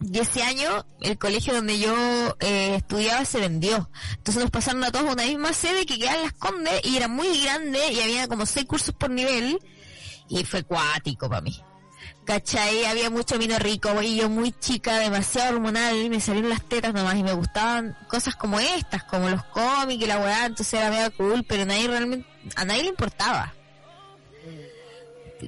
Y 0.00 0.18
ese 0.18 0.42
año, 0.42 0.84
el 1.00 1.18
colegio 1.18 1.54
donde 1.54 1.78
yo 1.78 1.94
eh, 2.40 2.76
estudiaba 2.76 3.24
se 3.24 3.40
vendió. 3.40 3.90
Entonces 4.16 4.42
nos 4.42 4.50
pasaron 4.50 4.84
a 4.84 4.92
todos 4.92 5.12
una 5.12 5.24
misma 5.24 5.52
sede 5.52 5.86
que 5.86 5.98
quedaba 5.98 6.16
en 6.16 6.22
Las 6.24 6.32
Condes 6.34 6.80
y 6.84 6.96
era 6.96 7.08
muy 7.08 7.42
grande 7.42 7.80
y 7.92 8.00
había 8.00 8.28
como 8.28 8.46
seis 8.46 8.66
cursos 8.66 8.94
por 8.94 9.10
nivel. 9.10 9.58
Y 10.28 10.44
fue 10.44 10.64
cuático 10.64 11.28
para 11.28 11.40
mí. 11.40 11.58
¿Cachai? 12.24 12.84
Había 12.84 13.08
mucho 13.08 13.38
vino 13.38 13.56
rico 13.58 14.02
y 14.02 14.16
yo 14.16 14.28
muy 14.28 14.52
chica, 14.52 14.98
demasiado 14.98 15.54
hormonal, 15.54 15.96
y 15.96 16.10
me 16.10 16.20
salieron 16.20 16.50
las 16.50 16.62
tetas 16.62 16.92
nomás 16.92 17.14
y 17.14 17.22
me 17.22 17.32
gustaban 17.32 17.96
cosas 18.08 18.34
como 18.34 18.58
estas, 18.58 19.04
como 19.04 19.28
los 19.28 19.44
cómics 19.44 20.02
y 20.02 20.06
la 20.06 20.18
weá, 20.18 20.46
entonces 20.46 20.74
era 20.74 20.90
mega 20.90 21.10
cool, 21.10 21.44
pero 21.44 21.64
nadie 21.64 21.86
realmente, 21.86 22.28
a 22.56 22.64
nadie 22.64 22.82
le 22.82 22.88
importaba 22.88 23.55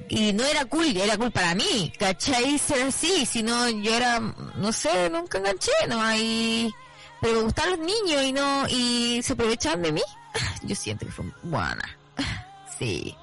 y 0.09 0.33
no 0.33 0.45
era 0.45 0.65
cool, 0.67 0.97
era 0.97 1.17
cool 1.17 1.31
para 1.31 1.55
mí, 1.55 1.93
¿cachai? 1.99 2.59
Ser 2.59 2.89
así, 2.89 3.25
si 3.27 3.43
no 3.43 3.69
yo 3.69 3.95
era, 3.95 4.21
no 4.21 4.73
sé, 4.73 5.09
nunca 5.11 5.39
enganché, 5.39 5.73
¿no? 5.89 6.15
Y, 6.15 6.73
pero 7.21 7.37
me 7.39 7.43
gustaban 7.45 7.71
los 7.71 7.79
niños 7.81 8.23
y 8.23 8.33
no, 8.33 8.67
y 8.69 9.21
se 9.23 9.33
aprovechaban 9.33 9.83
de 9.83 9.93
mí. 9.93 10.03
Yo 10.63 10.75
siento 10.77 11.07
que 11.07 11.13
fue 11.13 11.25
buena. 11.43 11.85
Sí, 12.79 13.17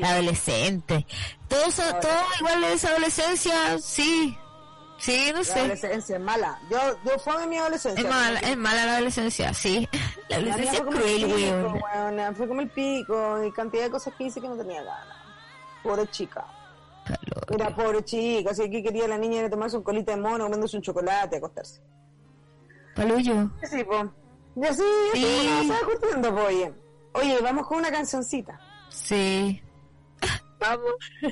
adolescente. 0.00 1.04
Todo 1.48 1.64
eso, 1.64 1.82
todo 2.00 2.12
igual 2.38 2.62
esa 2.64 2.90
adolescencia, 2.90 3.78
sí, 3.82 4.36
sí, 4.98 5.30
no 5.32 5.38
La 5.38 5.44
sé. 5.44 5.58
adolescencia 5.58 6.16
es 6.16 6.22
mala. 6.22 6.58
Yo, 6.70 6.78
yo 7.04 7.18
fue 7.18 7.42
en 7.42 7.48
mi 7.48 7.56
adolescencia. 7.58 8.00
Es 8.00 8.08
mala, 8.08 8.38
es 8.38 8.56
mala 8.56 8.86
la 8.86 8.92
adolescencia, 8.96 9.52
sí. 9.54 9.88
La 10.28 10.36
adolescencia 10.36 10.78
es 10.78 10.80
cruel, 10.82 11.24
weón. 11.26 12.36
Fue 12.36 12.46
como 12.46 12.60
el 12.60 12.68
pico 12.70 13.42
y 13.42 13.50
cantidad 13.50 13.82
de 13.84 13.90
cosas 13.90 14.14
que 14.16 14.24
hice 14.24 14.40
que 14.40 14.48
no 14.48 14.56
tenía 14.56 14.82
ganas. 14.84 15.16
Pobre 15.82 16.06
chica. 16.10 16.44
Era 17.48 17.74
pobre 17.74 18.04
chica, 18.04 18.50
así 18.50 18.70
que 18.70 18.82
quería 18.82 19.08
la 19.08 19.18
niña 19.18 19.40
era 19.40 19.50
tomarse 19.50 19.76
un 19.76 19.82
colita 19.82 20.12
de 20.14 20.20
mono, 20.20 20.44
comiéndose 20.44 20.76
un 20.76 20.82
chocolate, 20.82 21.36
acostarse. 21.38 21.80
Paluyo. 22.94 23.50
Sí, 23.62 23.82
po. 23.84 24.12
Y 24.56 24.64
así, 24.66 24.82
Sí. 25.14 25.48
así 25.58 25.66
se 25.68 25.72
va 25.72 25.80
curtiendo, 25.86 26.34
po, 26.34 26.42
oye. 26.42 26.72
Oye, 27.14 27.38
vamos 27.42 27.66
con 27.66 27.78
una 27.78 27.90
cancioncita. 27.90 28.60
Sí. 28.90 29.62
Vamos. 30.58 30.92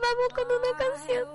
Vamos 0.00 0.28
con 0.34 0.44
una 0.46 0.78
canción. 0.78 1.28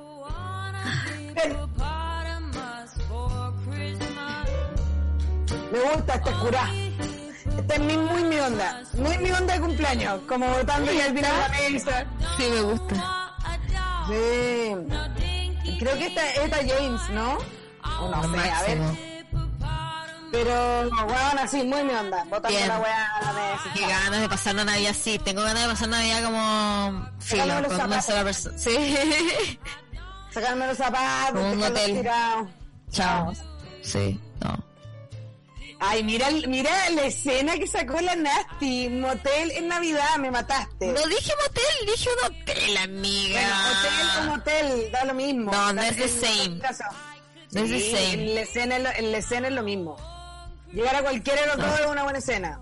Me 5.71 5.79
gusta 5.79 6.13
esta 6.15 6.31
curá. 6.39 6.69
Mi- 7.79 7.97
muy 7.97 8.23
mi 8.23 8.39
onda, 8.39 8.81
muy 8.93 9.17
mi 9.17 9.31
onda 9.31 9.53
de 9.55 9.59
cumpleaños, 9.61 10.21
como 10.27 10.47
votando 10.47 10.91
ya 10.91 11.05
al 11.05 11.15
final 11.15 11.31
la 11.39 11.69
mesa. 11.69 12.05
Sí, 12.37 12.43
me 12.53 12.61
gusta. 12.61 12.95
Sí. 14.07 15.77
Creo 15.79 15.97
que 15.97 16.05
esta 16.07 16.29
esta 16.31 16.57
James, 16.57 17.09
¿no? 17.11 17.37
O 18.01 18.09
no 18.09 18.33
sé, 18.33 18.49
a 18.49 18.61
ver. 18.63 18.79
Pero, 20.31 20.89
bueno, 20.89 21.41
así, 21.41 21.63
muy 21.63 21.83
mi 21.83 21.93
onda. 21.93 22.23
Botando 22.25 22.49
Bien. 22.49 22.67
la 22.67 22.79
weá 22.79 23.15
a 23.17 23.21
la 23.21 23.33
mesa. 23.33 23.63
Qué 23.75 23.81
ganas 23.81 24.19
de 24.21 24.29
pasar 24.29 24.55
la 24.55 24.63
Navidad, 24.65 24.95
sí. 24.99 25.19
Tengo 25.19 25.41
ganas 25.43 25.61
de 25.63 25.69
pasar 25.69 25.89
Navidad 25.89 26.23
como 26.23 27.09
filo, 27.19 27.43
con 27.67 27.81
una 27.85 28.01
sola 28.01 28.23
persona. 28.23 28.57
Sí. 28.57 28.97
Sacarme 30.31 30.67
los 30.67 30.77
zapatos, 30.77 31.53
un 31.53 31.63
hotel. 31.63 32.09
Chao. 32.91 33.31
Sí, 33.83 34.19
no. 34.41 34.72
Ay, 35.85 36.01
mira, 36.03 36.29
mira 36.47 36.89
la 36.91 37.03
escena 37.05 37.55
que 37.57 37.67
sacó 37.67 37.99
la 37.99 38.15
Nasty. 38.15 38.87
Motel 38.89 39.51
en 39.51 39.67
Navidad, 39.67 40.15
me 40.17 40.31
mataste. 40.31 40.87
No 40.87 41.05
dije 41.07 41.33
motel, 41.45 41.85
dije 41.85 42.09
un 42.09 42.31
hotel, 42.31 42.77
amiga. 42.77 43.41
Bueno, 43.41 43.79
hotel 43.79 44.07
o 44.19 44.23
motel, 44.35 44.91
da 44.93 45.03
lo 45.05 45.13
mismo. 45.13 45.51
No, 45.51 45.73
no 45.73 45.81
es 45.81 45.95
the 45.97 46.07
same. 46.07 46.61
No 47.51 47.63
es 47.63 47.69
the 47.69 47.91
same. 47.91 48.13
En 48.13 48.35
la, 48.35 48.41
escena, 48.41 48.77
es 48.77 48.83
lo- 48.83 48.89
en 48.91 49.11
la 49.11 49.17
escena 49.17 49.47
es 49.49 49.53
lo 49.53 49.63
mismo. 49.63 49.97
Llegar 50.71 50.95
a 50.95 51.01
cualquiera 51.01 51.41
de 51.41 51.47
los 51.47 51.57
dos 51.57 51.79
es 51.81 51.85
una 51.87 52.03
buena 52.03 52.19
escena. 52.19 52.59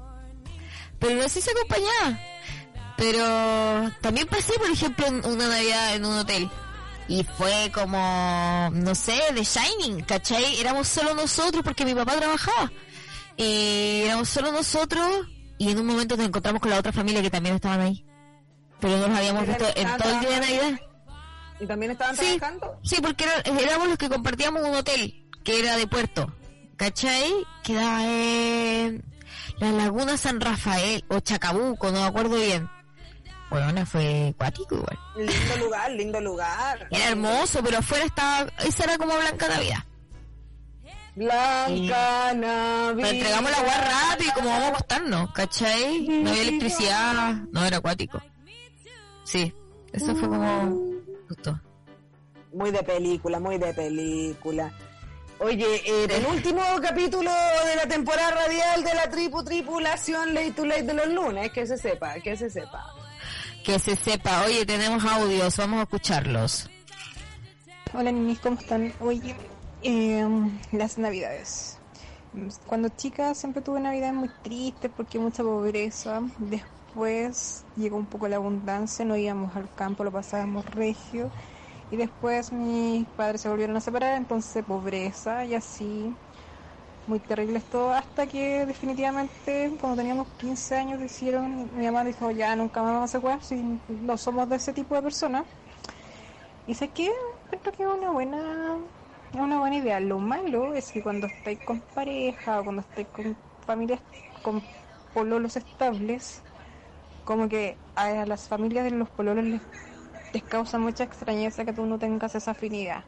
Pero 0.97 1.21
no 1.21 1.29
sé 1.29 1.41
si 1.41 1.49
acompañada. 1.51 2.19
Pero 2.97 3.91
también 4.01 4.27
pasé, 4.27 4.53
por 4.53 4.69
ejemplo, 4.69 5.05
una 5.29 5.47
Navidad 5.47 5.95
en 5.95 6.05
un 6.05 6.17
hotel. 6.17 6.49
Y 7.07 7.23
fue 7.23 7.71
como, 7.73 8.69
no 8.73 8.95
sé, 8.95 9.19
The 9.35 9.43
Shining, 9.43 10.01
¿cachai? 10.05 10.59
Éramos 10.59 10.87
solo 10.87 11.13
nosotros 11.13 11.63
porque 11.63 11.85
mi 11.85 11.93
papá 11.93 12.15
trabajaba. 12.17 12.71
Y 13.43 14.03
éramos 14.05 14.29
solo 14.29 14.51
nosotros 14.51 15.27
y 15.57 15.71
en 15.71 15.79
un 15.79 15.85
momento 15.87 16.15
nos 16.15 16.27
encontramos 16.27 16.61
con 16.61 16.69
la 16.69 16.77
otra 16.79 16.91
familia 16.91 17.21
que 17.21 17.29
también 17.31 17.55
estaban 17.55 17.81
ahí. 17.81 18.05
Pero 18.79 18.97
no 18.97 19.07
los 19.07 19.17
habíamos 19.17 19.47
visto 19.47 19.65
en 19.75 19.97
todo 19.97 20.09
el 20.13 20.19
día 20.19 20.29
de 20.29 20.39
Navidad. 20.39 20.79
¿Y 21.59 21.65
también 21.67 21.91
estaban 21.91 22.15
Sí, 22.15 22.37
trabajando? 22.37 22.79
sí, 22.83 22.95
porque 23.01 23.23
era- 23.23 23.59
éramos 23.59 23.87
los 23.87 23.97
que 23.97 24.09
compartíamos 24.09 24.63
un 24.63 24.75
hotel 24.75 25.27
que 25.43 25.59
era 25.59 25.75
de 25.77 25.87
puerto. 25.87 26.33
¿Cachai? 26.77 27.31
Quedaba 27.63 28.03
en 28.05 29.03
la 29.59 29.71
Laguna 29.71 30.17
San 30.17 30.41
Rafael 30.41 31.03
o 31.09 31.19
Chacabuco, 31.19 31.91
no 31.91 32.01
me 32.01 32.05
acuerdo 32.07 32.35
bien. 32.37 32.67
Bueno, 33.51 33.85
fue 33.85 34.33
cuático 34.37 34.75
igual. 34.75 34.97
Lindo 35.17 35.57
lugar, 35.57 35.91
lindo 35.91 36.21
lugar. 36.21 36.87
Era 36.89 37.09
hermoso, 37.09 37.61
pero 37.63 37.79
afuera 37.79 38.05
estaba, 38.05 38.49
esa 38.65 38.83
era 38.85 38.97
como 38.97 39.15
Blanca 39.17 39.47
Navidad. 39.47 39.83
Blanca 41.15 42.33
Navidad. 42.33 42.95
Pero 42.95 43.07
entregamos 43.07 43.51
la 43.51 43.57
agua 43.57 43.73
rápido 43.77 44.29
y 44.29 44.33
como 44.33 44.49
vamos 44.49 44.65
a 44.65 44.69
acostarnos, 44.69 45.31
¿cachai? 45.33 46.07
No 46.07 46.29
había 46.29 46.41
electricidad, 46.41 47.33
no 47.51 47.65
era 47.65 47.77
acuático. 47.77 48.21
Sí, 49.23 49.53
eso 49.91 50.15
fue 50.15 50.29
como 50.29 50.91
justo. 51.27 51.59
Muy 52.53 52.71
de 52.71 52.83
película, 52.83 53.39
muy 53.39 53.57
de 53.57 53.73
película. 53.73 54.71
Oye, 55.39 55.81
eh, 55.85 56.07
el 56.09 56.25
último 56.27 56.61
capítulo 56.81 57.31
de 57.65 57.75
la 57.75 57.87
temporada 57.87 58.31
radial 58.31 58.83
de 58.83 58.93
la 58.93 59.09
tripu 59.09 59.43
tripulación 59.43 60.33
Late 60.35 60.51
to 60.51 60.65
Late 60.65 60.83
de 60.83 60.93
los 60.93 61.07
lunes, 61.07 61.51
que 61.51 61.65
se 61.65 61.77
sepa, 61.77 62.19
que 62.19 62.37
se 62.37 62.49
sepa. 62.49 62.93
Que 63.63 63.79
se 63.79 63.95
sepa, 63.95 64.43
oye, 64.45 64.65
tenemos 64.65 65.03
audios, 65.03 65.57
vamos 65.57 65.79
a 65.79 65.83
escucharlos. 65.83 66.69
Hola 67.93 68.11
ninis, 68.11 68.39
¿cómo 68.39 68.59
están? 68.59 68.93
Oye, 68.99 69.35
eh, 69.83 70.27
las 70.71 70.97
navidades. 70.97 71.77
Cuando 72.65 72.87
chica 72.89 73.35
siempre 73.35 73.61
tuve 73.61 73.81
navidades 73.81 74.13
muy 74.13 74.29
tristes 74.41 74.89
porque 74.95 75.19
mucha 75.19 75.43
pobreza. 75.43 76.21
Después 76.37 77.65
llegó 77.75 77.97
un 77.97 78.05
poco 78.05 78.27
la 78.27 78.37
abundancia, 78.37 79.03
no 79.03 79.17
íbamos 79.17 79.55
al 79.55 79.73
campo, 79.75 80.03
lo 80.03 80.11
pasábamos 80.11 80.65
regio. 80.65 81.29
Y 81.91 81.97
después 81.97 82.53
mis 82.53 83.05
padres 83.05 83.41
se 83.41 83.49
volvieron 83.49 83.75
a 83.75 83.81
separar, 83.81 84.15
entonces 84.15 84.63
pobreza 84.63 85.43
y 85.45 85.55
así. 85.55 86.13
Muy 87.07 87.19
terrible 87.19 87.59
todo, 87.71 87.91
hasta 87.93 88.27
que 88.27 88.65
definitivamente 88.65 89.75
cuando 89.81 89.97
teníamos 89.97 90.27
15 90.39 90.75
años 90.75 90.99
decidieron, 90.99 91.69
mi 91.75 91.85
mamá 91.85 92.03
dijo, 92.03 92.29
ya 92.29 92.55
nunca 92.55 92.83
más 92.83 92.93
vamos 92.93 93.15
a 93.15 93.19
jugar 93.19 93.43
si 93.43 93.79
no 93.89 94.17
somos 94.17 94.47
de 94.47 94.57
ese 94.57 94.71
tipo 94.71 94.95
de 94.95 95.01
personas. 95.01 95.43
Y 96.67 96.75
sé 96.75 96.89
que 96.89 97.11
creo 97.49 97.73
que 97.73 97.87
una 97.87 98.11
buena, 98.11 98.77
es 99.33 99.39
una 99.39 99.59
buena 99.59 99.77
idea. 99.77 99.99
Lo 99.99 100.19
malo 100.19 100.73
es 100.73 100.91
que 100.91 101.01
cuando 101.01 101.27
estáis 101.27 101.59
con 101.59 101.79
pareja 101.79 102.59
o 102.59 102.63
cuando 102.63 102.81
estáis 102.81 103.07
con 103.07 103.35
familias, 103.65 104.01
con 104.43 104.61
pololos 105.13 105.55
estables, 105.55 106.41
como 107.25 107.47
que 107.47 107.77
a 107.95 108.25
las 108.25 108.47
familias 108.47 108.85
de 108.85 108.91
los 108.91 109.09
pololos 109.09 109.45
les, 109.45 109.61
les 110.33 110.43
causa 110.43 110.77
mucha 110.79 111.03
extrañeza 111.03 111.65
que 111.65 111.73
tú 111.73 111.85
no 111.85 111.97
tengas 111.99 112.35
esa 112.35 112.51
afinidad. 112.51 113.03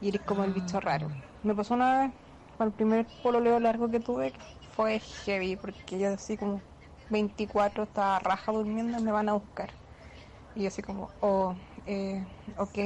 Y 0.00 0.08
eres 0.08 0.22
como 0.22 0.44
el 0.44 0.52
bicho 0.52 0.80
raro. 0.80 1.08
Me 1.42 1.54
pasó 1.54 1.74
una 1.74 2.00
vez, 2.00 2.12
con 2.56 2.68
el 2.68 2.72
primer 2.72 3.06
pololeo 3.22 3.58
largo 3.58 3.90
que 3.90 4.00
tuve, 4.00 4.32
que 4.32 4.40
fue 4.76 5.00
heavy, 5.00 5.56
porque 5.56 5.98
yo 5.98 6.10
así 6.10 6.36
como 6.36 6.60
24 7.10 7.84
estaba 7.84 8.18
raja 8.20 8.52
durmiendo 8.52 8.98
y 8.98 9.02
me 9.02 9.12
van 9.12 9.28
a 9.28 9.32
buscar. 9.34 9.70
Y 10.54 10.62
yo 10.62 10.68
así 10.68 10.82
como, 10.82 11.10
oh, 11.20 11.54
eh, 11.86 12.24
ok, 12.58 12.78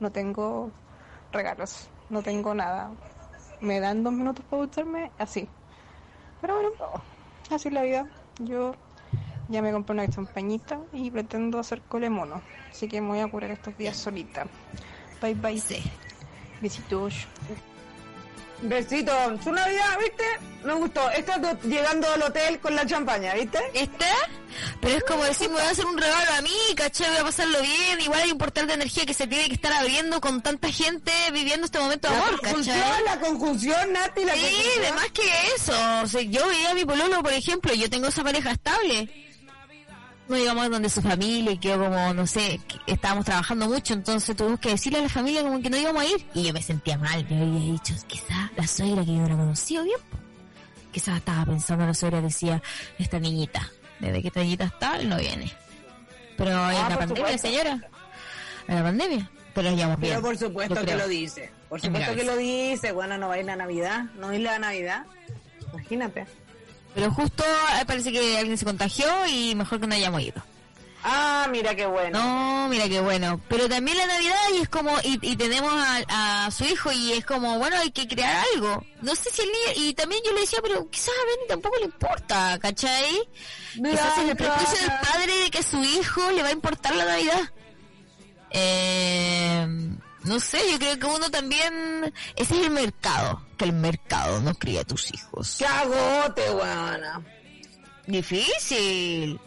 no 0.00 0.10
tengo 0.10 0.70
regalos, 1.32 1.88
no 2.10 2.22
tengo 2.22 2.54
nada. 2.54 2.90
Me 3.60 3.80
dan 3.80 4.04
dos 4.04 4.12
minutos 4.12 4.44
para 4.48 4.62
ducharme, 4.62 5.10
así. 5.18 5.48
Pero 6.40 6.54
bueno, 6.54 6.70
así 7.50 7.68
es 7.68 7.74
la 7.74 7.82
vida. 7.82 8.06
Yo 8.38 8.74
ya 9.48 9.62
me 9.62 9.72
compré 9.72 9.94
una 9.94 10.08
champañita 10.08 10.80
y 10.92 11.10
pretendo 11.10 11.58
hacer 11.58 11.82
cole 11.82 12.10
mono. 12.10 12.40
Así 12.70 12.88
que 12.88 13.00
me 13.00 13.08
voy 13.08 13.20
a 13.20 13.28
curar 13.28 13.50
estos 13.50 13.76
días 13.76 13.96
solita. 13.96 14.46
Bye 15.20 15.34
bye. 15.34 15.62
Besitos. 16.60 17.26
Besito, 18.62 19.12
su 19.42 19.52
Navidad, 19.52 19.98
¿viste? 20.00 20.24
Me 20.64 20.72
gustó. 20.74 21.08
Estás 21.10 21.40
do- 21.40 21.58
llegando 21.68 22.12
al 22.12 22.22
hotel 22.22 22.58
con 22.58 22.74
la 22.74 22.84
champaña, 22.84 23.32
¿viste? 23.34 23.58
¿Viste? 23.72 24.06
Pero 24.80 24.96
es 24.98 25.04
como 25.04 25.22
decir, 25.24 25.48
me 25.48 25.54
voy 25.54 25.64
a 25.64 25.70
hacer 25.70 25.86
un 25.86 25.96
regalo 25.96 26.32
a 26.36 26.42
mí, 26.42 26.50
¿cachai? 26.76 27.08
Voy 27.10 27.18
a 27.18 27.24
pasarlo 27.24 27.60
bien. 27.62 28.00
Igual 28.00 28.20
hay 28.22 28.32
un 28.32 28.38
portal 28.38 28.66
de 28.66 28.74
energía 28.74 29.06
que 29.06 29.14
se 29.14 29.28
tiene 29.28 29.46
que 29.46 29.54
estar 29.54 29.72
abriendo 29.72 30.20
con 30.20 30.42
tanta 30.42 30.70
gente 30.72 31.12
viviendo 31.32 31.66
este 31.66 31.78
momento 31.78 32.08
de 32.08 32.16
La 32.16 32.26
amor, 32.26 32.40
conjunción, 32.40 32.80
¿cachai? 32.80 33.04
la 33.04 33.20
conjunción, 33.20 33.92
Nati, 33.92 34.24
la 34.24 34.34
Sí, 34.34 34.40
conjunción. 34.40 34.82
de 34.82 34.92
más 34.92 35.10
que 35.12 35.22
eso. 35.56 35.72
O 36.02 36.06
sea, 36.08 36.22
yo 36.22 36.48
veía 36.48 36.70
a 36.70 36.74
mi 36.74 36.84
pololo, 36.84 37.22
por 37.22 37.32
ejemplo, 37.32 37.72
yo 37.74 37.88
tengo 37.88 38.08
esa 38.08 38.24
pareja 38.24 38.50
estable. 38.50 39.27
No 40.28 40.36
íbamos 40.36 40.70
donde 40.70 40.90
su 40.90 41.00
familia 41.00 41.52
y 41.52 41.58
quedó 41.58 41.84
como, 41.84 42.12
no 42.14 42.26
sé, 42.26 42.60
estábamos 42.86 43.24
trabajando 43.24 43.66
mucho, 43.66 43.94
entonces 43.94 44.36
tuvimos 44.36 44.60
que 44.60 44.70
decirle 44.70 44.98
a 44.98 45.02
la 45.02 45.08
familia 45.08 45.42
como 45.42 45.60
que 45.62 45.70
no 45.70 45.76
íbamos 45.78 46.02
a 46.02 46.06
ir. 46.06 46.26
Y 46.34 46.44
yo 46.44 46.52
me 46.52 46.62
sentía 46.62 46.98
mal, 46.98 47.26
yo 47.26 47.36
había 47.36 47.72
dicho, 47.72 47.94
quizá 48.06 48.50
la 48.56 48.66
suegra 48.66 49.04
que 49.04 49.14
yo 49.14 49.22
no 49.26 49.36
conocido 49.38 49.84
bien, 49.84 49.98
po. 50.10 50.18
quizás 50.92 51.16
estaba 51.16 51.46
pensando 51.46 51.86
la 51.86 51.94
suegra, 51.94 52.20
decía, 52.20 52.62
esta 52.98 53.18
niñita, 53.18 53.70
desde 54.00 54.20
que 54.20 54.28
esta 54.28 54.40
niñita 54.40 54.64
está, 54.64 54.98
no 55.02 55.16
viene. 55.16 55.50
Pero 56.36 56.50
en 56.50 56.56
la 56.56 56.86
Ah, 56.86 56.98
pandemia, 56.98 57.38
señora, 57.38 57.80
en 58.68 58.74
la 58.74 58.82
pandemia, 58.82 59.30
pero 59.54 59.70
llevamos 59.74 59.98
bien. 59.98 60.12
Pero 60.14 60.22
por 60.26 60.36
supuesto 60.36 60.84
que 60.84 60.94
lo 60.94 61.08
dice. 61.08 61.50
Por 61.70 61.80
supuesto 61.80 62.14
que 62.14 62.24
lo 62.24 62.36
dice. 62.36 62.92
Bueno, 62.92 63.16
no 63.18 63.28
va 63.28 63.34
a 63.34 63.38
ir 63.40 63.44
la 63.46 63.56
Navidad. 63.56 64.04
No 64.18 64.32
ir 64.32 64.40
la 64.42 64.58
Navidad. 64.58 65.04
Imagínate. 65.72 66.26
Pero 66.94 67.10
justo 67.12 67.44
eh, 67.44 67.84
parece 67.86 68.10
que 68.12 68.38
alguien 68.38 68.58
se 68.58 68.64
contagió 68.64 69.06
y 69.26 69.54
mejor 69.54 69.80
que 69.80 69.86
no 69.86 69.94
hayamos 69.94 70.20
ido. 70.22 70.42
Ah, 71.04 71.46
mira 71.50 71.76
qué 71.76 71.86
bueno. 71.86 72.18
No, 72.18 72.68
mira 72.68 72.88
qué 72.88 73.00
bueno. 73.00 73.40
Pero 73.48 73.68
también 73.68 73.96
la 73.96 74.06
Navidad 74.06 74.36
y 74.56 74.62
es 74.62 74.68
como, 74.68 74.90
y, 75.04 75.18
y 75.22 75.36
tenemos 75.36 75.72
a, 75.72 76.46
a 76.46 76.50
su 76.50 76.64
hijo 76.64 76.90
y 76.90 77.12
es 77.12 77.24
como, 77.24 77.56
bueno, 77.58 77.76
hay 77.78 77.92
que 77.92 78.08
crear 78.08 78.44
algo. 78.54 78.84
No 79.00 79.14
sé 79.14 79.30
si 79.30 79.42
el 79.42 79.48
niño, 79.48 79.88
y 79.88 79.94
también 79.94 80.20
yo 80.24 80.32
le 80.32 80.40
decía, 80.40 80.58
pero 80.60 80.90
quizás 80.90 81.10
a 81.10 81.26
Benny 81.26 81.48
tampoco 81.48 81.76
le 81.78 81.84
importa, 81.84 82.58
¿cachai? 82.60 83.28
Quizás 83.74 84.18
es 84.18 84.28
el 84.30 84.36
prejuicio 84.36 84.78
del 84.80 84.98
padre 85.00 85.38
de 85.44 85.50
que 85.50 85.58
a 85.58 85.62
su 85.62 85.82
hijo 85.84 86.30
le 86.32 86.42
va 86.42 86.48
a 86.48 86.52
importar 86.52 86.94
la 86.96 87.04
Navidad. 87.04 87.52
Eh, 88.50 89.66
no 90.24 90.40
sé, 90.40 90.60
yo 90.70 90.78
creo 90.78 90.98
que 90.98 91.06
uno 91.06 91.30
también, 91.30 92.12
ese 92.36 92.58
es 92.58 92.66
el 92.66 92.70
mercado, 92.70 93.42
que 93.56 93.66
el 93.66 93.72
mercado 93.72 94.40
no 94.40 94.54
cría 94.54 94.80
a 94.80 94.84
tus 94.84 95.12
hijos. 95.12 95.56
¡Qué 95.58 95.66
agote, 95.66 96.50
buena! 96.50 97.22
Difícil. 98.06 99.38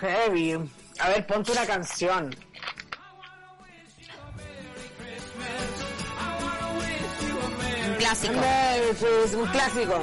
Heavy. 0.00 0.54
A 0.98 1.08
ver, 1.08 1.26
ponte 1.26 1.52
una 1.52 1.66
canción. 1.66 2.34
Un 7.88 7.94
clásico. 7.96 8.34
Un 8.34 9.46
clásico. 9.48 10.02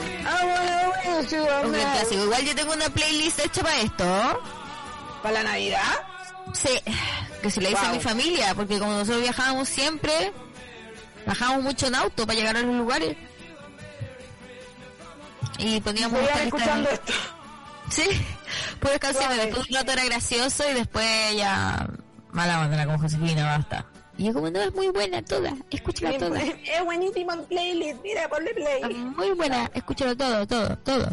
Un 1.64 1.72
clásico. 1.72 2.24
Igual 2.24 2.46
yo 2.46 2.56
tengo 2.56 2.74
una 2.74 2.90
playlist 2.90 3.40
hecha 3.40 3.62
para 3.62 3.80
esto. 3.80 4.42
¿Para 5.24 5.36
la 5.36 5.44
Navidad? 5.52 6.09
Sí, 6.54 6.70
que 7.42 7.52
se 7.52 7.62
le 7.62 7.70
a 7.76 7.82
Wow. 7.84 7.94
mi 7.94 8.00
familia, 8.00 8.54
porque 8.56 8.80
como 8.80 8.92
nosotros 8.94 9.22
viajábamos 9.22 9.70
siempre, 9.70 10.34
viajábamos 11.26 11.64
mucho 11.64 11.88
en 11.88 11.96
auto 11.96 12.26
para 12.26 12.38
llegar 12.38 12.58
a 12.58 12.62
los 12.62 12.76
lugares. 12.76 13.16
y 15.58 15.80
poníamos 15.82 16.20
Voy 16.20 16.30
a 16.30 16.44
escuchando 16.44 16.90
esto. 16.90 17.14
Sí, 17.90 18.04
puras 18.80 19.00
canciones. 19.00 19.38
Después 19.38 19.68
un 19.68 19.76
rato 19.76 19.92
era 19.94 20.06
gracioso 20.06 20.64
y 20.70 20.76
después 20.76 21.36
ya 21.36 21.90
mala 22.32 22.62
onda 22.62 22.86
como 22.86 23.00
Josefina, 23.00 23.46
basta. 23.46 23.84
Y 24.16 24.26
yo 24.26 24.34
como, 24.34 24.50
no, 24.52 24.62
es 24.62 24.72
muy 24.76 24.90
buena 24.90 25.24
toda, 25.24 25.56
escúchala 25.72 26.16
toda. 26.20 26.40
Es 26.40 26.86
buenísimo 26.86 27.34
el 27.34 27.42
playlist, 27.46 28.00
mira, 28.04 28.30
ponle 28.30 28.54
play. 28.54 28.94
Muy 28.94 29.32
buena, 29.32 29.72
escúchalo 29.74 30.16
todo, 30.16 30.46
todo, 30.46 30.78
todo. 30.78 31.10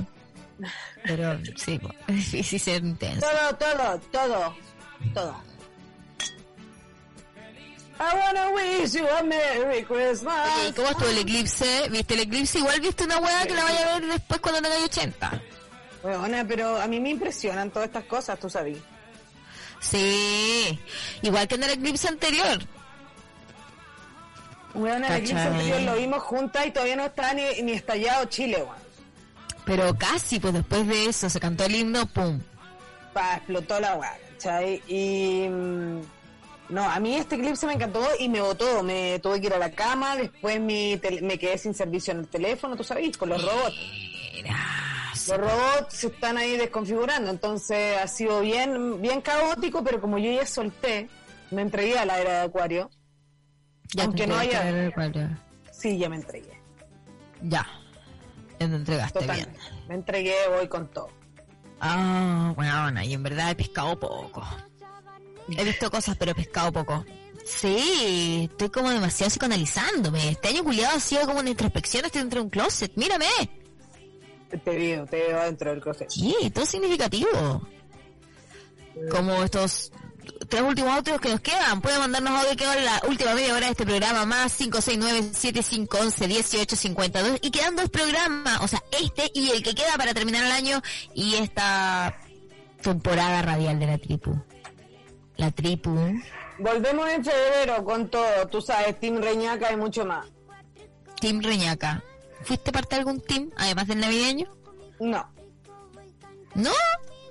Pero 1.04 1.38
sí, 1.56 1.80
es 2.08 2.14
difícil 2.16 2.60
ser 2.60 2.84
intenso. 2.84 3.26
Todo, 3.26 3.56
todo, 3.56 4.00
todo, 4.12 4.56
todo. 5.14 5.34
I 7.98 8.14
wanna 8.14 8.50
wish 8.52 8.94
you 8.94 9.06
a 9.08 9.22
Merry 9.22 9.82
Christmas. 9.84 10.50
Oye, 10.60 10.74
¿Cómo 10.74 10.88
estuvo 10.88 11.08
el 11.08 11.18
eclipse? 11.18 11.88
¿Viste 11.88 12.14
el 12.14 12.20
eclipse? 12.20 12.58
Igual 12.58 12.80
viste 12.80 13.04
una 13.04 13.18
hueá 13.18 13.46
que 13.46 13.54
la 13.54 13.64
vaya 13.64 13.94
a 13.94 13.98
ver 13.98 14.08
después 14.10 14.40
cuando 14.40 14.60
tenga 14.60 14.84
80. 14.84 15.42
Bueno, 16.02 16.36
pero 16.46 16.76
a 16.80 16.86
mí 16.86 17.00
me 17.00 17.10
impresionan 17.10 17.70
todas 17.70 17.88
estas 17.88 18.04
cosas, 18.04 18.38
tú 18.38 18.50
sabes. 18.50 18.78
Sí, 19.80 20.78
igual 21.22 21.48
que 21.48 21.54
en 21.54 21.62
el 21.62 21.70
eclipse 21.70 22.08
anterior. 22.08 22.58
Bueno, 24.74 25.06
el 25.06 25.12
eclipse 25.14 25.38
anterior 25.42 25.80
lo 25.80 25.96
vimos 25.96 26.22
juntas 26.22 26.66
y 26.66 26.70
todavía 26.70 26.96
no 26.96 27.06
está 27.06 27.32
ni, 27.32 27.62
ni 27.62 27.72
estallado 27.72 28.26
Chile, 28.26 28.58
weón. 28.58 28.86
Pero 29.64 29.96
casi, 29.96 30.38
pues 30.38 30.52
después 30.54 30.86
de 30.86 31.06
eso 31.06 31.28
se 31.30 31.40
cantó 31.40 31.64
el 31.64 31.74
himno, 31.74 32.06
pum. 32.06 32.40
Pa, 33.12 33.36
explotó 33.36 33.80
la 33.80 33.96
weá, 33.96 34.16
¿cachai? 34.36 34.82
Y. 34.86 35.48
mm, 35.48 36.00
No, 36.68 36.82
a 36.82 36.98
mí 36.98 37.14
este 37.14 37.36
eclipse 37.36 37.64
me 37.66 37.74
encantó 37.74 38.04
y 38.18 38.28
me 38.28 38.40
botó. 38.40 38.82
Me 38.82 39.18
tuve 39.20 39.40
que 39.40 39.46
ir 39.46 39.54
a 39.54 39.58
la 39.58 39.70
cama, 39.70 40.16
después 40.16 40.60
mi 40.60 40.96
tel- 40.98 41.22
me 41.22 41.38
quedé 41.38 41.56
sin 41.58 41.74
servicio 41.74 42.12
en 42.12 42.20
el 42.20 42.28
teléfono, 42.28 42.74
tú 42.76 42.82
sabes, 42.84 43.16
con 43.16 43.28
los 43.28 43.40
robots. 43.42 43.76
Los 45.28 45.38
robots 45.38 45.94
se 45.94 46.06
están 46.08 46.36
ahí 46.38 46.56
desconfigurando, 46.56 47.30
entonces 47.30 47.96
ha 47.98 48.06
sido 48.06 48.40
bien, 48.40 49.00
bien 49.00 49.20
caótico, 49.20 49.82
pero 49.82 50.00
como 50.00 50.18
yo 50.18 50.30
ya 50.32 50.46
solté, 50.46 51.08
me 51.50 51.62
entregué 51.62 51.98
a 51.98 52.04
la 52.04 52.20
era 52.20 52.32
de 52.40 52.46
Acuario. 52.46 52.90
ya 53.94 54.04
aunque 54.04 54.26
no 54.26 54.36
haya- 54.36 54.68
el 54.68 54.92
cuadro. 54.92 55.28
Sí, 55.72 55.98
ya 55.98 56.08
me 56.08 56.16
entregué. 56.16 56.60
Ya, 57.42 57.66
ya 58.58 58.68
te 58.68 58.74
entregaste 58.74 59.20
Totalmente. 59.20 59.58
bien. 59.58 59.88
Me 59.88 59.94
entregué, 59.94 60.34
voy 60.56 60.66
con 60.68 60.88
todo. 60.88 61.08
Ah, 61.80 62.52
bueno, 62.56 63.02
y 63.02 63.12
en 63.12 63.22
verdad 63.22 63.50
he 63.50 63.54
pescado 63.54 63.98
poco. 63.98 64.42
He 65.48 65.64
visto 65.64 65.90
cosas, 65.90 66.16
pero 66.16 66.32
he 66.32 66.34
pescado 66.34 66.72
poco. 66.72 67.04
Sí, 67.44 68.48
estoy 68.50 68.70
como 68.70 68.90
demasiado 68.90 69.30
psicoanalizándome. 69.30 70.30
Este 70.30 70.48
año 70.48 70.64
culiado 70.64 70.96
ha 70.96 71.00
sido 71.00 71.26
como 71.26 71.40
una 71.40 71.50
introspección, 71.50 72.04
estoy 72.04 72.22
dentro 72.22 72.40
de 72.40 72.44
un 72.44 72.50
closet. 72.50 72.92
Mírame. 72.96 73.26
Te 74.48 74.76
veo, 74.76 75.06
te 75.06 75.16
veo 75.16 75.44
dentro 75.44 75.70
del 75.70 75.80
closet. 75.80 76.10
Sí, 76.10 76.34
todo 76.52 76.66
significativo. 76.66 77.68
Como 79.10 79.42
estos 79.44 79.92
tres 80.48 80.62
últimos 80.62 80.92
audios 80.92 81.20
que 81.20 81.28
nos 81.30 81.40
quedan. 81.40 81.80
Pueden 81.80 82.00
mandarnos 82.00 82.32
audio 82.32 82.56
que 82.56 82.64
en 82.64 82.84
la 82.84 83.00
última 83.08 83.34
media 83.34 83.54
hora 83.54 83.66
de 83.66 83.72
este 83.72 83.84
programa, 83.84 84.24
más 84.26 84.60
569-7511-1852. 84.60 87.38
Y 87.42 87.50
quedan 87.50 87.74
dos 87.76 87.90
programas, 87.90 88.60
o 88.60 88.68
sea, 88.68 88.82
este 88.92 89.30
y 89.34 89.50
el 89.50 89.62
que 89.62 89.74
queda 89.74 89.96
para 89.96 90.14
terminar 90.14 90.44
el 90.44 90.52
año 90.52 90.80
y 91.14 91.34
esta 91.34 92.16
temporada 92.82 93.42
radial 93.42 93.78
de 93.78 93.86
la 93.86 93.98
tripu. 93.98 94.34
La 95.36 95.50
tripu. 95.50 95.94
Volvemos 96.58 97.08
en 97.10 97.22
febrero 97.24 97.84
con 97.84 98.08
todo, 98.08 98.48
tú 98.50 98.62
sabes, 98.62 98.98
Team 98.98 99.20
Reñaca 99.20 99.70
y 99.72 99.76
mucho 99.76 100.06
más. 100.06 100.26
Team 101.20 101.42
Reñaca. 101.42 102.02
¿Fuiste 102.42 102.72
parte 102.72 102.94
de 102.94 103.00
algún 103.00 103.20
team, 103.20 103.50
además 103.56 103.86
del 103.88 104.00
navideño? 104.00 104.46
No. 105.00 105.28
¿No? 106.54 106.70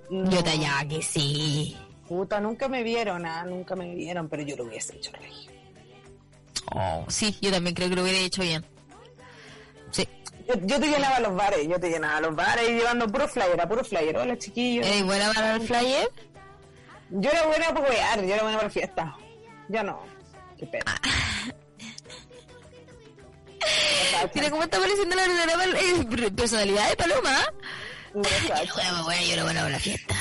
no. 0.09 0.30
Yo 0.30 0.43
te 0.43 0.51
hallaba 0.51 0.86
que 0.88 1.01
sí. 1.01 1.76
Puta, 2.07 2.39
nunca 2.39 2.67
me 2.67 2.83
vieron, 2.83 3.25
ah, 3.25 3.43
nunca 3.45 3.75
me 3.75 3.93
vieron, 3.95 4.29
pero 4.29 4.43
yo 4.43 4.55
lo 4.55 4.65
hubiese 4.65 4.95
hecho. 4.95 5.11
Oh, 6.71 7.05
sí, 7.07 7.35
yo 7.41 7.51
también 7.51 7.75
creo 7.75 7.89
que 7.89 7.95
lo 7.95 8.03
hubiera 8.03 8.19
hecho 8.19 8.41
bien. 8.43 8.65
Sí. 9.91 10.07
Yo, 10.47 10.53
yo 10.61 10.79
te 10.79 10.87
llenaba 10.87 11.19
los 11.19 11.35
bares, 11.35 11.67
yo 11.67 11.79
te 11.79 11.89
llenaba 11.89 12.21
los 12.21 12.35
bares 12.35 12.69
y 12.69 12.73
llevando 12.73 13.07
puro 13.07 13.27
flyer, 13.27 13.59
a 13.59 13.67
puro 13.67 13.83
flyer. 13.83 14.17
Hola 14.17 14.37
chiquillos. 14.37 14.85
¿Eres 14.85 15.03
buena 15.03 15.31
para 15.33 15.55
el 15.55 15.61
flyer? 15.61 16.09
Yo 17.09 17.29
era 17.29 17.45
buena 17.47 17.67
para 17.73 17.89
wear, 17.89 18.21
yo 18.21 18.33
era 18.33 18.43
buena 18.43 18.57
para 18.57 18.69
fiesta. 18.69 19.15
Ya 19.69 19.83
no. 19.83 20.01
Qué 20.57 20.67
pena. 20.67 21.01
Mira 24.33 24.49
cómo 24.49 24.63
está 24.63 24.77
apareciendo 24.77 25.15
la 25.15 25.27
verdadera 25.27 25.79
eh, 25.79 26.31
personalidad 26.31 26.89
de 26.89 26.95
Paloma. 26.95 27.45
No, 28.13 28.21
Yo 28.23 28.29
era 28.79 29.01
buena, 29.03 29.21
yo 29.23 29.33
era 29.33 29.43
buena 29.43 29.59
para 29.61 29.71
la 29.71 29.79
fiesta. 29.79 30.15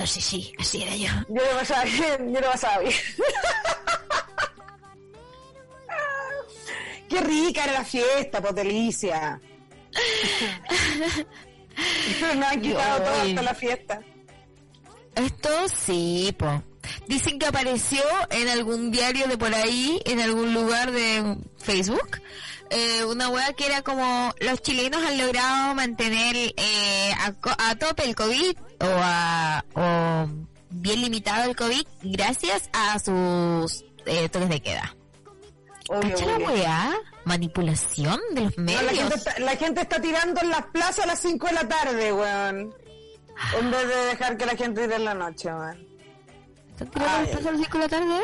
Ah, 0.00 0.06
Sí, 0.06 0.20
sí, 0.20 0.52
así 0.58 0.82
era 0.82 0.96
yo. 0.96 1.08
Yo 1.28 1.42
lo 1.44 1.58
pasaba 1.58 1.84
bien, 1.84 2.34
yo 2.34 2.40
lo 2.40 2.50
pasaba 2.50 2.78
bien. 2.78 2.94
Qué 7.08 7.20
rica 7.20 7.64
era 7.64 7.72
la 7.74 7.84
fiesta, 7.84 8.40
pues 8.40 8.54
delicia. 8.54 9.40
Pero 12.20 12.34
no 12.34 12.46
han 12.46 12.60
quitado 12.60 13.02
todo 13.02 13.22
hasta 13.22 13.42
la 13.42 13.54
fiesta. 13.54 14.00
Esto 15.14 15.68
sí, 15.68 16.34
po. 16.38 16.62
Dicen 17.06 17.38
que 17.38 17.46
apareció 17.46 18.02
en 18.30 18.48
algún 18.48 18.90
diario 18.90 19.26
de 19.26 19.36
por 19.38 19.54
ahí, 19.54 20.00
en 20.04 20.20
algún 20.20 20.54
lugar 20.54 20.90
de 20.90 21.36
Facebook, 21.58 22.20
eh, 22.70 23.04
una 23.04 23.28
wea 23.28 23.52
que 23.54 23.66
era 23.66 23.82
como 23.82 24.34
los 24.40 24.62
chilenos 24.62 25.02
han 25.04 25.18
logrado 25.18 25.74
mantener 25.74 26.36
eh, 26.36 27.12
a, 27.18 27.34
a 27.70 27.74
tope 27.76 28.04
el 28.04 28.14
COVID 28.14 28.56
o, 28.80 28.84
a, 28.86 29.64
o 29.74 30.28
bien 30.70 31.00
limitado 31.00 31.48
el 31.50 31.56
COVID 31.56 31.86
gracias 32.02 32.68
a 32.72 32.98
sus 32.98 33.84
eh, 34.06 34.28
toques 34.28 34.48
de 34.48 34.60
queda. 34.60 34.94
Obvio, 35.88 36.10
¿Cacha 36.16 36.26
la 36.26 36.38
weá? 36.38 36.94
Manipulación 37.24 38.20
de 38.32 38.42
los 38.42 38.58
No, 38.58 38.64
medios. 38.64 38.82
la, 38.84 38.92
gente 38.92 39.14
está, 39.14 39.38
la 39.40 39.56
gente 39.56 39.80
está 39.82 40.00
tirando 40.00 40.40
en 40.42 40.50
las 40.50 40.66
plazas 40.66 41.00
a 41.00 41.06
las 41.06 41.20
5 41.20 41.46
de 41.46 41.52
la 41.52 41.68
tarde, 41.68 42.12
weón. 42.12 42.74
En 43.58 43.70
vez 43.70 43.88
de 43.88 43.96
dejar 44.06 44.36
que 44.36 44.46
la 44.46 44.56
gente 44.56 44.82
tire 44.82 44.96
en 44.96 45.04
la 45.04 45.14
noche, 45.14 45.48
weón. 45.48 45.86
¿Están 46.70 46.90
tirando 46.90 47.30
el 47.30 47.36
paso 47.36 47.48
a 47.48 47.52
las 47.52 47.60
5 47.62 47.78
de 47.78 47.84
la 47.84 47.88
tarde? 47.88 48.20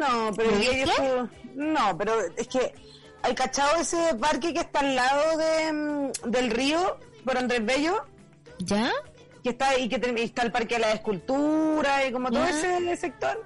No, 0.00 0.32
pero 0.34 0.50
¿Lo 0.50 0.56
es 0.56 0.68
que 0.90 1.26
no, 1.54 1.96
pero 1.98 2.20
es 2.36 2.48
que 2.48 2.74
hay 3.22 3.34
cachado 3.34 3.76
ese 3.80 4.14
parque 4.16 4.52
que 4.52 4.60
está 4.60 4.80
al 4.80 4.96
lado 4.96 5.38
de, 5.38 5.72
mm, 5.72 6.30
del 6.30 6.50
río 6.50 6.98
por 7.24 7.38
Andrés 7.38 7.64
Bello, 7.64 8.04
¿Ya? 8.58 8.90
Que 9.44 9.50
está 9.50 9.78
y 9.78 9.88
que 9.88 10.00
está 10.24 10.42
el 10.42 10.50
parque 10.50 10.74
de 10.76 10.80
la 10.80 10.92
escultura 10.92 12.04
y 12.06 12.10
como 12.12 12.30
todo 12.30 12.44
ese 12.46 12.96
sector. 12.96 13.44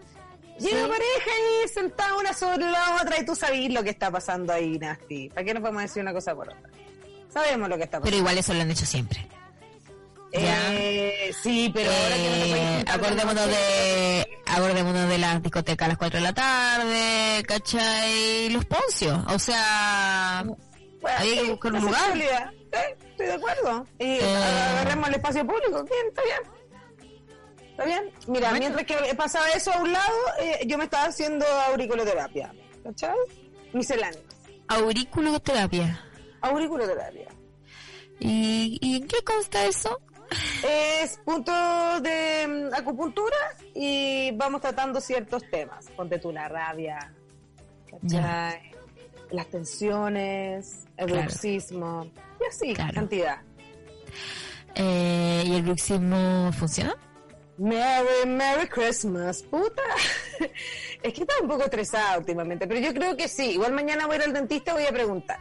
Y 0.60 0.66
una 0.72 0.88
pareja 0.88 1.30
ahí 1.36 1.68
sentada 1.68 2.14
una 2.16 2.32
sobre 2.32 2.70
la 2.70 2.96
otra 3.02 3.20
y 3.20 3.24
tú 3.26 3.34
sabes 3.36 3.70
lo 3.72 3.82
que 3.84 3.90
está 3.90 4.10
pasando 4.10 4.52
ahí, 4.52 4.78
Nasty. 4.78 5.28
¿Para 5.28 5.44
qué 5.44 5.54
no 5.54 5.60
podemos 5.60 5.82
decir 5.82 6.02
una 6.02 6.12
cosa 6.12 6.34
por 6.34 6.48
otra? 6.48 6.70
Sabemos 7.32 7.68
lo 7.68 7.76
que 7.76 7.84
está 7.84 7.98
Pero 7.98 8.02
pasando. 8.04 8.18
igual 8.18 8.38
eso 8.38 8.54
lo 8.54 8.62
han 8.62 8.70
hecho 8.70 8.86
siempre. 8.86 9.26
Eh, 10.32 11.32
sí, 11.42 11.70
pero 11.72 11.90
ahora 11.90 12.14
que 12.16 12.28
no 12.50 12.56
Eh, 12.56 12.84
acordémonos 12.86 13.46
de 13.46 14.26
acordémonos 14.46 15.08
de 15.08 15.18
las 15.18 15.42
discotecas 15.42 15.86
a 15.86 15.88
las 15.88 15.98
4 15.98 16.18
de 16.18 16.22
la 16.24 16.32
tarde, 16.34 17.42
¿cachai? 17.46 18.50
Los 18.50 18.64
poncios, 18.66 19.18
o 19.28 19.38
sea, 19.38 20.44
Bueno, 21.00 21.18
había 21.18 21.34
que 21.34 21.40
sí, 21.44 21.50
buscar 21.50 21.72
un 21.72 21.80
lugar. 21.82 22.16
Eh, 22.18 22.96
estoy 23.18 23.26
de 23.26 23.34
acuerdo. 23.34 23.86
Y 23.98 24.18
agarremos 24.20 25.08
el 25.08 25.14
espacio 25.14 25.46
público. 25.46 25.84
Bien, 25.84 26.06
está 26.08 26.22
bien. 26.22 27.68
¿Está 27.70 27.84
bien? 27.84 28.10
Mira, 28.26 28.50
Bueno. 28.50 28.58
mientras 28.74 28.86
que 28.86 29.14
pasaba 29.14 29.48
eso 29.50 29.72
a 29.72 29.80
un 29.82 29.92
lado, 29.92 30.16
eh, 30.40 30.60
yo 30.66 30.78
me 30.78 30.84
estaba 30.84 31.04
haciendo 31.06 31.44
auriculoterapia. 31.46 32.52
¿Cachai? 32.84 33.16
Misceláneo. 33.72 34.20
auriculoterapia. 34.68 36.04
Auriculoterapia. 36.40 37.28
¿Y, 38.20 38.78
¿Y 38.80 38.96
en 38.96 39.06
qué 39.08 39.22
consta 39.24 39.64
eso? 39.66 40.00
Es 40.62 41.16
punto 41.24 41.52
de 42.00 42.46
mm, 42.70 42.74
acupuntura 42.74 43.36
y 43.74 44.30
vamos 44.32 44.60
tratando 44.60 45.00
ciertos 45.00 45.42
temas. 45.50 45.86
Ponte 45.96 46.18
tú 46.18 46.32
la 46.32 46.48
rabia, 46.48 47.14
¿cachai? 47.90 48.72
Las 49.30 49.46
tensiones, 49.48 50.86
el 50.96 51.06
Claro. 51.06 51.30
Y 52.40 52.44
así, 52.48 52.74
Claro. 52.74 52.94
cantidad. 52.94 53.42
Eh, 54.74 55.44
¿Y 55.46 55.54
el 55.56 55.62
bruxismo 55.62 56.50
funciona? 56.52 56.94
Merry, 57.58 58.26
Merry 58.28 58.68
Christmas, 58.68 59.42
puta. 59.42 59.82
Es 61.02 61.12
que 61.12 61.20
estaba 61.22 61.40
un 61.42 61.48
poco 61.48 61.64
estresada 61.64 62.18
últimamente, 62.18 62.66
pero 62.66 62.80
yo 62.80 62.92
creo 62.92 63.16
que 63.16 63.28
sí. 63.28 63.52
Igual 63.52 63.72
mañana 63.72 64.06
voy 64.06 64.14
a 64.16 64.18
ir 64.18 64.24
al 64.24 64.32
dentista 64.32 64.72
y 64.72 64.74
voy 64.74 64.86
a 64.86 64.92
preguntar. 64.92 65.38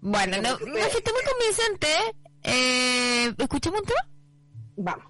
Bueno, 0.00 0.36
no, 0.40 0.50
no 0.50 0.56
fuiste 0.56 1.12
muy 1.12 1.22
convincente. 1.24 1.88
Eh, 2.44 3.34
¿Escuchamos 3.36 3.80
un 3.80 3.86
tema? 3.86 4.08
Vamos. 4.76 5.04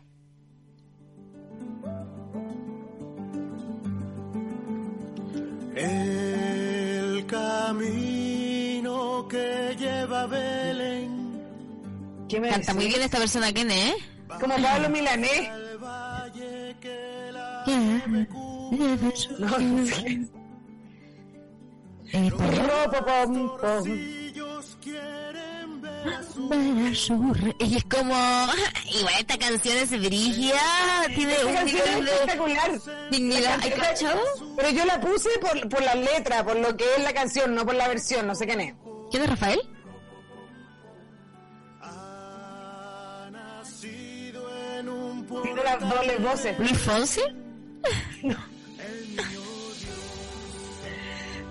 El 5.89 7.25
camino 7.27 8.28
que 9.27 9.75
lleva 9.79 10.27
Belén. 10.27 11.43
¿Qué 12.29 12.41
me 12.41 12.51
Canta 12.51 12.75
muy 12.75 12.85
decís? 12.85 12.97
bien 12.97 13.07
esta 13.07 13.19
persona, 13.19 13.53
¿quién 13.53 13.71
es? 13.71 13.95
Como 14.41 14.55
Pablo 14.63 14.91
Milanés. 14.91 15.49
Que 16.81 17.31
No, 19.39 19.59
no 19.59 19.87
sé. 19.87 20.29
Su 26.95 27.35
Y 27.59 27.77
es 27.77 27.85
como... 27.85 28.15
Igual 28.91 29.15
esta 29.19 29.39
canción 29.39 29.77
es 29.77 29.91
brígida, 29.91 30.61
tiene 31.15 31.33
Esta 31.35 31.47
un 31.47 31.55
canción 31.55 31.81
es 31.83 31.87
nivel 31.89 32.05
de 32.05 32.13
espectacular. 32.13 32.81
Pero 34.57 34.71
yo 34.71 34.85
la 34.87 35.01
puse 35.01 35.29
por, 35.41 35.69
por 35.69 35.83
la 35.83 35.95
letra, 35.95 36.45
por 36.45 36.57
lo 36.57 36.77
que 36.77 36.85
es 36.97 37.03
la 37.03 37.13
canción, 37.13 37.55
no 37.55 37.67
por 37.67 37.75
la 37.75 37.89
versión, 37.89 38.27
no 38.27 38.35
sé 38.35 38.47
quién 38.47 38.61
es. 38.61 38.75
¿Quién 39.11 39.23
es 39.23 39.31
Rafael? 39.31 39.61
Tiene 45.43 45.63
las 45.65 45.81
dobles 45.81 46.23
voces. 46.23 46.59
¿Luis 46.59 46.79
Fonsi? 46.79 47.21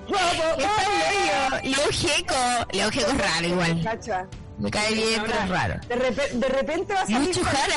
Ropo, 0.08 0.58
pom, 0.58 1.60
Leo 1.64 1.88
Gieco. 1.92 2.36
Leo 2.72 2.90
Gieco 2.92 3.12
es 3.12 3.18
raro 3.18 3.48
igual. 3.48 3.84
Cacha. 3.84 4.28
Me 4.58 4.72
cae 4.72 4.94
bien, 4.94 5.22
pero 5.26 5.38
es 5.40 5.50
raro. 5.50 5.74
De, 5.88 5.96
repe- 5.96 6.32
de 6.32 6.48
repente 6.48 6.94
va 6.94 7.02
a 7.02 7.06
salir. 7.08 7.44
Jara. 7.44 7.76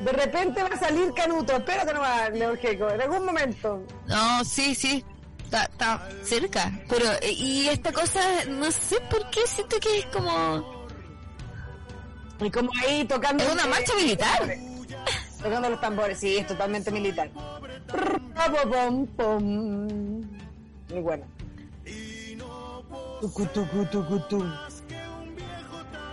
De 0.00 0.12
repente 0.12 0.62
va 0.62 0.68
a 0.68 0.78
salir 0.78 1.12
Canuto. 1.14 1.56
Espérate 1.56 1.94
nomás, 1.94 2.30
Leo 2.32 2.56
Gieco, 2.56 2.90
en 2.90 3.00
algún 3.00 3.24
momento. 3.24 3.82
No, 4.06 4.44
sí, 4.44 4.74
sí. 4.74 5.04
Está, 5.54 5.64
está 5.64 6.08
cerca. 6.24 6.72
Pero, 6.88 7.04
eh, 7.22 7.32
y 7.32 7.68
esta 7.68 7.92
cosa, 7.92 8.20
no 8.48 8.70
sé 8.72 9.00
por 9.10 9.28
qué 9.30 9.40
siento 9.46 9.78
que 9.78 10.00
es 10.00 10.06
como... 10.06 10.84
Y 12.40 12.50
como 12.50 12.70
ahí 12.82 13.04
tocando. 13.04 13.44
Es 13.44 13.52
una 13.52 13.66
marcha 13.66 13.94
militar. 13.94 14.56
Tocando 15.42 15.70
los 15.70 15.80
tambores, 15.80 16.18
sí, 16.18 16.36
es 16.38 16.46
totalmente 16.46 16.90
militar. 16.90 17.30
Muy 20.88 21.00
bueno. 21.00 21.24
Tucu, 23.20 23.46
tucu, 23.46 23.84
tucu, 23.86 24.18
tu. 24.28 24.44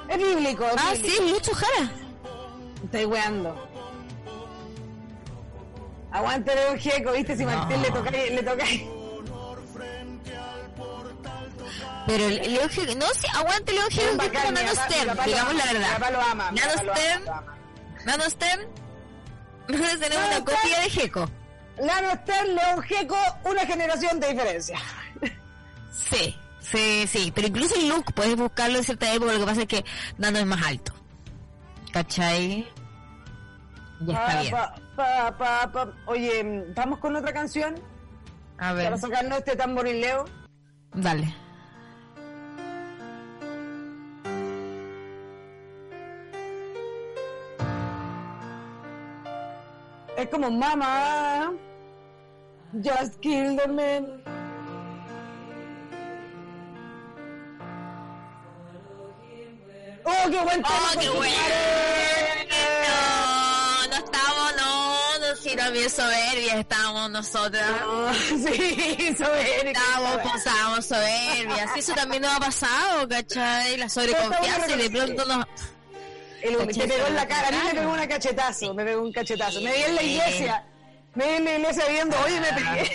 Es 0.10 0.18
bíblico, 0.18 0.66
es 0.66 0.76
Ah, 0.78 0.94
bíblico. 0.94 1.16
sí, 1.24 1.32
Lucho 1.32 1.52
Jara. 1.54 1.92
Estoy 2.84 3.06
weando. 3.06 3.68
Aguante 6.12 6.54
Leo 6.54 6.78
Gieco, 6.78 7.14
viste 7.14 7.36
si 7.38 7.46
Martín 7.46 7.82
le 7.82 7.90
toca 7.92 8.12
le 8.12 8.44
toca 8.44 8.66
Pero 12.12 12.28
el- 12.28 12.54
Leo 12.54 12.70
Gieco, 12.70 12.96
no, 12.96 13.06
sí, 13.14 13.28
aguante 13.34 13.72
Leo 13.74 13.88
que 13.90 13.96
es 14.04 14.10
como 14.10 14.52
Nano 14.52 14.72
Stern, 14.76 15.18
digamos 15.26 15.56
la 15.56 15.66
verdad. 15.66 16.00
Nano 16.52 16.94
Stern. 16.94 17.26
Nano 18.06 18.24
Stern, 18.30 18.62
nosotros 19.68 20.00
tenemos 20.00 20.26
una 20.28 20.40
copia 20.40 20.80
de 20.84 20.90
Gieco. 20.90 21.30
Nano 21.82 22.12
Stern, 22.24 22.56
Leo 22.56 22.82
Gieco, 22.82 23.18
una 23.46 23.66
generación 23.66 24.20
de 24.20 24.28
diferencia. 24.30 24.80
Sí, 25.94 26.36
sí, 26.60 27.06
sí, 27.08 27.32
pero 27.34 27.48
incluso 27.48 27.76
el 27.76 27.88
look 27.90 28.14
puedes 28.14 28.36
buscarlo 28.36 28.78
en 28.78 28.84
cierta 28.84 29.12
época, 29.14 29.34
lo 29.34 29.40
que 29.40 29.46
pasa 29.46 29.62
es 29.62 29.68
que 29.68 29.86
Nano 30.18 30.40
es 30.40 30.46
más 30.46 30.62
alto. 30.66 30.94
¿Cachai? 31.92 32.68
Ya 34.02 34.14
está 34.14 34.42
bien. 34.42 34.52
pa, 34.54 34.76
pa, 34.96 35.38
pa, 35.38 35.72
pa. 35.72 35.94
Oye, 36.08 36.66
vamos 36.76 37.00
con 37.00 37.16
otra 37.16 37.32
canción 37.34 37.76
A 38.58 38.72
para 38.72 38.74
ver, 38.74 38.98
sacarnos 38.98 39.38
este 39.40 39.56
tamborileo. 39.56 40.26
dale. 40.94 41.36
Es 50.22 50.30
como 50.30 50.52
mamá. 50.52 51.52
Just 52.74 53.20
kill 53.22 53.58
the 53.58 53.68
man. 53.68 54.22
¡Oh, 60.06 60.30
qué 60.30 60.40
buen 60.42 60.62
tema! 60.62 60.80
¡Oh, 60.94 61.00
qué 61.00 61.10
bueno! 61.10 61.32
No, 62.88 63.88
no 63.88 63.96
estamos, 63.96 64.56
no, 64.58 65.20
no, 65.20 65.36
si 65.38 65.56
no 65.56 65.72
bien 65.72 65.90
soberbias 65.90 66.56
estamos 66.56 67.10
nosotras. 67.10 67.72
No, 67.82 68.14
sí, 68.14 69.16
soberbia. 69.18 69.72
Estábamos, 69.72 70.32
pasábamos 70.32 70.86
soberbias. 70.86 71.78
Eso 71.78 71.94
también 71.94 72.22
nos 72.22 72.36
ha 72.36 72.40
pasado, 72.40 73.10
¿cachai? 73.10 73.76
La 73.78 73.90
sobreconfianza 73.90 74.70
y 74.70 74.78
de 74.84 74.90
pronto 74.92 75.26
nos... 75.26 75.46
El- 76.42 76.58
te 76.68 76.88
pegó 76.88 77.08
en 77.08 77.16
la 77.16 77.28
cara, 77.28 77.48
a 77.48 77.52
mí 77.52 77.58
me 77.66 77.74
pegó 77.80 77.92
una 77.94 78.08
cachetazo, 78.08 78.74
me 78.74 78.84
pegó 78.84 79.02
un 79.04 79.12
cachetazo. 79.14 79.62
Me 79.62 79.72
vi 79.74 79.84
en 79.84 79.96
la 79.96 80.04
iglesia, 80.04 80.66
me 81.16 81.26
vi 81.28 81.34
en 81.36 81.44
la 81.46 81.54
iglesia 81.58 81.86
viendo, 81.90 82.18
oye, 82.26 82.40
me 82.40 82.54
pegué. 82.54 82.92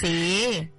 Sí. 0.00 0.70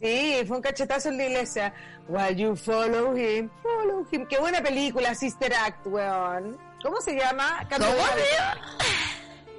Sí, 0.00 0.42
fue 0.46 0.56
un 0.56 0.62
cachetazo 0.62 1.08
en 1.10 1.18
la 1.18 1.24
iglesia. 1.26 1.74
While 2.08 2.36
you 2.36 2.56
follow 2.56 3.16
him, 3.16 3.50
follow 3.62 4.06
him. 4.10 4.26
Qué 4.26 4.38
buena 4.38 4.62
película, 4.62 5.14
Sister 5.14 5.52
Act, 5.54 5.86
weón. 5.86 6.58
¿Cómo 6.82 7.00
se 7.00 7.14
llama? 7.16 7.66
¿Cómo, 7.70 7.86
hábito. 7.86 8.86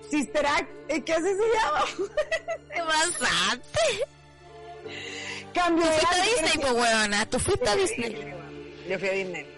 Sister 0.09 0.45
Act, 0.45 0.69
¿eh, 0.89 1.03
¿qué 1.03 1.13
así 1.13 1.23
se 1.23 1.57
llama? 1.59 1.85
¿Qué 2.73 2.81
pasaste? 2.81 4.07
Cambio 5.53 5.83
Tú 5.85 5.91
fuiste 5.91 6.15
a. 6.15 6.23
Disney, 6.23 6.57
pues, 6.61 6.71
weona. 6.73 7.25
Tú 7.25 7.39
fuiste 7.39 7.69
a 7.69 7.75
Disney. 7.75 8.33
Yo 8.89 8.99
fui 8.99 9.09
a 9.09 9.11
Disney. 9.11 9.57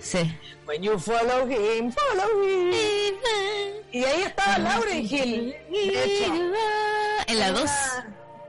Sí. 0.00 0.18
When 0.66 0.82
you 0.82 0.98
follow 0.98 1.46
him, 1.48 1.90
follow 1.92 2.42
him. 2.42 2.72
Y 3.92 4.04
ahí 4.04 4.22
estaba 4.22 4.58
Lauren 4.58 4.98
Hill. 5.04 5.56
De 5.70 6.04
hecho. 6.04 6.34
En 7.26 7.38
la 7.40 7.50
2. 7.52 7.70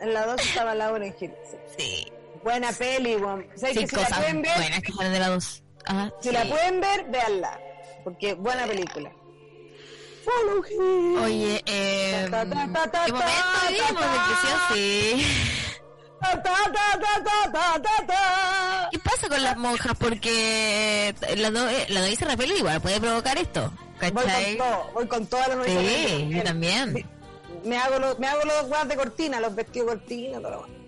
En 0.01 0.13
la 0.13 0.25
2 0.25 0.41
estaba 0.41 0.75
Lauren 0.75 1.15
Hill. 1.19 1.31
sí. 1.49 1.57
Sí. 1.77 2.11
Buena 2.43 2.71
peli, 2.71 3.15
weón. 3.17 3.45
¿Sabes 3.55 3.75
Sí, 3.75 3.81
que 3.81 3.87
si 3.87 3.95
la 3.97 4.01
cosas 4.03 4.17
pueden 4.19 4.41
ver, 4.41 4.57
buenas 4.57 4.81
que 4.81 4.91
salen 4.93 5.13
de 5.13 5.19
la 5.19 5.27
2. 5.29 5.63
Ajá. 5.85 6.13
si 6.21 6.29
sí. 6.29 6.35
la 6.35 6.45
pueden 6.45 6.81
ver, 6.81 7.05
véanla. 7.09 7.59
Porque 8.03 8.33
buena 8.33 8.65
película. 8.65 9.11
Follow 10.23 10.63
him. 10.69 11.23
Oye, 11.23 11.61
eh, 11.65 12.27
Ta, 12.29 12.45
ta, 12.49 12.91
ta, 12.91 13.05
¿qué 13.05 13.11
momento 13.11 13.33
vivimos? 13.69 14.01
ta. 14.01 14.73
sí. 14.73 15.25
¿Qué 18.91 18.99
pasa 18.99 19.29
con 19.29 19.43
las 19.43 19.57
monjas? 19.57 19.97
Porque 19.97 21.15
la, 21.37 21.49
no, 21.49 21.67
eh, 21.69 21.85
la 21.89 22.01
Rafael 22.01 22.51
igual 22.51 22.81
puede 22.81 22.99
provocar 22.99 23.37
esto. 23.37 23.71
Voy 23.99 24.11
con 24.11 24.23
¿Cachai? 24.23 24.57
todo, 24.57 24.91
voy 24.93 25.07
con 25.07 25.27
todas 25.27 25.55
las 25.55 25.65
Sí, 25.65 26.27
yo 26.29 26.43
también. 26.43 27.05
Me 27.63 27.77
hago 27.77 27.99
los, 27.99 28.19
me 28.19 28.27
hago 28.27 28.43
los 28.45 28.67
guas 28.67 28.87
de 28.87 28.95
cortina, 28.95 29.39
los 29.39 29.53
vestidos 29.55 29.87
de 29.87 29.97
cortina, 29.97 30.39
todo 30.39 30.51
lo. 30.51 30.79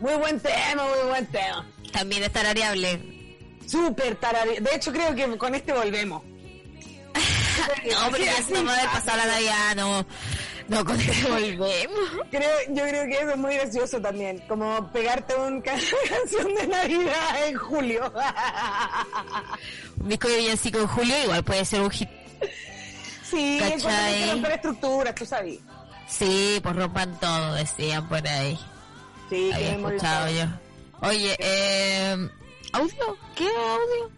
Muy 0.00 0.14
buen 0.14 0.40
tema, 0.40 0.82
muy 0.82 1.08
buen 1.08 1.26
tema. 1.26 1.66
También 1.92 2.22
es 2.22 2.32
tarareable. 2.32 3.00
Súper 3.66 4.16
tarare. 4.16 4.60
De 4.60 4.74
hecho, 4.74 4.92
creo 4.92 5.14
que 5.14 5.36
con 5.36 5.54
este 5.54 5.72
volvemos. 5.72 6.22
No, 7.90 8.10
pero 8.10 8.24
Así, 8.24 8.52
eso 8.52 8.62
no 8.62 8.64
va 8.64 8.72
a 8.72 8.78
haber 8.78 8.90
pasado 8.90 9.18
la 9.18 9.26
Navidad, 9.26 9.76
no. 9.76 10.06
No, 10.70 10.84
con 10.84 10.96
volvemos. 11.28 12.10
Creo, 12.30 12.50
yo 12.68 12.82
creo 12.84 13.04
que 13.06 13.18
eso 13.18 13.30
es 13.30 13.36
muy 13.36 13.54
gracioso 13.56 14.00
también, 14.00 14.38
como 14.46 14.88
pegarte 14.92 15.34
una 15.34 15.60
canción 15.62 16.54
de 16.54 16.66
Navidad 16.68 17.48
en 17.48 17.56
julio. 17.56 18.12
Un 20.00 20.08
disco 20.08 20.28
de 20.28 20.36
villancico 20.38 20.78
en 20.78 20.86
julio 20.86 21.14
igual 21.24 21.42
puede 21.42 21.64
ser 21.64 21.80
un 21.80 21.90
hit. 21.90 22.08
sí, 23.24 23.58
¿Cachai? 23.58 23.76
es 23.78 23.82
cuando 23.82 24.02
hay 24.02 24.14
que 24.24 24.30
romper 24.32 24.52
estructuras, 24.52 25.14
tú 25.16 25.26
sabes. 25.26 25.58
Sí, 26.06 26.60
pues 26.62 26.76
rompan 26.76 27.18
todo, 27.18 27.54
decían 27.54 28.08
por 28.08 28.26
ahí. 28.28 28.56
Sí, 29.28 29.50
Había 29.52 29.76
que 29.76 29.76
escuchado 29.76 30.30
yo. 30.30 30.44
Oye, 31.08 31.36
eh, 31.40 32.28
¿audio? 32.72 33.16
¿Qué 33.34 33.48
audio? 33.48 34.10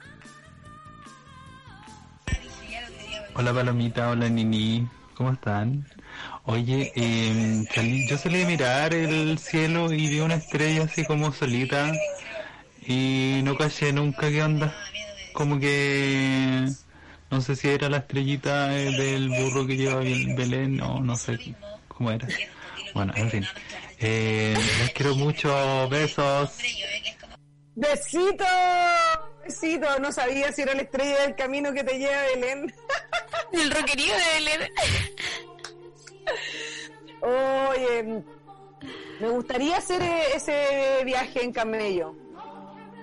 Hola 3.34 3.55
Palomita, 3.55 4.11
hola 4.11 4.28
Nini, 4.28 4.86
¿cómo 5.14 5.32
están? 5.32 5.86
Oye, 6.45 6.93
eh, 6.97 7.64
salí- 7.72 8.09
yo 8.09 8.18
salí 8.18 8.43
a 8.43 8.47
mirar 8.47 8.93
el 8.95 9.38
cielo 9.38 9.93
y 9.93 10.09
vi 10.09 10.20
una 10.20 10.34
estrella 10.34 10.84
así 10.84 11.05
como 11.05 11.32
solita 11.32 11.93
y 12.84 13.40
no 13.45 13.57
caché 13.57 13.93
nunca 13.93 14.28
qué 14.28 14.43
onda. 14.43 14.74
Como 15.34 15.61
que 15.61 16.66
no 17.30 17.40
sé 17.40 17.55
si 17.57 17.68
era 17.68 17.88
la 17.88 17.99
estrellita 17.99 18.68
del 18.68 19.28
burro 19.28 19.66
que 19.66 19.76
lleva 19.76 20.03
Bel- 20.03 20.34
Belén 20.36 20.80
o 20.80 21.01
no 21.01 21.14
sé 21.16 21.38
cómo 21.88 22.11
era. 22.11 22.26
Bueno, 22.93 23.12
en 23.16 23.30
fin. 23.30 23.47
Eh, 24.01 24.55
les 24.80 24.90
quiero 24.95 25.14
mucho, 25.14 25.88
besos. 25.88 26.51
Besito, 27.76 28.45
besito. 29.45 29.99
No 30.01 30.11
sabía 30.11 30.53
si 30.53 30.62
era 30.62 30.74
la 30.74 30.82
estrella 30.82 31.22
del 31.22 31.36
camino 31.36 31.72
que 31.72 31.84
te 31.84 31.99
lleva 31.99 32.20
a 32.20 32.26
Belén. 32.34 32.74
El 33.53 33.70
rockerío 33.70 34.12
de 34.12 34.34
Belén. 34.45 34.70
Oye, 37.20 38.23
me 39.20 39.29
gustaría 39.29 39.77
hacer 39.77 40.03
eh, 40.03 40.23
ese 40.35 41.03
viaje 41.05 41.45
en 41.45 41.53
camello. 41.53 42.14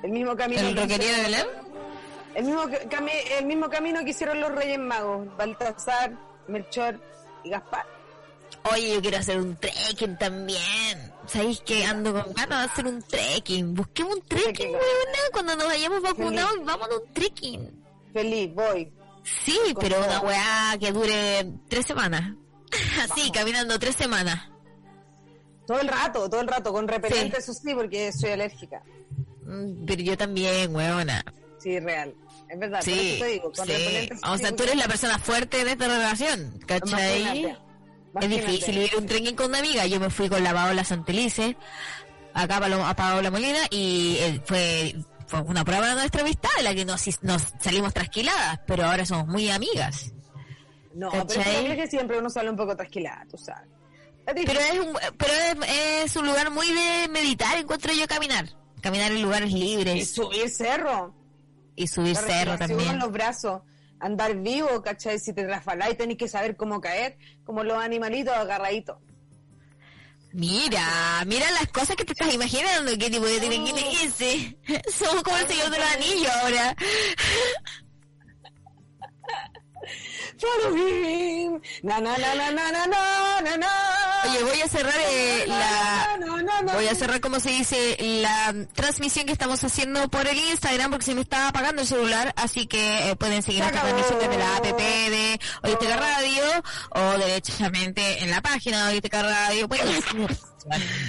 El 0.04 0.12
mismo 0.12 0.36
camino. 0.36 0.62
¿El 0.62 0.76
que 0.76 0.82
roquería 0.82 1.16
de 1.18 1.22
Belén? 1.24 1.48
El 2.36 2.46
mismo, 2.46 2.64
el 3.40 3.46
mismo 3.46 3.70
camino 3.70 4.04
que 4.04 4.12
hicieron 4.12 4.40
los 4.40 4.52
Reyes 4.54 4.80
Magos, 4.80 5.28
Baltasar, 5.38 6.12
Melchor 6.48 7.00
y 7.44 7.50
Gaspar. 7.50 7.86
Oye, 8.74 8.94
yo 8.96 9.02
quiero 9.02 9.18
hacer 9.18 9.40
un 9.40 9.56
trekking 9.56 10.18
también. 10.18 11.14
¿Sabéis 11.28 11.62
que 11.62 11.86
ando 11.86 12.12
con 12.14 12.34
ganas 12.34 12.66
de 12.66 12.72
hacer 12.72 12.88
un 12.88 13.02
trekking? 13.02 13.74
Busquemos 13.74 14.16
un 14.16 14.22
trekking, 14.24 14.70
weona, 14.72 15.20
cuando 15.32 15.56
nos 15.56 15.70
hayamos 15.70 16.02
vacunado 16.02 16.56
y 16.58 16.64
vamos 16.64 16.88
a 16.90 16.96
un 16.98 17.14
trekking. 17.14 17.84
Feliz, 18.14 18.54
voy. 18.54 18.92
Sí, 19.24 19.58
Con 19.74 19.84
pero 19.84 19.96
todo. 19.98 20.08
una 20.08 20.20
weá 20.22 20.78
que 20.80 20.92
dure 20.92 21.46
tres 21.70 21.86
semanas. 21.86 22.34
Así, 23.12 23.32
caminando 23.32 23.78
tres 23.80 23.96
semanas. 23.96 24.50
Todo 25.66 25.82
el 25.82 25.88
rato, 25.88 26.30
todo 26.30 26.42
el 26.42 26.48
rato, 26.48 26.74
con 26.74 26.88
repelente, 26.88 27.38
eso 27.38 27.54
sí, 27.54 27.74
porque 27.76 28.12
soy 28.12 28.32
alérgica. 28.32 28.82
Mm, 29.44 29.86
Pero 29.86 30.02
yo 30.02 30.18
también, 30.18 30.76
weona. 30.76 31.24
Sí, 31.60 31.80
real. 31.80 32.14
Es 32.50 32.58
verdad, 32.58 32.80
por 32.80 32.84
Sí, 32.86 33.12
eso 33.16 33.24
te 33.24 33.32
digo, 33.32 33.52
con 33.52 33.66
sí. 33.68 33.72
repelente. 33.74 34.16
O 34.24 34.38
sea, 34.38 34.56
tú 34.56 34.64
eres 34.64 34.76
la 34.78 34.88
persona 34.88 35.20
fuerte 35.20 35.64
de 35.64 35.72
esta 35.72 35.88
relación, 35.88 36.60
¿cachai? 36.66 37.22
Imagínate, 37.22 37.58
Es 38.22 38.30
difícil 38.30 38.78
ir 38.78 38.96
un 38.98 39.06
trekking 39.06 39.36
con 39.36 39.48
una 39.48 39.60
amiga. 39.60 39.86
Yo 39.86 40.00
me 40.00 40.10
fui 40.10 40.28
con 40.30 40.44
la 40.44 40.54
Paola 40.54 40.84
Santelice, 40.84 41.56
acá 42.34 42.58
a 42.58 42.96
Paola 42.96 43.30
Molina, 43.30 43.60
y 43.70 44.18
eh, 44.20 44.42
fue, 44.46 44.96
fue 45.28 45.42
una 45.42 45.64
prueba 45.64 45.90
de 45.90 45.96
nuestra 45.96 46.22
amistad, 46.22 46.50
en 46.58 46.64
la 46.64 46.74
que 46.74 46.86
nos, 46.86 47.04
nos 47.24 47.44
salimos 47.60 47.94
trasquiladas, 47.94 48.62
pero 48.66 48.86
ahora 48.86 49.06
somos 49.06 49.28
muy 49.28 49.52
amigas. 49.52 50.14
No, 50.94 51.10
pero 51.12 51.26
¿Cachai? 51.28 51.68
es 51.72 51.76
que 51.78 51.88
siempre 51.88 52.18
uno 52.18 52.30
sale 52.30 52.50
un 52.50 52.56
poco 52.56 52.76
trasquilada, 52.76 53.26
tú 53.30 53.38
sabes. 53.38 53.70
Pero 54.26 54.60
es 54.60 54.80
un, 54.80 54.98
pero 55.18 55.34
es, 55.34 56.04
es 56.06 56.16
un 56.16 56.28
lugar 56.28 56.52
muy 56.52 56.68
de 56.72 57.08
meditar, 57.10 57.58
encuentro 57.58 57.94
yo 57.94 58.08
caminar. 58.08 58.48
Caminar 58.82 59.12
en 59.12 59.22
lugares 59.22 59.50
Y 59.52 59.56
libres 59.56 60.12
subir 60.12 60.50
cerro. 60.50 61.14
y 61.76 61.88
subir 61.88 62.16
La 62.16 62.22
cerro 62.22 62.58
también. 62.58 62.92
en 62.92 63.00
los 63.00 63.12
brazos. 63.12 63.62
Andar 64.00 64.36
vivo, 64.36 64.82
¿cachai? 64.82 65.20
Si 65.20 65.34
te 65.34 65.46
y 65.46 65.96
tenés 65.96 66.18
que 66.18 66.28
saber 66.30 66.56
cómo 66.56 66.80
caer, 66.80 67.18
como 67.44 67.64
los 67.64 67.78
animalitos 67.84 68.34
agarraditos. 68.34 68.98
Mira, 70.32 71.24
mira 71.26 71.50
las 71.52 71.68
cosas 71.70 71.96
que 71.96 72.06
te 72.06 72.14
estás 72.14 72.34
imaginando, 72.34 72.92
qué 72.98 73.10
tipo 73.10 73.26
de 73.26 73.38
ese. 74.04 74.58
Somos 74.92 75.24
como 75.24 75.36
el 75.38 75.48
señor 75.48 75.70
de 75.72 75.80
los 75.80 75.92
anillos 75.92 76.32
ahora 76.44 76.76
follow 80.40 80.76
him. 80.76 81.62
Na, 81.84 82.00
na, 82.00 82.18
na, 82.18 82.36
na, 82.36 82.52
na, 82.52 82.72
na, 82.72 83.42
na, 83.42 83.58
na. 83.58 83.68
Oye, 84.26 84.44
voy 84.44 84.62
a 84.62 84.68
cerrar 84.68 84.94
eh, 84.98 85.46
la... 85.48 86.20
Voy 86.74 86.88
a 86.88 86.96
cerrar, 86.96 87.22
como 87.22 87.40
se 87.40 87.50
dice, 87.50 87.98
la 88.00 88.54
transmisión 88.74 89.26
que 89.26 89.32
estamos 89.32 89.64
haciendo 89.64 90.10
por 90.10 90.28
el 90.28 90.38
Instagram 90.38 90.92
porque 90.92 91.06
se 91.06 91.16
me 91.16 91.22
está 91.22 91.48
apagando 91.48 91.82
el 91.82 91.88
celular, 91.88 92.34
así 92.36 92.68
que 92.68 93.10
eh, 93.10 93.16
pueden 93.16 93.42
seguir 93.44 93.62
nuestra 93.62 93.82
transmisión 93.82 94.20
desde 94.20 94.38
la 94.38 94.58
app 94.58 94.66
de 94.66 95.40
Oísteca 95.64 95.98
Radio 95.98 96.44
o 96.92 97.18
derechamente 97.18 98.24
en 98.24 98.32
la 98.32 98.42
página 98.42 98.88
de 98.88 98.94
Oísteca 98.94 99.24
Radio. 99.24 99.68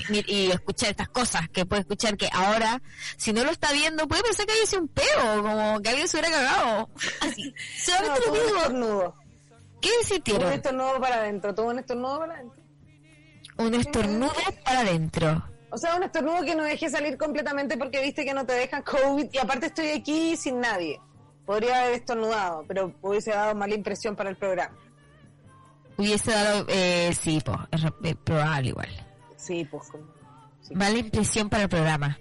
Y 0.09 0.51
escuchar 0.51 0.91
estas 0.91 1.09
cosas 1.09 1.49
que 1.51 1.66
puede 1.66 1.83
escuchar 1.83 2.16
que 2.16 2.31
ahora 2.33 2.81
si 3.16 3.33
no 3.33 3.45
lo 3.45 3.51
está 3.51 3.72
viendo 3.72 4.07
puede 4.07 4.22
pensar 4.22 4.47
que 4.47 4.53
haya 4.53 4.64
sido 4.64 4.83
un 4.83 4.89
peo 4.89 5.43
como 5.43 5.83
que 5.83 5.91
alguien 5.91 6.09
se 6.09 6.18
hubiera 6.18 6.35
cagado 6.35 6.89
¿Qué 9.81 10.20
Tuvo 10.20 10.47
un 10.47 10.53
estornudo 10.53 11.01
para 11.01 11.16
adentro. 11.16 11.55
Tuvo 11.55 11.70
un 11.70 11.78
estornudo 11.78 12.18
para 12.18 12.35
adentro. 12.35 12.62
Un 13.59 13.74
estornudo 13.74 14.33
para 14.64 14.81
adentro. 14.81 15.45
O 15.70 15.78
sea, 15.78 15.97
un 15.97 16.03
estornudo 16.03 16.43
que 16.45 16.55
no 16.55 16.64
deje 16.64 16.91
salir 16.91 17.16
completamente 17.16 17.76
porque 17.76 18.03
viste 18.03 18.24
que 18.24 18.35
no 18.35 18.45
te 18.45 18.55
dejan 18.55 18.83
COVID. 18.83 19.26
Y 19.33 19.39
aparte 19.39 19.66
estoy 19.66 19.89
aquí 19.89 20.37
sin 20.37 20.61
nadie. 20.61 21.01
Podría 21.47 21.83
haber 21.83 21.95
estornudado, 21.95 22.64
pero 22.66 22.95
hubiese 23.01 23.31
dado 23.31 23.55
mala 23.55 23.74
impresión 23.74 24.14
para 24.16 24.31
el 24.31 24.37
programa. 24.37 24.76
Hubiese 25.97 26.31
dado, 26.31 26.64
eh, 26.68 27.12
sí, 27.18 27.41
pues, 27.45 27.59
es 27.72 27.85
es 27.85 28.16
probable 28.16 28.68
igual. 28.68 28.89
Sí, 29.37 29.64
pues. 29.64 29.89
sí. 30.62 30.74
Mala 30.74 30.99
impresión 30.99 31.49
para 31.49 31.64
el 31.64 31.68
programa. 31.68 32.18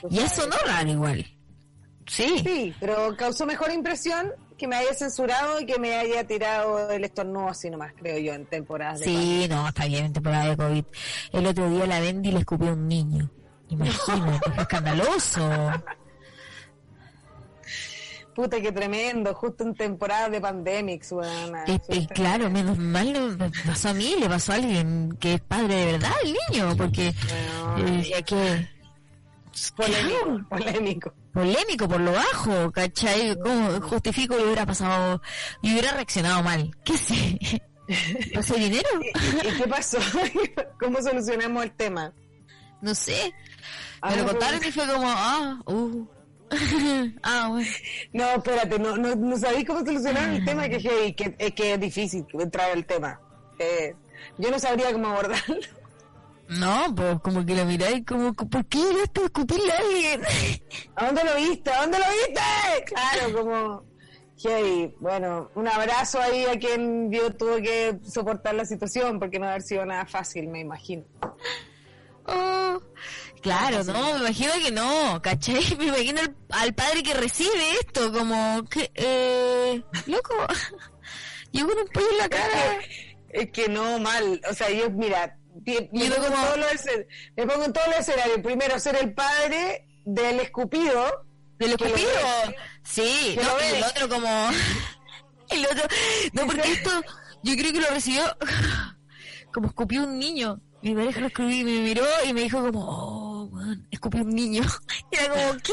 Pues, 0.00 0.12
Y 0.14 0.18
eso 0.20 0.46
no 0.46 0.56
raro 0.66 0.88
igual. 0.88 1.26
Sí. 2.06 2.38
Sí, 2.44 2.74
pero 2.78 3.16
causó 3.16 3.46
mejor 3.46 3.72
impresión 3.72 4.32
que 4.56 4.66
me 4.66 4.76
haya 4.76 4.94
censurado 4.94 5.60
y 5.60 5.66
que 5.66 5.78
me 5.78 5.94
haya 5.94 6.26
tirado 6.26 6.90
el 6.90 7.04
estornudo 7.04 7.48
así 7.48 7.70
nomás, 7.70 7.92
creo 7.94 8.18
yo, 8.18 8.32
en 8.32 8.46
temporadas 8.46 9.00
de 9.00 9.06
Sí, 9.06 9.46
no, 9.48 9.68
está 9.68 9.86
bien 9.86 10.06
en 10.06 10.12
temporada 10.12 10.48
de 10.48 10.56
COVID. 10.56 10.84
El 11.32 11.46
otro 11.46 11.70
día 11.70 11.86
la 11.86 12.00
Bendy 12.00 12.32
le 12.32 12.38
escupió 12.40 12.70
a 12.70 12.72
un 12.72 12.88
niño. 12.88 13.30
Imagínate, 13.68 14.50
fue 14.54 14.62
escandaloso. 14.62 15.50
Puta, 18.34 18.60
qué 18.60 18.70
tremendo, 18.70 19.34
justo 19.34 19.64
en 19.64 19.74
temporada 19.74 20.28
de 20.28 20.40
pandemics. 20.42 21.12
Eh, 21.12 21.78
eh, 21.88 22.06
claro, 22.14 22.50
menos 22.50 22.76
mal 22.76 23.36
me 23.38 23.50
pasó 23.66 23.88
a 23.88 23.94
mí, 23.94 24.14
le 24.20 24.28
pasó 24.28 24.52
a 24.52 24.56
alguien 24.56 25.16
que 25.18 25.34
es 25.34 25.40
padre 25.40 25.74
de 25.74 25.92
verdad, 25.92 26.12
el 26.22 26.36
niño, 26.50 26.76
porque 26.76 27.14
Weón. 27.78 28.02
que 28.26 28.75
Polémico, 29.76 30.48
polémico. 30.48 31.14
polémico 31.32 31.88
por 31.88 32.00
lo 32.00 32.12
bajo, 32.12 32.70
¿cachai? 32.72 33.36
¿Cómo 33.42 33.80
justifico 33.80 34.36
que 34.36 34.44
hubiera 34.44 34.66
pasado 34.66 35.20
y 35.62 35.72
hubiera 35.72 35.92
reaccionado 35.92 36.42
mal? 36.42 36.70
¿Qué 36.84 36.96
sé? 36.98 37.38
¿Pasó 38.34 38.54
dinero? 38.54 38.88
¿Y, 39.00 39.48
y 39.48 39.52
qué 39.52 39.68
pasó? 39.68 39.98
¿Cómo 40.80 41.00
solucionamos 41.00 41.64
el 41.64 41.72
tema? 41.72 42.12
No 42.82 42.94
sé. 42.94 43.32
Ah, 44.00 44.10
Me 44.10 44.16
lo 44.18 44.26
contaron 44.26 44.60
y 44.62 44.70
fue 44.72 44.86
como, 44.86 45.08
ah, 45.08 45.58
uh. 45.66 46.06
ah, 47.22 47.48
bueno. 47.50 47.70
No, 48.12 48.24
espérate, 48.32 48.78
no, 48.78 48.96
no, 48.96 49.16
no 49.16 49.36
sabéis 49.38 49.66
cómo 49.66 49.84
solucionar 49.84 50.30
el 50.30 50.44
tema, 50.44 50.68
que, 50.68 51.14
que, 51.16 51.34
que 51.54 51.74
es 51.74 51.80
difícil 51.80 52.26
entrar 52.32 52.70
al 52.70 52.84
tema. 52.84 53.20
Eh, 53.58 53.94
yo 54.38 54.50
no 54.50 54.58
sabría 54.58 54.92
cómo 54.92 55.08
abordarlo. 55.08 55.56
No, 56.48 56.94
pues 56.94 57.20
como 57.20 57.44
que 57.44 57.56
lo 57.56 57.64
miráis 57.64 58.04
como, 58.06 58.32
¿por 58.32 58.64
qué 58.66 58.78
llegaste 58.78 59.20
a 59.20 59.22
discutirle 59.24 59.72
a 59.72 59.78
alguien? 59.78 60.22
¿A 60.94 61.06
dónde 61.06 61.24
lo 61.24 61.36
viste? 61.36 61.70
¿A 61.70 61.80
dónde 61.80 61.98
lo 61.98 62.04
viste? 62.04 62.84
Claro, 62.86 63.32
como... 63.32 63.96
Hey, 64.38 64.94
bueno, 65.00 65.50
un 65.54 65.66
abrazo 65.66 66.20
ahí 66.20 66.44
a 66.44 66.58
quien 66.58 67.08
vio 67.08 67.34
tuvo 67.34 67.56
que 67.56 67.98
soportar 68.06 68.54
la 68.54 68.66
situación 68.66 69.18
porque 69.18 69.38
no 69.38 69.48
haber 69.48 69.62
sido 69.62 69.84
nada 69.86 70.04
fácil, 70.04 70.48
me 70.48 70.60
imagino. 70.60 71.04
Oh, 72.26 72.82
claro, 73.40 73.82
no, 73.84 74.12
me 74.12 74.18
imagino 74.18 74.52
que 74.62 74.70
no, 74.70 75.20
¿cachai? 75.22 75.64
Me 75.78 75.86
imagino 75.86 76.20
al, 76.20 76.36
al 76.50 76.74
padre 76.74 77.02
que 77.02 77.14
recibe 77.14 77.72
esto, 77.80 78.12
como, 78.12 78.62
que, 78.68 78.90
eh, 78.94 79.82
loco, 80.06 80.34
yo 81.52 81.66
con 81.66 81.78
un 81.78 81.86
pollo 81.88 82.10
en 82.10 82.18
la 82.18 82.28
cara. 82.28 82.78
Es 83.30 83.50
que 83.50 83.68
no, 83.68 83.98
mal. 84.00 84.40
O 84.50 84.54
sea, 84.54 84.70
yo, 84.70 84.90
mira, 84.90 85.38
me, 85.66 85.82
pongo, 86.10 86.26
como- 86.28 86.56
me 87.36 87.46
pongo 87.46 87.64
en 87.64 87.72
todos 87.72 87.86
los 87.88 87.98
escenarios. 87.98 88.38
Primero, 88.42 88.78
ser 88.78 88.96
el 88.96 89.12
padre 89.14 89.86
del 90.04 90.40
escupido. 90.40 91.26
¿Del 91.58 91.70
escupido? 91.72 92.08
Sí, 92.84 93.32
Que 93.36 93.42
no, 93.42 93.50
lo 93.54 93.60
el 93.60 93.82
otro 93.82 94.08
como, 94.08 94.50
el 95.50 95.66
otro, 95.66 95.88
no, 96.34 96.46
porque 96.46 96.72
esto, 96.72 96.90
yo 97.42 97.56
creo 97.56 97.72
que 97.72 97.80
lo 97.80 97.88
recibió 97.88 98.22
como 99.52 99.68
escupió 99.68 100.04
un 100.04 100.18
niño. 100.18 100.60
Mi 100.82 100.94
pareja 100.94 101.20
lo 101.20 101.26
escupió 101.28 101.50
y 101.50 101.64
me 101.64 101.80
miró 101.80 102.04
y 102.26 102.32
me 102.34 102.42
dijo 102.42 102.60
como, 102.60 102.84
oh, 102.86 103.44
weón, 103.46 103.88
escupió 103.90 104.20
un 104.22 104.34
niño. 104.34 104.62
Y 105.10 105.16
era 105.18 105.28
como, 105.34 105.58
¿qué? 105.62 105.72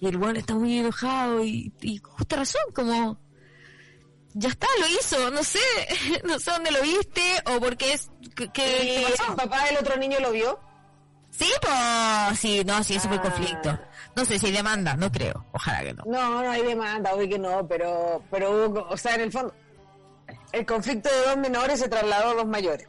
Y 0.00 0.06
el 0.08 0.16
weón 0.16 0.36
está 0.36 0.54
muy 0.54 0.78
enojado 0.78 1.42
y, 1.44 1.72
y 1.80 1.96
justa 1.98 2.36
razón, 2.36 2.62
como, 2.74 3.18
ya 4.34 4.48
está, 4.48 4.66
lo 4.80 4.86
hizo, 4.88 5.30
no 5.30 5.42
sé, 5.44 5.58
no 6.24 6.38
sé 6.38 6.50
dónde 6.50 6.70
lo 6.70 6.80
viste 6.82 7.22
o 7.46 7.60
por 7.60 7.76
qué 7.76 7.94
es, 7.94 8.10
que, 8.36 8.48
que- 8.50 9.06
el 9.06 9.14
papá 9.36 9.64
del 9.66 9.76
otro 9.78 9.96
niño 9.96 10.18
lo 10.20 10.30
vio. 10.32 10.58
Sí, 11.30 11.50
pues, 11.62 12.38
sí, 12.38 12.62
no, 12.64 12.84
sí, 12.84 12.96
eso 12.96 13.08
fue 13.08 13.16
Ah. 13.16 13.22
conflicto. 13.22 13.78
No 14.14 14.24
sé 14.26 14.38
si 14.38 14.46
hay 14.46 14.52
demanda, 14.52 14.94
no 14.96 15.10
creo, 15.10 15.46
ojalá 15.52 15.82
que 15.82 15.94
no. 15.94 16.04
No, 16.06 16.42
no 16.42 16.50
hay 16.50 16.62
demanda, 16.62 17.14
obvio 17.14 17.28
que 17.28 17.38
no, 17.38 17.66
pero, 17.66 18.22
pero 18.30 18.50
hubo, 18.66 18.86
o 18.90 18.96
sea, 18.98 19.14
en 19.14 19.22
el 19.22 19.32
fondo, 19.32 19.54
el 20.52 20.66
conflicto 20.66 21.08
de 21.08 21.28
dos 21.28 21.36
menores 21.38 21.80
se 21.80 21.88
trasladó 21.88 22.30
a 22.30 22.34
dos 22.34 22.46
mayores. 22.46 22.86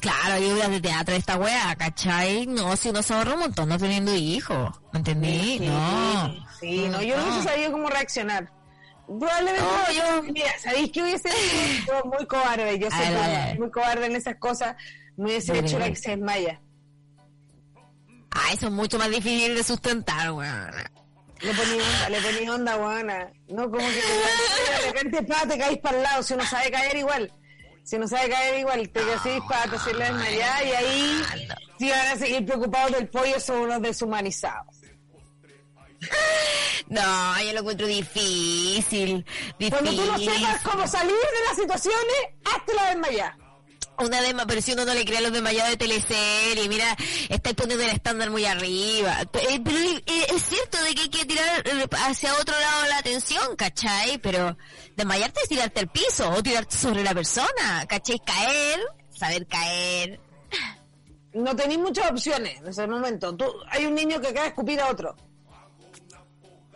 Claro, 0.00 0.34
hay 0.34 0.50
obras 0.52 0.70
de 0.70 0.80
teatro 0.80 1.12
de 1.12 1.18
esta 1.18 1.36
wea, 1.36 1.74
¿cachai? 1.76 2.46
No, 2.46 2.74
si 2.76 2.88
uno 2.90 3.02
se 3.02 3.12
ahorra 3.12 3.34
un 3.34 3.40
montón 3.40 3.68
no 3.68 3.76
teniendo 3.76 4.14
hijos, 4.14 4.70
¿me 4.92 5.00
entendí? 5.00 5.58
Sí, 5.58 5.66
no. 5.66 6.34
Sí, 6.60 6.88
no, 6.88 7.02
yo 7.02 7.16
no 7.16 7.26
No. 7.26 7.32
hubiese 7.32 7.48
sabido 7.48 7.72
cómo 7.72 7.88
reaccionar. 7.90 8.50
Probablemente, 9.18 9.60
No, 9.60 9.92
yo- 9.92 10.22
mira, 10.32 10.50
¿sabéis 10.62 10.90
qué 10.92 11.02
hubiese? 11.02 11.28
Yo 11.86 12.02
muy 12.04 12.24
cobarde, 12.26 12.78
yo 12.78 12.88
soy 12.90 13.58
muy, 13.58 13.70
cobarde 13.70 14.06
en 14.06 14.14
esas 14.16 14.36
cosas, 14.36 14.76
me 15.16 15.24
hubiese 15.24 15.58
hecho 15.58 15.78
la 15.80 15.88
que 15.88 15.96
se 15.96 16.10
desmaya. 16.10 16.60
Ah, 18.30 18.52
eso 18.52 18.66
es 18.66 18.72
mucho 18.72 18.98
más 18.98 19.10
difícil 19.10 19.54
de 19.56 19.64
sustentar, 19.64 20.30
weón. 20.30 20.70
Le 21.40 21.54
poní 21.54 21.72
onda, 21.80 22.08
le 22.10 22.20
poní 22.20 22.48
onda, 22.50 22.76
buena. 22.76 23.32
No 23.48 23.64
como 23.70 23.78
que 23.78 23.94
te- 24.00 24.80
de 24.86 24.92
repente 24.92 25.22
pa, 25.24 25.46
te 25.48 25.58
caís 25.58 25.78
para 25.78 25.96
el 25.96 26.02
lado, 26.04 26.22
si 26.22 26.34
uno 26.34 26.44
sabe 26.46 26.70
caer 26.70 26.96
igual. 26.96 27.32
Si 27.82 27.98
no 27.98 28.06
sabe 28.06 28.28
caer 28.30 28.60
igual, 28.60 28.88
te 28.90 29.04
decís 29.04 29.42
para 29.48 29.68
te 29.70 29.76
hacerle 29.76 30.04
desmayar 30.04 30.64
y 30.66 30.70
ahí 30.70 31.22
si 31.78 31.90
van 31.90 32.06
a 32.08 32.16
seguir 32.16 32.44
preocupados 32.46 32.92
del 32.92 33.08
pollo 33.08 33.40
son 33.40 33.62
unos 33.62 33.82
deshumanizados. 33.82 34.79
No, 36.88 37.42
yo 37.42 37.52
lo 37.52 37.60
encuentro 37.60 37.86
difícil. 37.86 39.24
difícil. 39.58 39.70
Cuando 39.70 39.92
tú 39.92 40.04
no 40.04 40.18
sepas 40.18 40.60
cómo 40.62 40.86
salir 40.88 41.12
de 41.14 41.44
las 41.48 41.56
situaciones, 41.56 42.16
hazte 42.44 42.74
la 42.74 42.90
desmayar. 42.90 43.36
Una 43.98 44.22
desma, 44.22 44.46
pero 44.46 44.62
si 44.62 44.72
uno 44.72 44.86
no 44.86 44.94
le 44.94 45.04
crea 45.04 45.18
a 45.18 45.22
los 45.22 45.32
desmayados 45.32 45.70
de 45.72 45.76
teleserie, 45.76 46.68
mira, 46.70 46.96
estáis 47.28 47.54
poniendo 47.54 47.84
el 47.84 47.90
estándar 47.90 48.30
muy 48.30 48.46
arriba. 48.46 49.20
Eh, 49.20 49.60
Pero 49.62 49.78
eh, 49.78 50.26
es 50.34 50.42
cierto 50.42 50.82
de 50.82 50.94
que 50.94 51.02
hay 51.02 51.08
que 51.10 51.26
tirar 51.26 51.68
eh, 51.68 51.86
hacia 52.06 52.32
otro 52.34 52.58
lado 52.58 52.86
la 52.88 52.96
atención, 52.96 53.56
¿cachai? 53.56 54.16
Pero 54.18 54.56
desmayarte 54.96 55.40
es 55.42 55.48
tirarte 55.50 55.80
al 55.80 55.88
piso 55.88 56.30
o 56.30 56.42
tirarte 56.42 56.76
sobre 56.76 57.04
la 57.04 57.12
persona, 57.14 57.84
¿cachai? 57.86 58.18
Caer, 58.24 58.80
saber 59.10 59.46
caer. 59.46 60.18
No 61.34 61.54
tenéis 61.54 61.78
muchas 61.78 62.10
opciones 62.10 62.58
en 62.58 62.68
ese 62.68 62.86
momento. 62.86 63.36
Tú, 63.36 63.44
hay 63.68 63.84
un 63.84 63.94
niño 63.94 64.18
que 64.20 64.28
acaba 64.28 64.44
de 64.44 64.48
escupir 64.48 64.80
a 64.80 64.88
otro. 64.88 65.14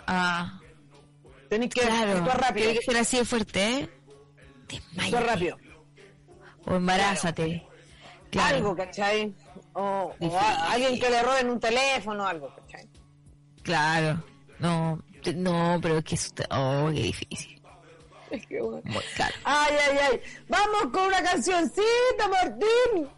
Ah, 0.07 0.61
Tenéis 1.49 1.73
que 1.75 1.81
claro. 1.83 2.13
actuar 2.19 2.41
rápido. 2.41 2.65
Tiene 2.67 2.79
que 2.79 2.85
ser 2.85 2.97
así 2.97 3.17
de 3.19 3.25
fuerte, 3.25 3.79
¿eh? 3.79 3.91
Desmayate. 4.69 5.17
Actuar 5.17 5.27
rápido. 5.27 5.57
O 6.67 6.75
embarázate. 6.75 7.67
Claro. 8.31 8.57
Algo, 8.57 8.77
¿cachai? 8.77 9.35
O, 9.75 10.13
a- 10.39 10.73
alguien 10.73 10.99
que 10.99 11.11
le 11.11 11.23
roben 11.23 11.51
un 11.51 11.61
teléfono 11.61 12.27
algo, 12.27 12.53
¿cachai? 12.57 12.89
Claro. 13.63 14.23
No, 14.59 15.01
no, 15.37 15.79
pero 15.83 15.99
es 15.99 16.05
que 16.05 16.15
eso 16.17 16.31
te- 16.35 16.47
Oh, 16.51 16.89
qué 16.93 17.03
difícil. 17.03 17.63
Es 18.31 18.47
que 18.47 18.61
bueno. 18.61 18.83
Muy. 18.85 19.03
Ay, 19.45 19.77
ay, 19.91 19.99
ay. 20.11 20.21
Vamos 20.49 20.87
con 20.93 21.07
una 21.07 21.23
cancioncita, 21.23 22.29
Martín. 22.31 23.09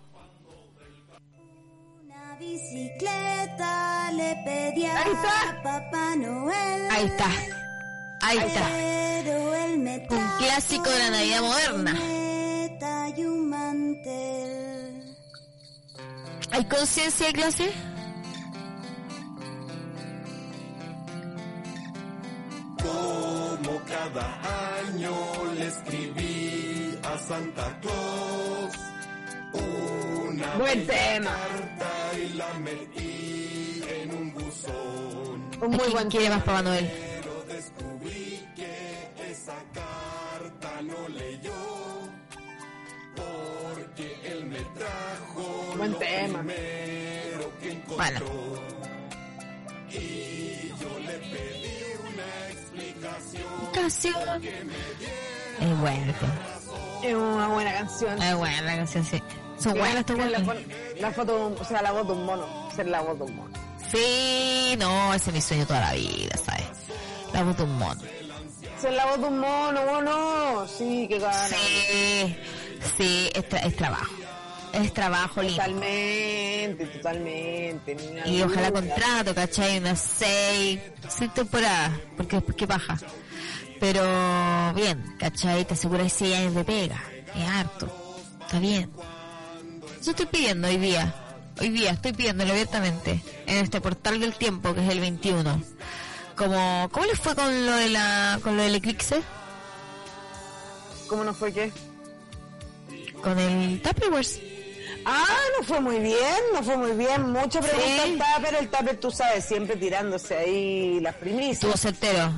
Bicicleta 2.38 4.10
le 4.12 4.36
pedí 4.44 4.84
Ahí 4.86 5.12
está. 5.12 5.50
a 5.50 5.62
Papá 5.62 6.16
Noel. 6.16 6.90
Ahí 6.90 7.06
está. 7.06 7.30
Ahí 8.20 8.38
está. 8.38 8.66
Pero 8.70 9.54
él 9.54 9.78
me 9.78 10.06
Un 10.10 10.28
clásico 10.38 10.90
de 10.90 10.98
la 10.98 11.10
Navidad 11.10 11.40
moderna. 11.42 11.92
cometa 11.92 13.08
y 13.16 13.24
un 13.24 13.48
mantel. 13.50 15.16
¿Hay 16.50 16.64
conciencia 16.66 17.26
de 17.28 17.32
clase? 17.32 17.72
Como 22.82 23.80
cada 23.84 24.40
año 24.86 25.14
le 25.54 25.66
escribí 25.66 26.98
a 27.02 27.18
Santa 27.18 27.78
Claus 27.80 28.72
una 29.52 30.55
Buen 30.56 30.86
tema. 30.86 31.31
carta 31.31 32.18
y 32.18 32.28
la 32.35 32.55
metí 32.55 33.82
en 33.89 34.10
un 34.14 34.35
buzón. 34.35 35.51
Un 35.60 35.70
muy 35.70 35.78
¿Quién 35.78 35.93
buen 35.93 36.09
quiere 36.10 36.31
más 36.31 36.43
Papá 36.43 36.62
Noel? 36.62 36.90
Pero 36.90 37.44
descubrí 37.55 38.47
que 38.55 39.10
esa 39.31 39.56
carta 39.73 40.82
no 40.82 41.09
leyó 41.09 41.52
porque 43.14 44.20
él 44.32 44.47
me 44.47 44.59
trajo 44.60 45.74
Buen 45.77 45.93
lo 45.93 45.98
tema. 45.98 46.39
primero 46.40 47.52
que 47.60 47.73
encontró. 47.73 47.97
Bueno. 47.97 48.20
Y 49.90 50.68
yo 50.81 50.98
le 50.98 51.18
pedí 51.18 51.77
una 52.12 52.51
explicación. 52.51 54.43
Es 55.60 55.78
bueno. 55.81 56.12
Es 57.02 57.14
una 57.14 57.48
buena 57.48 57.73
canción. 57.73 58.20
Es 58.23 58.35
buena 58.36 58.62
la 58.62 58.77
canción, 58.77 59.05
sí. 59.05 59.23
Son 59.59 59.73
buenas 59.74 59.97
estas 60.01 60.18
la, 60.18 60.56
la 61.01 61.10
foto, 61.12 61.55
o 61.59 61.64
sea, 61.64 61.81
la 61.82 61.93
voz 61.93 62.06
de 62.06 62.12
un 62.12 62.24
mono. 62.27 62.47
Ser 62.74 62.89
la 62.89 63.01
voz 63.01 63.18
de 63.18 63.24
un 63.24 63.36
mono. 63.36 63.51
Sí, 63.90 64.74
no, 64.78 65.14
ese 65.14 65.31
es 65.31 65.35
mi 65.35 65.40
sueño 65.40 65.66
toda 65.66 65.81
la 65.81 65.93
vida, 65.94 66.36
¿sabes? 66.44 66.66
La 67.32 67.43
voz 67.43 67.56
de 67.56 67.62
un 67.62 67.78
mono. 67.78 68.01
Ser 68.81 68.93
la 68.93 69.06
voz 69.06 69.18
de 69.20 69.24
un 69.27 69.39
mono, 69.39 69.81
mono. 69.86 70.66
Sí, 70.68 71.06
qué 71.09 71.18
gana. 71.18 71.48
Sí, 71.48 72.36
sí, 72.98 73.31
es, 73.35 73.48
tra- 73.48 73.64
es 73.64 73.77
trabajo. 73.77 74.12
Es 74.73 74.93
trabajo 74.93 75.40
lindo. 75.40 75.56
Totalmente, 75.62 76.86
totalmente. 76.86 77.97
Y 78.27 78.43
ojalá 78.43 78.70
contrato, 78.70 79.35
¿cachai? 79.35 79.78
Unas 79.78 79.98
seis, 80.01 80.81
seis 81.09 81.32
temporadas, 81.32 81.93
porque 82.16 82.36
después 82.36 82.56
qué 82.59 82.66
paja. 82.66 82.98
Pero 83.80 84.72
bien, 84.74 85.16
¿cachai? 85.18 85.64
Te 85.64 85.74
aseguras 85.74 86.12
seis 86.12 86.34
años 86.36 86.54
de 86.54 86.64
pega. 86.64 87.02
Es 87.34 87.48
harto. 87.48 87.88
Está 88.40 88.58
bien. 88.58 88.90
Yo 90.02 90.10
estoy 90.12 90.26
pidiendo 90.26 90.68
hoy 90.68 90.76
día. 90.78 91.14
Hoy 91.60 91.70
día 91.70 91.90
estoy 91.92 92.12
pidiéndolo 92.12 92.52
abiertamente. 92.52 93.22
En 93.46 93.56
este 93.58 93.80
portal 93.80 94.20
del 94.20 94.34
tiempo, 94.34 94.74
que 94.74 94.84
es 94.84 94.90
el 94.90 95.00
21. 95.00 95.62
Como, 96.36 96.88
¿cómo 96.92 97.06
les 97.06 97.18
fue 97.18 97.34
con 97.34 97.66
lo 97.66 97.72
de 97.72 97.88
la, 97.88 98.38
con 98.42 98.56
lo 98.56 98.62
del 98.62 98.74
eclipse? 98.74 99.22
¿Cómo 101.08 101.24
no 101.24 101.32
fue 101.34 101.52
qué? 101.52 101.72
Con 103.22 103.38
el 103.38 103.80
Tupperware. 103.80 104.26
Ah, 105.04 105.36
no 105.58 105.64
fue 105.64 105.80
muy 105.80 105.98
bien, 106.00 106.36
no 106.52 106.62
fue 106.62 106.76
muy 106.76 106.92
bien. 106.92 107.30
Mucho 107.30 107.60
pregunta 107.60 107.86
Sí. 107.86 108.00
el 108.12 108.18
Tupper, 108.18 108.54
el 108.60 108.68
Tupper, 108.68 108.96
tú 109.00 109.10
sabes, 109.10 109.44
siempre 109.44 109.76
tirándose 109.76 110.36
ahí 110.36 111.00
las 111.00 111.14
primicias. 111.14 111.52
Estuvo 111.64 111.76
certero. 111.76 112.32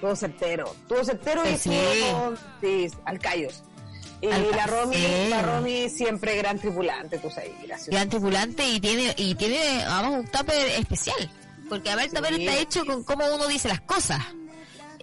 Tuvo 0.00 0.14
certero. 0.16 0.74
Tuvo 0.88 1.04
certero 1.04 1.42
y 1.44 1.54
Eh, 1.54 1.58
sí. 1.58 1.70
con- 2.12 2.38
sí, 2.60 2.88
al 3.04 3.18
callos. 3.18 3.62
Y 4.20 4.26
Al 4.30 4.50
la 4.50 4.66
Romy, 4.66 4.96
sí. 4.96 5.26
la 5.30 5.42
Romy 5.42 5.88
siempre 5.88 6.36
gran 6.36 6.58
tripulante, 6.58 7.18
tú 7.18 7.30
sabes, 7.30 7.52
gracias. 7.62 7.88
gran 7.88 8.08
tripulante 8.08 8.68
y 8.68 8.80
tiene 8.80 9.14
y 9.16 9.34
tiene 9.36 9.84
además 9.84 10.20
un 10.20 10.26
tupper 10.26 10.68
especial 10.70 11.30
porque 11.68 11.90
a 11.90 11.94
ver 11.96 12.06
el 12.06 12.12
tupper 12.12 12.34
Sí. 12.34 12.46
está 12.46 12.60
hecho 12.60 12.84
con 12.84 13.04
cómo 13.04 13.24
uno 13.32 13.46
dice 13.46 13.68
las 13.68 13.80
cosas 13.82 14.18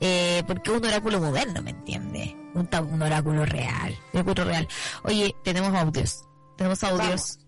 eh, 0.02 0.44
porque 0.48 0.70
es 0.70 0.78
un 0.78 0.86
oráculo 0.86 1.22
moderno 1.22 1.62
me 1.62 1.70
entiende 1.70 2.36
un, 2.56 2.68
oráculo 3.02 3.46
real 3.46 3.98
un 4.12 4.20
oráculo 4.20 4.44
real 4.50 4.68
oye 5.04 5.34
tenemos 5.46 5.74
audios 5.74 6.26
tenemos 6.58 6.84
audios 6.84 7.40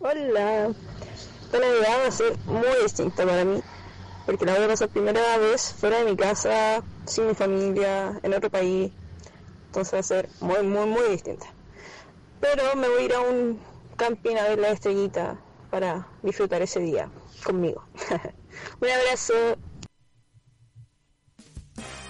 Hola. 0.00 0.68
Esta 1.44 1.58
Navidad 1.58 1.98
va 2.04 2.06
a 2.06 2.10
ser 2.12 2.36
muy 2.46 2.82
distinta 2.84 3.24
para 3.24 3.44
mí, 3.44 3.60
porque 4.28 4.44
la 4.44 4.56
voy 4.56 4.64
a 4.64 4.68
pasar 4.68 4.90
primera 4.90 5.38
vez 5.38 5.72
fuera 5.72 6.00
de 6.00 6.10
mi 6.10 6.14
casa, 6.14 6.82
sin 7.06 7.28
mi 7.28 7.34
familia, 7.34 8.20
en 8.22 8.34
otro 8.34 8.50
país. 8.50 8.92
Entonces 9.68 9.94
va 9.94 9.98
a 10.00 10.02
ser 10.02 10.28
muy, 10.40 10.62
muy, 10.64 10.84
muy 10.84 11.08
distinta. 11.08 11.46
Pero 12.38 12.76
me 12.76 12.90
voy 12.90 13.04
a 13.04 13.04
ir 13.06 13.14
a 13.14 13.20
un 13.20 13.58
camping 13.96 14.36
a 14.36 14.42
ver 14.42 14.58
la 14.58 14.68
estrellita 14.68 15.38
para 15.70 16.06
disfrutar 16.22 16.60
ese 16.60 16.80
día 16.80 17.08
conmigo. 17.42 17.82
un 18.82 18.88
abrazo. 18.90 19.32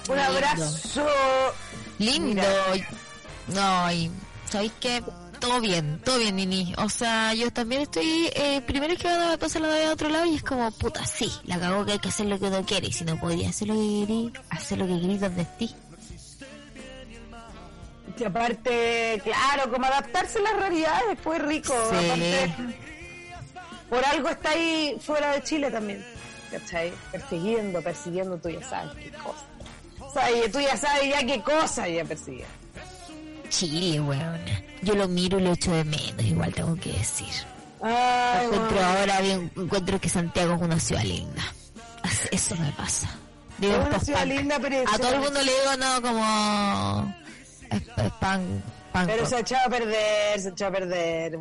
Un 0.08 0.16
Lindo. 0.16 0.22
abrazo. 0.32 1.06
lindo 1.98 2.42
no 3.54 3.92
y 3.92 4.10
sabéis 4.50 4.72
que 4.80 5.04
todo 5.38 5.60
bien 5.60 6.00
todo 6.04 6.18
bien 6.18 6.36
Nini 6.36 6.74
o 6.78 6.88
sea 6.88 7.34
yo 7.34 7.52
también 7.52 7.82
estoy 7.82 8.30
eh, 8.34 8.60
primero 8.66 8.92
es 8.92 8.98
que 8.98 9.08
a 9.08 9.36
pasar 9.38 9.62
la 9.62 9.68
Navidad 9.68 9.90
a 9.90 9.92
otro 9.94 10.08
lado 10.08 10.26
y 10.26 10.36
es 10.36 10.42
como 10.42 10.70
puta 10.72 11.04
sí 11.06 11.30
la 11.44 11.58
cagó 11.58 11.84
que 11.84 11.92
hay 11.92 11.98
que 11.98 12.08
hacer 12.08 12.26
lo 12.26 12.38
que 12.38 12.46
uno 12.46 12.64
quiere 12.64 12.88
y 12.88 12.92
si 12.92 13.04
no 13.04 13.18
podía 13.18 13.48
hacer 13.48 13.68
lo 13.68 13.74
que 13.74 13.80
querí 13.80 14.32
hacer 14.50 14.78
lo 14.78 14.86
que 14.86 15.00
querí 15.00 15.18
donde 15.18 15.42
estés 15.42 15.74
Que 18.16 18.26
aparte, 18.26 19.20
claro, 19.22 19.70
como 19.70 19.86
adaptarse 19.86 20.38
a 20.38 20.42
las 20.42 20.56
realidades 20.56 21.18
fue 21.22 21.38
rico. 21.38 21.72
Sí. 21.88 22.04
Aparte, 22.04 22.54
por 23.88 24.04
algo 24.04 24.28
está 24.28 24.50
ahí 24.50 24.98
fuera 25.00 25.32
de 25.32 25.42
Chile 25.44 25.70
también. 25.70 26.04
¿Cachai? 26.50 26.92
Persiguiendo, 27.12 27.80
persiguiendo, 27.80 28.36
tú 28.38 28.48
ya 28.48 28.68
sabes 28.68 28.92
qué 28.96 29.10
cosa. 29.10 29.44
O 30.00 30.12
sea, 30.12 30.30
y 30.32 30.50
tú 30.50 30.58
ya 30.58 30.76
sabes 30.76 31.08
ya 31.08 31.24
qué 31.24 31.40
cosa 31.42 31.86
ella 31.86 32.04
persigue. 32.04 32.44
Chile, 33.48 34.00
weón. 34.00 34.40
Yo 34.82 34.94
lo 34.94 35.08
miro 35.08 35.38
y 35.38 35.42
lo 35.42 35.52
echo 35.52 35.72
de 35.72 35.84
menos, 35.84 36.24
igual 36.24 36.54
tengo 36.54 36.76
que 36.76 36.92
decir. 36.92 37.28
Ay, 37.82 38.46
encuentro 38.46 38.84
ahora 38.84 39.20
bien, 39.20 39.52
encuentro 39.56 40.00
que 40.00 40.08
Santiago 40.08 40.54
es 40.54 40.62
una 40.62 40.78
ciudad 40.80 41.02
linda. 41.02 41.42
Eso 42.30 42.56
me 42.56 42.72
pasa. 42.72 43.08
Digo, 43.58 43.74
Es 43.74 43.86
una 43.86 44.00
ciudad 44.00 44.26
linda, 44.26 44.58
pero 44.60 44.76
A 44.88 44.98
todo 44.98 45.14
el 45.14 45.20
mundo 45.20 45.42
le 45.42 45.52
digo, 45.52 45.76
no, 45.78 46.02
como... 46.02 47.14
Es, 47.70 47.82
es 47.82 48.12
pan, 48.20 48.62
pan 48.92 49.06
Pero 49.06 49.26
se 49.26 49.40
echado 49.40 49.66
a 49.66 49.70
perder, 49.70 50.40
se 50.40 50.48
echado 50.48 50.70
a 50.70 50.74
perder. 50.78 51.38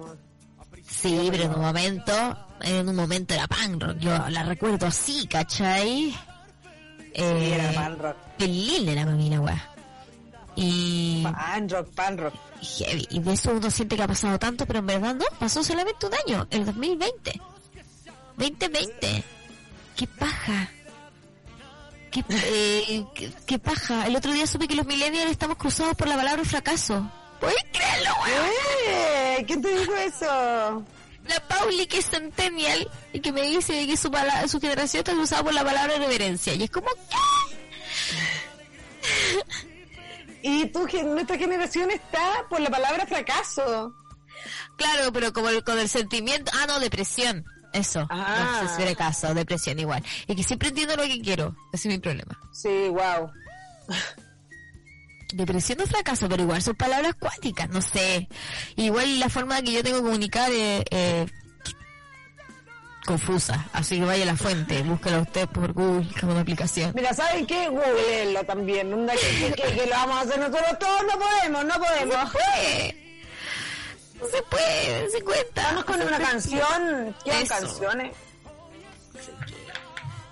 Sí, 0.90 1.28
pero 1.32 1.44
en 1.44 1.54
un 1.54 1.62
momento, 1.62 2.38
en 2.62 2.90
un 2.90 2.96
momento 2.96 3.34
era 3.34 3.48
pan 3.48 3.80
rock. 3.80 3.98
Yo 4.00 4.18
la 4.30 4.44
recuerdo 4.44 4.88
así, 4.88 5.28
¿cachai? 5.28 6.16
Eh, 7.14 7.54
era 7.56 7.72
pan 7.74 8.00
rock. 8.00 8.16
Para 8.38 8.50
mí 8.50 9.30
la 9.30 9.42
weá. 9.42 9.77
Y... 10.60 11.22
Pan 11.22 11.70
rock, 11.70 11.88
pan 11.94 12.18
rock. 12.18 12.34
heavy. 12.62 13.08
Y 13.12 13.20
de 13.20 13.34
eso 13.34 13.52
uno 13.52 13.70
siente 13.70 13.96
que 13.96 14.02
ha 14.02 14.08
pasado 14.08 14.40
tanto, 14.40 14.66
pero 14.66 14.80
en 14.80 14.88
verdad 14.88 15.14
no, 15.14 15.26
pasó 15.40 15.64
solamente 15.64 16.08
un 16.08 16.14
año, 16.16 16.48
el 16.50 16.66
2020. 16.66 17.40
2020. 18.38 19.24
Qué 19.96 20.08
paja. 20.08 20.70
qué, 22.10 22.24
eh, 22.30 23.06
qué, 23.14 23.32
qué 23.46 23.60
paja. 23.60 24.08
El 24.08 24.16
otro 24.16 24.34
día 24.34 24.48
supe 24.48 24.68
que 24.68 24.74
los 24.74 24.88
millennials 24.88 25.30
estamos 25.30 25.58
cruzados 25.58 25.96
por 25.96 26.08
la 26.08 26.16
palabra 26.16 26.44
fracaso. 26.44 27.08
¿Puedes 27.40 27.64
creerlo, 27.72 28.10
weón? 28.26 28.50
¡Eh! 28.88 29.44
¿Quién 29.46 29.62
te 29.62 29.78
dijo 29.78 29.96
eso? 29.96 30.84
La 31.28 31.40
Pauli 31.48 31.86
que 31.86 32.00
es 32.00 32.10
centennial 32.10 32.90
y 33.14 33.20
que 33.20 33.32
me 33.32 33.44
dice 33.44 33.86
que 33.86 33.96
su, 33.96 34.10
su 34.48 34.60
generación 34.60 35.02
está 35.02 35.12
cruzada 35.12 35.44
por 35.44 35.54
la 35.54 35.64
palabra 35.64 35.98
reverencia. 36.00 36.56
Y 36.56 36.64
es 36.64 36.72
como, 36.72 36.88
Y 40.44 40.66
tu, 40.68 40.88
nuestra 41.06 41.38
generación 41.38 41.92
está 41.92 42.46
por 42.50 42.60
la 42.62 42.70
palabra 42.70 43.06
fracaso. 43.06 43.94
Claro, 44.78 45.12
pero 45.12 45.34
como 45.34 45.50
el- 45.50 45.64
con 45.64 45.80
el 45.80 45.90
sentimiento, 45.90 46.52
ah, 46.54 46.66
no, 46.68 46.80
depresión, 46.80 47.44
eso, 47.74 48.06
Ah. 48.10 48.62
no 48.64 48.70
sé 48.70 48.76
si 48.76 48.82
era 48.84 48.96
caso, 48.96 49.34
depresión 49.34 49.80
igual. 49.80 50.04
Y 50.28 50.36
que 50.36 50.44
siempre 50.44 50.70
entiendo 50.70 50.96
lo 50.96 51.04
que 51.04 51.20
quiero, 51.22 51.56
ese 51.74 51.88
es 51.90 51.96
mi 51.96 52.00
problema. 52.00 52.40
Sí, 52.54 52.88
wow. 52.90 53.32
Depresión 55.34 55.82
o 55.82 55.86
fracaso, 55.86 56.30
pero 56.30 56.44
igual 56.44 56.62
son 56.62 56.76
palabras 56.76 57.14
cuáticas, 57.20 57.70
no 57.70 57.82
sé. 57.82 58.30
Igual 58.78 59.20
la 59.20 59.28
forma 59.30 59.62
que 59.62 59.74
yo 59.74 59.84
tengo 59.84 59.98
de 59.98 60.04
comunicar 60.04 60.50
es 60.52 60.86
eh, 60.90 61.26
confusa, 63.08 63.66
así 63.74 63.98
que 64.00 64.06
vaya 64.06 64.24
a 64.24 64.28
la 64.28 64.36
fuente, 64.36 64.84
búsquela 64.84 65.20
usted 65.22 65.48
por 65.48 65.72
Google 65.74 66.08
como 66.20 66.34
una 66.34 66.42
aplicación. 66.42 66.92
Mira, 66.94 67.14
¿saben 67.14 67.48
qué? 67.48 67.70
Googleenlo 67.70 68.44
también. 68.44 68.92
Que, 69.08 69.54
que- 69.54 69.76
que 69.76 69.86
lo 69.88 69.92
vamos 69.92 70.18
a 70.18 70.22
hacer 70.22 70.38
nosotros 70.40 70.78
todos. 70.80 71.02
No 71.04 71.18
podemos, 71.20 71.66
no 71.66 71.74
podemos. 71.76 72.16
No 74.20 74.28
se 74.28 74.42
puede, 74.50 75.10
se 75.12 75.22
cuenta. 75.24 75.64
Vamos 75.64 75.86
con 75.86 76.02
una 76.02 76.20
canción. 76.20 77.16
¿Quieren 77.24 77.44
Eso. 77.44 77.54
canciones? 77.56 78.16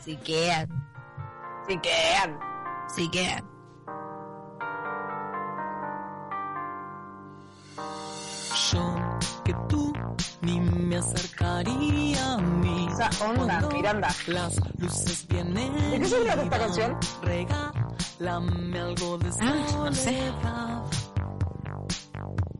Si 0.03 0.15
quedan, 0.17 0.67
Si 1.67 1.77
quedan. 1.79 2.39
si 2.95 3.09
quedan. 3.09 3.45
Yo 8.71 8.95
que 9.43 9.53
tú 9.69 9.74
me 10.85 10.97
acercaría 10.97 12.33
a 12.33 12.37
mí. 12.37 12.87
Esa 12.91 13.09
onda, 13.25 13.67
Miranda. 13.73 14.07
Las 14.27 14.55
luces 14.77 15.27
vienen. 15.27 15.91
¿De 15.91 15.99
qué 15.99 16.05
se 16.05 16.21
trata 16.21 16.43
esta 16.43 16.59
canción? 16.59 16.97
Regálame 17.23 18.79
algo 18.79 19.17
de 19.17 19.29
Ah, 19.41 19.55
no 19.85 19.93
sé. 19.93 20.31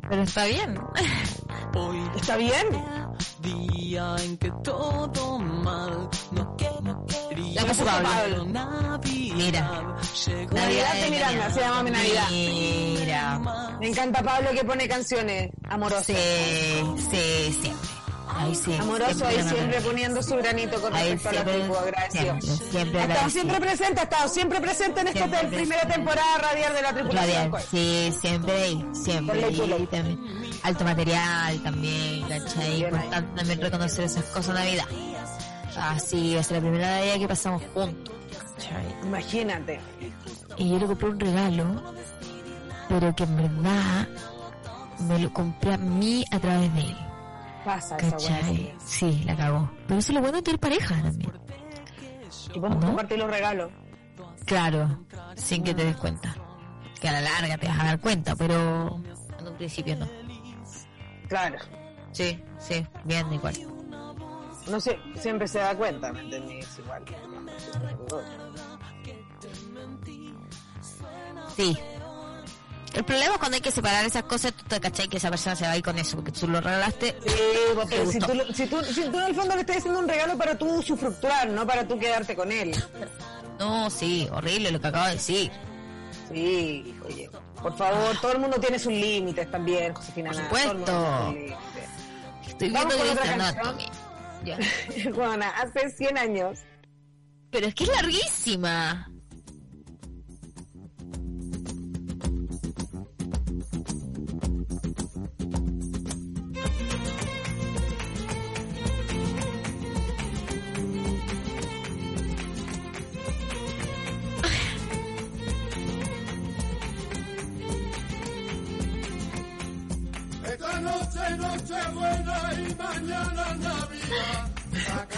Pero 0.10 0.22
está 0.22 0.46
bien. 0.46 0.80
Hoy 1.76 2.10
¿Está 2.16 2.38
bien? 2.38 2.68
día 3.42 4.16
en 4.24 4.38
que 4.38 4.52
todo 4.64 5.40
mal. 5.40 6.10
No 6.32 6.56
que 6.58 6.70
no 6.82 7.06
quería. 7.06 7.62
La 7.62 7.68
puso 7.68 7.86
Pablo. 7.86 8.46
Navidad 8.46 9.02
Mira. 9.36 9.98
llegó. 10.26 10.56
Navidad 10.56 10.94
de 10.94 11.10
Miranda, 11.12 11.52
se 11.52 11.60
llama 11.60 11.84
mi 11.84 11.92
Navidad. 11.92 12.28
Mira. 12.30 13.40
Me 13.80 13.88
encanta 13.90 14.24
Pablo 14.24 14.50
que 14.52 14.64
pone 14.64 14.88
canciones 14.88 15.50
amorosas. 15.70 16.06
Sí, 16.06 16.84
sí, 17.12 17.58
siempre. 17.62 17.90
Ahí 18.38 18.54
sí. 18.54 18.76
Amoroso 18.76 19.26
ahí 19.26 19.42
siempre 19.48 19.80
poniendo 19.82 20.22
su 20.22 20.36
granito 20.36 20.82
con 20.82 20.92
respecto 20.94 21.30
a 21.30 21.32
la 21.32 21.40
siempre, 21.44 21.60
tribu, 21.62 21.76
agradecido. 21.78 22.42
siempre, 22.42 22.68
siempre 22.72 23.00
ha 23.00 23.06
estado 23.06 23.30
siempre 23.30 23.60
presente, 23.62 24.00
ha 24.00 24.04
estado 24.04 24.28
siempre 24.30 24.62
presente 24.62 25.02
en 25.02 25.08
esta 25.08 25.20
Siempre 25.20 25.40
te- 25.40 25.56
primera 25.56 25.88
temporada 25.88 26.38
radial 26.40 26.74
de 26.74 26.82
la 26.82 26.94
tripulación. 26.94 27.52
Radial, 27.52 27.64
sí, 27.72 28.14
siempre 28.20 28.54
ahí, 28.62 28.86
siempre 28.94 29.52
ley. 29.52 29.88
también. 29.90 30.20
Alto 30.64 30.84
material 30.84 31.64
también, 31.64 32.28
¿cachai? 32.28 32.64
Ahí. 32.66 32.84
Importante 32.84 33.36
también 33.38 33.62
reconocer 33.62 34.06
esas 34.06 34.26
cosas 34.26 34.48
en 34.50 34.54
Navidad. 34.66 34.86
Así, 35.78 36.36
es 36.36 36.52
la 36.52 36.60
primera 36.60 36.88
Navidad 36.98 37.16
que 37.20 37.28
pasamos 37.28 37.62
juntos, 37.74 38.14
¿cachai? 38.58 38.86
Imagínate. 39.04 39.80
Y 40.58 40.70
yo 40.72 40.80
le 40.80 40.86
compré 40.88 41.10
un 41.10 41.20
regalo, 41.20 41.66
pero 42.90 43.16
que 43.16 43.24
en 43.24 43.38
verdad 43.38 44.08
me 45.00 45.20
lo 45.20 45.32
compré 45.34 45.74
a 45.74 45.78
mí 45.78 46.26
a 46.32 46.40
través 46.40 46.74
de 46.74 46.82
él. 46.82 46.98
Pasa 47.66 47.98
esa 47.98 48.16
buena. 48.16 48.40
¿Cachai? 48.40 48.76
Sí, 48.86 49.24
la 49.26 49.36
cagó. 49.36 49.72
Pero 49.88 50.00
eso 50.00 50.12
es 50.12 50.16
lo 50.16 50.22
bueno 50.22 50.38
de 50.38 50.44
tener 50.44 50.60
pareja 50.60 51.02
también. 51.02 51.32
Y 52.54 52.60
vamos 52.60 52.84
a 52.84 52.88
compartir 52.88 53.18
los 53.18 53.30
regalos. 53.30 53.72
Claro, 54.46 55.06
sin 55.36 55.64
que 55.64 55.74
te 55.74 55.84
des 55.84 55.98
cuenta. 55.98 56.36
Que 57.02 57.10
a 57.10 57.14
la 57.14 57.22
larga 57.22 57.58
te 57.58 57.68
vas 57.68 57.80
a 57.80 57.86
dar 57.86 58.00
cuenta, 58.00 58.36
pero 58.36 59.02
en 59.40 59.48
un 59.48 59.58
principio 59.58 59.96
no. 59.96 60.08
Claro. 61.28 61.58
Sí, 62.12 62.40
sí, 62.60 62.86
bien 63.04 63.34
igual. 63.34 63.56
No 64.70 64.80
sé, 64.80 65.00
siempre 65.16 65.48
se 65.48 65.60
da 65.60 65.76
cuenta, 65.76 66.14
¿me 66.14 66.22
entendés? 66.22 66.80
Igual. 66.80 67.04
Sí. 71.56 71.78
El 72.96 73.04
problema 73.04 73.34
es 73.34 73.40
cuando 73.40 73.56
hay 73.56 73.62
que 73.62 73.72
separar 73.72 74.06
esas 74.06 74.24
cosas, 74.24 74.54
tú 74.54 74.64
te 74.70 74.80
cachai 74.80 75.10
que 75.10 75.18
esa 75.18 75.30
persona 75.30 75.54
se 75.54 75.66
va 75.66 75.72
a 75.72 75.78
ir 75.78 75.84
con 75.84 75.98
eso, 75.98 76.16
porque 76.16 76.32
tú 76.32 76.48
lo 76.48 76.62
regalaste. 76.62 77.14
Sí, 77.28 77.36
pero 77.90 78.10
si 78.10 78.20
tú, 78.20 78.32
si, 78.54 78.68
tú, 78.68 78.84
si 78.86 79.02
tú 79.10 79.20
en 79.20 79.26
el 79.26 79.36
fondo 79.36 79.54
le 79.54 79.62
estás 79.62 79.78
haciendo 79.78 80.00
un 80.00 80.08
regalo 80.08 80.38
para 80.38 80.58
tú 80.58 80.66
usufructuar, 80.80 81.50
no 81.50 81.68
para 81.68 81.86
tú 81.86 82.00
quedarte 82.00 82.38
con 82.38 82.54
él. 82.54 82.74
No, 83.60 83.90
sí, 83.90 84.30
horrible 84.32 84.72
lo 84.72 84.80
que 84.80 84.88
acabo 84.88 85.08
de 85.08 85.12
decir. 85.12 85.52
Sí, 86.32 86.96
oye. 87.06 87.30
Por 87.62 87.76
favor, 87.78 88.18
todo 88.22 88.32
el 88.32 88.40
mundo 88.40 88.60
tiene 88.62 88.80
sus 88.80 88.94
límites 88.94 89.52
también, 89.52 89.94
Josefina. 89.94 90.32
Por 90.32 90.42
supuesto. 90.42 91.36
Estoy 92.48 92.70
viendo 92.70 92.98
Grey's 92.98 93.12
otra 93.12 93.34
Anatomy. 93.34 93.86
Ya. 94.46 94.58
Juana, 95.14 95.50
hace 95.50 95.90
100 95.90 96.18
años. 96.18 96.60
Pero 97.52 97.68
es 97.68 97.76
que 97.76 97.84
es 97.84 97.90
larguísima. 97.90 99.10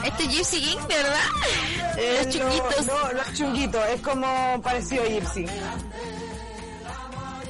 Este 0.04 0.24
es 0.24 0.30
Gypsy 0.30 0.62
King, 0.62 0.78
¿verdad? 0.88 1.20
Eh, 1.98 2.22
Los 2.24 2.36
chunguitos. 2.36 2.86
No, 2.88 2.94
no, 3.04 3.12
los 3.14 3.34
chunguitos. 3.34 3.86
Es 3.90 4.02
como 4.02 4.62
parecido 4.62 5.04
a 5.04 5.08
Gypsy. 5.08 5.46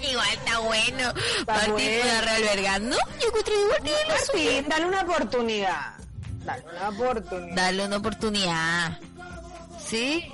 Igual 0.10 0.28
está 0.34 0.60
bueno. 0.60 1.14
Martín 1.46 1.74
bueno. 1.74 2.22
realbergando. 2.24 2.98
Yo 3.20 3.28
encuentro 3.28 3.54
suya. 3.56 4.06
Martín, 4.10 4.70
dale 4.70 4.86
una 4.86 5.02
oportunidad. 5.02 5.94
Dale 6.46 6.64
una 6.76 6.90
oportunidad. 6.90 7.56
Dale 7.56 7.86
una 7.86 7.98
oportunidad. 7.98 9.00
¿Sí? 9.86 10.32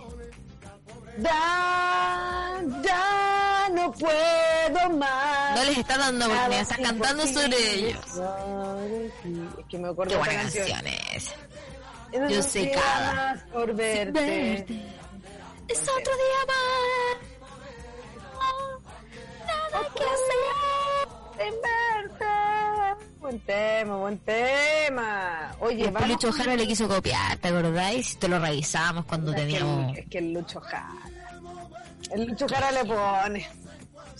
Ya, 1.19 2.61
ya 2.84 3.43
no 3.74 3.91
puedo 3.91 4.90
más. 4.98 5.58
No 5.60 5.64
les 5.66 5.78
está 5.78 5.98
dando 5.98 6.26
oportunidad, 6.26 6.62
está 6.62 6.78
cantando 6.78 7.28
sobre 7.28 7.74
ellos. 7.76 8.06
sobre 8.08 9.10
ti. 9.22 9.48
Es 9.60 9.66
que 9.68 9.78
me 9.78 9.88
acuerdo 9.90 10.12
Qué 10.12 10.18
buena 10.18 10.41
canción 10.41 10.88
es. 10.88 11.34
No 12.14 12.30
Yo 12.30 12.44
sé 12.44 12.72
cada. 12.72 13.45
por 13.52 13.74
verte. 13.74 14.66
Es 15.68 15.82
otro 15.82 16.14
día 16.14 16.41
más. 16.48 17.18
Nada 19.48 19.90
que 19.95 20.04
hacer. 20.04 20.64
Verte. 21.38 22.26
Buen 23.20 23.40
tema, 23.40 23.95
buen 23.98 24.18
tema. 24.20 25.56
Oye, 25.60 25.90
vamos 25.90 26.10
Lucho 26.10 26.32
Jara 26.32 26.56
le 26.56 26.68
quiso 26.68 26.88
copiar, 26.88 27.38
¿te 27.38 27.48
acordáis? 27.48 28.18
Te 28.20 28.28
lo 28.28 28.38
revisamos 28.38 29.06
cuando 29.06 29.32
Es 29.32 29.38
que 29.38 29.41
teníamos... 29.41 29.98
Es 29.98 30.06
que 30.08 30.18
el 30.18 30.34
Lucho 30.34 30.60
Jara. 30.60 31.10
El 32.12 32.26
Lucho 32.26 32.48
Jara 32.48 32.72
le 32.72 32.86
pone. 32.86 33.48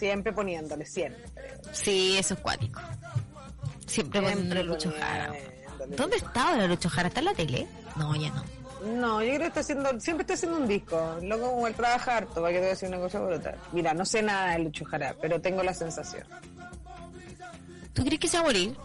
Siempre 0.04 0.34
poniéndole, 0.34 0.86
siempre. 0.86 1.24
Sí, 1.72 2.18
eso 2.18 2.34
es 2.34 2.40
cuático. 2.42 2.82
Siempre 3.86 4.22
poniéndole 4.22 4.62
Lucho 4.66 4.92
Jara. 4.92 5.34
¿Dónde 5.96 6.18
está 6.18 6.50
ahora 6.50 6.68
Lucho 6.68 6.90
Jara? 6.90 7.08
¿Está 7.08 7.22
en 7.22 7.26
la 7.28 7.34
tele? 7.34 7.68
No, 7.96 8.14
ya 8.14 8.30
no. 8.32 8.44
No, 8.86 9.24
yo 9.24 9.30
creo 9.30 9.40
que 9.40 9.48
está 9.48 9.60
haciendo, 9.62 9.98
siempre 10.02 10.24
está 10.24 10.34
haciendo 10.34 10.58
un 10.58 10.68
disco. 10.68 11.20
Loco 11.22 11.52
como 11.52 11.68
él 11.68 11.74
trabaja 11.74 12.18
harto, 12.18 12.42
para 12.42 12.50
que 12.50 12.56
te 12.56 12.60
voy 12.60 12.68
a 12.68 12.70
decir 12.72 12.90
una 12.90 13.00
cosa 13.00 13.22
brutal. 13.22 13.56
Mira, 13.72 13.94
no 13.94 14.04
sé 14.04 14.22
nada 14.22 14.52
de 14.52 14.60
Lucho 14.60 14.84
Jara, 14.84 15.16
pero 15.22 15.40
tengo 15.40 15.64
la 15.64 15.74
sensación. 15.74 16.28
¿Tú 17.94 18.04
crees 18.04 18.20
que 18.20 18.28
se 18.28 18.36
va 18.36 18.42
a 18.44 18.48
morir? 18.48 18.76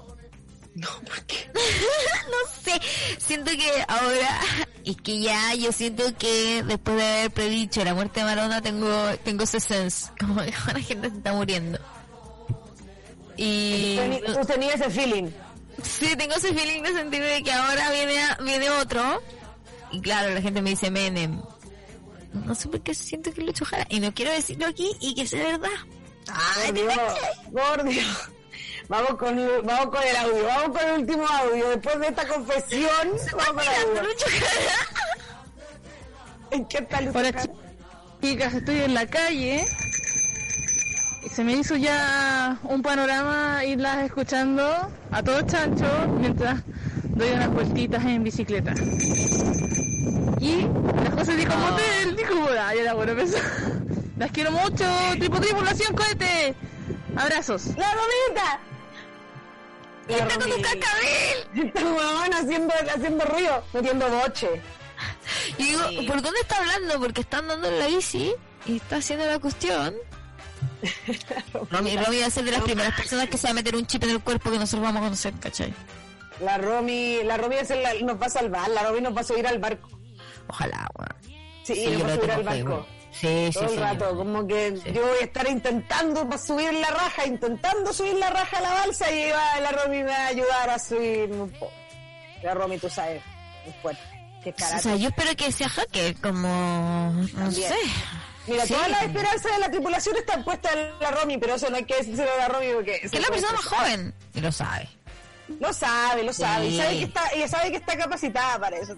No, 0.80 0.88
¿por 1.04 1.20
qué? 1.24 1.50
no 1.54 2.62
sé. 2.62 2.80
Siento 3.18 3.50
que 3.52 3.84
ahora... 3.88 4.40
Es 4.84 4.96
que 4.96 5.20
ya 5.20 5.54
yo 5.54 5.70
siento 5.70 6.02
que 6.16 6.62
después 6.62 6.96
de 6.96 7.02
haber 7.04 7.30
predicho 7.30 7.84
la 7.84 7.92
muerte 7.94 8.20
de 8.20 8.26
Marona 8.26 8.62
tengo, 8.62 8.88
tengo 9.22 9.44
ese 9.44 9.60
sense. 9.60 10.10
Como 10.18 10.40
que 10.40 10.50
la 10.50 10.80
gente 10.80 11.10
se 11.10 11.16
está 11.18 11.32
muriendo. 11.34 11.78
Y... 13.36 13.98
Tú 14.26 14.46
tenías 14.46 14.80
ese 14.80 14.88
feeling. 14.90 15.30
Sí, 15.82 16.16
tengo 16.16 16.34
ese 16.36 16.54
feeling 16.54 16.82
de 16.82 16.92
sentir 16.94 17.22
de 17.22 17.42
que 17.42 17.52
ahora 17.52 17.90
viene, 17.90 18.18
a- 18.22 18.36
viene 18.42 18.70
otro. 18.70 19.22
Y 19.92 20.00
claro, 20.00 20.32
la 20.34 20.40
gente 20.40 20.62
me 20.62 20.70
dice 20.70 20.90
Menem. 20.90 21.40
No 22.32 22.54
sé 22.54 22.68
por 22.68 22.80
qué 22.80 22.94
siento 22.94 23.30
que 23.32 23.42
Lucho 23.42 23.64
Jara. 23.66 23.86
Y 23.90 24.00
no 24.00 24.14
quiero 24.14 24.32
decirlo 24.32 24.66
aquí 24.68 24.90
y 25.00 25.14
que 25.14 25.26
sea 25.26 25.44
verdad. 25.58 25.68
Por 26.64 26.72
Dios, 26.74 26.94
por 27.52 27.84
Dios. 27.84 28.30
Vamos 28.88 29.16
con, 29.18 29.38
el- 29.38 29.62
vamos 29.62 29.86
con 29.94 30.02
el 30.02 30.16
audio, 30.16 30.46
vamos 30.46 30.78
con 30.78 30.88
el 30.88 31.00
último 31.00 31.26
audio. 31.28 31.68
Después 31.70 32.00
de 32.00 32.06
esta 32.08 32.26
confesión, 32.26 33.08
vamos 33.36 33.64
con 33.64 33.74
el 33.74 33.98
audio. 33.98 34.10
¿En 36.50 36.64
qué 36.66 36.78
está 36.78 37.00
Lucho 37.02 37.18
Hola 37.18 37.32
chicas, 38.22 38.54
estoy 38.54 38.80
en 38.80 38.94
la 38.94 39.06
calle 39.06 39.64
y 41.24 41.28
se 41.28 41.44
me 41.44 41.52
hizo 41.52 41.76
ya 41.76 42.58
un 42.64 42.80
panorama 42.82 43.62
irlas 43.64 43.98
escuchando 44.06 44.90
a 45.10 45.22
todos 45.22 45.46
chanchos 45.46 46.08
mientras 46.18 46.60
doy 47.10 47.30
unas 47.32 47.50
vueltitas 47.50 48.02
en 48.06 48.24
bicicleta. 48.24 48.72
Y 50.40 50.66
las 51.04 51.14
cosas 51.14 51.36
dijo 51.36 51.54
motel, 51.56 52.16
dijo 52.16 52.34
moda, 52.36 52.74
ya 52.74 52.80
era 52.80 52.94
bueno 52.94 53.14
pensar. 53.16 53.42
Las 54.16 54.30
quiero 54.32 54.50
mucho, 54.50 54.84
tripu 55.18 55.38
tripulación 55.40 55.94
cohete. 55.94 56.54
Abrazos. 57.16 57.66
¡La 57.76 57.92
romita! 57.92 58.60
¡Y 60.08 60.12
está 60.14 60.34
con 60.38 60.50
tu 60.50 60.62
cascabel! 60.62 61.66
Está 61.66 61.82
huevón 61.84 62.34
haciendo, 62.34 62.74
haciendo 62.94 63.24
ruido, 63.26 63.64
metiendo 63.72 64.08
boche. 64.08 64.62
Y 65.58 65.62
digo, 65.64 65.82
¿por 66.06 66.22
dónde 66.22 66.40
está 66.40 66.56
hablando? 66.58 66.98
Porque 67.00 67.20
está 67.20 67.38
andando 67.38 67.68
en 67.68 67.78
la 67.78 67.86
bici 67.86 68.32
y 68.66 68.76
está 68.76 68.96
haciendo 68.96 69.26
la 69.26 69.38
cuestión. 69.38 69.94
Romy, 71.70 71.96
Romy 71.96 72.20
va 72.20 72.26
a 72.26 72.30
ser 72.30 72.44
de 72.44 72.52
las 72.52 72.62
primeras 72.62 72.94
personas 72.94 73.28
que 73.28 73.36
se 73.38 73.46
va 73.46 73.50
a 73.50 73.54
meter 73.54 73.76
un 73.76 73.86
chip 73.86 74.02
en 74.04 74.10
el 74.10 74.20
cuerpo 74.20 74.50
que 74.50 74.58
nosotros 74.58 74.82
vamos 74.82 75.00
a 75.00 75.04
conocer, 75.04 75.34
¿cachai? 75.40 75.72
La 76.40 76.56
Romy, 76.58 77.22
la 77.24 77.36
Romy 77.36 77.56
es 77.56 77.70
la- 77.70 77.94
nos 77.94 78.20
va 78.20 78.26
a 78.26 78.30
salvar, 78.30 78.68
la 78.70 78.82
Romy 78.84 79.00
nos 79.00 79.16
va 79.16 79.20
a 79.20 79.24
subir 79.24 79.46
al 79.46 79.58
barco. 79.58 79.88
Ojalá, 80.48 80.88
weón. 80.94 81.36
Sí, 81.64 81.74
Sí, 81.74 81.86
nos 81.90 82.04
va 82.08 82.12
a 82.12 82.16
subir 82.16 82.30
al 82.30 82.42
barco. 82.44 82.86
Sí, 83.10 83.46
sí, 83.46 83.50
Todo 83.54 83.68
sí. 83.68 83.74
el 83.74 83.80
rato, 83.80 84.16
como 84.16 84.46
que 84.46 84.74
yo 84.92 85.06
voy 85.06 85.18
a 85.20 85.24
estar 85.24 85.48
intentando 85.48 86.38
subir 86.38 86.72
la 86.74 86.88
raja, 86.90 87.26
intentando 87.26 87.92
subir 87.92 88.14
la 88.14 88.30
raja 88.30 88.58
a 88.58 88.60
la 88.60 88.74
balsa 88.74 89.10
y 89.10 89.30
va, 89.30 89.60
la 89.60 89.72
Romy 89.72 89.98
me 90.02 90.10
va 90.10 90.16
a 90.16 90.26
ayudar 90.28 90.70
a 90.70 90.78
subir 90.78 91.30
un 91.32 91.50
poco. 91.50 91.72
La 92.42 92.54
Romy, 92.54 92.78
tú 92.78 92.88
sabes, 92.88 93.22
es 93.66 93.74
fuerte. 93.82 94.02
Qué 94.44 94.50
O 94.50 94.78
sea, 94.78 94.94
yo 94.96 95.08
espero 95.08 95.34
que 95.36 95.50
sea 95.50 95.68
hacker, 95.68 96.14
como... 96.20 97.12
No 97.34 97.50
sé. 97.50 97.74
Mira, 98.46 98.64
Sí. 98.64 98.72
todas 98.72 98.88
las 98.88 99.02
esperanzas 99.02 99.52
de 99.52 99.58
la 99.58 99.70
tripulación 99.70 100.16
están 100.16 100.44
puestas 100.44 100.74
en 100.74 100.98
la 101.00 101.10
Romy, 101.10 101.38
pero 101.38 101.54
eso 101.56 101.68
no 101.70 101.76
hay 101.76 101.84
que 101.84 101.96
decírselo 101.96 102.30
a 102.32 102.36
la 102.36 102.48
Romy 102.48 102.72
porque... 102.72 103.00
Que 103.00 103.06
es 103.16 103.20
la 103.20 103.28
persona 103.28 103.52
más 103.54 103.64
joven. 103.64 104.14
Y 104.34 104.40
lo 104.40 104.52
sabe. 104.52 104.88
Lo 105.60 105.72
sabe, 105.72 106.22
lo 106.22 106.32
sabe. 106.32 106.66
Y 106.66 106.70
Sí. 106.72 106.76
sabe 106.78 106.98
que 106.98 107.04
está, 107.04 107.28
ella 107.34 107.48
sabe 107.48 107.70
que 107.72 107.76
está 107.78 107.96
capacitada 107.98 108.58
para 108.60 108.76
eso. 108.76 108.94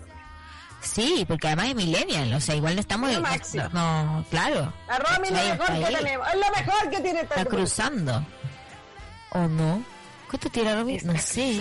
Sí, 0.82 1.24
porque 1.28 1.47
además 1.48 1.69
es 1.69 1.74
millennial, 1.74 2.32
o 2.32 2.40
sea, 2.40 2.55
igual 2.55 2.74
no 2.74 2.81
estamos... 2.81 3.12
No, 3.12 3.20
máximo. 3.20 3.65
no, 3.73 4.24
claro. 4.31 4.73
La 4.89 4.98
Romy 4.98 5.28
es 5.28 5.32
lo 5.35 5.55
mejor 5.55 5.66
que 5.90 5.97
tenemos. 5.97 6.28
Es 6.28 6.35
lo 6.35 6.51
mejor 6.57 6.90
que 6.90 7.01
tiene 7.01 7.20
Está 7.20 7.44
cruzando. 7.44 8.27
¿O 9.32 9.39
no? 9.40 9.82
¿Cuánto 10.28 10.48
tira 10.51 10.74
Romy? 10.77 10.98
No 11.05 11.19
sé. 11.19 11.61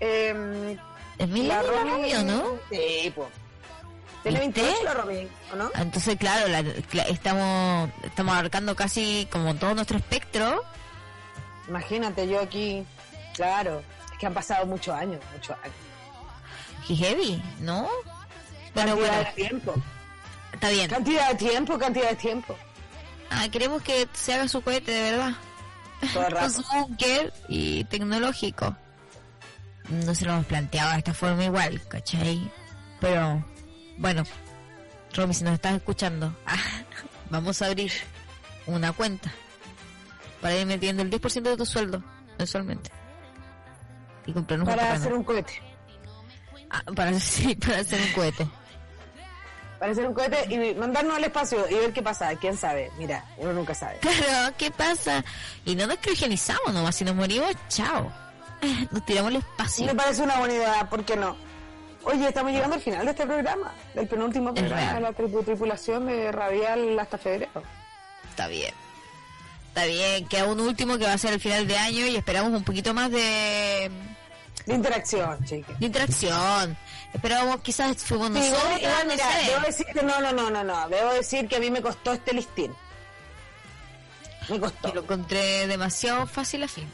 Eh, 0.00 0.76
¿Es 1.18 1.28
millennial 1.28 1.64
la 1.66 1.82
Romy 1.92 2.14
o 2.14 2.22
no? 2.24 2.44
Sí, 2.70 3.12
pues. 3.14 3.28
Tiene 4.24 4.40
¿Viste? 4.40 4.62
28 4.62 4.84
la 4.84 4.94
Romy, 4.94 5.28
¿o 5.52 5.56
no? 5.56 5.70
Entonces, 5.76 6.16
claro, 6.18 6.48
la- 6.48 6.62
cla- 6.62 7.06
estamos 7.08 7.90
estamos 8.02 8.32
abarcando 8.34 8.74
casi 8.74 9.28
como 9.30 9.54
todo 9.54 9.74
nuestro 9.74 9.98
espectro. 9.98 10.62
Imagínate, 11.68 12.26
yo 12.28 12.40
aquí, 12.40 12.84
claro, 13.34 13.82
es 14.12 14.18
que 14.18 14.26
han 14.26 14.34
pasado 14.34 14.66
muchos 14.66 14.94
años, 14.94 15.20
muchos 15.32 15.56
años. 15.62 15.76
Y 16.88 16.96
heavy, 16.96 17.42
¿no? 17.60 17.88
Bueno, 18.74 18.90
cantidad 18.96 19.12
bueno, 19.14 19.24
de 19.24 19.32
tiempo. 19.34 19.74
está 20.52 20.68
bien. 20.70 20.90
Cantidad 20.90 21.28
de 21.30 21.34
tiempo, 21.36 21.78
cantidad 21.78 22.10
de 22.10 22.16
tiempo. 22.16 22.56
Ah, 23.30 23.46
queremos 23.50 23.82
que 23.82 24.08
se 24.12 24.34
haga 24.34 24.48
su 24.48 24.60
cohete 24.62 24.90
de 24.92 25.10
verdad. 25.12 25.32
Todo 26.12 26.26
el 26.26 26.32
Con 26.32 26.42
rato. 26.42 26.50
su 26.50 26.62
búnker 26.72 27.32
y 27.48 27.84
tecnológico. 27.84 28.76
No 29.88 30.14
se 30.14 30.24
lo 30.24 30.32
hemos 30.32 30.46
planteado 30.46 30.92
de 30.92 30.98
esta 30.98 31.14
forma 31.14 31.44
igual, 31.44 31.80
¿cachai? 31.88 32.50
Pero, 33.00 33.44
bueno, 33.98 34.24
Romy, 35.14 35.34
si 35.34 35.44
nos 35.44 35.54
estás 35.54 35.74
escuchando, 35.74 36.34
ah, 36.46 36.56
vamos 37.30 37.60
a 37.62 37.66
abrir 37.66 37.92
una 38.66 38.92
cuenta 38.92 39.30
para 40.40 40.56
ir 40.56 40.66
metiendo 40.66 41.02
el 41.02 41.10
10% 41.10 41.42
de 41.42 41.56
tu 41.56 41.66
sueldo 41.66 42.02
mensualmente. 42.38 42.90
Y 44.26 44.32
comprarnos 44.32 44.66
un 44.68 44.74
Para 44.74 44.82
terreno. 44.88 45.02
hacer 45.04 45.14
un 45.14 45.24
cohete. 45.24 45.62
Ah, 46.70 46.82
para, 46.96 47.12
sí, 47.20 47.54
para 47.56 47.78
hacer 47.80 48.00
un 48.00 48.12
cohete. 48.12 48.46
Para 49.78 49.92
hacer 49.92 50.06
un 50.06 50.14
cohete 50.14 50.46
y 50.54 50.74
mandarnos 50.74 51.16
al 51.16 51.24
espacio 51.24 51.66
y 51.68 51.74
ver 51.74 51.92
qué 51.92 52.02
pasa. 52.02 52.34
¿Quién 52.36 52.56
sabe? 52.56 52.90
Mira, 52.98 53.24
uno 53.38 53.52
nunca 53.52 53.74
sabe. 53.74 53.98
Claro, 53.98 54.54
¿qué 54.56 54.70
pasa? 54.70 55.24
Y 55.64 55.74
no 55.74 55.86
nos 55.86 55.98
criogenizamos 55.98 56.72
nomás, 56.72 56.94
si 56.96 57.04
nos 57.04 57.14
morimos, 57.14 57.50
chao. 57.68 58.10
Nos 58.92 59.04
tiramos 59.04 59.30
al 59.30 59.36
espacio. 59.36 59.84
Me 59.86 59.94
parece 59.94 60.22
una 60.22 60.36
buena 60.38 60.54
idea, 60.54 60.88
¿por 60.88 61.04
qué 61.04 61.16
no? 61.16 61.36
Oye, 62.04 62.28
estamos 62.28 62.52
llegando 62.52 62.76
al 62.76 62.80
final 62.82 63.04
de 63.04 63.10
este 63.10 63.26
programa, 63.26 63.72
del 63.94 64.06
penúltimo 64.06 64.54
programa 64.54 64.94
de 64.94 65.00
la 65.00 65.10
tripu- 65.12 65.44
tripulación 65.44 66.06
de 66.06 66.30
Radial 66.32 66.98
hasta 66.98 67.18
febrero. 67.18 67.62
Está 68.30 68.46
bien. 68.46 68.72
Está 69.68 69.84
bien, 69.86 70.26
queda 70.28 70.44
un 70.46 70.60
último 70.60 70.96
que 70.98 71.04
va 71.04 71.12
a 71.14 71.18
ser 71.18 71.32
el 71.34 71.40
final 71.40 71.66
de 71.66 71.76
año 71.76 72.06
y 72.06 72.16
esperamos 72.16 72.52
un 72.52 72.62
poquito 72.64 72.94
más 72.94 73.10
de, 73.10 73.90
De 74.66 74.74
interacción, 74.74 75.44
chicas. 75.44 75.78
de 75.80 75.86
interacción. 75.86 76.76
Esperábamos 77.14 77.60
quizás 77.62 77.96
fuimos 78.04 78.28
Sí, 78.32 78.38
igual- 78.38 78.50
nosotros, 78.52 78.80
igual, 78.82 79.06
no 79.06 79.12
mira, 79.12 79.30
sé. 79.40 79.50
debo 79.50 79.60
decir 79.66 79.86
que 79.86 80.02
no, 80.02 80.20
no, 80.20 80.32
no, 80.32 80.50
no, 80.50 80.64
no. 80.64 80.88
Debo 80.88 81.12
decir 81.14 81.48
que 81.48 81.56
a 81.56 81.60
mí 81.60 81.70
me 81.70 81.80
costó 81.80 82.12
este 82.12 82.32
listín. 82.34 82.74
Me 84.48 84.60
costó. 84.60 84.92
Lo 84.92 85.00
encontré 85.02 85.66
demasiado 85.66 86.26
fácil 86.26 86.64
a 86.64 86.68
fin. 86.68 86.86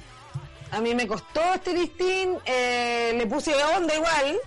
A 0.70 0.80
mí 0.80 0.94
me 0.94 1.06
costó 1.08 1.54
este 1.54 1.72
listín, 1.72 2.38
eh, 2.44 3.12
le 3.16 3.26
puse 3.26 3.52
onda 3.76 3.92
igual, 3.92 4.38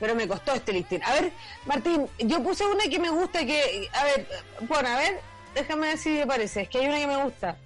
pero 0.00 0.14
me 0.14 0.26
costó 0.26 0.54
este 0.54 0.72
listín. 0.72 1.02
A 1.04 1.12
ver, 1.12 1.30
Martín, 1.66 2.08
yo 2.20 2.42
puse 2.42 2.64
una 2.64 2.84
que 2.84 2.98
me 2.98 3.10
gusta 3.10 3.44
que, 3.44 3.86
a 3.92 4.04
ver, 4.04 4.26
bueno, 4.62 4.88
a 4.88 4.96
ver, 4.96 5.20
déjame 5.54 5.88
ver 5.88 5.98
si 5.98 6.08
me 6.10 6.26
parece, 6.26 6.62
es 6.62 6.68
que 6.70 6.78
hay 6.78 6.86
una 6.86 6.98
que 6.98 7.06
me 7.06 7.22
gusta. 7.22 7.56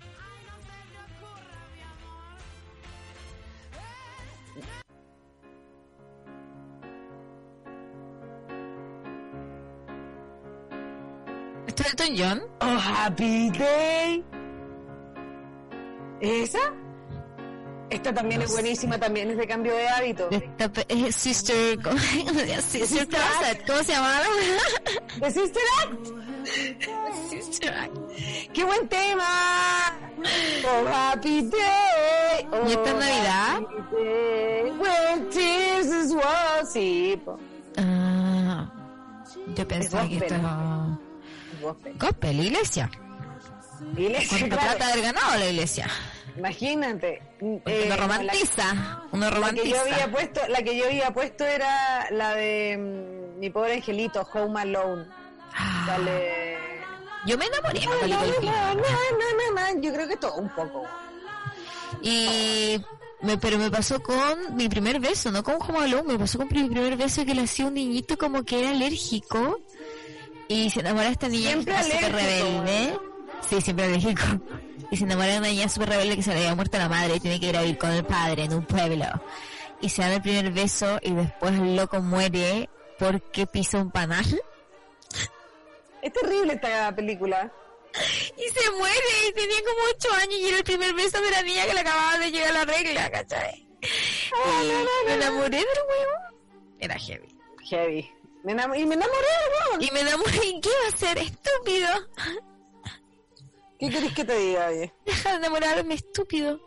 ¿Esto 11.73 11.85
es 11.85 11.91
Elton 11.93 12.15
John? 12.19 12.43
Oh, 12.61 12.79
Happy 12.79 13.51
Day. 13.53 14.23
¿Esa? 16.21 16.59
Esta 17.89 18.13
también 18.13 18.43
es 18.43 18.53
buenísima, 18.53 18.99
también 18.99 19.31
es 19.31 19.39
de 19.39 19.47
cambio 19.47 19.75
de 19.75 19.89
hábito. 19.89 20.29
Esta 20.31 20.71
es 20.87 21.17
Sister... 21.17 21.83
¿cómo, 21.83 21.99
Sister 21.99 23.09
Closet, 23.09 23.67
¿Cómo 23.67 23.79
se 23.85 23.93
llamaba? 23.93 24.21
¿De 25.19 25.31
Sister 25.31 25.63
Act? 25.83 26.09
Sister 27.31 27.75
Act. 27.75 27.97
¡Qué 28.53 28.65
buen 28.65 28.87
tema! 28.89 29.99
Oh, 30.67 30.87
happy 30.89 31.41
day. 31.41 32.49
Oh, 32.51 32.69
¿Y 32.69 32.73
esta 32.73 32.91
es 32.91 32.97
Navidad? 32.97 33.63
happy 33.63 33.97
day, 33.97 34.73
when 34.73 35.31
tears 35.31 35.87
is 35.87 36.15
Sí, 36.71 37.19
po. 37.25 37.39
Ah, 37.79 38.71
yo 39.57 39.67
pensaba 39.67 40.07
que 40.07 40.17
esto. 40.19 40.35
Gospel. 41.63 41.95
Gospel, 41.99 42.41
iglesia. 42.41 42.91
Iglesia, 43.97 44.39
¿Cuánta 44.39 44.57
claro. 44.57 44.77
plata 44.77 44.93
haber 44.93 45.05
ganado 45.05 45.39
la 45.39 45.47
iglesia? 45.51 45.89
Imagínate. 46.37 47.23
Eh, 47.41 47.61
uno 47.65 47.89
la- 47.89 47.97
romantiza, 47.97 49.03
uno 49.13 49.25
La 49.25 49.31
que, 49.31 49.35
yo 49.37 49.41
romantiza. 49.43 49.81
había 49.83 50.11
puesto, 50.13 50.41
la 50.49 50.63
que 50.63 50.77
yo 50.77 50.85
había 50.87 51.11
puesto 51.13 51.45
era 51.45 52.07
la 52.11 52.35
de 52.35 52.77
mm, 52.79 53.39
mi 53.41 53.51
pobre 53.51 53.75
angelito, 53.75 54.27
Home 54.33 54.61
Alone. 54.61 55.07
Ah. 55.55 55.85
Sale. 55.87 56.83
Yo 57.27 57.37
me 57.39 57.47
enamoré 57.47 57.81
na, 57.87 58.75
na, 58.75 59.73
na. 59.75 59.81
Yo 59.81 59.93
creo 59.93 60.09
que 60.09 60.17
todo 60.17 60.35
un 60.37 60.49
poco. 60.51 60.85
Y 62.03 62.81
me, 63.21 63.39
pero 63.39 63.59
me 63.59 63.71
pasó 63.71 64.03
con 64.03 64.57
mi 64.57 64.69
primer 64.69 64.99
beso, 65.01 65.31
no 65.31 65.43
con 65.43 65.57
Home 65.61 65.85
Alone, 65.85 66.13
me 66.15 66.19
pasó 66.19 66.39
con 66.39 66.49
mi 66.51 66.65
primer 66.69 66.97
beso 66.97 67.25
que 67.25 67.35
le 67.35 67.43
hacía 67.43 67.67
un 67.67 67.75
niñito 67.75 68.17
como 68.17 68.43
que 68.45 68.61
era 68.61 68.71
alérgico 68.71 69.61
y 70.53 70.71
se 70.71 70.81
enamora 70.81 71.07
de 71.07 71.13
esta 71.13 71.29
niña 71.29 71.51
Siempre 71.51 71.83
súper 71.83 72.13
rebelde. 72.13 72.99
Sí, 73.49 73.61
siempre 73.61 73.87
alérgico. 73.87 74.23
Y 74.91 74.97
se 74.97 75.05
enamora 75.05 75.33
de 75.33 75.39
una 75.39 75.49
niña 75.49 75.69
súper 75.69 75.91
rebelde 75.91 76.17
que 76.17 76.23
se 76.23 76.31
le 76.31 76.39
había 76.39 76.55
muerto 76.55 76.79
la 76.79 76.89
madre 76.89 77.17
y 77.17 77.21
tiene 77.21 77.41
que 77.41 77.47
ir 77.47 77.57
a 77.57 77.63
vivir 77.63 77.79
con 77.79 77.91
el 77.91 78.05
padre 78.05 78.45
en 78.45 78.55
un 78.55 78.65
pueblo. 78.65 79.07
Y 79.81 79.89
se 79.89 80.03
dan 80.03 80.13
el 80.13 80.23
primer 80.23 80.53
beso 80.53 80.99
y 81.03 81.13
después 81.13 81.53
el 81.55 81.75
loco 81.75 82.01
muere 82.01 82.69
porque 82.99 83.47
pisa 83.47 83.79
un 83.79 83.91
panal. 83.91 84.25
Es 86.03 86.13
terrible 86.13 86.55
esta 86.55 86.95
película. 86.95 87.51
Y 88.37 88.61
se 88.61 88.71
muere 88.73 89.29
y 89.29 89.33
tenía 89.33 89.59
como 89.59 89.81
8 89.97 90.09
años 90.23 90.35
y 90.41 90.49
era 90.49 90.59
el 90.59 90.65
primer 90.65 90.95
beso 90.95 91.21
de 91.21 91.31
la 91.31 91.43
niña 91.43 91.67
que 91.67 91.75
le 91.75 91.81
acababa 91.81 92.19
de 92.19 92.31
llegar 92.31 92.55
la 92.55 92.65
regla, 92.65 93.11
¿cachai? 93.11 93.69
Y 93.83 95.07
me 95.07 95.15
enamoré 95.15 95.59
del 95.59 95.67
huevo. 95.89 96.41
Era 96.79 96.99
heavy. 96.99 97.29
Heavy. 97.69 98.11
Me 98.45 98.53
y 98.53 98.57
me 98.57 98.95
enamoré, 98.95 99.33
weón. 99.71 99.83
Y 99.83 99.91
me 99.93 100.01
enamoré. 100.01 100.47
¿Y 100.47 100.61
qué 100.61 100.69
va 100.69 100.87
a 100.87 100.95
hacer? 100.95 101.19
Estúpido. 101.19 101.89
¿Qué 103.79 103.91
querés 103.91 104.13
que 104.15 104.25
te 104.25 104.37
diga, 104.37 104.67
oye? 104.69 104.93
Deja 105.05 105.31
de 105.31 105.37
enamorarme, 105.37 105.95
estúpido. 105.95 106.61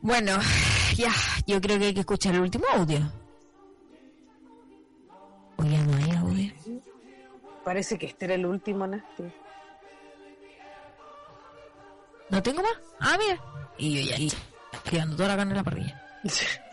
Bueno, 0.00 0.38
ya, 0.96 1.12
yo 1.46 1.60
creo 1.60 1.78
que 1.78 1.86
hay 1.86 1.94
que 1.94 2.00
escuchar 2.00 2.34
el 2.34 2.42
último 2.42 2.66
audio. 2.72 3.00
O 5.56 5.64
ya 5.64 5.82
no 5.82 5.96
hay 5.96 6.10
audio. 6.12 6.52
Parece 7.64 7.98
que 7.98 8.06
este 8.06 8.26
era 8.26 8.34
el 8.34 8.46
último, 8.46 8.86
Nasty. 8.86 9.24
¿No 12.28 12.42
tengo 12.42 12.62
más? 12.62 12.74
Ah, 13.00 13.16
mira. 13.18 13.40
Y 13.78 14.06
yo 14.06 14.16
ya 14.16 14.36
quedando 14.84 15.16
toda 15.16 15.30
la 15.30 15.36
carne 15.36 15.52
en 15.52 15.56
la 15.56 15.64
parrilla. 15.64 16.02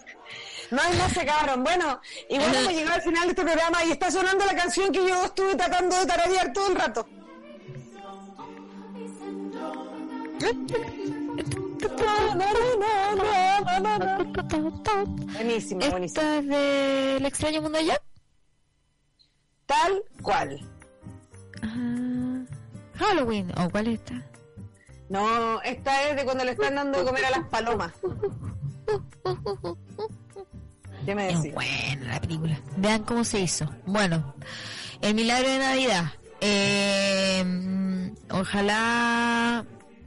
No, 0.72 0.82
y 0.94 0.98
no 0.98 1.10
se 1.10 1.22
acabaron. 1.22 1.64
Bueno, 1.64 2.00
igual 2.30 2.56
hemos 2.56 2.74
llegado 2.74 2.96
al 2.96 3.02
final 3.02 3.24
de 3.24 3.30
este 3.30 3.44
programa 3.44 3.86
y 3.86 3.92
está 3.92 4.12
sonando 4.12 4.46
la 4.46 4.56
canción 4.56 4.92
que 4.92 5.08
yo 5.08 5.26
estuve 5.26 5.56
tratando 5.56 5.98
de 5.98 6.06
tararear 6.06 6.54
todo 6.54 6.68
el 6.68 6.76
rato. 6.76 7.08
Buenísimo, 15.34 15.82
buenísimo. 15.90 16.04
¿Esta 16.04 16.38
es 16.38 16.48
del 16.48 17.26
extraño 17.26 17.62
mundo 17.62 17.80
Jack? 17.80 18.02
Tal 19.66 20.04
cual. 20.22 20.60
Ah, 21.62 22.44
Halloween. 22.96 23.52
¿O 23.58 23.70
cuál 23.70 23.88
es 23.88 23.94
esta? 23.96 24.22
No, 25.10 25.62
esta 25.62 26.10
es 26.10 26.16
de 26.16 26.26
cuando 26.26 26.44
le 26.44 26.52
están 26.52 26.76
dando 26.76 27.00
de 27.00 27.06
comer 27.06 27.26
a 27.26 27.32
las 27.32 27.48
palomas. 27.50 27.94
¿Qué 31.06 31.16
me 31.16 31.30
Es 31.30 31.38
decís? 31.42 31.54
buena 31.54 32.14
la 32.14 32.22
película. 32.22 32.60
Vean 32.78 33.04
cómo 33.04 33.24
se 33.24 33.40
hizo. 33.42 33.70
Bueno, 33.86 34.36
el 35.02 35.14
milagro 35.16 35.50
de 35.50 35.60
Navidad. 35.60 36.06
Eh, 36.42 37.44
mm, 37.46 38.12
ojalá. 38.32 39.66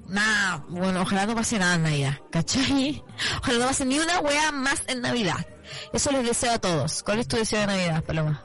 Nada, 0.09 0.65
bueno, 0.69 1.03
ojalá 1.03 1.27
no 1.27 1.35
pase 1.35 1.59
nada 1.59 1.75
en 1.75 1.83
Navidad, 1.83 2.15
¿cachai? 2.31 3.03
Ojalá 3.41 3.59
no 3.59 3.67
pase 3.67 3.85
ni 3.85 3.99
una 3.99 4.21
wea 4.21 4.53
más 4.53 4.85
en 4.87 5.01
Navidad. 5.01 5.45
Eso 5.93 6.13
les 6.13 6.25
deseo 6.25 6.53
a 6.53 6.59
todos. 6.61 7.03
¿Cuál 7.03 7.19
es 7.19 7.27
tu 7.27 7.37
deseo 7.37 7.59
de 7.61 7.67
Navidad, 7.67 8.05
Paloma? 8.05 8.45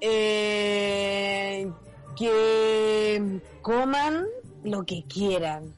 Eh, 0.00 1.68
que 2.16 3.40
coman 3.62 4.26
lo 4.62 4.84
que 4.84 5.04
quieran. 5.08 5.74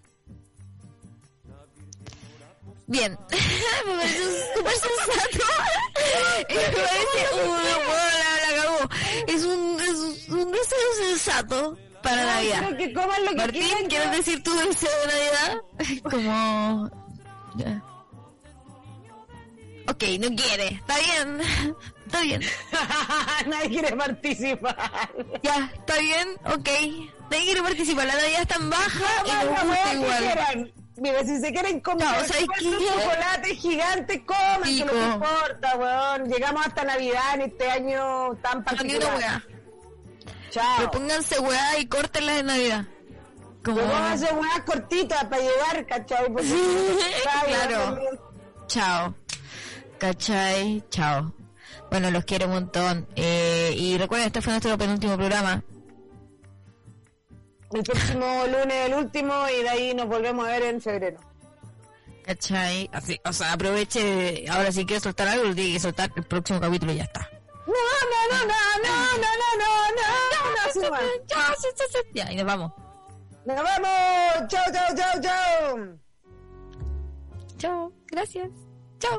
Bien, 2.93 3.19
me 3.87 3.95
parece 3.97 4.25
súper 4.55 4.73
sensato. 4.73 5.47
Me 6.49 6.55
parece, 6.55 7.47
bueno, 7.47 7.55
la, 8.23 8.57
la. 8.57 9.33
Es 9.33 9.43
un, 9.45 9.81
es 9.81 10.29
un 10.29 10.53
deseo 10.53 10.89
sensato 11.09 11.79
para 12.03 12.17
No, 12.23 12.27
Navidad. 12.33 12.59
pero 12.67 12.77
que 12.77 12.93
coman 12.93 13.25
lo 13.25 13.31
que 13.31 13.37
Martín, 13.37 13.63
quieran, 13.63 13.87
¿quieres 13.89 14.09
que- 14.11 14.17
decir 14.17 14.43
tu 14.43 14.55
deseo 14.55 14.91
de 15.01 15.07
Navidad? 15.07 16.03
Como... 16.11 16.91
ya. 17.57 17.83
Ok, 19.89 20.03
no 20.21 20.37
quiere. 20.37 20.67
Está 20.69 20.99
bien. 20.99 21.41
Está 22.07 22.21
bien. 22.23 22.43
Nadie 23.47 23.69
quiere 23.71 23.97
participar. 23.97 24.77
Ya, 25.43 25.71
está 25.75 25.99
bien. 25.99 26.29
Ok. 26.45 26.69
Nadie 27.31 27.45
quiere 27.45 27.63
participar. 27.63 28.07
La 28.07 28.15
Navidad 28.15 28.43
es 28.43 28.49
tan 28.49 28.71
baja 28.71 29.25
y 29.25 29.31
nos 29.47 29.65
gusta 29.65 29.95
igual. 29.95 30.75
Mira, 30.97 31.25
si 31.25 31.41
se 31.41 31.53
quieren 31.53 31.81
comer 31.81 32.07
No, 32.07 32.15
¿sabes 32.27 32.47
un 32.65 32.79
chocolate 32.79 33.55
gigante, 33.57 34.25
coman, 34.25 34.63
que 34.65 34.85
no 34.85 34.93
me 34.93 35.05
importa, 35.15 35.77
weón. 35.77 36.29
Llegamos 36.31 36.67
hasta 36.67 36.85
Navidad 36.85 37.35
en 37.35 37.41
este 37.43 37.71
año 37.71 38.35
tan 38.43 38.63
particular. 38.63 39.17
weá. 39.17 39.43
Chao. 40.51 40.65
Pero 40.79 40.91
pónganse 40.91 41.39
weá 41.41 41.79
y 41.79 41.87
córtenla 41.87 42.35
de 42.35 42.43
Navidad. 42.43 42.85
Como... 43.65 43.81
Pónganse 43.81 44.33
weas 44.35 44.61
cortitas 44.67 45.25
para 45.25 45.43
llegar, 45.43 45.87
¿cachai? 45.87 46.27
Porque 46.27 46.53
Ay, 46.53 47.55
Claro. 47.69 47.99
Chao. 48.67 49.15
¿Cachai? 49.99 50.85
Chao. 50.91 51.33
Bueno, 51.91 52.11
los 52.11 52.25
quiero 52.25 52.47
un 52.47 52.53
montón. 52.53 53.07
Eh, 53.17 53.75
y 53.79 53.97
recuerden, 53.97 54.27
este 54.27 54.43
fue 54.43 54.53
nuestro 54.53 54.77
penúltimo 54.77 55.17
programa. 55.17 55.63
El 57.73 57.83
próximo 57.83 58.27
lunes 58.47 58.87
el 58.87 58.95
último 58.95 59.33
y 59.49 59.63
de 59.63 59.69
ahí 59.69 59.95
nos 59.95 60.07
volvemos 60.07 60.47
a 60.47 60.51
ver 60.51 60.63
en 60.63 60.81
febrero. 60.81 61.19
¿Cachai? 62.25 62.89
Así, 62.93 63.21
o 63.25 63.33
sea, 63.33 63.53
aproveche. 63.55 64.45
Ahora 64.49 64.71
si 64.71 64.85
quiere 64.85 65.01
soltar 65.01 65.29
algo, 65.29 65.55
tiene 65.55 65.73
que 65.73 65.81
soltar 65.81 66.11
el 66.15 66.25
próximo 66.25 66.61
capítulo 66.61 66.93
y 66.93 66.97
ya 66.97 67.05
está. 67.05 67.29
No, 67.67 67.73
no, 67.73 68.21
no, 68.31 68.47
no, 68.47 68.55
no, 68.83 68.93
no, 69.17 69.31
no, 69.39 69.59
no, 69.59 69.73
no, 69.97 70.55
no, 70.55 70.69
así 70.69 70.79
nomás. 70.81 71.03
Ya, 72.15 72.33
y 72.33 72.37
nos 72.37 72.45
vamos. 72.45 72.73
Nos 73.45 73.57
vemos. 73.57 74.49
Chao, 74.49 74.65
chao, 74.73 74.97
chao, 74.97 75.21
chao. 75.21 75.99
Chao. 77.59 77.93
Gracias. 78.11 78.51
Chao. 78.99 79.19